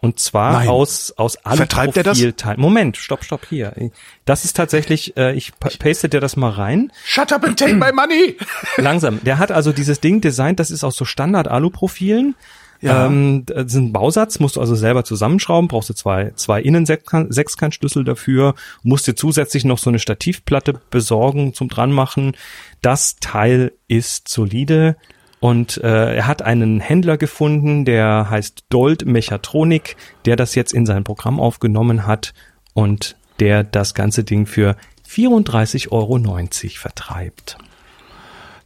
und 0.01 0.19
zwar 0.19 0.53
Nein. 0.53 0.69
aus, 0.69 1.13
aus 1.17 1.37
Aluprofilteilen. 1.45 2.59
Moment, 2.59 2.97
stopp, 2.97 3.23
stopp, 3.23 3.45
hier. 3.47 3.73
Das 4.25 4.45
ist 4.45 4.55
tatsächlich, 4.55 5.17
äh, 5.17 5.33
ich 5.33 5.53
paste 5.59 6.09
dir 6.09 6.19
das 6.19 6.35
mal 6.35 6.51
rein. 6.51 6.91
Shut 7.03 7.31
up 7.31 7.43
and 7.43 7.57
take 7.57 7.75
my 7.75 7.91
money! 7.91 8.37
Langsam. 8.77 9.19
Der 9.23 9.37
hat 9.37 9.51
also 9.51 9.71
dieses 9.71 9.99
Ding 9.99 10.21
designt, 10.21 10.59
das 10.59 10.71
ist 10.71 10.83
aus 10.83 10.95
so 10.95 11.05
Standard-Aluprofilen. 11.05 12.35
Ja. 12.81 13.05
Ähm, 13.05 13.45
das 13.45 13.67
ist 13.67 13.75
ein 13.75 13.93
Bausatz, 13.93 14.39
musst 14.39 14.57
du 14.57 14.61
also 14.61 14.75
selber 14.75 15.03
zusammenschrauben, 15.03 15.67
brauchst 15.67 15.89
du 15.89 15.93
zwei, 15.93 16.33
zwei 16.35 16.61
Innen-Sechskantschlüssel 16.61 18.03
dafür, 18.03 18.53
musst 18.83 19.07
dir 19.07 19.15
zusätzlich 19.15 19.65
noch 19.65 19.77
so 19.77 19.89
eine 19.89 19.99
Stativplatte 19.99 20.73
besorgen 20.91 21.53
zum 21.53 21.69
dranmachen. 21.69 22.35
Das 22.81 23.15
Teil 23.19 23.71
ist 23.87 24.27
solide 24.27 24.97
Und 25.39 25.77
äh, 25.77 26.15
er 26.15 26.27
hat 26.27 26.41
einen 26.41 26.79
Händler 26.79 27.17
gefunden, 27.17 27.85
der 27.85 28.29
heißt 28.29 28.65
Dold 28.69 29.05
Mechatronik, 29.05 29.95
der 30.25 30.35
das 30.35 30.55
jetzt 30.55 30.73
in 30.73 30.85
sein 30.85 31.03
Programm 31.03 31.39
aufgenommen 31.39 32.07
hat 32.07 32.33
und 32.73 33.15
der 33.39 33.63
das 33.63 33.93
ganze 33.93 34.23
Ding 34.23 34.45
für 34.45 34.75
34,90 35.07 35.91
Euro 35.91 36.19
vertreibt. 36.77 37.57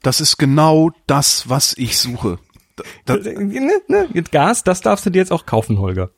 Das 0.01 0.21
ist 0.21 0.37
genau 0.37 0.91
das, 1.07 1.49
was 1.49 1.75
ich 1.77 1.97
suche. 1.97 2.39
Da, 3.05 3.17
ne, 3.17 3.81
ne, 3.87 4.07
Gas, 4.31 4.63
das 4.63 4.81
darfst 4.81 5.05
du 5.05 5.09
dir 5.09 5.19
jetzt 5.19 5.33
auch 5.33 5.45
kaufen, 5.45 5.79
Holger. 5.79 6.11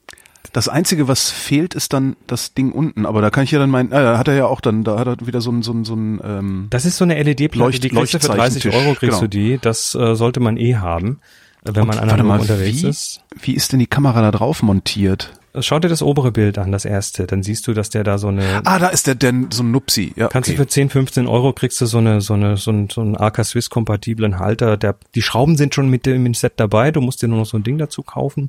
Das 0.52 0.68
Einzige, 0.68 1.08
was 1.08 1.30
fehlt, 1.30 1.74
ist 1.74 1.94
dann 1.94 2.16
das 2.26 2.52
Ding 2.52 2.72
unten. 2.72 3.06
Aber 3.06 3.22
da 3.22 3.30
kann 3.30 3.44
ich 3.44 3.50
ja 3.50 3.58
dann 3.58 3.70
meinen, 3.70 3.90
äh, 3.90 4.02
da 4.02 4.18
hat 4.18 4.28
er 4.28 4.34
ja 4.34 4.46
auch 4.46 4.60
dann, 4.60 4.84
da 4.84 4.98
hat 4.98 5.06
er 5.06 5.26
wieder 5.26 5.40
so 5.40 5.50
ein, 5.50 5.62
so 5.62 5.72
ein, 5.72 5.84
so 5.84 5.94
ein 5.94 6.20
ähm, 6.22 6.66
Das 6.70 6.84
ist 6.84 6.98
so 6.98 7.04
eine 7.04 7.20
LED-Platte, 7.22 7.80
die 7.80 7.88
kriegst 7.88 8.14
du 8.14 8.18
für 8.18 8.28
30 8.28 8.66
Euro 8.66 8.94
kriegst 8.94 9.00
genau. 9.00 9.20
du 9.20 9.28
die. 9.28 9.58
Das 9.58 9.94
äh, 9.94 10.14
sollte 10.14 10.40
man 10.40 10.58
eh 10.58 10.76
haben, 10.76 11.20
wenn 11.62 11.86
man 11.86 11.98
analog 11.98 12.40
unterwegs 12.40 12.82
wie, 12.82 12.88
ist. 12.88 13.20
Wie 13.40 13.54
ist 13.54 13.72
denn 13.72 13.78
die 13.78 13.86
Kamera 13.86 14.20
da 14.20 14.30
drauf 14.30 14.62
montiert? 14.62 15.32
Schau 15.60 15.78
dir 15.78 15.88
das 15.88 16.00
obere 16.02 16.32
Bild 16.32 16.56
an, 16.56 16.72
das 16.72 16.86
erste. 16.86 17.26
Dann 17.26 17.42
siehst 17.42 17.66
du, 17.66 17.74
dass 17.74 17.90
der 17.90 18.04
da 18.04 18.16
so 18.16 18.28
eine. 18.28 18.62
Ah, 18.64 18.78
da 18.78 18.88
ist 18.88 19.06
der, 19.06 19.14
der 19.14 19.34
so 19.50 19.62
ein 19.62 19.70
Nupsi. 19.70 20.12
Ja, 20.16 20.28
kannst 20.28 20.48
okay. 20.48 20.56
du 20.56 20.62
für 20.62 20.68
10, 20.68 20.88
15 20.88 21.26
Euro 21.26 21.52
kriegst 21.52 21.78
du 21.80 21.86
so 21.86 21.98
eine, 21.98 22.22
so 22.22 22.34
eine, 22.34 22.56
so 22.56 22.70
ein, 22.70 22.88
so 22.90 23.02
einen 23.02 23.16
AK 23.16 23.44
Swiss 23.44 23.68
kompatiblen 23.68 24.38
Halter. 24.38 24.78
Der, 24.78 24.96
die 25.14 25.20
Schrauben 25.20 25.56
sind 25.56 25.74
schon 25.74 25.88
mit 25.88 26.06
dem 26.06 26.32
Set 26.32 26.54
dabei. 26.56 26.90
Du 26.90 27.02
musst 27.02 27.22
dir 27.22 27.28
nur 27.28 27.38
noch 27.38 27.46
so 27.46 27.58
ein 27.58 27.64
Ding 27.64 27.76
dazu 27.76 28.02
kaufen. 28.02 28.48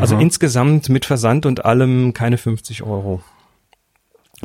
Also 0.00 0.16
Aha. 0.16 0.22
insgesamt 0.22 0.88
mit 0.88 1.04
Versand 1.04 1.46
und 1.46 1.64
allem 1.64 2.12
keine 2.12 2.38
50 2.38 2.82
Euro. 2.82 3.22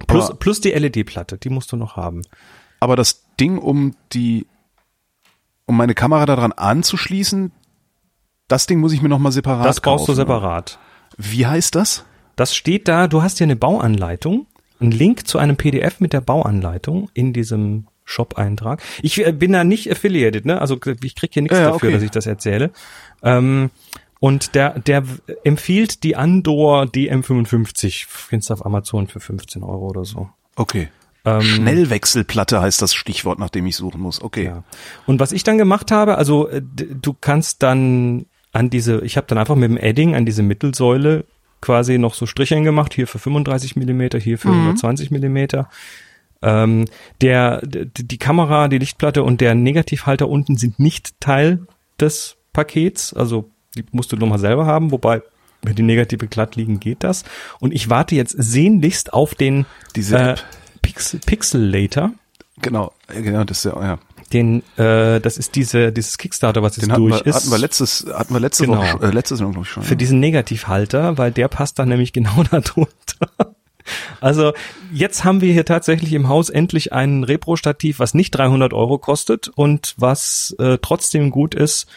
Plus, 0.07 0.30
aber, 0.30 0.36
plus 0.36 0.61
die 0.61 0.72
LED-Platte, 0.72 1.38
die 1.38 1.49
musst 1.49 1.72
du 1.72 1.76
noch 1.76 1.98
haben. 1.98 2.22
Aber 2.80 2.95
das 2.95 3.26
Ding, 3.40 3.57
um 3.57 3.95
die, 4.14 4.48
um 5.65 5.78
meine 5.78 5.94
Kamera 5.94 6.26
daran 6.26 6.52
anzuschließen, 6.53 7.52
das 8.48 8.68
Ding 8.68 8.80
muss 8.80 8.94
ich 8.94 9.02
mir 9.02 9.10
nochmal 9.10 9.32
separat 9.32 9.65
Das 9.65 9.82
brauchst 9.82 10.06
kaufen, 10.06 10.11
du 10.11 10.15
separat. 10.15 10.80
Wie 11.18 11.45
heißt 11.45 11.76
das? 11.76 12.06
Das 12.36 12.56
steht 12.56 12.88
da, 12.88 13.07
du 13.07 13.22
hast 13.22 13.40
ja 13.40 13.45
eine 13.45 13.56
Bauanleitung, 13.56 14.48
einen 14.80 14.91
Link 14.91 15.28
zu 15.28 15.38
einem 15.38 15.57
PDF 15.57 15.99
mit 15.99 16.14
der 16.14 16.22
Bauanleitung 16.22 17.10
in 17.14 17.34
diesem 17.34 17.88
Shop-Eintrag. 18.03 18.82
Ich 19.02 19.26
äh, 19.26 19.32
bin 19.32 19.53
da 19.53 19.64
nicht 19.64 19.91
affiliated, 19.91 20.45
ne? 20.45 20.60
Also 20.60 20.78
ich 21.03 21.15
krieg 21.15 21.34
hier 21.34 21.41
nichts 21.44 21.57
ja, 21.57 21.65
dafür, 21.65 21.90
okay. 21.90 21.91
dass 21.94 22.03
ich 22.03 22.11
das 22.11 22.26
erzähle. 22.26 22.72
Ähm, 23.23 23.69
und 24.22 24.53
der, 24.53 24.77
der 24.77 25.03
empfiehlt 25.43 26.03
die 26.03 26.15
Andor 26.15 26.84
DM55. 26.84 28.06
Findest 28.07 28.52
du 28.52 28.53
auf 28.53 28.65
Amazon 28.68 29.07
für 29.07 29.19
15 29.19 29.64
Euro 29.64 29.88
oder 29.88 30.06
so. 30.06 30.30
Okay. 30.56 30.89
Ähm, 31.26 31.41
Schnellwechselplatte 31.41 32.61
heißt 32.61 32.84
das 32.84 32.93
Stichwort, 32.93 33.39
nach 33.39 33.49
dem 33.49 33.65
ich 33.65 33.76
suchen 33.76 33.99
muss. 33.99 34.22
Okay. 34.22 34.45
Ja. 34.45 34.64
Und 35.07 35.19
was 35.19 35.31
ich 35.31 35.41
dann 35.41 35.57
gemacht 35.57 35.89
habe, 35.89 36.19
also 36.19 36.48
äh, 36.49 36.61
du 36.61 37.15
kannst 37.19 37.64
dann 37.64 38.27
an 38.52 38.69
diese, 38.69 39.02
ich 39.02 39.18
habe 39.18 39.26
dann 39.26 39.39
einfach 39.39 39.56
mit 39.56 39.72
dem 39.72 39.77
Edding 39.77 40.14
an 40.14 40.27
diese 40.27 40.43
Mittelsäule 40.43 41.26
quasi 41.60 41.98
noch 41.98 42.14
so 42.14 42.27
Stricheln 42.27 42.64
gemacht, 42.64 42.93
hier 42.93 43.07
für 43.07 43.18
35 43.18 43.76
Millimeter, 43.76 44.19
hier 44.19 44.38
für 44.38 44.49
mhm. 44.49 44.61
120 44.61 45.10
Millimeter. 45.10 45.68
Ähm, 46.43 46.85
der, 47.22 47.61
die 47.64 48.18
Kamera, 48.19 48.68
die 48.68 48.77
Lichtplatte 48.77 49.23
und 49.23 49.41
der 49.41 49.56
Negativhalter 49.56 50.30
unten 50.30 50.57
sind 50.57 50.80
nicht 50.80 51.19
Teil 51.19 51.65
des 51.99 52.38
Pakets, 52.53 53.15
also 53.15 53.49
die 53.76 53.85
musst 53.91 54.11
du 54.11 54.18
nochmal 54.18 54.39
selber 54.39 54.65
haben, 54.65 54.91
wobei 54.91 55.22
wenn 55.61 55.76
die 55.76 55.84
negative 55.84 56.27
glatt 56.27 56.56
liegen, 56.56 56.80
geht 56.80 57.03
das. 57.03 57.23
Und 57.60 57.72
ich 57.72 57.89
warte 57.89 58.15
jetzt 58.15 58.35
sehnlichst 58.38 59.14
auf 59.14 59.35
den 59.35 59.65
Diese 59.95 60.18
äh, 60.18 60.35
Pix 60.81 61.18
Pixelator. 61.26 62.11
Genau, 62.61 62.93
genau, 63.07 63.43
das 63.43 63.60
ist 63.60 63.72
ja, 63.72 63.81
ja 63.81 63.99
den, 64.34 64.64
äh, 64.77 65.19
das 65.19 65.38
ist 65.38 65.56
diese, 65.56 65.91
dieses 65.91 66.18
Kickstarter, 66.18 66.64
was 66.64 66.77
jetzt 66.77 66.88
den 66.88 66.95
durch 66.95 67.19
wir, 67.19 67.26
ist. 67.26 67.35
Hatten 67.35 67.52
wir 67.52 67.57
letztes, 67.57 68.06
hatten 68.14 68.34
wir 68.34 68.39
letzte 68.39 68.65
genau. 68.65 68.81
Woche, 68.81 69.06
äh, 69.06 69.11
letzte 69.11 69.35
Saison, 69.35 69.52
glaube 69.52 69.65
ich 69.65 69.72
schon. 69.72 69.84
Für 69.84 69.91
ja. 69.91 69.98
diesen 69.98 70.19
Negativhalter, 70.19 71.18
weil 71.18 71.31
der 71.31 71.48
passt 71.48 71.80
dann 71.80 71.89
nämlich 71.89 72.14
genau 72.14 72.43
darunter. 72.52 73.56
Also 74.22 74.53
jetzt 74.93 75.23
haben 75.23 75.41
wir 75.41 75.52
hier 75.52 75.65
tatsächlich 75.65 76.14
im 76.14 76.30
Haus 76.30 76.49
endlich 76.49 76.93
ein 76.93 77.23
Repro-Stativ, 77.23 77.99
was 77.99 78.14
nicht 78.14 78.31
300 78.31 78.73
Euro 78.73 78.99
kostet 78.99 79.49
und 79.49 79.95
was 79.98 80.56
äh, 80.60 80.77
trotzdem 80.81 81.31
gut 81.31 81.56
ist 81.56 81.88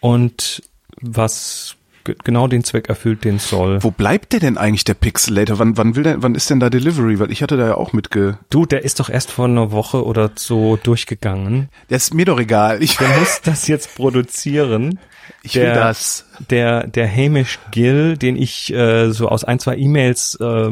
und 0.00 0.62
was 1.00 1.76
genau 2.24 2.46
den 2.46 2.64
Zweck 2.64 2.88
erfüllt, 2.88 3.24
den 3.24 3.38
soll. 3.38 3.82
Wo 3.82 3.90
bleibt 3.90 4.32
der 4.32 4.40
denn 4.40 4.58
eigentlich, 4.58 4.84
der 4.84 4.94
Pixelator? 4.94 5.58
Wann, 5.58 5.76
wann 5.76 5.96
will 5.96 6.02
der, 6.02 6.22
wann 6.22 6.34
ist 6.34 6.50
denn 6.50 6.60
da 6.60 6.70
Delivery? 6.70 7.18
Weil 7.18 7.30
ich 7.30 7.42
hatte 7.42 7.56
da 7.56 7.66
ja 7.66 7.74
auch 7.74 7.92
mitge... 7.92 8.38
Du, 8.48 8.66
der 8.66 8.84
ist 8.84 9.00
doch 9.00 9.10
erst 9.10 9.30
vor 9.30 9.44
einer 9.46 9.70
Woche 9.70 10.04
oder 10.04 10.30
so 10.34 10.76
durchgegangen. 10.76 11.68
Der 11.90 11.98
ist 11.98 12.14
mir 12.14 12.24
doch 12.24 12.40
egal. 12.40 12.82
Ich 12.82 12.96
der 12.96 13.08
muss 13.18 13.40
das 13.42 13.68
jetzt 13.68 13.94
produzieren. 13.96 14.98
Ich 15.42 15.52
der, 15.52 15.66
will 15.66 15.74
das. 15.74 16.26
Der, 16.50 16.86
der 16.86 17.10
Hamish 17.10 17.58
Gill, 17.70 18.16
den 18.16 18.36
ich 18.36 18.72
äh, 18.72 19.10
so 19.10 19.28
aus 19.28 19.44
ein, 19.44 19.58
zwei 19.58 19.76
E-Mails 19.76 20.38
äh, 20.40 20.70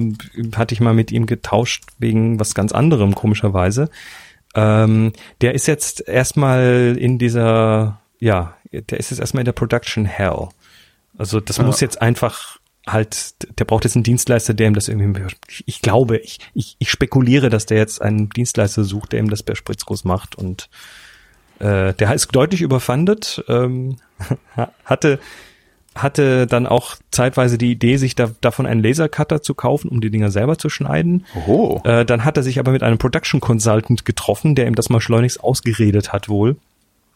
hatte 0.56 0.74
ich 0.74 0.80
mal 0.80 0.94
mit 0.94 1.12
ihm 1.12 1.26
getauscht 1.26 1.84
wegen 1.98 2.40
was 2.40 2.54
ganz 2.54 2.72
anderem, 2.72 3.14
komischerweise. 3.14 3.90
Ähm, 4.54 5.12
der 5.40 5.54
ist 5.54 5.66
jetzt 5.66 6.08
erstmal 6.08 6.96
in 6.98 7.18
dieser, 7.18 8.00
ja, 8.18 8.56
der 8.72 8.98
ist 8.98 9.10
jetzt 9.10 9.20
erstmal 9.20 9.42
in 9.42 9.46
der 9.46 9.52
Production 9.52 10.04
Hell. 10.04 10.48
Also 11.16 11.40
das 11.40 11.58
ja. 11.58 11.64
muss 11.64 11.80
jetzt 11.80 12.00
einfach 12.00 12.58
halt, 12.86 13.36
der 13.58 13.64
braucht 13.64 13.84
jetzt 13.84 13.96
einen 13.96 14.04
Dienstleister, 14.04 14.54
der 14.54 14.68
ihm 14.68 14.74
das 14.74 14.88
irgendwie, 14.88 15.22
ich 15.66 15.82
glaube, 15.82 16.18
ich, 16.18 16.38
ich, 16.54 16.76
ich 16.78 16.90
spekuliere, 16.90 17.50
dass 17.50 17.66
der 17.66 17.78
jetzt 17.78 18.00
einen 18.00 18.30
Dienstleister 18.30 18.84
sucht, 18.84 19.12
der 19.12 19.20
ihm 19.20 19.30
das 19.30 19.42
per 19.42 19.56
Spritzguss 19.56 20.04
macht 20.04 20.36
und 20.36 20.70
äh, 21.58 21.92
der 21.94 22.14
ist 22.14 22.28
deutlich 22.34 22.62
überfandet, 22.62 23.44
ähm, 23.48 23.96
hatte 24.84 25.18
hatte 25.94 26.46
dann 26.46 26.66
auch 26.66 26.96
zeitweise 27.10 27.58
die 27.58 27.72
Idee, 27.72 27.96
sich 27.96 28.14
da, 28.14 28.30
davon 28.40 28.66
einen 28.66 28.82
Lasercutter 28.82 29.42
zu 29.42 29.54
kaufen, 29.54 29.88
um 29.88 30.00
die 30.00 30.10
Dinger 30.10 30.30
selber 30.30 30.56
zu 30.56 30.68
schneiden. 30.68 31.26
Oh. 31.46 31.80
Äh, 31.84 32.04
dann 32.04 32.24
hat 32.24 32.36
er 32.36 32.42
sich 32.42 32.58
aber 32.58 32.72
mit 32.72 32.82
einem 32.82 32.98
Production 32.98 33.40
Consultant 33.40 34.04
getroffen, 34.04 34.54
der 34.54 34.66
ihm 34.66 34.76
das 34.76 34.90
mal 34.90 35.00
schleunigst 35.00 35.42
ausgeredet 35.42 36.12
hat 36.12 36.28
wohl. 36.28 36.56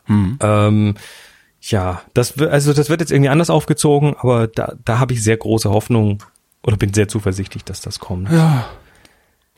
Hm. 0.06 0.38
Ähm, 0.40 0.94
ja, 1.62 2.02
das 2.12 2.38
also 2.38 2.72
das 2.72 2.90
wird 2.90 3.00
jetzt 3.00 3.12
irgendwie 3.12 3.30
anders 3.30 3.50
aufgezogen, 3.50 4.16
aber 4.18 4.48
da, 4.48 4.74
da 4.84 4.98
habe 4.98 5.14
ich 5.14 5.22
sehr 5.22 5.36
große 5.36 5.70
Hoffnung 5.70 6.22
oder 6.64 6.76
bin 6.76 6.92
sehr 6.92 7.08
zuversichtlich, 7.08 7.64
dass 7.64 7.80
das 7.80 7.98
kommt. 7.98 8.30
Ja. 8.30 8.68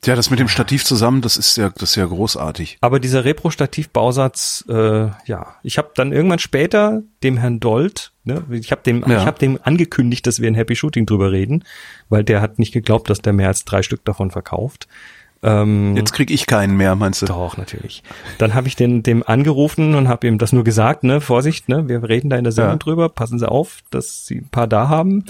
Ja, 0.06 0.14
das 0.14 0.28
mit 0.28 0.39
dem 0.39 0.48
Stativ 0.48 0.85
zusammen, 0.85 1.22
das 1.22 1.39
ist 1.39 1.56
ja, 1.56 1.70
das 1.70 1.90
ist 1.90 1.97
ja 1.97 2.05
großartig. 2.05 2.76
Aber 2.82 3.01
dieser 3.01 3.24
Repro-Stativ-Bausatz, 3.24 4.66
äh, 4.68 5.09
ja, 5.24 5.56
ich 5.62 5.78
habe 5.78 5.93
dann 5.94 6.12
irgendwann 6.12 6.39
später 6.39 7.02
dem 7.22 7.39
Herrn 7.39 7.59
Dold, 7.59 8.12
ne, 8.24 8.44
ich 8.51 8.70
habe 8.70 8.82
dem, 8.82 9.02
ja. 9.09 9.20
ich 9.20 9.26
habe 9.26 9.39
dem 9.39 9.59
angekündigt, 9.62 10.26
dass 10.26 10.40
wir 10.40 10.48
in 10.48 10.55
Happy 10.55 10.76
Shooting 10.76 11.06
drüber 11.06 11.32
reden, 11.32 11.64
weil 12.10 12.22
der 12.22 12.43
hat 12.43 12.59
nicht 12.59 12.72
geglaubt, 12.72 13.09
dass 13.09 13.22
der 13.22 13.32
mehr 13.32 13.48
als 13.48 13.64
drei 13.64 13.82
Stück 13.82 14.05
davon 14.05 14.31
verkauft. 14.31 14.89
Ähm, 15.45 15.95
Jetzt 15.95 16.12
krieg 16.12 16.31
ich 16.31 16.47
keinen 16.47 16.77
mehr, 16.77 16.95
meinst 16.97 17.21
du? 17.21 17.27
Doch, 17.27 17.59
natürlich. 17.59 18.03
Dann 18.39 18.55
habe 18.55 18.66
ich 18.66 18.77
den 18.77 19.03
dem 19.03 19.23
angerufen 19.23 19.95
und 19.95 20.09
habe 20.09 20.27
ihm 20.27 20.39
das 20.39 20.53
nur 20.53 20.65
gesagt, 20.65 21.05
ne, 21.05 21.21
Vorsicht, 21.21 21.69
ne, 21.69 21.87
wir 21.87 22.03
reden 22.03 22.31
da 22.31 22.37
in 22.37 22.45
der 22.45 22.53
Sendung 22.53 22.73
ja. 22.73 22.79
drüber, 22.79 23.09
passen 23.11 23.39
Sie 23.39 23.49
auf, 23.49 23.81
dass 23.91 24.27
Sie 24.27 24.39
ein 24.39 24.49
paar 24.49 24.66
da 24.66 24.89
haben. 24.89 25.25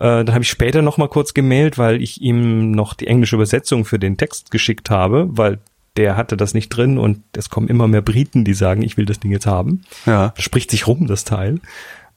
Äh, 0.00 0.24
dann 0.24 0.32
habe 0.32 0.42
ich 0.42 0.50
später 0.50 0.82
noch 0.82 0.98
mal 0.98 1.08
kurz 1.08 1.32
gemailt, 1.32 1.78
weil 1.78 2.02
ich 2.02 2.20
ihm 2.20 2.72
noch 2.72 2.94
die 2.94 3.06
englische 3.06 3.36
Übersetzung 3.36 3.84
für 3.84 4.00
den 4.00 4.16
Text 4.16 4.50
geschickt 4.50 4.90
habe, 4.90 5.28
weil 5.30 5.60
der 5.96 6.16
hatte 6.16 6.36
das 6.36 6.54
nicht 6.54 6.70
drin 6.70 6.98
und 6.98 7.22
es 7.36 7.48
kommen 7.48 7.68
immer 7.68 7.86
mehr 7.86 8.02
Briten, 8.02 8.44
die 8.44 8.54
sagen, 8.54 8.82
ich 8.82 8.96
will 8.96 9.04
das 9.04 9.20
Ding 9.20 9.30
jetzt 9.30 9.46
haben. 9.46 9.84
Ja. 10.06 10.34
Spricht 10.38 10.72
sich 10.72 10.88
rum, 10.88 11.06
das 11.06 11.22
Teil. 11.22 11.60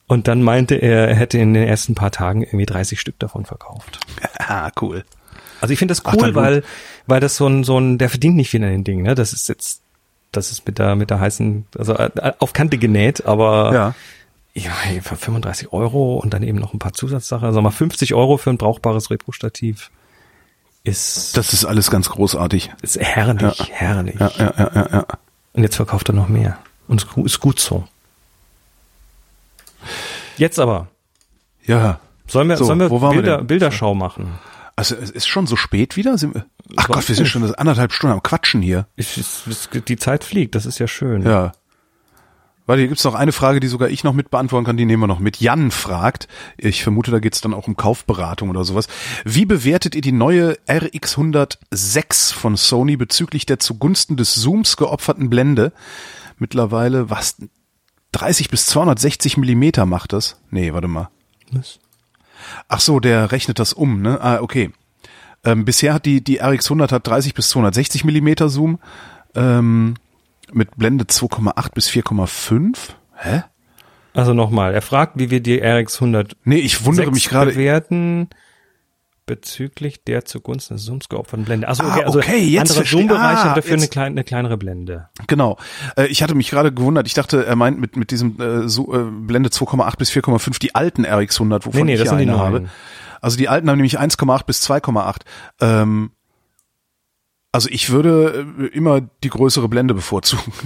Und 0.07 0.27
dann 0.27 0.41
meinte 0.41 0.75
er, 0.75 1.09
er 1.09 1.15
hätte 1.15 1.37
in 1.37 1.53
den 1.53 1.67
ersten 1.67 1.93
paar 1.93 2.11
Tagen 2.11 2.41
irgendwie 2.43 2.65
30 2.65 2.99
Stück 2.99 3.19
davon 3.19 3.45
verkauft. 3.45 3.99
Ah, 4.47 4.69
cool. 4.79 5.03
Also 5.61 5.71
ich 5.71 5.79
finde 5.79 5.93
das 5.93 6.03
cool, 6.05 6.31
Ach, 6.31 6.35
weil, 6.35 6.63
weil 7.07 7.19
das 7.19 7.35
so 7.35 7.47
ein, 7.47 7.63
so 7.63 7.79
ein, 7.79 7.97
der 7.97 8.09
verdient 8.09 8.35
nicht 8.35 8.49
viel 8.49 8.63
an 8.63 8.69
den 8.69 8.83
Dingen, 8.83 9.03
ne? 9.03 9.15
Das 9.15 9.33
ist 9.33 9.49
jetzt, 9.49 9.81
das 10.31 10.51
ist 10.51 10.65
mit 10.67 10.79
der, 10.79 10.95
mit 10.95 11.09
der 11.09 11.19
heißen, 11.19 11.65
also 11.77 11.93
äh, 11.93 12.33
auf 12.39 12.53
Kante 12.53 12.77
genäht, 12.77 13.25
aber 13.25 13.73
ja. 13.73 13.95
Ja, 14.57 14.71
für 15.01 15.17
35 15.17 15.73
Euro 15.73 16.15
und 16.15 16.33
dann 16.33 16.41
eben 16.41 16.59
noch 16.59 16.73
ein 16.73 16.79
paar 16.79 16.93
Zusatzsachen. 16.93 17.45
Also 17.45 17.61
mal 17.61 17.71
50 17.71 18.13
Euro 18.13 18.37
für 18.37 18.51
ein 18.51 18.57
brauchbares 18.57 19.11
Repro-Stativ 19.11 19.91
ist. 20.85 21.35
Das 21.35 21.51
ist 21.51 21.65
alles 21.65 21.91
ganz 21.91 22.09
großartig. 22.09 22.71
Ist 22.81 22.97
herrlich, 22.97 23.59
ja. 23.59 23.65
herrlich. 23.71 24.15
Ja, 24.17 24.31
ja, 24.37 24.53
ja, 24.57 24.71
ja, 24.73 24.89
ja. 24.93 25.05
Und 25.51 25.63
jetzt 25.63 25.75
verkauft 25.75 26.09
er 26.09 26.13
noch 26.13 26.29
mehr. 26.29 26.57
Und 26.87 27.03
es 27.03 27.25
ist 27.25 27.41
gut 27.41 27.59
so. 27.59 27.85
Jetzt 30.37 30.57
aber. 30.57 30.87
Ja. 31.65 31.99
Sollen 32.27 32.47
wir, 32.47 32.55
so, 32.57 32.65
sollen 32.65 32.79
wir 32.79 32.89
Bilder, 32.89 33.39
wir 33.39 33.43
Bilderschau 33.43 33.93
machen? 33.93 34.39
Also 34.75 34.95
es 34.95 35.09
ist 35.09 35.27
schon 35.27 35.47
so 35.47 35.55
spät 35.55 35.95
wieder? 35.95 36.17
Ach 36.75 36.87
Gott, 36.87 37.07
wir 37.07 37.15
sind 37.15 37.27
schon 37.27 37.55
anderthalb 37.55 37.93
Stunden 37.93 38.13
am 38.13 38.23
Quatschen 38.23 38.61
hier. 38.61 38.87
Ich, 38.95 39.23
die 39.87 39.95
Zeit 39.95 40.23
fliegt, 40.23 40.55
das 40.55 40.65
ist 40.65 40.79
ja 40.79 40.87
schön. 40.87 41.23
Ja. 41.23 41.53
Weil 42.65 42.79
hier 42.79 42.87
gibt's 42.87 43.03
noch 43.03 43.13
eine 43.13 43.31
Frage, 43.31 43.59
die 43.59 43.67
sogar 43.67 43.89
ich 43.89 44.03
noch 44.03 44.13
mit 44.13 44.31
beantworten 44.31 44.65
kann, 44.65 44.75
die 44.75 44.85
nehmen 44.85 45.03
wir 45.03 45.07
noch 45.07 45.19
mit. 45.19 45.39
Jan 45.39 45.69
fragt, 45.69 46.27
ich 46.57 46.81
vermute, 46.81 47.11
da 47.11 47.19
geht's 47.19 47.39
dann 47.39 47.53
auch 47.53 47.67
um 47.67 47.77
Kaufberatung 47.77 48.49
oder 48.49 48.65
sowas. 48.65 48.87
Wie 49.23 49.45
bewertet 49.45 49.93
ihr 49.93 50.01
die 50.01 50.11
neue 50.11 50.57
RX106 50.67 52.33
von 52.33 52.57
Sony 52.57 52.97
bezüglich 52.97 53.45
der 53.45 53.59
zugunsten 53.59 54.17
des 54.17 54.33
Zooms 54.33 54.77
geopferten 54.77 55.29
Blende? 55.29 55.73
Mittlerweile, 56.37 57.09
was 57.09 57.37
30 58.13 58.49
bis 58.49 58.65
260 58.65 59.37
Millimeter 59.37 59.85
macht 59.85 60.11
das. 60.11 60.41
Nee, 60.49 60.73
warte 60.73 60.87
mal. 60.87 61.09
Was? 61.51 61.79
Ach 62.67 62.79
so, 62.79 62.99
der 62.99 63.31
rechnet 63.31 63.59
das 63.59 63.73
um, 63.73 64.01
ne? 64.01 64.19
Ah, 64.21 64.39
okay. 64.41 64.71
Ähm, 65.43 65.65
bisher 65.65 65.93
hat 65.93 66.05
die, 66.05 66.23
die 66.23 66.41
RX100 66.41 66.91
hat 66.91 67.07
30 67.07 67.33
bis 67.33 67.49
260 67.49 68.03
Millimeter 68.03 68.49
Zoom, 68.49 68.79
ähm, 69.35 69.95
mit 70.51 70.75
Blende 70.77 71.05
2,8 71.05 71.73
bis 71.73 71.89
4,5. 71.89 72.77
Hä? 73.15 73.43
Also 74.13 74.33
nochmal, 74.33 74.73
er 74.73 74.81
fragt, 74.81 75.19
wie 75.19 75.29
wir 75.29 75.41
die 75.41 75.61
RX100 75.61 76.33
nee, 76.45 76.57
ich 76.57 76.85
wundere 76.85 77.11
mich 77.11 77.27
gerade 77.27 77.51
bewerten 77.51 78.29
bezüglich 79.25 80.03
der 80.03 80.25
zugunsten 80.25 80.75
des 80.75 80.85
Zooms 80.85 81.09
geopferten 81.09 81.45
Blende. 81.45 81.67
Also, 81.67 81.83
okay, 81.83 82.03
ah, 82.05 82.09
okay, 82.09 82.09
also 82.09 82.19
jetzt 82.19 82.71
andere 82.71 82.85
Zoombereiche 82.85 83.49
ah, 83.49 83.55
dafür 83.55 83.73
eine, 83.73 83.87
kleine, 83.87 84.07
eine 84.07 84.23
kleinere 84.23 84.57
Blende. 84.57 85.09
Genau. 85.27 85.57
Äh, 85.97 86.07
ich 86.07 86.21
hatte 86.21 86.35
mich 86.35 86.49
gerade 86.49 86.73
gewundert. 86.73 87.07
Ich 87.07 87.13
dachte, 87.13 87.45
er 87.45 87.55
meint 87.55 87.79
mit 87.79 87.95
mit 87.95 88.11
diesem 88.11 88.39
äh, 88.39 88.67
so, 88.69 88.93
äh, 88.93 89.03
Blende 89.03 89.49
2,8 89.49 89.97
bis 89.97 90.11
4,5 90.11 90.59
die 90.59 90.75
alten 90.75 91.05
RX100, 91.05 91.65
wovon 91.65 91.81
nee, 91.81 91.83
nee, 91.83 91.93
ich 91.93 91.99
das 91.99 92.09
sind 92.09 92.19
die 92.19 92.29
eine 92.29 92.37
habe. 92.37 92.69
Also 93.21 93.37
die 93.37 93.49
alten 93.49 93.69
haben 93.69 93.77
nämlich 93.77 93.99
1,8 93.99 94.45
bis 94.45 94.69
2,8. 94.69 95.21
Ähm, 95.61 96.11
also 97.51 97.69
ich 97.69 97.89
würde 97.89 98.45
äh, 98.59 98.65
immer 98.67 99.01
die 99.23 99.29
größere 99.29 99.67
Blende 99.67 99.93
bevorzugen. 99.93 100.53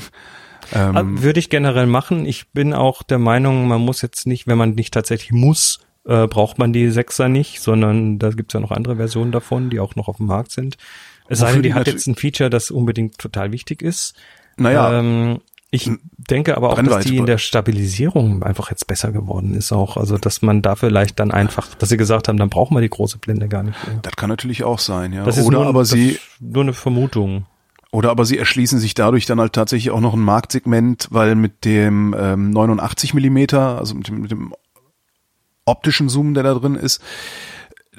Ähm, 0.72 1.24
Würde 1.24 1.40
ich 1.40 1.50
generell 1.50 1.88
machen. 1.88 2.28
Ich 2.28 2.52
bin 2.52 2.76
auch 2.76 3.02
der 3.02 3.18
Meinung, 3.18 3.68
man 3.68 3.82
muss 3.82 4.04
jetzt 4.04 4.28
nicht, 4.28 4.46
wenn 4.46 4.58
man 4.60 4.76
nicht 4.76 4.94
tatsächlich 4.94 5.32
muss, 5.32 5.80
äh, 6.10 6.28
braucht 6.28 6.58
man 6.58 6.74
die 6.74 6.90
Sechser 6.90 7.30
nicht, 7.30 7.62
sondern 7.62 8.18
da 8.18 8.32
gibt's 8.32 8.54
ja 8.54 8.60
noch 8.60 8.72
andere 8.72 8.96
Versionen 8.96 9.32
davon, 9.32 9.70
die 9.70 9.80
auch 9.80 9.96
noch 9.96 10.08
auf 10.08 10.18
dem 10.18 10.26
Markt 10.26 10.52
sind. 10.52 10.78
Es 11.28 11.40
sei 11.40 11.54
denn, 11.54 11.62
die 11.62 11.76
hat 11.76 11.86
jetzt 11.86 12.08
ein 12.08 12.16
Feature, 12.16 12.50
das 12.50 12.72
unbedingt 12.72 13.20
total 13.20 13.52
wichtig 13.52 13.84
ist. 13.84 14.16
Naja. 14.58 15.00
Ähm, 15.00 15.40
ich 15.72 15.92
denke 16.18 16.58
aber 16.58 16.72
auch, 16.72 16.82
dass 16.82 17.06
die 17.06 17.18
in 17.18 17.28
der 17.28 17.38
Stabilisierung 17.38 18.42
einfach 18.42 18.72
jetzt 18.72 18.88
besser 18.88 19.12
geworden 19.12 19.54
ist 19.54 19.72
auch. 19.72 19.98
Also, 19.98 20.18
dass 20.18 20.42
man 20.42 20.64
da 20.64 20.76
vielleicht 20.76 21.20
dann 21.20 21.30
einfach, 21.30 21.76
dass 21.76 21.90
sie 21.90 21.98
gesagt 21.98 22.28
haben, 22.28 22.38
dann 22.38 22.50
brauchen 22.50 22.76
wir 22.76 22.82
die 22.82 22.90
große 22.90 23.20
Blende 23.20 23.48
gar 23.48 23.62
nicht 23.62 23.78
mehr. 23.88 24.00
Das 24.02 24.16
kann 24.16 24.30
natürlich 24.30 24.64
auch 24.64 24.80
sein, 24.80 25.14
ja. 25.14 25.24
Das 25.24 25.38
ist 25.38 25.46
Oder 25.46 25.60
nur, 25.60 25.68
aber 25.68 25.86
sie, 25.86 26.18
nur 26.40 26.64
eine 26.64 26.74
Vermutung. 26.74 27.46
Oder 27.92 28.10
aber 28.10 28.26
sie 28.26 28.40
erschließen 28.40 28.80
sich 28.80 28.96
dadurch 28.96 29.28
dann 29.28 29.40
halt 29.40 29.54
tatsächlich 29.54 29.92
auch 29.92 30.00
noch 30.00 30.16
ein 30.16 30.22
Marktsegment, 30.22 31.08
weil 31.12 31.36
mit 31.36 31.66
dem 31.66 32.16
ähm, 32.18 32.50
89 32.50 33.14
Millimeter, 33.14 33.78
also 33.78 33.94
mit 33.94 34.08
dem, 34.08 34.22
mit 34.22 34.32
dem 34.32 34.56
optischen 35.70 36.10
Zoom, 36.10 36.34
der 36.34 36.44
da 36.44 36.54
drin 36.54 36.76
ist, 36.76 37.02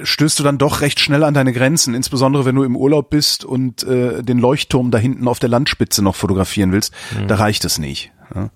stößt 0.02 0.38
du 0.38 0.42
dann 0.42 0.59
doch 0.59 0.80
recht 0.80 1.01
schnell 1.01 1.24
an 1.24 1.34
deine 1.34 1.52
Grenzen, 1.52 1.94
insbesondere 1.94 2.44
wenn 2.44 2.55
du 2.55 2.62
im 2.62 2.76
Urlaub 2.76 3.10
bist 3.10 3.44
und 3.44 3.82
äh, 3.82 4.22
den 4.22 4.38
Leuchtturm 4.38 4.90
da 4.90 4.98
hinten 4.98 5.28
auf 5.28 5.38
der 5.38 5.48
Landspitze 5.48 6.02
noch 6.02 6.16
fotografieren 6.16 6.72
willst, 6.72 6.92
mhm. 7.18 7.26
da 7.28 7.36
reicht 7.36 7.64
es 7.64 7.78
nicht. 7.78 8.12
Ja. 8.34 8.51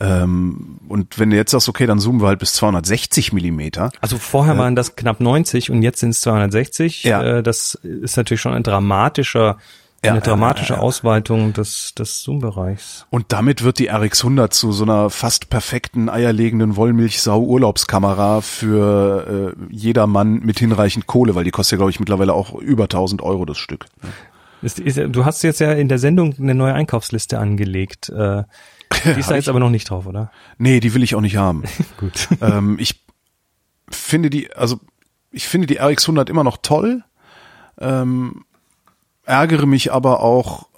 Ähm, 0.00 0.80
und 0.88 1.18
wenn 1.18 1.30
du 1.30 1.36
jetzt 1.36 1.52
sagst, 1.52 1.68
okay, 1.68 1.86
dann 1.86 1.98
zoomen 1.98 2.20
wir 2.20 2.28
halt 2.28 2.40
bis 2.40 2.54
260 2.54 3.32
Millimeter. 3.32 3.90
Also 4.00 4.18
vorher 4.18 4.54
äh, 4.54 4.58
waren 4.58 4.74
das 4.74 4.96
knapp 4.96 5.20
90 5.20 5.70
und 5.70 5.82
jetzt 5.82 6.00
sind 6.00 6.10
es 6.10 6.20
260. 6.22 7.04
Ja. 7.04 7.22
Äh, 7.22 7.42
das 7.42 7.74
ist 7.74 8.16
natürlich 8.16 8.40
schon 8.40 8.54
ein 8.54 8.62
dramatischer 8.64 9.58
eine 10.02 10.18
ja, 10.18 10.20
dramatische 10.20 10.72
ja, 10.72 10.78
ja, 10.78 10.82
Ausweitung 10.82 11.52
des, 11.52 11.94
des 11.94 12.22
Zoom-Bereichs. 12.22 13.06
Und 13.10 13.26
damit 13.28 13.62
wird 13.62 13.78
die 13.78 13.90
RX100 13.90 14.50
zu 14.50 14.72
so 14.72 14.84
einer 14.84 15.10
fast 15.10 15.48
perfekten 15.48 16.08
eierlegenden 16.08 16.76
Wollmilchsau-Urlaubskamera 16.76 18.40
für 18.40 19.54
äh, 19.56 19.74
jedermann 19.74 20.40
mit 20.40 20.58
hinreichend 20.58 21.06
Kohle, 21.06 21.34
weil 21.34 21.44
die 21.44 21.52
kostet 21.52 21.72
ja, 21.72 21.76
glaube 21.78 21.90
ich, 21.90 22.00
mittlerweile 22.00 22.34
auch 22.34 22.54
über 22.54 22.84
1000 22.84 23.22
Euro 23.22 23.44
das 23.44 23.58
Stück. 23.58 23.86
Ist, 24.60 24.80
ist, 24.80 24.98
du 24.98 25.24
hast 25.24 25.42
jetzt 25.42 25.60
ja 25.60 25.72
in 25.72 25.88
der 25.88 25.98
Sendung 25.98 26.34
eine 26.38 26.54
neue 26.54 26.74
Einkaufsliste 26.74 27.38
angelegt. 27.38 28.08
Äh, 28.08 28.44
die 29.04 29.20
ist 29.20 29.30
da 29.30 29.36
jetzt 29.36 29.48
aber 29.48 29.60
noch 29.60 29.70
nicht 29.70 29.88
drauf, 29.90 30.06
oder? 30.06 30.30
Nee, 30.58 30.80
die 30.80 30.94
will 30.94 31.02
ich 31.02 31.14
auch 31.14 31.20
nicht 31.20 31.36
haben. 31.36 31.62
Gut. 31.96 32.28
Ähm, 32.40 32.76
ich 32.80 33.04
finde 33.88 34.30
die, 34.30 34.52
also 34.52 34.80
ich 35.30 35.46
finde 35.46 35.66
die 35.66 35.80
RX100 35.80 36.28
immer 36.28 36.44
noch 36.44 36.58
toll. 36.60 37.04
Ähm, 37.80 38.44
ärgere 39.32 39.66
mich 39.66 39.92
aber 39.92 40.20
auch, 40.20 40.68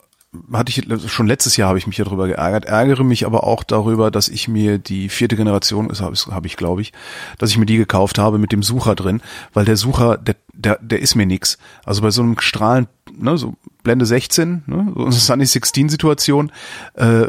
hatte 0.52 0.70
ich 0.70 1.10
schon 1.10 1.26
letztes 1.26 1.56
Jahr 1.56 1.68
habe 1.68 1.78
ich 1.78 1.86
mich 1.86 1.98
ja 1.98 2.04
darüber 2.04 2.28
geärgert, 2.28 2.64
ärgere 2.64 3.04
mich 3.04 3.26
aber 3.26 3.44
auch 3.44 3.64
darüber, 3.64 4.10
dass 4.10 4.28
ich 4.28 4.48
mir 4.48 4.78
die 4.78 5.08
vierte 5.08 5.36
Generation, 5.36 5.90
ist 5.90 6.00
habe 6.00 6.16
hab 6.16 6.46
ich 6.46 6.56
glaube 6.56 6.82
ich, 6.82 6.92
dass 7.38 7.50
ich 7.50 7.58
mir 7.58 7.66
die 7.66 7.76
gekauft 7.76 8.18
habe 8.18 8.38
mit 8.38 8.52
dem 8.52 8.62
Sucher 8.62 8.94
drin, 8.94 9.20
weil 9.52 9.64
der 9.64 9.76
Sucher, 9.76 10.16
der 10.16 10.36
der, 10.52 10.78
der 10.80 11.00
ist 11.00 11.16
mir 11.16 11.26
nix. 11.26 11.58
Also 11.84 12.02
bei 12.02 12.10
so 12.10 12.22
einem 12.22 12.38
Strahlen, 12.38 12.86
ne, 13.12 13.36
so 13.36 13.54
Blende 13.82 14.06
16, 14.06 14.62
ne, 14.66 14.92
so 14.94 15.02
eine 15.02 15.12
Sunny 15.12 15.46
16 15.46 15.88
Situation, 15.88 16.52
äh, 16.94 17.26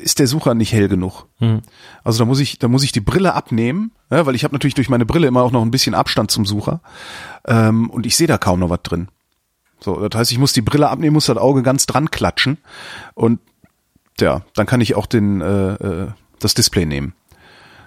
ist 0.00 0.18
der 0.18 0.26
Sucher 0.26 0.54
nicht 0.54 0.72
hell 0.72 0.88
genug. 0.88 1.26
Mhm. 1.40 1.62
Also 2.04 2.20
da 2.20 2.24
muss 2.24 2.38
ich, 2.38 2.58
da 2.58 2.68
muss 2.68 2.84
ich 2.84 2.92
die 2.92 3.00
Brille 3.00 3.34
abnehmen, 3.34 3.92
ja, 4.10 4.26
weil 4.26 4.34
ich 4.34 4.44
habe 4.44 4.54
natürlich 4.54 4.74
durch 4.74 4.88
meine 4.88 5.06
Brille 5.06 5.26
immer 5.26 5.42
auch 5.42 5.52
noch 5.52 5.62
ein 5.62 5.70
bisschen 5.70 5.94
Abstand 5.94 6.30
zum 6.30 6.46
Sucher 6.46 6.82
ähm, 7.46 7.90
und 7.90 8.06
ich 8.06 8.16
sehe 8.16 8.28
da 8.28 8.38
kaum 8.38 8.60
noch 8.60 8.70
was 8.70 8.82
drin. 8.82 9.08
So, 9.84 10.08
das 10.08 10.18
heißt, 10.18 10.32
ich 10.32 10.38
muss 10.38 10.54
die 10.54 10.62
Brille 10.62 10.88
abnehmen, 10.88 11.12
muss 11.12 11.26
das 11.26 11.36
Auge 11.36 11.62
ganz 11.62 11.84
dran 11.84 12.10
klatschen 12.10 12.56
und 13.12 13.38
ja, 14.18 14.40
dann 14.54 14.64
kann 14.64 14.80
ich 14.80 14.94
auch 14.94 15.04
den 15.04 15.42
äh, 15.42 15.74
äh, 15.74 16.08
das 16.38 16.54
Display 16.54 16.86
nehmen. 16.86 17.12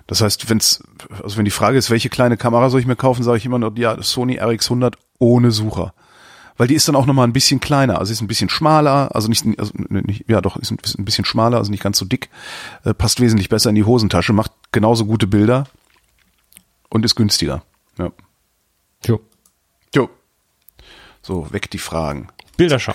Das 0.05 0.21
heißt, 0.21 0.47
wenn's 0.47 0.83
also 1.23 1.37
wenn 1.37 1.45
die 1.45 1.51
Frage 1.51 1.75
ist, 1.75 1.89
welche 1.89 2.09
kleine 2.09 2.37
Kamera 2.37 2.69
soll 2.69 2.81
ich 2.81 2.85
mir 2.85 2.95
kaufen, 2.95 3.23
sage 3.23 3.39
ich 3.39 3.45
immer 3.47 3.57
nur 3.57 3.75
ja, 3.79 3.99
Sony 4.01 4.39
RX100 4.39 4.93
ohne 5.17 5.49
Sucher. 5.49 5.95
Weil 6.55 6.67
die 6.67 6.75
ist 6.75 6.87
dann 6.87 6.95
auch 6.95 7.07
nochmal 7.07 7.27
ein 7.27 7.33
bisschen 7.33 7.59
kleiner, 7.59 7.97
also 7.97 8.11
ist 8.11 8.21
ein 8.21 8.27
bisschen 8.27 8.49
schmaler, 8.49 9.15
also 9.15 9.27
nicht, 9.27 9.43
also 9.57 9.71
nicht 9.89 10.25
ja 10.27 10.41
doch, 10.41 10.55
ist 10.57 10.69
ein, 10.69 10.77
ist 10.83 10.99
ein 10.99 11.05
bisschen 11.05 11.25
schmaler, 11.25 11.57
also 11.57 11.71
nicht 11.71 11.83
ganz 11.83 11.97
so 11.97 12.05
dick, 12.05 12.29
äh, 12.83 12.93
passt 12.93 13.19
wesentlich 13.19 13.49
besser 13.49 13.69
in 13.69 13.75
die 13.75 13.85
Hosentasche, 13.85 14.33
macht 14.33 14.51
genauso 14.71 15.05
gute 15.05 15.25
Bilder 15.25 15.63
und 16.89 17.05
ist 17.05 17.15
günstiger. 17.15 17.63
Ja. 17.97 18.11
Jo. 19.03 19.19
So, 21.27 21.45
weg 21.51 21.69
die 21.69 21.77
Fragen. 21.77 22.29
Bilderschau. 22.55 22.93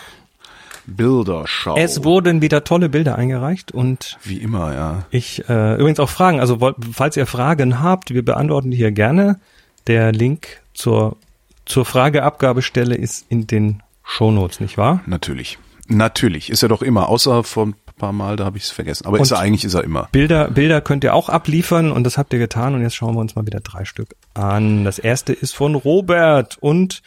Bilderschau. 0.86 1.76
Es 1.76 2.02
wurden 2.02 2.40
wieder 2.40 2.64
tolle 2.64 2.88
Bilder 2.88 3.16
eingereicht 3.16 3.72
und 3.72 4.16
wie 4.24 4.38
immer, 4.38 4.72
ja. 4.72 5.04
Ich 5.10 5.46
äh, 5.50 5.74
übrigens 5.74 6.00
auch 6.00 6.08
Fragen. 6.08 6.40
Also 6.40 6.72
falls 6.94 7.18
ihr 7.18 7.26
Fragen 7.26 7.82
habt, 7.82 8.14
wir 8.14 8.24
beantworten 8.24 8.70
die 8.70 8.78
hier 8.78 8.90
gerne. 8.90 9.38
Der 9.86 10.12
Link 10.12 10.62
zur 10.72 11.18
zur 11.66 11.84
Frageabgabestelle 11.84 12.94
ist 12.94 13.26
in 13.28 13.46
den 13.46 13.82
Shownotes, 14.02 14.60
nicht 14.60 14.78
wahr? 14.78 15.02
Natürlich, 15.04 15.58
natürlich 15.86 16.48
ist 16.48 16.62
er 16.62 16.70
doch 16.70 16.80
immer. 16.80 17.10
Außer 17.10 17.44
vor 17.44 17.66
ein 17.66 17.74
paar 17.98 18.12
Mal, 18.12 18.36
da 18.36 18.46
habe 18.46 18.56
ich 18.56 18.64
es 18.64 18.70
vergessen. 18.70 19.04
Aber 19.06 19.18
und 19.18 19.22
ist 19.24 19.30
er 19.30 19.40
eigentlich 19.40 19.66
ist 19.66 19.74
er 19.74 19.84
immer. 19.84 20.08
Bilder 20.10 20.50
Bilder 20.50 20.80
könnt 20.80 21.04
ihr 21.04 21.12
auch 21.12 21.28
abliefern 21.28 21.92
und 21.92 22.04
das 22.04 22.16
habt 22.16 22.32
ihr 22.32 22.38
getan. 22.38 22.74
Und 22.74 22.80
jetzt 22.80 22.94
schauen 22.94 23.14
wir 23.14 23.20
uns 23.20 23.34
mal 23.34 23.44
wieder 23.44 23.60
drei 23.60 23.84
Stück 23.84 24.16
an. 24.32 24.84
Das 24.84 24.98
erste 24.98 25.34
ist 25.34 25.54
von 25.54 25.74
Robert 25.74 26.56
und 26.58 27.02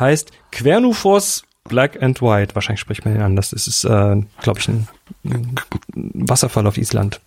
heißt 0.00 0.32
Quernufos 0.50 1.44
Black 1.64 2.02
and 2.02 2.20
White. 2.20 2.54
Wahrscheinlich 2.54 2.80
spricht 2.80 3.04
man 3.04 3.14
ihn 3.14 3.22
an. 3.22 3.36
Das 3.36 3.52
ist, 3.52 3.84
äh, 3.84 4.22
glaube 4.40 4.58
ich, 4.58 4.68
ein, 4.68 4.88
ein, 5.24 5.54
Wasserfall 5.94 6.66
auf 6.66 6.78
Island. 6.78 7.20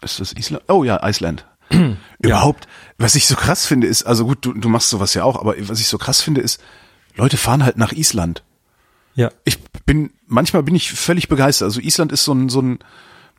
Ist 0.00 0.20
das 0.20 0.32
Island? 0.32 0.64
Oh 0.68 0.84
ja, 0.84 1.00
Island. 1.06 1.44
Überhaupt, 2.22 2.68
was 2.98 3.14
ich 3.14 3.26
so 3.26 3.34
krass 3.34 3.66
finde, 3.66 3.86
ist, 3.86 4.04
also 4.04 4.26
gut, 4.26 4.38
du, 4.44 4.52
du 4.52 4.68
machst 4.68 4.88
sowas 4.88 5.14
ja 5.14 5.24
auch, 5.24 5.40
aber 5.40 5.54
was 5.68 5.80
ich 5.80 5.88
so 5.88 5.98
krass 5.98 6.20
finde, 6.20 6.40
ist, 6.40 6.60
Leute 7.14 7.36
fahren 7.36 7.64
halt 7.64 7.76
nach 7.76 7.92
Island. 7.92 8.42
Ja. 9.14 9.30
Ich 9.44 9.58
bin, 9.86 10.10
manchmal 10.26 10.62
bin 10.62 10.74
ich 10.74 10.92
völlig 10.92 11.28
begeistert. 11.28 11.66
Also 11.66 11.80
Island 11.80 12.12
ist 12.12 12.24
so 12.24 12.32
ein, 12.32 12.48
so 12.48 12.60
ein, 12.62 12.78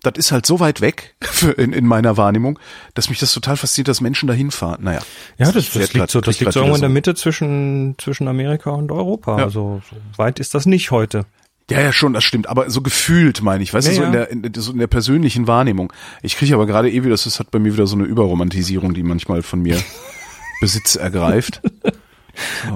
das 0.04 0.14
ist 0.18 0.32
halt 0.32 0.46
so 0.46 0.60
weit 0.60 0.82
weg 0.82 1.16
in, 1.58 1.74
in 1.74 1.88
meiner 1.88 2.18
Wahrnehmung, 2.18 2.60
dass 2.94 3.10
mich 3.10 3.20
das 3.20 3.34
total 3.34 3.58
fasziniert, 3.58 3.88
dass 3.88 4.02
Menschen 4.02 4.28
dahin 4.28 4.52
fahren. 4.52 4.84
Naja. 4.84 5.00
Ja, 5.38 5.52
das, 5.52 5.54
das, 5.54 5.74
das 5.74 5.94
liegt 5.94 6.12
so, 6.12 6.22
das 6.22 6.40
liegt 6.40 6.54
so 6.54 6.60
irgendwo 6.60 6.76
in 6.76 6.82
der 6.82 6.90
Mitte 6.90 7.16
zwischen, 7.16 7.96
zwischen 7.98 8.28
Amerika 8.28 8.70
und 8.72 8.92
Europa. 8.92 9.40
Ja. 9.40 9.46
Also 9.46 9.82
so 9.90 9.98
weit 10.18 10.40
ist 10.40 10.54
das 10.54 10.66
nicht 10.66 10.92
heute. 10.92 11.26
Ja, 11.72 11.80
ja, 11.80 11.94
schon, 11.94 12.14
das 12.14 12.24
stimmt. 12.24 12.48
Aber 12.50 12.70
so 12.70 12.82
gefühlt 12.82 13.42
meine 13.42 13.64
ich, 13.64 13.74
weißt 13.74 13.88
ja, 13.88 13.94
du, 13.94 13.98
so, 13.98 14.02
ja. 14.02 14.08
in 14.08 14.14
der, 14.14 14.32
in, 14.32 14.54
so 14.62 14.72
in 14.74 14.80
der 14.80 14.88
persönlichen 14.88 15.48
Wahrnehmung. 15.48 15.94
Ich 16.22 16.36
kriege 16.36 16.54
aber 16.54 16.66
gerade 16.66 16.92
eh 16.92 17.04
wieder, 17.04 17.12
das 17.12 17.40
hat 17.40 17.52
bei 17.52 17.60
mir 17.60 17.74
wieder 17.74 17.88
so 17.88 17.96
eine 17.96 18.04
Überromantisierung, 18.04 18.94
die 18.94 19.04
manchmal 19.04 19.42
von 19.42 19.62
mir 19.62 19.82
Besitz 20.62 20.96
ergreift. 20.96 21.62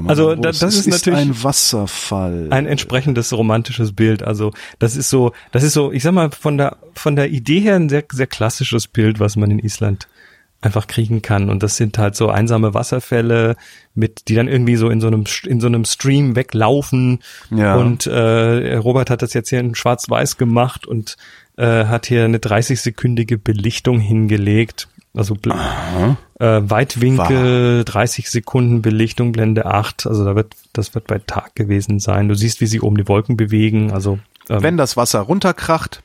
Also 0.05 0.35
das, 0.35 0.59
das 0.59 0.75
ist, 0.75 0.87
ist 0.87 0.93
natürlich 0.93 1.19
ein 1.19 1.43
Wasserfall. 1.43 2.47
Ein 2.51 2.65
entsprechendes 2.65 3.33
romantisches 3.33 3.93
Bild. 3.93 4.23
Also 4.23 4.51
das 4.79 4.95
ist 4.95 5.09
so, 5.09 5.33
das 5.51 5.63
ist 5.63 5.73
so, 5.73 5.91
ich 5.91 6.03
sag 6.03 6.13
mal 6.13 6.31
von 6.31 6.57
der 6.57 6.77
von 6.93 7.15
der 7.15 7.29
Idee 7.29 7.59
her 7.59 7.75
ein 7.75 7.89
sehr 7.89 8.03
sehr 8.11 8.27
klassisches 8.27 8.87
Bild, 8.87 9.19
was 9.19 9.35
man 9.35 9.51
in 9.51 9.59
Island 9.59 10.07
einfach 10.61 10.87
kriegen 10.87 11.21
kann. 11.21 11.49
Und 11.49 11.63
das 11.63 11.77
sind 11.77 11.97
halt 11.97 12.15
so 12.15 12.29
einsame 12.29 12.73
Wasserfälle, 12.73 13.55
mit 13.93 14.27
die 14.27 14.35
dann 14.35 14.47
irgendwie 14.47 14.75
so 14.75 14.89
in 14.89 15.01
so 15.01 15.07
einem 15.07 15.25
in 15.45 15.59
so 15.59 15.67
einem 15.67 15.85
Stream 15.85 16.35
weglaufen. 16.35 17.19
Ja. 17.51 17.75
Und 17.75 18.07
äh, 18.07 18.75
Robert 18.75 19.09
hat 19.09 19.21
das 19.21 19.33
jetzt 19.33 19.49
hier 19.49 19.59
in 19.59 19.75
Schwarz-Weiß 19.75 20.37
gemacht 20.37 20.87
und 20.87 21.17
äh, 21.57 21.85
hat 21.85 22.07
hier 22.07 22.25
eine 22.25 22.37
30-sekündige 22.37 23.37
Belichtung 23.37 23.99
hingelegt. 23.99 24.87
Also 25.17 25.35
äh, 25.35 26.05
Weitwinkel, 26.39 27.77
War. 27.79 27.83
30 27.83 28.29
Sekunden 28.29 28.81
Belichtung, 28.83 29.31
Blende 29.31 29.65
8. 29.65 30.05
Also 30.05 30.23
da 30.23 30.35
wird, 30.35 30.53
das 30.73 30.93
wird 30.93 31.07
bei 31.07 31.19
Tag 31.19 31.55
gewesen 31.55 31.99
sein. 31.99 32.29
Du 32.29 32.35
siehst, 32.35 32.61
wie 32.61 32.67
sie 32.67 32.81
oben 32.81 32.97
die 32.97 33.07
Wolken 33.07 33.35
bewegen. 33.35 33.91
Also 33.91 34.19
ähm, 34.49 34.61
wenn 34.61 34.77
das 34.77 34.95
Wasser 34.95 35.21
runterkracht, 35.21 36.03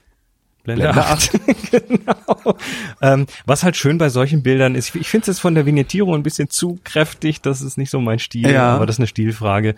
Blende, 0.64 0.84
Blende 0.84 1.04
8. 1.04 1.30
8. 1.46 1.70
genau. 1.70 2.56
Ähm, 3.02 3.26
was 3.44 3.64
halt 3.64 3.76
schön 3.76 3.98
bei 3.98 4.08
solchen 4.08 4.42
Bildern 4.42 4.74
ist, 4.74 4.94
ich 4.94 5.08
finde 5.08 5.22
es 5.22 5.26
jetzt 5.26 5.40
von 5.40 5.54
der 5.54 5.66
Vignettierung 5.66 6.14
ein 6.14 6.22
bisschen 6.22 6.48
zu 6.48 6.78
kräftig, 6.82 7.42
das 7.42 7.60
ist 7.60 7.76
nicht 7.76 7.90
so 7.90 8.00
mein 8.00 8.18
Stil, 8.18 8.50
ja. 8.50 8.74
aber 8.74 8.86
das 8.86 8.96
ist 8.96 9.00
eine 9.00 9.08
Stilfrage. 9.08 9.74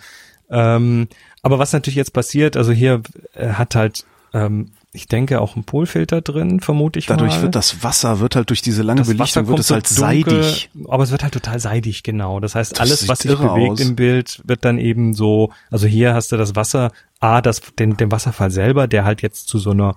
Ähm, 0.49 1.09
aber 1.43 1.59
was 1.59 1.73
natürlich 1.73 1.97
jetzt 1.97 2.13
passiert, 2.13 2.57
also 2.57 2.71
hier 2.71 3.03
äh, 3.35 3.49
hat 3.49 3.75
halt 3.75 4.05
ähm, 4.33 4.71
ich 4.95 5.09
denke 5.09 5.41
auch 5.41 5.57
ein 5.57 5.65
Polfilter 5.65 6.23
drin, 6.23 6.61
vermute 6.61 7.01
ich 7.01 7.07
Dadurch 7.07 7.35
mal. 7.37 7.43
wird 7.43 7.57
das 7.57 7.83
Wasser, 7.83 8.21
wird 8.21 8.37
halt 8.37 8.49
durch 8.51 8.63
diese 8.63 8.83
lange 8.83 9.01
das 9.01 9.09
Belichtung, 9.09 9.49
wird 9.49 9.59
es 9.59 9.71
halt 9.71 9.89
so 9.89 10.07
dunkel, 10.07 10.43
seidig. 10.45 10.71
Aber 10.89 11.03
es 11.03 11.11
wird 11.11 11.25
halt 11.25 11.35
total 11.35 11.59
seidig, 11.59 12.05
genau. 12.05 12.39
Das 12.39 12.55
heißt, 12.55 12.73
das 12.73 12.81
alles, 12.81 13.09
was 13.09 13.19
sich 13.19 13.37
bewegt 13.37 13.73
aus. 13.73 13.81
im 13.81 13.97
Bild, 13.97 14.41
wird 14.45 14.65
dann 14.65 14.79
eben 14.79 15.13
so, 15.13 15.51
also 15.69 15.89
hier 15.89 16.15
hast 16.15 16.31
du 16.31 16.37
das 16.37 16.55
Wasser, 16.55 16.93
A, 17.19 17.41
das, 17.41 17.61
den, 17.77 17.97
den 17.97 18.13
Wasserfall 18.13 18.53
selber, 18.53 18.87
der 18.87 19.05
halt 19.05 19.21
jetzt 19.21 19.49
zu 19.49 19.59
so 19.59 19.73
einer, 19.73 19.97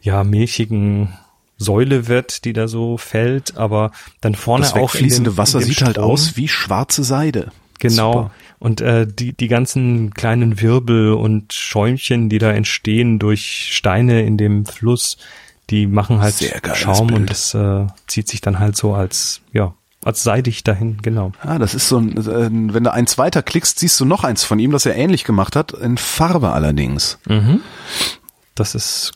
ja, 0.00 0.22
milchigen 0.22 1.12
Säule 1.56 2.06
wird, 2.06 2.44
die 2.44 2.52
da 2.52 2.68
so 2.68 2.96
fällt, 2.96 3.56
aber 3.56 3.90
dann 4.20 4.36
vorne 4.36 4.62
das 4.62 4.74
auch. 4.74 4.92
Das 4.92 5.00
fließende 5.00 5.36
Wasser 5.36 5.60
sieht 5.60 5.82
halt 5.82 5.96
Strom. 5.96 6.04
halt 6.04 6.12
aus 6.12 6.36
wie 6.36 6.46
schwarze 6.46 7.02
Seide. 7.02 7.50
Genau. 7.80 8.12
Super. 8.12 8.30
Und 8.58 8.80
äh, 8.80 9.06
die, 9.06 9.32
die 9.32 9.48
ganzen 9.48 10.12
kleinen 10.14 10.60
Wirbel 10.60 11.12
und 11.12 11.52
Schäumchen, 11.52 12.28
die 12.28 12.38
da 12.38 12.50
entstehen 12.50 13.18
durch 13.18 13.68
Steine 13.72 14.22
in 14.22 14.36
dem 14.36 14.66
Fluss, 14.66 15.16
die 15.70 15.86
machen 15.86 16.20
halt 16.20 16.34
Schaum 16.74 17.08
Bild. 17.08 17.20
und 17.20 17.30
das 17.30 17.54
äh, 17.54 17.86
zieht 18.06 18.28
sich 18.28 18.40
dann 18.40 18.58
halt 18.58 18.76
so 18.76 18.94
als, 18.94 19.42
ja, 19.52 19.74
als 20.04 20.22
seidig 20.22 20.64
dahin, 20.64 20.98
genau. 21.02 21.32
Ah, 21.40 21.58
das 21.58 21.74
ist 21.74 21.88
so 21.88 21.98
ein, 21.98 22.16
äh, 22.16 22.74
wenn 22.74 22.84
du 22.84 22.92
eins 22.92 23.18
weiter 23.18 23.42
klickst, 23.42 23.78
siehst 23.78 24.00
du 24.00 24.04
noch 24.04 24.24
eins 24.24 24.44
von 24.44 24.58
ihm, 24.58 24.70
das 24.70 24.86
er 24.86 24.96
ähnlich 24.96 25.24
gemacht 25.24 25.54
hat, 25.56 25.72
in 25.72 25.98
Farbe 25.98 26.52
allerdings. 26.52 27.18
Mhm. 27.26 27.60
Das 28.54 28.74
ist 28.74 29.12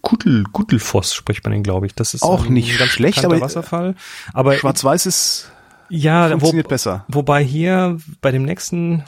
Guttel, 0.00 0.44
Guttelfoss 0.52 1.14
spricht 1.14 1.44
man 1.44 1.52
den, 1.52 1.62
glaube 1.62 1.86
ich. 1.86 1.94
Das 1.94 2.14
ist 2.14 2.22
auch 2.22 2.48
nicht 2.48 2.80
schlecht, 2.88 3.24
aber 3.24 3.40
Wasserfall. 3.40 3.94
Aber 4.32 4.56
Schwarz-Weiß 4.56 5.04
ist 5.04 5.50
ja, 5.88 6.28
funktioniert 6.30 6.66
wo, 6.66 6.70
besser. 6.70 7.04
Wobei 7.08 7.42
hier 7.42 7.98
bei 8.20 8.30
dem 8.32 8.44
nächsten, 8.44 9.04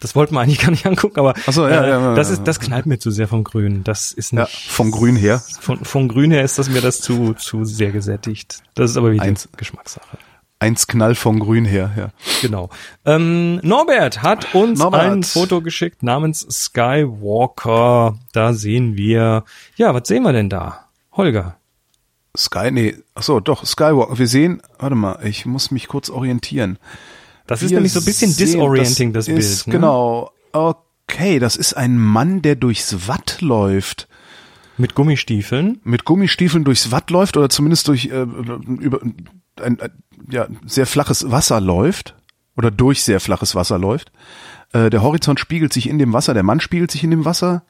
das 0.00 0.14
wollten 0.16 0.34
wir 0.34 0.40
eigentlich 0.40 0.60
gar 0.60 0.70
nicht 0.70 0.86
angucken, 0.86 1.18
aber 1.18 1.34
Ach 1.46 1.52
so, 1.52 1.66
ja, 1.68 1.84
äh, 1.84 1.88
ja, 1.88 2.14
das 2.14 2.30
ist, 2.30 2.44
das 2.44 2.60
knallt 2.60 2.86
mir 2.86 2.98
zu 2.98 3.10
sehr 3.10 3.28
vom 3.28 3.44
Grün. 3.44 3.84
Das 3.84 4.12
ist 4.12 4.32
nicht. 4.32 4.40
Ja, 4.40 4.72
vom 4.72 4.90
Grün 4.90 5.16
her. 5.16 5.42
Von, 5.60 5.84
vom 5.84 6.08
Grün 6.08 6.30
her 6.30 6.42
ist 6.42 6.58
das 6.58 6.68
mir 6.68 6.80
das 6.80 7.00
zu, 7.00 7.34
zu 7.34 7.64
sehr 7.64 7.92
gesättigt. 7.92 8.62
Das 8.74 8.90
ist 8.90 8.96
aber 8.96 9.12
wieder 9.12 9.24
Eins. 9.24 9.48
Geschmackssache. 9.56 10.18
Eins 10.60 10.88
Knall 10.88 11.14
vom 11.14 11.38
Grün 11.38 11.64
her, 11.64 11.92
ja. 11.96 12.08
Genau. 12.42 12.68
Ähm, 13.04 13.56
Norbert 13.62 14.22
hat 14.22 14.56
uns 14.56 14.80
Norbert. 14.80 15.02
ein 15.02 15.22
Foto 15.22 15.60
geschickt 15.60 16.02
namens 16.02 16.40
Skywalker. 16.50 18.18
Da 18.32 18.52
sehen 18.52 18.96
wir, 18.96 19.44
ja, 19.76 19.94
was 19.94 20.08
sehen 20.08 20.24
wir 20.24 20.32
denn 20.32 20.48
da? 20.50 20.86
Holger. 21.12 21.57
Sky, 22.36 22.70
nee, 22.70 22.96
ach 23.14 23.22
so, 23.22 23.40
doch, 23.40 23.64
Skywalker. 23.64 24.18
Wir 24.18 24.28
sehen, 24.28 24.62
warte 24.78 24.94
mal, 24.94 25.18
ich 25.24 25.46
muss 25.46 25.70
mich 25.70 25.88
kurz 25.88 26.10
orientieren. 26.10 26.78
Das 27.46 27.60
Wir 27.60 27.66
ist 27.66 27.72
nämlich 27.72 27.92
so 27.92 28.00
ein 28.00 28.04
bisschen 28.04 28.30
sehen, 28.30 28.46
disorienting, 28.46 29.12
das, 29.12 29.26
das 29.26 29.34
Bild. 29.34 29.44
Ist, 29.44 29.66
ne? 29.66 29.72
Genau. 29.72 30.30
Okay, 30.52 31.38
das 31.38 31.56
ist 31.56 31.74
ein 31.74 31.98
Mann, 31.98 32.42
der 32.42 32.56
durchs 32.56 33.08
Watt 33.08 33.40
läuft. 33.40 34.08
Mit 34.76 34.94
Gummistiefeln? 34.94 35.80
Mit 35.82 36.04
Gummistiefeln 36.04 36.64
durchs 36.64 36.92
Watt 36.92 37.10
läuft 37.10 37.36
oder 37.36 37.48
zumindest 37.48 37.88
durch 37.88 38.06
äh, 38.06 38.22
über 38.22 39.00
ein, 39.60 39.80
ein 39.80 39.90
ja, 40.30 40.46
sehr 40.66 40.86
flaches 40.86 41.30
Wasser 41.30 41.60
läuft 41.60 42.14
oder 42.56 42.70
durch 42.70 43.02
sehr 43.02 43.18
flaches 43.18 43.54
Wasser 43.54 43.78
läuft. 43.78 44.12
Äh, 44.72 44.90
der 44.90 45.02
Horizont 45.02 45.40
spiegelt 45.40 45.72
sich 45.72 45.88
in 45.88 45.98
dem 45.98 46.12
Wasser, 46.12 46.34
der 46.34 46.42
Mann 46.42 46.60
spiegelt 46.60 46.90
sich 46.90 47.02
in 47.02 47.10
dem 47.10 47.24
Wasser. 47.24 47.64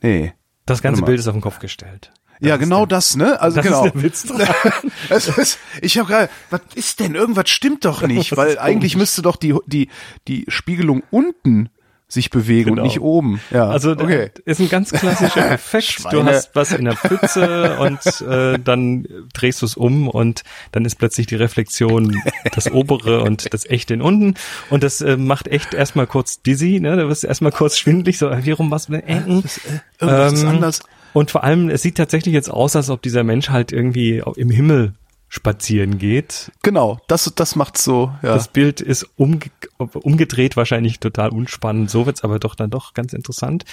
Nee. 0.00 0.32
Das 0.64 0.80
ganze 0.80 1.02
Bild 1.02 1.18
ist 1.18 1.26
auf 1.26 1.34
den 1.34 1.40
Kopf 1.40 1.58
gestellt. 1.58 2.12
Das 2.40 2.48
ja, 2.48 2.56
genau 2.56 2.86
der, 2.86 2.98
das, 2.98 3.16
ne? 3.16 3.40
Also 3.40 3.56
das 3.56 3.64
genau. 3.64 3.84
Ist 3.84 3.94
der 3.94 4.02
Witz 4.02 4.26
es 5.08 5.28
ist, 5.28 5.58
ich 5.80 5.98
habe 5.98 6.08
gerade, 6.08 6.30
was 6.50 6.60
ist 6.74 7.00
denn? 7.00 7.14
Irgendwas 7.14 7.48
stimmt 7.48 7.84
doch 7.84 8.02
nicht, 8.06 8.36
weil 8.36 8.58
eigentlich 8.58 8.96
müsste 8.96 9.22
doch 9.22 9.36
die 9.36 9.54
die 9.66 9.88
die 10.26 10.44
Spiegelung 10.48 11.02
unten 11.10 11.70
sich 12.10 12.30
bewegen 12.30 12.70
genau. 12.70 12.82
und 12.82 12.88
nicht 12.88 13.00
oben. 13.00 13.38
Ja, 13.50 13.68
also 13.68 13.90
okay. 13.90 14.30
ist 14.46 14.60
ein 14.60 14.70
ganz 14.70 14.90
klassischer 14.92 15.50
Effekt. 15.50 16.06
du 16.10 16.24
hast 16.24 16.50
was 16.54 16.72
in 16.72 16.86
der 16.86 16.96
Pfütze 16.96 17.76
und 17.80 18.26
äh, 18.26 18.58
dann 18.58 19.06
drehst 19.34 19.60
du 19.60 19.66
es 19.66 19.76
um 19.76 20.08
und 20.08 20.42
dann 20.72 20.86
ist 20.86 20.94
plötzlich 20.94 21.26
die 21.26 21.34
Reflexion 21.34 22.16
das 22.54 22.70
obere 22.72 23.22
und 23.22 23.52
das 23.52 23.66
echte 23.66 23.92
in 23.92 24.00
unten 24.00 24.34
und 24.70 24.82
das 24.82 25.02
äh, 25.02 25.18
macht 25.18 25.48
echt 25.48 25.74
erstmal 25.74 26.06
kurz 26.06 26.40
dizzy, 26.40 26.80
ne? 26.80 26.96
Du 26.96 27.08
wirst 27.08 27.24
erstmal 27.24 27.52
kurz 27.52 27.76
schwindelig, 27.76 28.16
so 28.16 28.30
wie 28.30 28.52
rum 28.52 28.70
was 28.70 28.88
äh, 28.88 28.96
äh, 28.96 29.18
irgendwas 29.18 29.62
ähm, 30.00 30.34
ist 30.34 30.44
anders. 30.44 30.82
Und 31.12 31.30
vor 31.30 31.44
allem, 31.44 31.70
es 31.70 31.82
sieht 31.82 31.96
tatsächlich 31.96 32.34
jetzt 32.34 32.50
aus, 32.50 32.76
als 32.76 32.90
ob 32.90 33.02
dieser 33.02 33.24
Mensch 33.24 33.50
halt 33.50 33.72
irgendwie 33.72 34.22
im 34.36 34.50
Himmel 34.50 34.94
spazieren 35.28 35.98
geht. 35.98 36.50
Genau, 36.62 37.00
das, 37.06 37.30
das 37.34 37.54
macht's 37.54 37.84
so. 37.84 38.12
Ja. 38.22 38.34
Das 38.34 38.48
Bild 38.48 38.80
ist 38.80 39.06
umge 39.16 39.40
umgedreht, 39.76 40.56
wahrscheinlich 40.56 40.98
total 40.98 41.28
unspannend. 41.28 41.90
So 41.90 42.06
wird's 42.06 42.24
aber 42.24 42.38
doch 42.38 42.54
dann 42.54 42.70
doch 42.70 42.94
ganz 42.94 43.12
interessant. 43.12 43.64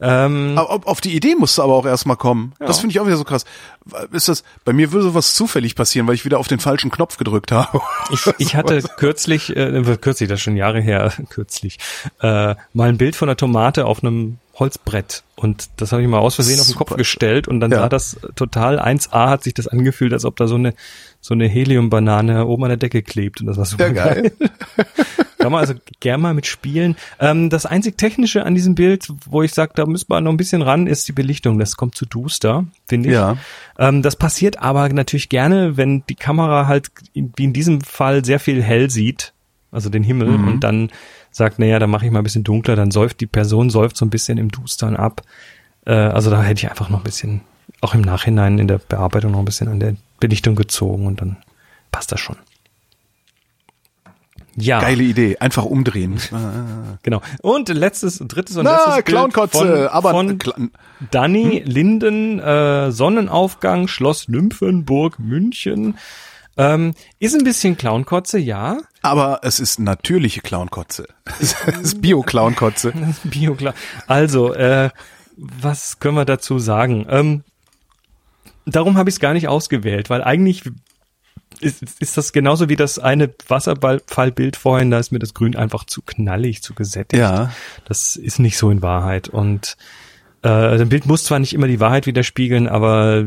Ähm, 0.00 0.58
aber 0.58 0.86
auf 0.86 1.00
die 1.00 1.14
Idee 1.16 1.34
musst 1.36 1.56
du 1.56 1.62
aber 1.62 1.74
auch 1.74 1.86
erstmal 1.86 2.16
kommen. 2.16 2.52
Ja. 2.60 2.66
Das 2.66 2.80
finde 2.80 2.92
ich 2.92 3.00
auch 3.00 3.06
wieder 3.06 3.16
so 3.16 3.24
krass. 3.24 3.46
Ist 4.12 4.28
das, 4.28 4.42
bei 4.64 4.74
mir 4.74 4.92
würde 4.92 5.04
sowas 5.04 5.32
zufällig 5.32 5.74
passieren, 5.74 6.06
weil 6.06 6.16
ich 6.16 6.26
wieder 6.26 6.38
auf 6.38 6.48
den 6.48 6.60
falschen 6.60 6.90
Knopf 6.90 7.16
gedrückt 7.16 7.52
habe. 7.52 7.80
Ich, 8.10 8.24
ich 8.38 8.54
hatte 8.54 8.82
kürzlich, 8.96 9.56
äh, 9.56 9.82
kürzlich, 10.00 10.28
das 10.28 10.38
ist 10.38 10.42
schon 10.42 10.56
Jahre 10.56 10.80
her, 10.80 11.12
kürzlich, 11.30 11.78
äh, 12.20 12.54
mal 12.72 12.88
ein 12.88 12.98
Bild 12.98 13.16
von 13.16 13.28
einer 13.28 13.36
Tomate 13.36 13.86
auf 13.86 14.02
einem 14.02 14.38
Holzbrett 14.58 15.22
und 15.34 15.68
das 15.76 15.92
habe 15.92 16.02
ich 16.02 16.08
mal 16.08 16.18
aus 16.18 16.36
Versehen 16.36 16.56
Super. 16.56 16.62
auf 16.62 16.68
den 16.68 16.78
Kopf 16.78 16.96
gestellt 16.96 17.46
und 17.48 17.60
dann 17.60 17.70
ja. 17.70 17.78
sah 17.78 17.88
das 17.88 18.18
total 18.36 18.80
1A 18.80 19.28
hat 19.28 19.44
sich 19.44 19.54
das 19.54 19.68
angefühlt, 19.68 20.12
als 20.12 20.24
ob 20.24 20.36
da 20.36 20.46
so 20.46 20.54
eine 20.54 20.74
so 21.20 21.34
eine 21.34 21.46
Heliumbanane 21.48 22.46
oben 22.46 22.64
an 22.64 22.70
der 22.70 22.76
Decke 22.76 23.02
klebt 23.02 23.40
und 23.40 23.46
das 23.46 23.56
war 23.56 23.64
super 23.66 23.88
ja, 23.88 23.92
geil. 23.92 24.32
geil. 24.38 24.50
Kann 25.46 25.52
man 25.52 25.60
also 25.60 25.74
gern 26.00 26.20
mal 26.20 26.34
mitspielen. 26.34 26.96
Ähm, 27.20 27.50
das 27.50 27.66
einzig 27.66 27.96
Technische 27.96 28.44
an 28.44 28.56
diesem 28.56 28.74
Bild, 28.74 29.06
wo 29.26 29.42
ich 29.42 29.54
sage, 29.54 29.74
da 29.76 29.86
müssen 29.86 30.06
wir 30.08 30.20
noch 30.20 30.32
ein 30.32 30.36
bisschen 30.36 30.60
ran, 30.60 30.88
ist 30.88 31.06
die 31.06 31.12
Belichtung. 31.12 31.58
Das 31.60 31.76
kommt 31.76 31.94
zu 31.94 32.04
duster, 32.04 32.64
finde 32.88 33.10
ich. 33.10 33.14
Ja. 33.14 33.36
Ähm, 33.78 34.02
das 34.02 34.16
passiert 34.16 34.58
aber 34.58 34.88
natürlich 34.88 35.28
gerne, 35.28 35.76
wenn 35.76 36.02
die 36.08 36.16
Kamera 36.16 36.66
halt 36.66 36.90
wie 37.14 37.44
in 37.44 37.52
diesem 37.52 37.80
Fall 37.80 38.24
sehr 38.24 38.40
viel 38.40 38.60
hell 38.60 38.90
sieht, 38.90 39.34
also 39.70 39.88
den 39.88 40.02
Himmel 40.02 40.30
mhm. 40.30 40.48
und 40.48 40.60
dann 40.60 40.90
sagt, 41.36 41.58
naja, 41.58 41.78
dann 41.78 41.90
mache 41.90 42.06
ich 42.06 42.10
mal 42.10 42.20
ein 42.20 42.24
bisschen 42.24 42.44
dunkler, 42.44 42.76
dann 42.76 42.90
säuft 42.90 43.20
die 43.20 43.26
Person 43.26 43.68
säuft 43.68 43.96
so 43.96 44.06
ein 44.06 44.10
bisschen 44.10 44.38
im 44.38 44.50
Dustern 44.50 44.96
ab. 44.96 45.22
Äh, 45.84 45.92
also 45.92 46.30
da 46.30 46.42
hätte 46.42 46.60
ich 46.64 46.70
einfach 46.70 46.88
noch 46.88 46.98
ein 46.98 47.04
bisschen, 47.04 47.42
auch 47.82 47.94
im 47.94 48.00
Nachhinein 48.00 48.58
in 48.58 48.68
der 48.68 48.78
Bearbeitung 48.78 49.32
noch 49.32 49.40
ein 49.40 49.44
bisschen 49.44 49.68
an 49.68 49.78
der 49.78 49.96
Belichtung 50.18 50.56
gezogen 50.56 51.06
und 51.06 51.20
dann 51.20 51.36
passt 51.92 52.10
das 52.10 52.20
schon. 52.20 52.36
Ja. 54.58 54.80
Geile 54.80 55.02
Idee. 55.02 55.36
Einfach 55.38 55.66
umdrehen. 55.66 56.18
genau. 57.02 57.20
Und 57.42 57.68
letztes, 57.68 58.18
drittes 58.26 58.56
und 58.56 58.64
Na, 58.64 58.86
letztes 58.86 59.04
Clownkotze, 59.04 59.58
von, 59.58 59.88
aber 59.88 60.10
von 60.12 60.38
Danny 61.10 61.60
hm? 61.62 61.70
Linden, 61.70 62.38
äh, 62.38 62.90
Sonnenaufgang, 62.90 63.88
Schloss 63.88 64.28
Nymphenburg, 64.28 65.18
München. 65.18 65.98
Ähm, 66.56 66.94
ist 67.18 67.34
ein 67.34 67.44
bisschen 67.44 67.76
Clownkotze, 67.76 68.38
ja. 68.38 68.78
Aber 69.02 69.40
es 69.42 69.60
ist 69.60 69.78
natürliche 69.78 70.40
Clownkotze. 70.40 71.08
Es 71.40 71.54
ist 71.80 72.00
Bio-Clownkotze. 72.00 72.92
Bio 73.24 73.52
-Clown. 73.52 73.74
Also, 74.06 74.54
äh, 74.54 74.90
was 75.36 75.98
können 75.98 76.16
wir 76.16 76.24
dazu 76.24 76.58
sagen? 76.58 77.06
Ähm, 77.10 77.44
darum 78.64 78.96
habe 78.96 79.10
ich 79.10 79.16
es 79.16 79.20
gar 79.20 79.34
nicht 79.34 79.48
ausgewählt, 79.48 80.08
weil 80.08 80.22
eigentlich 80.22 80.62
ist, 81.60 81.82
ist 82.00 82.16
das 82.16 82.32
genauso 82.32 82.68
wie 82.68 82.76
das 82.76 82.98
eine 82.98 83.32
Wasserfallbild 83.48 84.56
vorhin, 84.56 84.90
da 84.90 84.98
ist 84.98 85.12
mir 85.12 85.18
das 85.18 85.34
Grün 85.34 85.56
einfach 85.56 85.84
zu 85.84 86.02
knallig, 86.02 86.62
zu 86.62 86.74
gesättigt. 86.74 87.20
Ja. 87.20 87.52
Das 87.86 88.16
ist 88.16 88.38
nicht 88.38 88.58
so 88.58 88.70
in 88.70 88.82
Wahrheit. 88.82 89.28
Und 89.28 89.76
äh, 90.42 90.48
ein 90.48 90.88
Bild 90.88 91.06
muss 91.06 91.24
zwar 91.24 91.38
nicht 91.38 91.54
immer 91.54 91.68
die 91.68 91.80
Wahrheit 91.80 92.06
widerspiegeln, 92.06 92.68
aber 92.68 93.26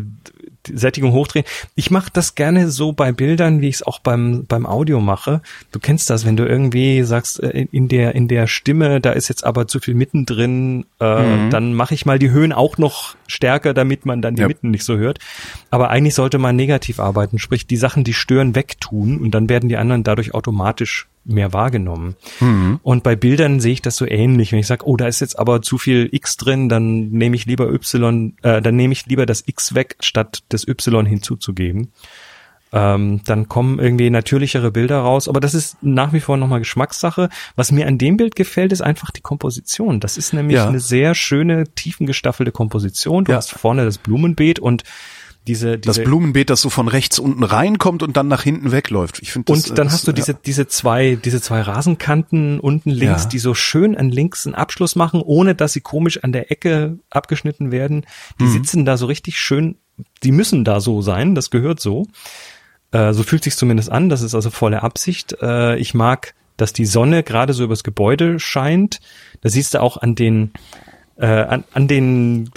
Sättigung 0.74 1.12
hochdrehen. 1.14 1.46
Ich 1.76 1.92
mache 1.92 2.10
das 2.14 2.36
gerne 2.36 2.70
so 2.70 2.92
bei 2.92 3.12
Bildern, 3.12 3.62
wie 3.62 3.68
ich 3.68 3.76
es 3.76 3.84
auch 3.84 4.00
beim 4.00 4.46
beim 4.48 4.66
Audio 4.66 5.00
mache. 5.00 5.42
Du 5.72 5.80
kennst 5.80 6.10
das, 6.10 6.26
wenn 6.26 6.38
du 6.38 6.46
irgendwie 6.46 7.04
sagst 7.04 7.42
äh, 7.42 7.68
in 7.72 7.88
der 7.88 8.16
in 8.16 8.28
der 8.28 8.48
Stimme, 8.48 9.02
da 9.02 9.12
ist 9.12 9.28
jetzt 9.28 9.44
aber 9.44 9.68
zu 9.68 9.80
viel 9.80 9.94
mittendrin, 9.94 10.86
äh, 11.00 11.24
mhm. 11.24 11.50
dann 11.50 11.74
mache 11.74 11.94
ich 11.94 12.06
mal 12.06 12.20
die 12.20 12.32
Höhen 12.32 12.54
auch 12.54 12.78
noch 12.78 13.16
stärker, 13.28 13.74
damit 13.74 14.06
man 14.06 14.22
dann 14.22 14.36
die 14.36 14.42
ja. 14.42 14.48
Mitten 14.48 14.72
nicht 14.72 14.84
so 14.84 14.98
hört. 14.98 15.20
Aber 15.70 15.90
eigentlich 15.90 16.16
sollte 16.16 16.38
man 16.38 16.56
negativ 16.56 17.00
arbeiten, 17.00 17.40
sprich 17.40 17.68
die 17.68 17.78
Sachen, 17.78 18.04
die 18.04 18.14
stören, 18.14 18.56
wegtun 18.56 19.18
und 19.20 19.32
dann 19.32 19.50
werden 19.50 19.70
die 19.70 19.78
anderen 19.78 20.04
dadurch 20.04 20.34
automatisch 20.34 21.08
mehr 21.30 21.54
wahrgenommen. 21.54 22.16
Mhm. 22.40 22.80
Und 22.84 23.04
bei 23.04 23.16
Bildern 23.16 23.60
sehe 23.60 23.74
ich 23.74 23.82
das 23.82 23.96
so 23.96 24.06
ähnlich. 24.06 24.52
Wenn 24.52 24.60
ich 24.60 24.68
sage, 24.68 24.86
oh, 24.88 24.98
da 24.98 25.08
ist 25.08 25.20
jetzt 25.22 25.38
aber 25.40 25.62
zu 25.62 25.78
viel 25.78 26.10
X 26.12 26.38
drin, 26.38 26.70
dann 26.70 27.10
nehme 27.10 27.36
ich 27.36 27.46
lieber 27.46 27.72
Y, 27.72 28.34
äh, 28.42 28.62
dann 28.62 28.76
nehme 28.76 28.94
ich 28.94 29.06
lieber 29.06 29.26
das 29.26 29.44
X 29.46 29.76
weg, 29.76 29.96
statt 30.02 30.44
das 30.50 30.68
Y 30.68 31.06
hinzuzugeben. 31.06 31.92
Ähm, 32.72 33.22
dann 33.26 33.50
kommen 33.50 33.80
irgendwie 33.80 34.12
natürlichere 34.12 34.70
Bilder 34.72 35.00
raus, 35.00 35.28
aber 35.28 35.40
das 35.40 35.56
ist 35.56 35.78
nach 35.82 36.14
wie 36.14 36.20
vor 36.20 36.38
nochmal 36.38 36.60
Geschmackssache. 36.60 37.30
Was 37.56 37.72
mir 37.72 37.88
an 37.88 37.98
dem 37.98 38.16
Bild 38.18 38.36
gefällt, 38.36 38.72
ist 38.72 38.82
einfach 38.82 39.10
die 39.10 39.22
Komposition. 39.22 40.00
Das 40.00 40.18
ist 40.18 40.34
nämlich 40.34 40.58
Ja. 40.58 40.68
eine 40.68 40.80
sehr 40.80 41.16
schöne, 41.16 41.64
tiefengestaffelte 41.74 42.52
Komposition. 42.52 43.24
Du 43.24 43.32
Ja. 43.32 43.38
hast 43.38 43.52
vorne 43.54 43.86
das 43.86 43.98
Blumenbeet 43.98 44.60
und 44.60 44.84
diese, 45.50 45.80
Das 45.80 45.96
diese 45.96 46.06
Blumenbeet, 46.06 46.50
das 46.50 46.62
so 46.62 46.70
von 46.70 46.88
rechts 46.88 47.18
unten 47.20 47.44
reinkommt 47.44 48.04
und 48.04 48.16
dann 48.16 48.28
nach 48.28 48.44
hinten 48.44 48.72
wegläuft. 48.72 49.20
Ich 49.22 49.32
finde 49.32 49.52
das, 49.52 49.70
und 49.70 49.78
dann 49.78 49.88
das, 49.88 49.94
hast 49.96 50.08
du 50.08 50.12
diese, 50.12 50.34
diese 50.36 50.68
zwei, 50.68 51.16
diese 51.16 51.42
zwei 51.42 51.62
Rasenkanten 51.62 52.60
unten 52.60 52.92
links, 52.92 53.24
Ja. 53.24 53.30
die 53.30 53.40
so 53.40 53.54
schön 53.56 53.98
an 53.98 54.10
links 54.10 54.46
einen 54.46 54.54
Abschluss 54.56 54.96
machen, 54.96 55.22
ohne 55.22 55.56
dass 55.56 55.74
sie 55.74 55.82
komisch 55.82 56.24
an 56.24 56.32
der 56.32 56.52
Ecke 56.52 57.00
abgeschnitten 57.10 57.72
werden. 57.72 58.06
Die 58.40 58.44
Mhm. 58.46 58.52
sitzen 58.54 58.86
da 58.86 58.96
so 58.98 59.08
richtig 59.08 59.40
schön, 59.40 59.76
die 60.24 60.32
müssen 60.32 60.64
da 60.64 60.80
so 60.80 61.02
sein, 61.02 61.34
das 61.36 61.50
gehört 61.50 61.80
so. 61.80 62.06
Äh, 62.92 63.14
so 63.14 63.24
fühlt 63.24 63.44
sich 63.44 63.56
zumindest 63.56 63.92
an, 63.92 64.10
das 64.10 64.22
ist 64.22 64.36
also 64.36 64.50
volle 64.52 64.84
Absicht. 64.84 65.36
Äh, 65.42 65.78
ich 65.78 65.94
mag, 65.94 66.34
dass 66.58 66.74
die 66.74 66.86
Sonne 66.86 67.24
gerade 67.24 67.54
so 67.54 67.64
übers 67.64 67.84
Gebäude 67.84 68.40
scheint. 68.40 69.00
Da 69.42 69.50
siehst 69.50 69.74
du 69.74 69.82
auch 69.82 69.98
an 69.98 70.14
den, 70.16 70.52
äh, 71.18 71.26
an, 71.26 71.64
an 71.74 71.88
den 71.88 72.50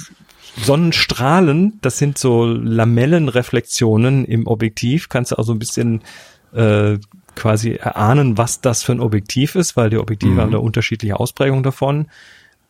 Sonnenstrahlen, 0.56 1.78
das 1.82 1.98
sind 1.98 2.18
so 2.18 2.44
Lamellenreflexionen 2.44 4.24
im 4.24 4.46
Objektiv, 4.46 5.08
kannst 5.08 5.32
du 5.32 5.36
auch 5.38 5.44
so 5.44 5.52
ein 5.52 5.58
bisschen 5.58 6.02
äh, 6.54 6.98
quasi 7.34 7.72
erahnen, 7.72 8.36
was 8.36 8.60
das 8.60 8.82
für 8.82 8.92
ein 8.92 9.00
Objektiv 9.00 9.54
ist, 9.54 9.76
weil 9.76 9.88
die 9.90 9.98
Objektive 9.98 10.32
Mhm. 10.34 10.40
haben 10.40 10.50
da 10.52 10.58
unterschiedliche 10.58 11.18
Ausprägungen 11.18 11.62
davon. 11.62 12.06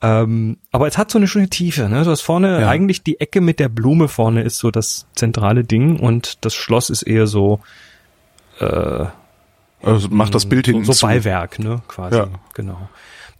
Ähm, 0.00 0.56
aber 0.72 0.86
es 0.88 0.98
hat 0.98 1.10
so 1.10 1.18
eine 1.18 1.28
schöne 1.28 1.48
Tiefe. 1.48 1.88
Ne? 1.88 2.04
Du 2.04 2.10
hast 2.10 2.22
vorne 2.22 2.60
Ja. 2.60 2.68
eigentlich 2.68 3.02
die 3.02 3.20
Ecke 3.20 3.40
mit 3.40 3.58
der 3.60 3.68
Blume 3.68 4.08
vorne 4.08 4.42
ist 4.42 4.58
so 4.58 4.70
das 4.70 5.06
zentrale 5.14 5.64
Ding 5.64 5.98
und 5.98 6.44
das 6.44 6.54
Schloss 6.54 6.90
ist 6.90 7.02
eher 7.02 7.26
so 7.26 7.60
äh, 8.60 9.04
also 9.84 10.08
macht 10.10 10.34
das 10.34 10.46
Bild 10.48 10.66
so, 10.66 10.72
hinten 10.72 10.84
so 10.86 10.92
zu. 10.92 11.06
Beiwerk, 11.06 11.58
ne? 11.58 11.82
Quasi. 11.88 12.16
Ja. 12.16 12.28
Genau. 12.54 12.88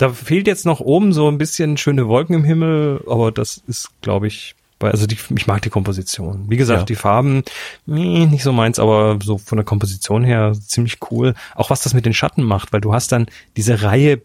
Da 0.02 0.10
fehlt 0.10 0.46
jetzt 0.48 0.66
noch 0.66 0.80
oben 0.80 1.12
so 1.12 1.28
ein 1.28 1.38
bisschen 1.38 1.76
schöne 1.76 2.08
Wolken 2.08 2.34
im 2.34 2.44
Himmel, 2.44 3.02
aber 3.06 3.30
das 3.30 3.62
ist, 3.68 3.90
glaube 4.02 4.26
ich, 4.26 4.56
bei, 4.80 4.90
also 4.90 5.06
die, 5.06 5.16
ich 5.36 5.46
mag 5.46 5.62
die 5.62 5.70
Komposition. 5.70 6.46
Wie 6.48 6.56
gesagt, 6.56 6.80
Ja. 6.80 6.84
die 6.86 6.96
Farben, 6.96 7.44
meh, 7.86 8.26
nicht 8.26 8.42
so 8.42 8.52
meins, 8.52 8.80
aber 8.80 9.18
so 9.22 9.38
von 9.38 9.56
der 9.58 9.64
Komposition 9.64 10.24
her 10.24 10.54
ziemlich 10.60 10.98
cool. 11.10 11.34
Auch 11.54 11.70
was 11.70 11.82
das 11.82 11.94
mit 11.94 12.04
den 12.04 12.14
Schatten 12.14 12.42
macht, 12.42 12.72
weil 12.72 12.80
du 12.80 12.92
hast 12.92 13.12
dann 13.12 13.26
diese 13.56 13.82
Reihe 13.82 14.20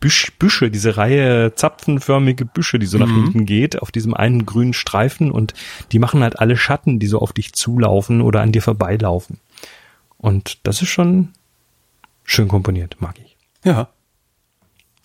Büsch, 0.00 0.32
Büsche, 0.38 0.70
diese 0.70 0.98
Reihe 0.98 1.54
zapfenförmige 1.54 2.44
Büsche, 2.44 2.78
die 2.78 2.84
so 2.84 2.98
nach 2.98 3.06
Mhm. 3.08 3.24
hinten 3.24 3.46
geht, 3.46 3.80
auf 3.80 3.90
diesem 3.90 4.12
einen 4.12 4.44
grünen 4.44 4.74
Streifen 4.74 5.30
und 5.30 5.54
die 5.92 5.98
machen 5.98 6.22
halt 6.22 6.38
alle 6.38 6.58
Schatten, 6.58 6.98
die 6.98 7.06
so 7.06 7.20
auf 7.20 7.32
dich 7.32 7.54
zulaufen 7.54 8.20
oder 8.20 8.42
an 8.42 8.52
dir 8.52 8.60
vorbeilaufen. 8.60 9.38
Und 10.18 10.58
das 10.66 10.82
ist 10.82 10.90
schon 10.90 11.30
schön 12.24 12.48
komponiert, 12.48 12.96
mag 13.00 13.14
ich. 13.24 13.34
Ja, 13.64 13.88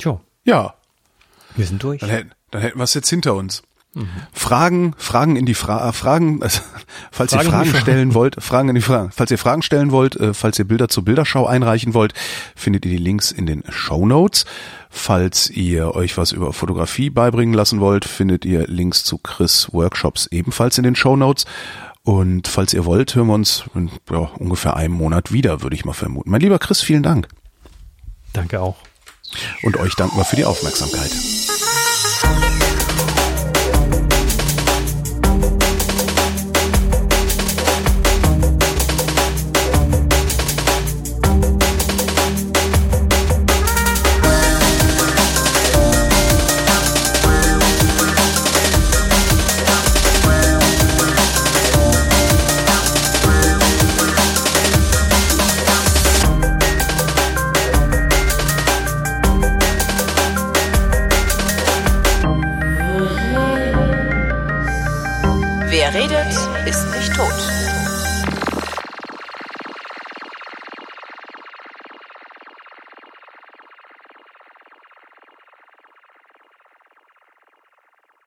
Tja, 0.02 0.20
ja. 0.44 0.74
wir 1.56 1.66
sind 1.66 1.84
durch. 1.84 2.02
Dann 2.02 2.10
hätten, 2.10 2.32
dann 2.52 2.62
hätten 2.62 2.80
wir 2.80 2.84
es 2.84 2.94
jetzt 2.94 3.10
hinter 3.10 3.36
uns. 3.36 3.64
Fragen, 4.32 4.94
Fragen 4.98 5.36
in 5.36 5.46
die 5.46 5.54
Fra 5.54 5.90
äh, 5.90 5.92
Fragen, 5.92 6.42
also, 6.42 6.62
falls 7.12 7.34
Fragen 7.34 7.46
ihr 7.46 7.52
Fragen. 7.52 7.76
stellen 7.76 8.14
wollt, 8.14 8.42
Fragen 8.42 8.70
in 8.70 8.76
die 8.76 8.82
Fragen. 8.82 9.12
Falls 9.12 9.32
ihr 9.32 9.38
Fragen 9.38 9.62
stellen 9.62 9.92
wollt, 9.92 10.16
äh, 10.16 10.34
falls 10.34 10.58
ihr 10.60 10.66
Bilder 10.66 10.88
zur 10.88 11.04
Bilderschau 11.04 11.46
einreichen 11.46 11.94
wollt, 11.94 12.14
findet 12.56 12.86
ihr 12.86 12.92
die 12.92 13.04
Links 13.04 13.32
in 13.32 13.46
den 13.46 13.64
Show 13.70 14.06
Notes. 14.06 14.46
Falls 14.90 15.50
ihr 15.50 15.94
euch 15.94 16.18
was 16.18 16.32
über 16.32 16.54
Fotografie 16.54 17.10
beibringen 17.10 17.54
lassen 17.54 17.82
wollt, 17.82 18.06
findet 18.06 18.46
ihr 18.46 18.66
Links 18.66 19.04
zu 19.04 19.18
Chris 19.18 19.68
Workshops 19.74 20.28
ebenfalls 20.32 20.78
in 20.78 20.86
den 20.86 20.96
Show 20.96 21.18
Notes. 21.18 21.46
Und 22.04 22.48
falls 22.48 22.74
ihr 22.74 22.86
wollt, 22.86 23.14
hören 23.14 23.28
wir 23.28 23.34
uns 23.34 23.66
in 23.76 23.92
ja, 24.10 24.20
ungefähr 24.40 24.78
einem 24.78 24.94
Monat 24.94 25.34
wieder, 25.34 25.62
würde 25.62 25.76
ich 25.76 25.84
mal 25.84 25.94
vermuten. 25.94 26.32
Mein 26.32 26.42
lieber 26.42 26.60
Chris, 26.60 26.82
vielen 26.82 27.04
Dank. 27.04 27.28
Danke 28.32 28.62
auch. 28.62 28.78
Und 29.64 29.78
euch 29.78 29.96
danken 29.96 30.18
wir 30.18 30.26
für 30.26 30.36
die 30.36 30.46
Aufmerksamkeit. 30.46 31.12